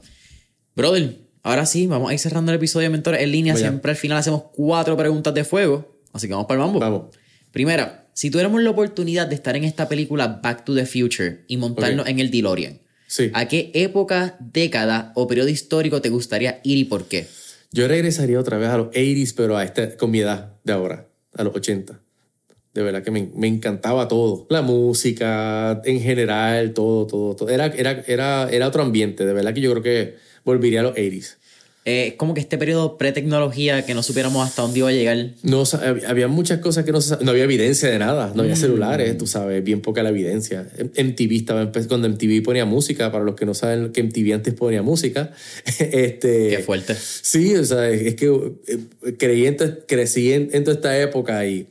Brother, 0.74 1.20
Ahora 1.42 1.66
sí, 1.66 1.86
vamos 1.86 2.10
a 2.10 2.14
ir 2.14 2.20
cerrando 2.20 2.52
el 2.52 2.56
episodio 2.56 2.84
de 2.84 2.90
Mentores 2.90 3.20
en 3.20 3.32
línea. 3.32 3.56
Siempre 3.56 3.90
al 3.90 3.96
final 3.96 4.18
hacemos 4.18 4.44
cuatro 4.52 4.96
preguntas 4.96 5.34
de 5.34 5.44
fuego. 5.44 6.00
Así 6.12 6.28
que 6.28 6.34
vamos 6.34 6.46
para 6.46 6.60
el 6.60 6.66
mambo. 6.66 6.78
Vamos. 6.78 7.16
Primera, 7.50 8.08
si 8.14 8.30
tuviéramos 8.30 8.62
la 8.62 8.70
oportunidad 8.70 9.26
de 9.26 9.34
estar 9.34 9.56
en 9.56 9.64
esta 9.64 9.88
película 9.88 10.40
Back 10.42 10.64
to 10.64 10.74
the 10.74 10.86
Future 10.86 11.44
y 11.48 11.56
montarnos 11.56 12.06
en 12.06 12.20
el 12.20 12.30
DeLorean, 12.30 12.80
¿a 13.32 13.48
qué 13.48 13.70
época, 13.74 14.36
década 14.40 15.12
o 15.14 15.26
periodo 15.26 15.48
histórico 15.48 16.00
te 16.00 16.10
gustaría 16.10 16.60
ir 16.62 16.78
y 16.78 16.84
por 16.84 17.08
qué? 17.08 17.26
Yo 17.72 17.88
regresaría 17.88 18.38
otra 18.38 18.58
vez 18.58 18.68
a 18.68 18.76
los 18.76 18.88
80s, 18.88 19.34
pero 19.36 19.56
a 19.56 19.64
este, 19.64 19.96
con 19.96 20.10
mi 20.10 20.20
edad 20.20 20.54
de 20.62 20.72
ahora, 20.74 21.08
a 21.34 21.42
los 21.42 21.54
80. 21.54 22.00
De 22.74 22.82
verdad 22.82 23.02
que 23.02 23.10
me, 23.10 23.30
me, 23.34 23.48
encantaba 23.48 24.08
todo. 24.08 24.46
La 24.48 24.62
música, 24.62 25.82
en 25.84 26.00
general, 26.00 26.72
todo, 26.72 27.06
todo, 27.06 27.36
todo. 27.36 27.48
Era, 27.50 27.66
era, 27.66 28.02
era, 28.06 28.48
era 28.50 28.68
otro 28.68 28.82
ambiente. 28.82 29.26
De 29.26 29.32
verdad 29.34 29.52
que 29.52 29.60
yo 29.60 29.70
creo 29.72 29.82
que 29.82 30.16
volvería 30.44 30.80
a 30.80 30.82
los 30.84 30.94
80s. 30.94 31.36
Eh, 31.84 32.14
como 32.16 32.32
que 32.32 32.40
este 32.40 32.58
periodo 32.58 32.96
pre-tecnología 32.96 33.84
que 33.84 33.92
no 33.92 34.04
supiéramos 34.04 34.46
hasta 34.46 34.62
dónde 34.62 34.78
iba 34.78 34.88
a 34.88 34.92
llegar. 34.92 35.30
No, 35.42 35.64
había 36.06 36.28
muchas 36.28 36.60
cosas 36.60 36.84
que 36.84 36.92
no 36.92 37.00
no 37.22 37.30
había 37.32 37.42
evidencia 37.42 37.88
de 37.88 37.98
nada, 37.98 38.30
no 38.36 38.42
había 38.42 38.54
mm. 38.54 38.58
celulares, 38.58 39.18
tú 39.18 39.26
sabes, 39.26 39.64
bien 39.64 39.80
poca 39.80 40.04
la 40.04 40.10
evidencia. 40.10 40.68
MTV 40.78 41.32
estaba, 41.32 41.72
cuando 41.88 42.08
MTV 42.08 42.44
ponía 42.44 42.64
música, 42.64 43.10
para 43.10 43.24
los 43.24 43.34
que 43.34 43.46
no 43.46 43.54
saben 43.54 43.90
que 43.90 44.00
MTV 44.00 44.32
antes 44.32 44.54
ponía 44.54 44.82
música. 44.82 45.32
este, 45.78 46.50
Qué 46.50 46.62
fuerte. 46.64 46.94
Sí, 46.94 47.56
o 47.56 47.64
sea, 47.64 47.90
es 47.90 48.14
que 48.14 48.26
eh, 48.68 49.14
creí 49.18 49.56
crecí 49.88 50.32
en, 50.34 50.50
en 50.52 50.62
toda 50.62 50.76
esta 50.76 50.96
época 51.00 51.44
y... 51.46 51.66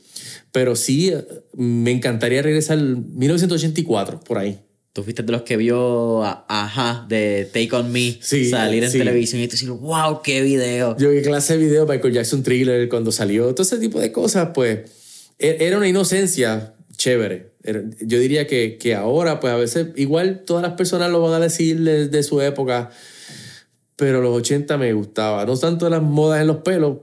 Pero 0.52 0.76
sí, 0.76 1.14
me 1.54 1.90
encantaría 1.90 2.42
regresar 2.42 2.76
al 2.76 2.98
1984, 2.98 4.20
por 4.20 4.36
ahí. 4.36 4.58
Tú 4.92 5.02
fuiste 5.02 5.22
de 5.22 5.32
los 5.32 5.42
que 5.42 5.56
vio 5.56 6.22
a 6.22 6.44
Ajá 6.48 7.06
de 7.08 7.48
Take 7.50 7.74
On 7.74 7.90
Me 7.90 8.18
salir 8.20 8.84
en 8.84 8.92
televisión 8.92 9.40
y 9.40 9.48
tú 9.48 9.52
dices, 9.52 9.68
wow, 9.70 10.20
qué 10.22 10.42
video. 10.42 10.98
Yo 10.98 11.10
qué 11.10 11.22
clase 11.22 11.56
de 11.56 11.64
video, 11.64 11.86
Michael 11.86 12.12
Jackson 12.12 12.42
Thriller, 12.42 12.90
cuando 12.90 13.10
salió, 13.10 13.54
todo 13.54 13.62
ese 13.62 13.78
tipo 13.78 13.98
de 13.98 14.12
cosas, 14.12 14.50
pues 14.52 14.80
e-, 15.38 15.56
era 15.60 15.78
una 15.78 15.88
inocencia 15.88 16.74
chévere. 16.94 17.52
Yo 18.00 18.18
diría 18.18 18.46
que, 18.46 18.76
que 18.76 18.94
ahora, 18.94 19.40
pues 19.40 19.54
a 19.54 19.56
veces, 19.56 19.86
igual 19.96 20.42
todas 20.44 20.62
las 20.62 20.74
personas 20.74 21.10
lo 21.10 21.22
van 21.22 21.34
a 21.34 21.40
decir 21.40 21.80
de 21.80 22.22
su 22.22 22.42
época, 22.42 22.90
pero 23.96 24.20
los 24.20 24.36
80 24.36 24.76
me 24.76 24.92
gustaba. 24.92 25.46
No 25.46 25.56
tanto 25.56 25.88
las 25.88 26.02
modas 26.02 26.42
en 26.42 26.48
los 26.48 26.58
pelos, 26.58 26.98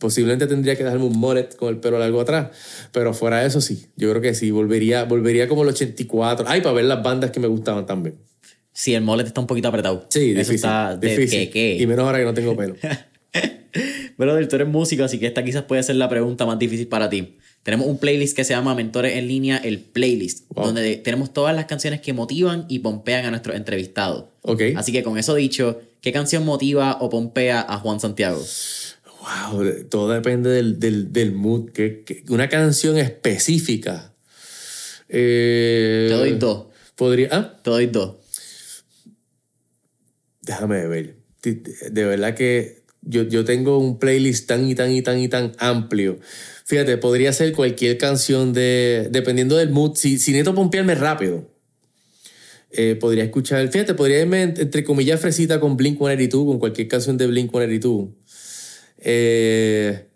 posiblemente 0.00 0.48
tendría 0.48 0.74
que 0.74 0.82
dejarme 0.82 1.04
un 1.04 1.16
mullet 1.16 1.54
con 1.54 1.68
el 1.68 1.76
pelo 1.76 2.00
largo 2.00 2.20
atrás. 2.20 2.48
Pero 2.90 3.14
fuera 3.14 3.40
de 3.40 3.46
eso, 3.46 3.60
sí. 3.60 3.86
Yo 3.96 4.10
creo 4.10 4.20
que 4.20 4.34
sí. 4.34 4.50
Volvería, 4.50 5.04
volvería 5.04 5.46
como 5.46 5.62
el 5.62 5.68
84. 5.68 6.46
Ay, 6.48 6.60
para 6.62 6.74
ver 6.74 6.86
las 6.86 7.02
bandas 7.02 7.30
que 7.30 7.38
me 7.38 7.46
gustaban 7.46 7.86
también. 7.86 8.16
Sí, 8.72 8.94
el 8.94 9.02
mullet 9.02 9.26
está 9.26 9.40
un 9.40 9.46
poquito 9.46 9.68
apretado. 9.68 10.06
Sí, 10.08 10.32
difícil. 10.32 10.54
está 10.56 10.96
difícil. 10.96 11.50
Y 11.54 11.86
menos 11.86 12.04
ahora 12.06 12.18
que 12.18 12.24
no 12.24 12.34
tengo 12.34 12.56
pelo. 12.56 12.74
Pero 14.16 14.48
tú 14.48 14.56
eres 14.56 14.68
músico, 14.68 15.04
así 15.04 15.18
que 15.18 15.26
esta 15.26 15.44
quizás 15.44 15.62
puede 15.62 15.82
ser 15.82 15.96
la 15.96 16.08
pregunta 16.08 16.44
más 16.44 16.58
difícil 16.58 16.88
para 16.88 17.08
ti. 17.08 17.38
Tenemos 17.62 17.86
un 17.86 17.98
playlist 17.98 18.36
que 18.36 18.44
se 18.44 18.52
llama 18.54 18.74
Mentores 18.74 19.16
en 19.16 19.28
línea, 19.28 19.58
el 19.58 19.80
playlist, 19.80 20.46
Wow. 20.50 20.66
donde 20.66 20.96
tenemos 20.96 21.32
todas 21.32 21.54
las 21.54 21.66
canciones 21.66 22.00
que 22.00 22.12
motivan 22.12 22.66
y 22.68 22.80
pompean 22.80 23.24
a 23.26 23.30
nuestros 23.30 23.56
entrevistados. 23.56 24.26
Ok. 24.42 24.62
Así 24.76 24.92
que 24.92 25.02
con 25.02 25.18
eso 25.18 25.34
dicho, 25.34 25.80
¿qué 26.00 26.12
canción 26.12 26.44
motiva 26.44 26.98
o 27.00 27.10
pompea 27.10 27.64
a 27.68 27.78
Juan 27.78 28.00
Santiago? 28.00 28.42
Wow, 29.20 29.62
todo 29.90 30.08
depende 30.12 30.50
del, 30.50 30.78
del, 30.80 31.12
del 31.12 31.32
mood. 31.32 31.70
Que, 31.70 32.02
que- 32.04 32.24
una 32.30 32.48
canción 32.48 32.96
específica. 32.98 34.14
Eh, 35.08 36.06
Te 36.08 36.14
doy 36.14 36.32
dos. 36.38 36.66
Podría. 36.96 37.28
Ah, 37.32 37.60
Te 37.62 37.70
doy 37.70 37.86
dos. 37.86 38.16
déjame 40.42 40.86
ver. 40.86 41.16
De, 41.42 42.04
verdad 42.04 42.34
que 42.34 42.82
yo, 43.02 43.22
yo 43.22 43.44
tengo 43.44 43.78
un 43.78 43.98
playlist 43.98 44.46
tan 44.46 44.68
y 44.68 44.74
tan 44.74 44.90
y 44.92 45.02
tan 45.02 45.18
y 45.18 45.28
tan 45.28 45.52
amplio. 45.58 46.18
Fíjate, 46.64 46.96
podría 46.98 47.32
ser 47.32 47.52
cualquier 47.52 47.98
canción 47.98 48.52
de. 48.52 49.08
Dependiendo 49.10 49.56
del 49.56 49.70
mood. 49.70 49.96
Si, 49.96 50.18
si 50.18 50.32
necesito 50.32 50.54
pompearme 50.54 50.94
rápido. 50.94 51.50
eh, 52.72 52.94
podría 53.00 53.24
escuchar. 53.24 53.66
Fíjate, 53.68 53.94
podría 53.94 54.20
irme 54.20 54.42
en- 54.42 54.54
entre 54.60 54.84
comillas 54.84 55.20
fresita 55.20 55.58
con 55.58 55.76
Blink 55.76 55.98
182, 55.98 56.46
con 56.46 56.58
cualquier 56.60 56.86
canción 56.88 57.16
de 57.18 57.26
Blink 57.26 57.50
182. 57.50 58.10
Eh, 59.00 60.06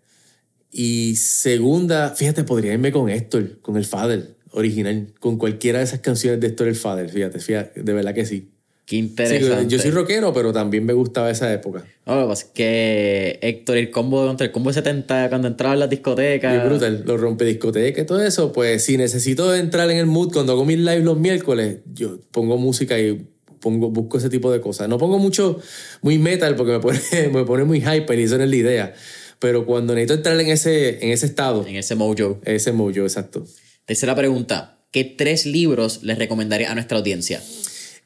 y 0.71 1.17
segunda, 1.17 2.11
fíjate, 2.11 2.45
podría 2.45 2.73
irme 2.73 2.91
con 2.93 3.09
Héctor, 3.09 3.61
con 3.61 3.77
el 3.77 3.85
Fader 3.85 4.35
original, 4.53 5.09
con 5.21 5.37
cualquiera 5.39 5.79
de 5.79 5.85
esas 5.85 6.01
canciones 6.01 6.41
de 6.41 6.49
Héctor 6.49 6.69
el 6.69 6.77
Fader, 6.77 7.09
fíjate, 7.11 7.39
fíjate, 7.41 7.83
de 7.83 7.93
verdad 7.93 8.15
que 8.15 8.27
sí. 8.27 8.51
Qué 8.87 8.97
Sí, 8.97 9.03
interesante. 9.03 9.67
yo 9.69 9.79
soy 9.79 9.93
rockero, 9.93 10.35
pero 10.35 10.53
también 10.53 10.85
me 10.85 10.93
gustaba 10.93 11.31
esa 11.31 11.51
época. 11.51 11.87
No, 12.05 12.17
lo 12.17 12.23
que 12.23 12.29
pasa 12.29 12.45
es 12.45 12.51
que 12.53 13.39
Héctor, 13.41 13.79
el 13.79 13.91
combo 13.91 14.27
contra 14.27 14.45
el 14.47 14.53
combo 14.53 14.69
de 14.71 14.75
70, 14.75 15.31
cuando 15.31 15.49
entraba 15.49 15.73
en 15.73 15.81
las 15.81 15.89
discotecas. 15.89 16.55
Y 16.55 16.69
brutal, 16.69 17.03
los 17.07 17.19
rompe 17.19 17.47
discoteca 17.47 18.03
y 18.03 18.05
todo 18.05 18.23
eso, 18.23 18.53
pues 18.53 18.85
si 18.85 18.99
necesito 18.99 19.55
entrar 19.55 19.91
en 19.91 19.97
el 19.97 20.05
mood 20.07 20.33
cuando 20.35 20.53
hago 20.53 20.67
mis 20.67 20.77
live 20.77 21.01
los 21.01 21.19
miércoles, 21.19 21.79
yo 21.95 22.19
pongo 22.31 22.59
música 22.59 22.99
y 23.01 23.27
pongo, 23.65 23.91
busco 23.91 24.19
ese 24.19 24.29
tipo 24.29 24.53
de 24.53 24.61
cosas. 24.61 24.89
No 24.89 24.99
pongo 24.99 25.19
mucho, 25.19 25.59
muy 26.03 26.19
metal 26.19 26.55
porque 26.55 26.73
me 26.73 26.81
pone, 26.81 27.01
me 27.33 27.45
pone 27.45 27.65
muy 27.65 27.81
hyper 27.81 28.19
y 28.19 28.23
eso 28.25 28.37
no 28.39 28.45
es 28.45 28.51
la 28.51 28.57
idea. 28.57 28.95
Pero 29.41 29.67
cuando 29.67 29.95
necesito 29.95 30.15
entrar 30.15 30.39
en 30.41 30.49
ese, 30.49 31.05
en 31.05 31.11
ese 31.11 31.27
estado, 31.27 31.67
En 31.67 31.77
ese 31.77 31.95
mojo. 31.97 32.41
ese 32.45 32.73
mojo, 32.73 33.01
exacto. 33.01 33.45
Tercera 33.87 34.15
pregunta. 34.15 34.79
¿Qué 34.93 35.03
tres 35.05 35.45
libros 35.45 36.03
les 36.05 36.19
recomendaría 36.19 36.71
a 36.71 36.75
nuestra 36.75 36.99
audiencia? 36.99 37.43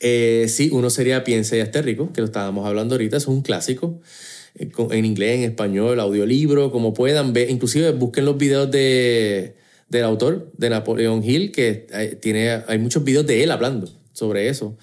Eh, 0.00 0.46
sí, 0.48 0.70
uno 0.72 0.90
sería 0.90 1.22
Piensa 1.24 1.56
y 1.56 1.60
esté 1.60 1.82
rico, 1.82 2.12
que 2.12 2.20
lo 2.22 2.26
estábamos 2.26 2.66
hablando 2.66 2.94
ahorita, 2.94 3.16
es 3.18 3.26
un 3.26 3.42
clásico. 3.42 4.00
eh, 4.54 4.70
En 4.90 5.04
inglés, 5.04 5.38
en 5.38 5.44
español, 5.50 6.00
audiolibro, 6.00 6.70
como 6.72 6.94
puedan 6.94 7.32
ver. 7.32 7.50
Inclusive 7.50 7.90
busquen 7.92 8.24
los 8.24 8.38
videos 8.38 8.70
de, 8.70 9.54
del 9.88 10.04
autor, 10.04 10.50
de 10.56 10.70
Napoleón 10.70 11.22
Hill, 11.22 11.52
que 11.52 11.86
hay, 11.92 12.16
tiene, 12.16 12.62
hay 12.66 12.78
muchos 12.78 13.04
videos 13.04 13.26
de 13.26 13.42
él 13.42 13.50
hablando 13.50 13.86
sobre 14.18 14.48
eso. 14.48 14.76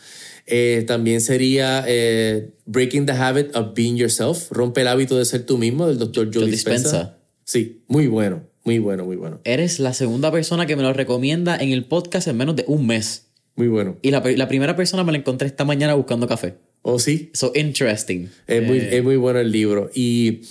Eh, 0.48 0.84
también 0.88 1.22
sería 1.22 1.84
eh, 1.88 2.52
Breaking 2.66 3.06
the 3.06 3.12
Habit 3.12 3.56
of 3.56 3.74
Being 3.76 3.98
Yourself, 3.98 4.52
Rompe 4.52 4.82
el 4.82 4.88
hábito 4.88 5.18
de 5.18 5.26
ser 5.26 5.46
tú 5.46 5.58
mismo, 5.58 5.88
del 5.88 5.98
doctor 5.98 6.26
Joe 6.26 6.44
Joe 6.44 6.52
Dispenza. 6.52 6.90
Dispenza. 6.90 7.18
Sí, 7.44 7.84
muy 7.88 8.08
bueno, 8.08 8.44
muy 8.64 8.80
bueno, 8.80 9.06
muy 9.06 9.16
bueno. 9.16 9.40
Eres 9.44 9.80
la 9.80 9.94
segunda 9.94 10.32
persona 10.32 10.66
que 10.66 10.76
me 10.76 10.84
lo 10.84 10.94
recomienda 10.94 11.58
en 11.58 11.72
el 11.72 11.86
podcast 11.86 12.28
en 12.28 12.38
menos 12.38 12.56
de 12.56 12.66
un 12.68 12.88
mes. 12.88 13.28
Muy 13.56 13.68
bueno. 13.68 13.98
Y 14.02 14.12
la, 14.12 14.24
la 14.36 14.48
primera 14.48 14.76
persona 14.76 15.04
me 15.04 15.12
la 15.12 15.18
encontré 15.20 15.48
esta 15.48 15.66
mañana 15.66 15.94
buscando 15.94 16.28
café. 16.28 16.56
¿Oh, 16.82 17.00
sí? 17.00 17.32
So 17.34 17.52
interesting. 17.56 18.28
Es, 18.48 18.64
muy, 18.64 18.78
Eh, 18.78 18.98
es 18.98 19.04
muy 19.04 19.16
bueno 19.16 19.40
el 19.40 19.52
libro. 19.52 19.90
Y 19.94 20.42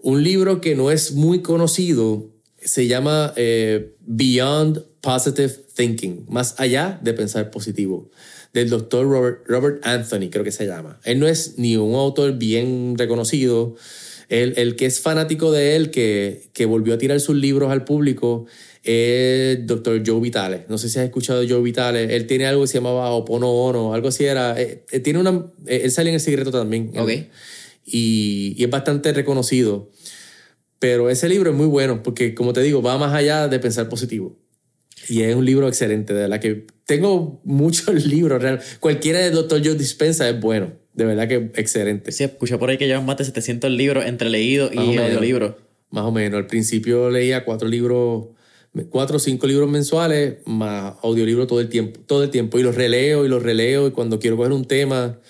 un 0.00 0.22
libro 0.22 0.60
que 0.60 0.76
no 0.76 0.90
es 0.90 1.12
muy 1.12 1.40
conocido 1.40 2.30
se 2.64 2.86
llama 2.86 3.32
eh, 3.36 3.94
Beyond 4.00 4.84
Positive 5.04 5.52
Thinking, 5.74 6.24
más 6.30 6.54
allá 6.58 6.98
de 7.02 7.12
pensar 7.12 7.50
positivo, 7.50 8.10
del 8.54 8.70
doctor 8.70 9.06
Robert, 9.06 9.44
Robert 9.46 9.86
Anthony, 9.86 10.30
creo 10.30 10.44
que 10.44 10.50
se 10.50 10.64
llama. 10.66 10.98
Él 11.04 11.20
no 11.20 11.28
es 11.28 11.58
ni 11.58 11.76
un 11.76 11.94
autor 11.94 12.38
bien 12.38 12.94
reconocido. 12.96 13.76
El, 14.30 14.54
el 14.56 14.76
que 14.76 14.86
es 14.86 15.00
fanático 15.00 15.52
de 15.52 15.76
él, 15.76 15.90
que, 15.90 16.48
que 16.54 16.64
volvió 16.64 16.94
a 16.94 16.98
tirar 16.98 17.20
sus 17.20 17.36
libros 17.36 17.70
al 17.70 17.84
público, 17.84 18.46
es 18.82 19.58
el 19.58 19.66
doctor 19.66 20.02
Joe 20.06 20.20
Vitale. 20.20 20.64
No 20.70 20.78
sé 20.78 20.88
si 20.88 20.98
has 20.98 21.04
escuchado 21.04 21.42
Joe 21.46 21.60
Vitale. 21.60 22.16
Él 22.16 22.26
tiene 22.26 22.46
algo 22.46 22.62
que 22.62 22.68
se 22.68 22.78
llamaba 22.78 23.10
Opono 23.10 23.50
Ono, 23.50 23.92
algo 23.92 24.08
así 24.08 24.24
era. 24.24 24.58
eh, 24.58 24.86
eh, 24.90 25.00
tiene 25.00 25.18
una, 25.20 25.52
eh, 25.66 25.82
él 25.84 25.90
sale 25.90 26.08
en 26.08 26.14
El 26.14 26.20
Secreto 26.20 26.50
también. 26.50 26.92
Ok. 26.96 27.10
Y, 27.84 28.54
y 28.56 28.64
es 28.64 28.70
bastante 28.70 29.12
reconocido. 29.12 29.90
Pero 30.78 31.10
ese 31.10 31.28
libro 31.28 31.50
es 31.50 31.56
muy 31.56 31.66
bueno 31.66 32.02
porque, 32.02 32.34
como 32.34 32.54
te 32.54 32.62
digo, 32.62 32.80
va 32.80 32.96
más 32.96 33.12
allá 33.12 33.48
de 33.48 33.58
pensar 33.58 33.90
positivo. 33.90 34.38
Y 35.08 35.22
es 35.22 35.34
un 35.34 35.44
libro 35.44 35.68
excelente, 35.68 36.14
de 36.14 36.20
verdad 36.22 36.40
que 36.40 36.66
tengo 36.86 37.40
muchos 37.44 38.06
libros. 38.06 38.42
Real. 38.42 38.60
Cualquiera 38.80 39.20
de 39.20 39.30
Dr. 39.30 39.62
Joe 39.64 39.74
Dispensa 39.74 40.28
es 40.28 40.40
bueno, 40.40 40.72
de 40.94 41.04
verdad 41.04 41.28
que 41.28 41.50
excelente. 41.54 42.12
Sí, 42.12 42.24
escuché 42.24 42.58
por 42.58 42.70
ahí 42.70 42.78
que 42.78 42.86
llevan 42.86 43.04
más 43.04 43.16
de 43.16 43.24
700 43.24 43.70
libros 43.70 44.04
entre 44.06 44.30
leídos 44.30 44.72
y 44.74 44.96
audiolibros. 44.96 45.54
Más 45.90 46.04
o 46.04 46.12
menos. 46.12 46.38
Al 46.38 46.46
principio 46.46 47.10
leía 47.10 47.44
cuatro 47.44 47.68
libros, 47.68 48.26
cuatro 48.90 49.16
o 49.16 49.20
cinco 49.20 49.46
libros 49.46 49.70
mensuales, 49.70 50.38
más 50.44 50.94
audiolibro 51.02 51.46
todo 51.46 51.60
el 51.60 51.68
tiempo, 51.68 52.00
todo 52.06 52.24
el 52.24 52.30
tiempo. 52.30 52.58
Y 52.58 52.62
los 52.62 52.74
releo 52.74 53.24
y 53.24 53.28
los 53.28 53.42
releo 53.42 53.86
y 53.86 53.90
cuando 53.92 54.18
quiero 54.18 54.36
coger 54.36 54.52
un 54.52 54.64
tema. 54.64 55.20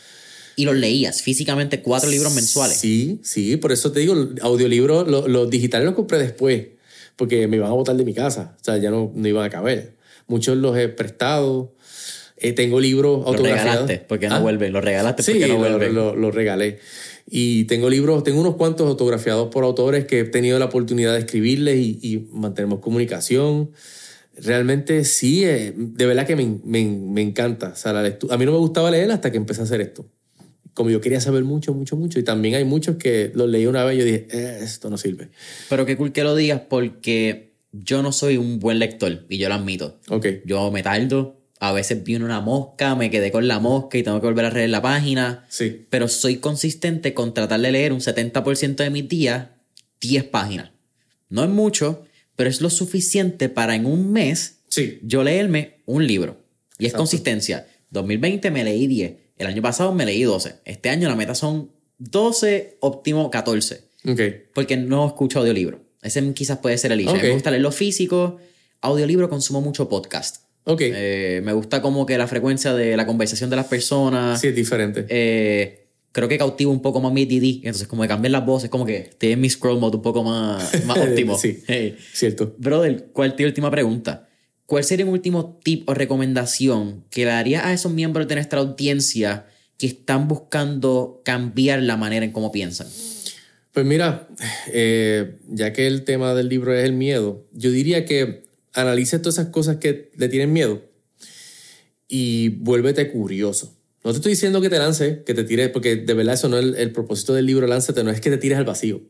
Y 0.57 0.65
los 0.65 0.77
leías 0.77 1.21
físicamente 1.21 1.83
cuatro 1.83 2.09
libros 2.09 2.35
mensuales. 2.35 2.79
Sí, 2.79 3.21
sí, 3.23 3.57
por 3.57 3.73
eso 3.73 3.93
te 3.93 4.01
digo, 4.01 4.15
audiolibros, 4.41 5.09
los, 5.09 5.29
los 5.29 5.51
digitales 5.51 5.85
los 5.85 5.95
compré 5.95 6.19
después, 6.19 6.69
porque 7.17 7.47
me 7.49 7.57
iban 7.57 7.71
a 7.71 7.75
botar 7.75 7.97
de 7.97 8.05
mi 8.05 8.15
casa, 8.15 8.57
o 8.61 8.65
sea, 8.65 8.77
ya 8.79 8.91
no, 8.91 9.13
no 9.15 9.29
iban 9.29 9.45
a 9.45 9.51
caber. 9.51 9.95
Muchos 10.27 10.57
los 10.57 10.77
he 10.77 10.89
prestado, 10.89 11.75
eh, 12.37 12.53
tengo 12.53 12.81
libros 12.81 13.19
Los 13.19 13.27
autografiados. 13.29 13.73
regalaste 13.89 14.05
porque 14.09 14.29
no 14.29 14.35
Ah, 14.37 14.41
vuelven. 14.41 14.73
Los 14.73 14.85
regalaste 14.85 15.23
Sí, 15.23 15.33
porque 15.33 15.47
no 15.49 15.55
lo, 15.55 15.59
vuelven. 15.61 15.95
lo- 15.95 16.17
lo 16.17 16.31
regalé. 16.31 16.79
Y 17.27 17.65
tengo 17.65 17.89
libros, 17.89 18.23
tengo 18.25 18.41
unos 18.41 18.57
cuantos 18.57 18.87
autografiados 18.89 19.49
por 19.51 19.65
autores 19.65 20.05
que 20.07 20.21
he 20.21 20.25
tenido 20.25 20.59
la 20.59 20.67
oportunidad 20.67 21.13
de 21.15 21.21
escribirles 21.21 21.77
y, 21.79 21.99
y 22.03 22.29
mantenemos 22.33 22.81
comunicación. 22.81 23.71
Realmente 24.37 25.05
sí, 25.05 25.45
eh, 25.45 25.73
de 25.77 26.07
verdad 26.07 26.27
que 26.27 26.37
me, 26.37 26.59
me- 26.65 26.85
me 26.85 27.23
encanta. 27.23 27.69
O 27.69 27.77
sea, 27.77 27.93
la 27.93 28.01
A 28.01 28.37
mí 28.37 28.45
no 28.45 28.53
me 28.53 28.59
gustaba 28.59 28.91
leer 28.91 29.11
hasta 29.13 29.31
que 29.31 29.37
empecé 29.37 29.61
a 29.61 29.65
hacer 29.65 29.81
esto. 29.81 30.07
Como 30.75 30.91
yo 30.91 31.01
quería 31.01 31.21
saber 31.21 31.45
mucho, 31.45 31.73
mucho, 31.73 31.97
mucho. 31.97 32.19
Y 32.19 32.25
también 32.25 32.57
hay 32.57 32.65
muchos 32.65 32.97
que 32.97 33.31
los 33.35 33.49
leí 33.49 33.67
una 33.67 33.85
vez 33.85 33.97
y 33.97 33.99
yo 34.01 34.05
dije, 34.05 34.27
"Eh, 34.31 34.59
esto 34.63 34.91
no 34.91 34.99
sirve. 34.99 35.31
Pero 35.69 35.87
qué 35.87 35.97
cool 35.97 36.13
que 36.13 36.25
lo 36.25 36.35
digas 36.35 36.63
porque 36.69 37.55
yo 37.73 38.03
no 38.03 38.13
soy 38.13 38.37
un 38.37 38.59
buen 38.59 38.79
lector 38.79 39.25
y 39.29 39.39
yo 39.39 39.49
lo 39.49 39.55
admito. 39.55 39.99
Ok. 40.09 40.27
Yo 40.45 40.71
me 40.73 40.83
tardo, 40.83 41.41
a 41.61 41.73
veces 41.73 42.03
viene 42.05 42.25
una 42.25 42.41
mosca, 42.41 42.95
me 42.97 43.11
quedé 43.11 43.31
con 43.33 43.47
la 43.49 43.61
mosca 43.61 43.99
y 43.99 44.03
tengo 44.03 44.21
que 44.21 44.27
volver 44.27 44.45
a 44.47 44.51
leer 44.51 44.71
la 44.71 44.83
página. 44.83 45.45
Sí. 45.49 45.87
Pero 45.91 46.09
soy 46.09 46.37
consistente 46.37 47.15
con 47.15 47.35
tratar 47.35 47.61
de 47.61 47.71
leer 47.73 47.93
un 47.93 48.01
70% 48.01 48.83
de 48.83 48.91
mis 48.91 49.09
días 49.09 49.49
10 50.01 50.25
páginas. 50.25 50.71
No 51.31 51.43
es 51.45 51.51
mucho, 51.51 52.05
pero 52.37 52.51
es 52.51 52.61
lo 52.61 52.69
suficiente 52.71 53.49
para 53.49 53.75
en 53.77 53.87
un 53.87 54.13
mes 54.13 54.59
Sí. 54.69 54.99
yo 55.03 55.23
leerme 55.23 55.81
un 55.87 56.07
libro. 56.07 56.45
Y 56.79 56.85
es 56.87 56.89
Exacto. 56.91 56.99
consistencia. 57.03 57.67
2020 57.91 58.51
me 58.51 58.65
leí 58.65 58.87
10. 58.89 59.15
El 59.37 59.47
año 59.47 59.63
pasado 59.63 59.93
me 59.93 60.05
leí 60.05 60.23
12. 60.23 60.57
Este 60.65 60.89
año 60.91 61.09
la 61.09 61.17
meta 61.17 61.35
son 61.35 61.71
12, 61.99 62.79
óptimo 62.81 63.31
14. 63.31 63.81
Ok. 64.09 64.21
Porque 64.55 64.77
no 64.77 65.07
escucho 65.07 65.41
audiolibro. 65.41 65.81
Ese 66.03 66.33
quizás 66.35 66.59
puede 66.59 66.77
ser 66.79 66.93
el 66.93 67.01
issue. 67.01 67.11
A 67.11 67.15
mí 67.15 67.19
Ok. 67.21 67.25
Me 67.25 67.33
gusta 67.33 67.51
leerlo 67.51 67.73
físico. 67.73 68.39
Audiolibro 68.81 69.29
consumo 69.29 69.61
mucho 69.61 69.89
podcast. 69.89 70.45
Ok. 70.65 70.81
Eh, 70.85 71.41
me 71.45 71.53
gusta 71.53 71.81
como 71.83 72.07
que 72.07 72.17
la 72.19 72.27
frecuencia 72.27 72.75
de 72.75 72.97
la 72.97 73.07
conversación 73.07 73.51
de 73.51 73.57
las 73.57 73.67
personas. 73.67 74.41
sí, 74.41 74.49
es 74.49 74.55
diferente. 74.55 75.07
Eh, 75.09 75.89
creo 76.13 76.29
que 76.29 76.39
cautivo 76.39 76.71
un 76.71 76.81
poco 76.83 77.01
más 77.01 77.13
mi 77.13 77.25
DD. 77.25 77.65
Entonces, 77.67 77.89
como 77.89 78.03
que 78.03 78.09
cambian 78.09 78.33
las 78.33 78.45
voces, 78.47 78.71
como 78.71 78.85
que 78.87 79.11
en 79.21 79.41
mi 79.41 79.49
scroll 79.51 79.79
mode 79.79 79.97
un 79.97 80.03
poco 80.03 80.23
más, 80.23 80.85
más 80.85 80.99
óptimo. 81.09 81.37
Sí. 81.39 81.63
Hey. 81.67 81.97
Cierto. 82.13 82.55
Brother, 82.59 83.07
¿cuál 83.13 83.35
tu 83.35 83.43
última 83.45 83.71
pregunta? 83.71 84.29
¿Cuál 84.67 84.85
sería 84.85 85.05
un 85.05 85.13
último 85.13 85.61
tip 85.63 85.89
o 85.89 85.95
recomendación 85.95 87.05
que 87.11 87.25
le 87.25 87.31
darías 87.31 87.65
a 87.65 87.73
esos 87.73 87.93
miembros 87.93 88.27
de 88.29 88.37
nuestra 88.37 88.61
audiencia 88.61 89.47
que 89.77 89.87
están 89.87 90.27
buscando 90.27 91.21
cambiar 91.25 91.83
la 91.83 91.97
manera 91.97 92.25
en 92.25 92.33
cómo 92.33 92.51
piensan? 92.51 92.87
Pues 93.73 93.85
mira, 93.85 94.29
eh, 94.69 95.37
ya 95.49 95.73
que 95.73 95.87
el 95.87 96.05
tema 96.05 96.35
del 96.35 96.49
libro 96.49 96.73
es 96.73 96.85
el 96.85 96.93
miedo, 96.93 97.45
yo 97.53 97.71
diría 97.71 98.05
que 98.05 98.45
analices 98.73 99.21
todas 99.21 99.35
esas 99.39 99.49
cosas 99.49 99.77
que 99.77 100.11
le 100.17 100.29
tienen 100.29 100.53
miedo 100.53 100.83
y 102.09 102.51
vuélvete 102.51 103.11
curioso. 103.11 103.75
No 104.03 104.13
te 104.13 104.19
estoy 104.19 104.33
diciendo 104.33 104.61
que 104.61 104.71
te 104.71 104.79
lances, 104.79 105.19
que 105.25 105.35
te 105.35 105.45
tires, 105.45 105.71
porque 105.71 105.97
de 105.97 106.15
verdad 106.15 106.35
eso 106.35 106.49
no 106.49 106.59
es 106.59 106.65
el, 106.65 106.75
el 106.77 106.93
propósito 106.93 107.35
del 107.35 107.47
libro 107.47 107.67
Lánzate, 107.67 108.05
no 108.05 108.11
es 108.11 108.21
que 108.21 108.31
te 108.31 108.39
tires 108.39 108.59
al 108.59 108.65
vacío. 108.65 109.03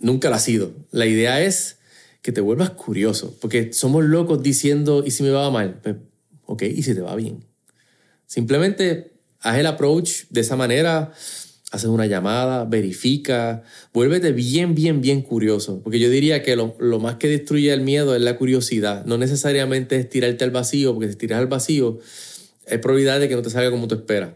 Nunca 0.00 0.28
lo 0.28 0.36
ha 0.36 0.40
sido. 0.40 0.72
La 0.90 1.06
idea 1.06 1.40
es 1.40 1.77
que 2.22 2.32
te 2.32 2.40
vuelvas 2.40 2.70
curioso, 2.70 3.36
porque 3.40 3.72
somos 3.72 4.04
locos 4.04 4.42
diciendo, 4.42 5.02
¿y 5.06 5.10
si 5.10 5.22
me 5.22 5.30
va 5.30 5.50
mal? 5.50 5.80
Pues, 5.82 5.96
ok, 6.46 6.62
¿y 6.62 6.82
si 6.82 6.94
te 6.94 7.00
va 7.00 7.14
bien? 7.14 7.44
Simplemente 8.26 9.12
haz 9.40 9.58
el 9.58 9.66
approach 9.66 10.24
de 10.30 10.40
esa 10.40 10.56
manera. 10.56 11.12
haces 11.70 11.88
una 11.88 12.06
llamada, 12.06 12.64
verifica, 12.64 13.62
vuélvete 13.92 14.32
bien, 14.32 14.74
bien, 14.74 15.00
bien 15.00 15.22
curioso. 15.22 15.80
Porque 15.82 15.98
yo 15.98 16.10
diría 16.10 16.42
que 16.42 16.56
lo, 16.56 16.74
lo, 16.78 16.98
más 16.98 17.16
que 17.16 17.28
destruye 17.28 17.72
el 17.72 17.82
miedo 17.82 18.16
es 18.16 18.22
la 18.22 18.36
curiosidad. 18.36 19.04
No 19.04 19.18
necesariamente 19.18 19.96
es 19.96 20.08
tirarte 20.08 20.44
al 20.44 20.50
vacío, 20.50 20.94
porque 20.94 21.10
si 21.10 21.16
tiras 21.16 21.38
al 21.38 21.46
vacío, 21.46 21.98
hay 22.70 22.78
probabilidad 22.78 23.20
de 23.20 23.28
que 23.28 23.36
no 23.36 23.42
te 23.42 23.50
salga 23.50 23.70
como 23.70 23.86
tú 23.86 23.94
esperas. 23.94 24.30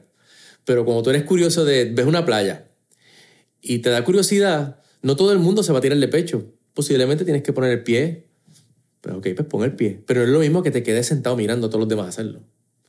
Pero 0.64 0.85
como 0.85 1.03
tú 1.03 1.11
eres 1.11 1.24
curioso 1.24 1.64
de, 1.64 1.87
ves 1.87 2.07
una 2.07 2.24
playa 2.24 2.68
y 3.61 3.78
te 3.78 3.91
da 3.91 4.05
curiosidad, 4.05 4.80
no 5.03 5.16
todo 5.16 5.33
el 5.33 5.39
mundo 5.39 5.62
se 5.62 5.72
va 5.72 5.78
a 5.78 5.83
tirar 5.83 5.99
de 5.99 6.09
pecho. 6.09 6.53
Posiblemente 6.75 7.25
tienes 7.25 7.43
que 7.43 7.53
poner 7.53 7.70
el 7.70 7.83
pie. 7.83 8.27
Pues 9.01 9.14
ok, 9.16 9.29
pues 9.35 9.49
pon 9.49 9.64
el 9.64 9.75
pie. 9.75 10.01
Pero 10.07 10.23
es 10.23 10.29
lo 10.29 10.39
mismo 10.39 10.62
que 10.62 10.70
te 10.70 10.83
quedes 10.83 11.07
sentado 11.07 11.37
mirando 11.37 11.66
a 11.66 11.70
todos 11.70 11.81
los 11.81 11.89
demás 11.89 12.09
hacerlo. 12.09 12.41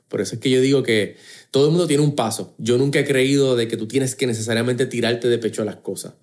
Por 0.07 0.21
eso 0.21 0.35
es 0.35 0.41
que 0.41 0.51
yo 0.51 0.61
digo 0.61 0.83
que 0.83 1.15
todo 1.49 1.65
el 1.65 1.71
mundo 1.71 1.87
tiene 1.87 2.03
un 2.03 2.15
paso. 2.15 2.53
Yo 2.59 2.77
nunca 2.77 2.99
he 2.99 3.03
creído 3.03 3.55
de 3.55 3.67
que 3.67 3.77
tú 3.77 3.87
tienes 3.87 4.15
que 4.15 4.27
necesariamente 4.27 4.85
tirarte 4.85 5.27
de 5.27 5.39
pecho 5.39 5.63
a 5.63 5.65
las 5.65 5.77
cosas. 5.77 6.13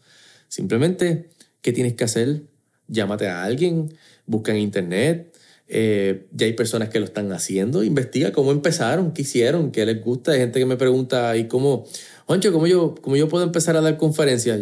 Simplemente, 0.46 1.30
¿qué 1.60 1.72
tienes 1.72 1.94
que 1.94 2.04
hacer? 2.04 2.42
Llámate 2.86 3.26
a 3.26 3.42
alguien, 3.42 3.92
busca 4.26 4.52
en 4.52 4.58
internet. 4.58 5.36
Eh, 5.66 6.26
ya 6.32 6.46
hay 6.46 6.52
personas 6.52 6.88
que 6.88 7.00
lo 7.00 7.04
están 7.04 7.32
haciendo. 7.32 7.82
Investiga 7.82 8.30
cómo 8.30 8.52
empezaron, 8.52 9.12
qué 9.12 9.22
hicieron, 9.22 9.72
qué 9.72 9.84
les 9.84 10.00
gusta. 10.00 10.32
Hay 10.32 10.38
gente 10.38 10.60
que 10.60 10.66
me 10.66 10.76
pregunta, 10.76 11.36
¿y 11.36 11.48
cómo, 11.48 11.84
Juancho, 12.26 12.52
cómo 12.52 12.68
yo, 12.68 12.94
cómo 13.00 13.16
yo 13.16 13.28
puedo 13.28 13.44
empezar 13.44 13.76
a 13.76 13.80
dar 13.80 13.96
conferencias 13.96 14.60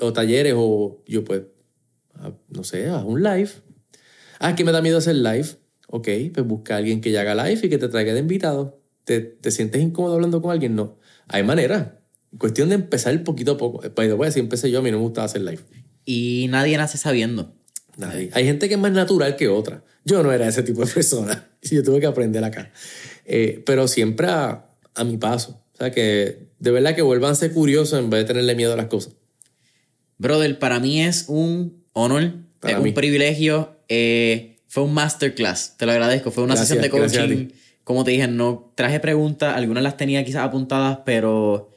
o 0.00 0.12
talleres? 0.12 0.54
O 0.56 1.02
yo, 1.04 1.24
pues, 1.24 1.42
no 2.48 2.64
sé, 2.64 2.88
haz 2.88 3.04
un 3.04 3.22
live. 3.22 3.50
Ah, 4.38 4.54
que 4.54 4.64
me 4.64 4.72
da 4.72 4.80
miedo 4.80 4.98
hacer 4.98 5.16
live 5.16 5.48
Ok, 5.90 6.08
pues 6.34 6.46
busca 6.46 6.74
a 6.74 6.76
alguien 6.78 7.00
que 7.00 7.10
ya 7.10 7.22
haga 7.22 7.34
live 7.34 7.60
y 7.62 7.68
que 7.70 7.78
te 7.78 7.88
traiga 7.88 8.12
de 8.12 8.20
invitado. 8.20 8.78
¿Te, 9.04 9.20
¿Te, 9.20 9.50
sientes 9.50 9.80
incómodo 9.80 10.14
hablando 10.14 10.42
con 10.42 10.50
alguien? 10.50 10.76
No. 10.76 10.98
Hay 11.28 11.42
manera. 11.42 12.02
Cuestión 12.36 12.68
de 12.68 12.74
empezar 12.74 13.24
poquito 13.24 13.52
a 13.52 13.56
poco. 13.56 13.80
By 13.80 14.06
the 14.06 14.12
way, 14.12 14.30
si 14.30 14.38
empecé 14.38 14.70
yo, 14.70 14.80
a 14.80 14.82
mí 14.82 14.90
no 14.90 14.98
me 14.98 15.04
gustaba 15.04 15.24
hacer 15.24 15.40
live. 15.40 15.62
Y 16.04 16.46
nadie 16.50 16.76
nace 16.76 16.98
sabiendo. 16.98 17.54
Nadie. 17.96 18.28
Hay 18.34 18.44
gente 18.44 18.68
que 18.68 18.74
es 18.74 18.80
más 18.80 18.92
natural 18.92 19.36
que 19.36 19.48
otra. 19.48 19.82
Yo 20.04 20.22
no 20.22 20.30
era 20.30 20.46
ese 20.46 20.62
tipo 20.62 20.84
de 20.84 20.92
persona. 20.92 21.48
Yo 21.62 21.82
tuve 21.82 22.00
que 22.00 22.06
aprender 22.06 22.44
acá. 22.44 22.70
Eh, 23.24 23.62
pero 23.64 23.88
siempre 23.88 24.26
a, 24.26 24.66
a, 24.94 25.04
mi 25.04 25.16
paso. 25.16 25.64
O 25.72 25.76
sea, 25.78 25.90
que 25.90 26.48
de 26.58 26.70
verdad 26.70 26.94
que 26.94 27.02
vuelvan 27.02 27.32
a 27.32 27.34
ser 27.34 27.52
curiosos 27.52 27.98
en 27.98 28.10
vez 28.10 28.20
de 28.20 28.26
tenerle 28.26 28.54
miedo 28.54 28.74
a 28.74 28.76
las 28.76 28.86
cosas. 28.86 29.14
Brother, 30.18 30.58
para 30.58 30.80
mí 30.80 31.02
es 31.02 31.24
un 31.28 31.82
honor, 31.92 32.32
para 32.60 32.76
es 32.76 32.82
mí. 32.82 32.90
un 32.90 32.94
privilegio. 32.94 33.76
Eh, 33.88 34.56
fue 34.66 34.82
un 34.82 34.92
masterclass, 34.94 35.76
te 35.76 35.86
lo 35.86 35.92
agradezco. 35.92 36.30
Fue 36.30 36.44
una 36.44 36.56
sesión 36.56 36.82
de 36.82 36.90
coaching. 36.90 37.48
Como 37.84 38.04
te 38.04 38.10
dije, 38.10 38.28
no 38.28 38.70
traje 38.74 39.00
preguntas, 39.00 39.56
algunas 39.56 39.82
las 39.82 39.96
tenía 39.96 40.22
quizás 40.24 40.44
apuntadas, 40.44 40.98
pero 41.06 41.70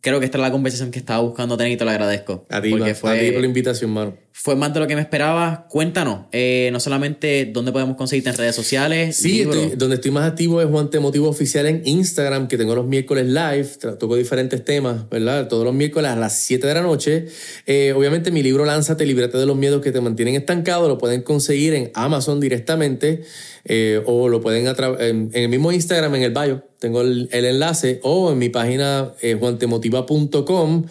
creo 0.00 0.18
que 0.18 0.26
esta 0.26 0.38
es 0.38 0.42
la 0.42 0.50
conversación 0.50 0.90
que 0.90 0.98
estaba 0.98 1.20
buscando 1.20 1.56
tener 1.56 1.72
y 1.72 1.76
te 1.76 1.84
lo 1.84 1.90
agradezco. 1.90 2.46
A 2.50 2.60
ti, 2.60 2.70
porque 2.70 2.94
fue, 2.94 3.16
a 3.16 3.20
ti 3.20 3.30
por 3.30 3.40
la 3.40 3.46
invitación, 3.46 3.90
mano. 3.90 4.16
Fue 4.36 4.56
más 4.56 4.74
de 4.74 4.80
lo 4.80 4.88
que 4.88 4.96
me 4.96 5.00
esperaba. 5.00 5.68
Cuéntanos, 5.70 6.26
eh, 6.32 6.68
no 6.72 6.80
solamente 6.80 7.48
dónde 7.52 7.70
podemos 7.70 7.96
conseguirte 7.96 8.30
en 8.30 8.36
redes 8.36 8.56
sociales. 8.56 9.14
Sí, 9.14 9.42
estoy, 9.42 9.74
donde 9.76 9.94
estoy 9.94 10.10
más 10.10 10.28
activo 10.28 10.60
es 10.60 10.68
Juan 10.68 10.90
Motivo 11.00 11.28
Oficial 11.28 11.66
en 11.66 11.82
Instagram, 11.84 12.48
que 12.48 12.58
tengo 12.58 12.74
los 12.74 12.84
miércoles 12.84 13.26
live, 13.26 13.68
toco 13.96 14.16
diferentes 14.16 14.64
temas, 14.64 15.08
¿verdad? 15.08 15.46
Todos 15.46 15.64
los 15.64 15.72
miércoles 15.72 16.10
a 16.10 16.16
las 16.16 16.36
7 16.40 16.66
de 16.66 16.74
la 16.74 16.82
noche. 16.82 17.26
Eh, 17.64 17.94
obviamente 17.96 18.32
mi 18.32 18.42
libro 18.42 18.64
Lánzate, 18.64 19.06
Librate 19.06 19.38
de 19.38 19.46
los 19.46 19.56
Miedos 19.56 19.80
que 19.80 19.92
te 19.92 20.00
mantienen 20.00 20.34
estancado, 20.34 20.88
lo 20.88 20.98
pueden 20.98 21.22
conseguir 21.22 21.72
en 21.74 21.92
Amazon 21.94 22.40
directamente 22.40 23.22
eh, 23.64 24.02
o 24.04 24.28
lo 24.28 24.40
pueden 24.40 24.66
en, 24.66 25.30
en 25.32 25.42
el 25.44 25.48
mismo 25.48 25.70
Instagram, 25.70 26.12
en 26.16 26.22
el 26.24 26.32
bio 26.32 26.74
tengo 26.84 27.00
el, 27.00 27.30
enlace, 27.32 27.98
o 28.02 28.30
en 28.30 28.36
mi 28.36 28.50
página 28.50 29.12
eh, 29.22 29.38
juantemotiva.com. 29.40 30.84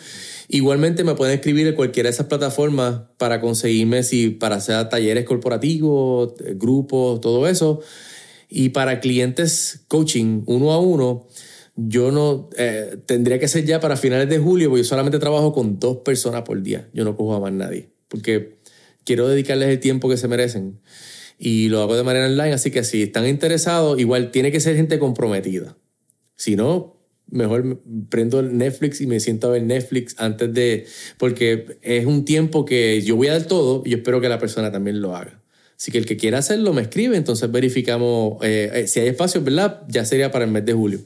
Igualmente 0.53 1.03
me 1.03 1.15
pueden 1.15 1.33
escribir 1.33 1.65
en 1.65 1.73
cualquiera 1.73 2.09
de 2.09 2.13
esas 2.13 2.27
plataformas 2.27 3.01
para 3.17 3.41
conseguirme, 3.41 4.03
si 4.03 4.29
para 4.29 4.57
hacer 4.57 4.87
talleres 4.87 5.25
corporativos, 5.25 6.35
eh, 6.45 6.53
grupos, 6.55 7.19
todo 7.21 7.47
eso. 7.47 7.81
Y 8.49 8.69
para 8.69 8.99
clientes 8.99 9.83
coaching 9.87 10.43
uno 10.45 10.71
a 10.71 10.79
uno, 10.79 11.25
yo 11.75 12.11
no 12.11 12.51
eh, 12.55 12.97
tendría 13.07 13.39
que 13.39 13.47
ser 13.47 13.65
ya 13.65 13.79
para 13.79 13.97
finales 13.97 14.29
de 14.29 14.37
julio, 14.37 14.69
porque 14.69 14.83
yo 14.83 14.87
solamente 14.87 15.17
trabajo 15.17 15.53
con 15.53 15.79
dos 15.79 15.97
personas 16.05 16.43
por 16.43 16.61
día. 16.61 16.87
Yo 16.93 17.03
no 17.03 17.17
cojo 17.17 17.33
a 17.33 17.39
más 17.39 17.51
nadie, 17.51 17.89
porque 18.07 18.59
quiero 19.05 19.27
dedicarles 19.27 19.69
el 19.69 19.79
tiempo 19.79 20.07
que 20.07 20.17
se 20.17 20.27
merecen 20.27 20.79
y 21.39 21.69
lo 21.69 21.81
hago 21.81 21.95
de 21.95 22.03
manera 22.03 22.27
online, 22.27 22.53
así 22.53 22.69
que 22.69 22.83
si 22.83 23.01
están 23.01 23.25
interesados, 23.25 23.99
igual 23.99 24.29
tiene 24.29 24.51
que 24.51 24.59
ser 24.59 24.75
gente 24.75 24.99
comprometida. 24.99 25.75
Si 26.35 26.55
no, 26.55 26.92
mejor 27.33 27.81
prendo 28.09 28.41
Netflix 28.41 29.01
y 29.01 29.07
me 29.07 29.19
siento 29.19 29.47
a 29.47 29.51
ver 29.51 29.63
Netflix 29.63 30.15
antes 30.19 30.53
de... 30.53 30.85
Porque 31.17 31.77
es 31.81 32.05
un 32.05 32.25
tiempo 32.25 32.63
que 32.63 33.01
yo 33.01 33.15
voy 33.15 33.27
a 33.27 33.33
dar 33.33 33.43
todo 33.43 33.83
y 33.85 33.89
yo 33.89 33.97
espero 33.97 34.21
que 34.21 34.29
la 34.29 34.39
persona 34.39 34.71
también 34.71 35.01
lo 35.01 35.15
haga. 35.15 35.41
Así 35.75 35.91
que 35.91 35.97
el 35.97 36.05
que 36.05 36.15
quiera 36.15 36.37
hacerlo 36.37 36.71
me 36.73 36.83
escribe, 36.83 37.17
entonces 37.17 37.51
verificamos 37.51 38.37
eh, 38.43 38.71
eh, 38.73 38.87
si 38.87 38.99
hay 38.99 39.07
espacio, 39.07 39.41
¿verdad? 39.41 39.81
Ya 39.89 40.05
sería 40.05 40.31
para 40.31 40.45
el 40.45 40.51
mes 40.51 40.65
de 40.65 40.73
julio. 40.73 40.99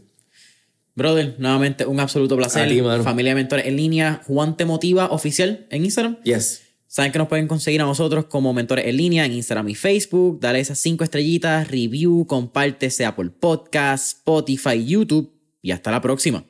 Brother, 0.93 1.35
nuevamente 1.37 1.85
un 1.85 1.99
absoluto 1.99 2.35
placer. 2.35 2.67
Familia 3.03 3.31
de 3.31 3.35
Mentores 3.35 3.65
en 3.65 3.75
línea. 3.75 4.21
Juan 4.27 4.57
Te 4.57 4.65
Motiva 4.65 5.07
Oficial 5.11 5.65
en 5.69 5.85
Instagram. 5.85 6.17
Yes. 6.23 6.61
Saben 6.87 7.11
que 7.11 7.19
nos 7.19 7.27
pueden 7.27 7.47
conseguir 7.47 7.81
a 7.81 7.85
nosotros 7.85 8.25
como 8.25 8.53
mentores 8.53 8.85
en 8.85 8.97
línea 8.97 9.25
en 9.25 9.33
Instagram 9.33 9.69
y 9.69 9.75
Facebook. 9.75 10.39
Dale 10.39 10.59
esas 10.59 10.79
cinco 10.79 11.03
estrellitas, 11.03 11.69
review, 11.69 12.25
comparte 12.25 12.89
sea 12.89 13.15
por 13.15 13.31
podcast, 13.31 14.17
Spotify, 14.17 14.83
YouTube 14.85 15.36
y 15.67 15.73
hasta 15.73 15.91
la 15.91 15.99
próxima. 15.99 16.45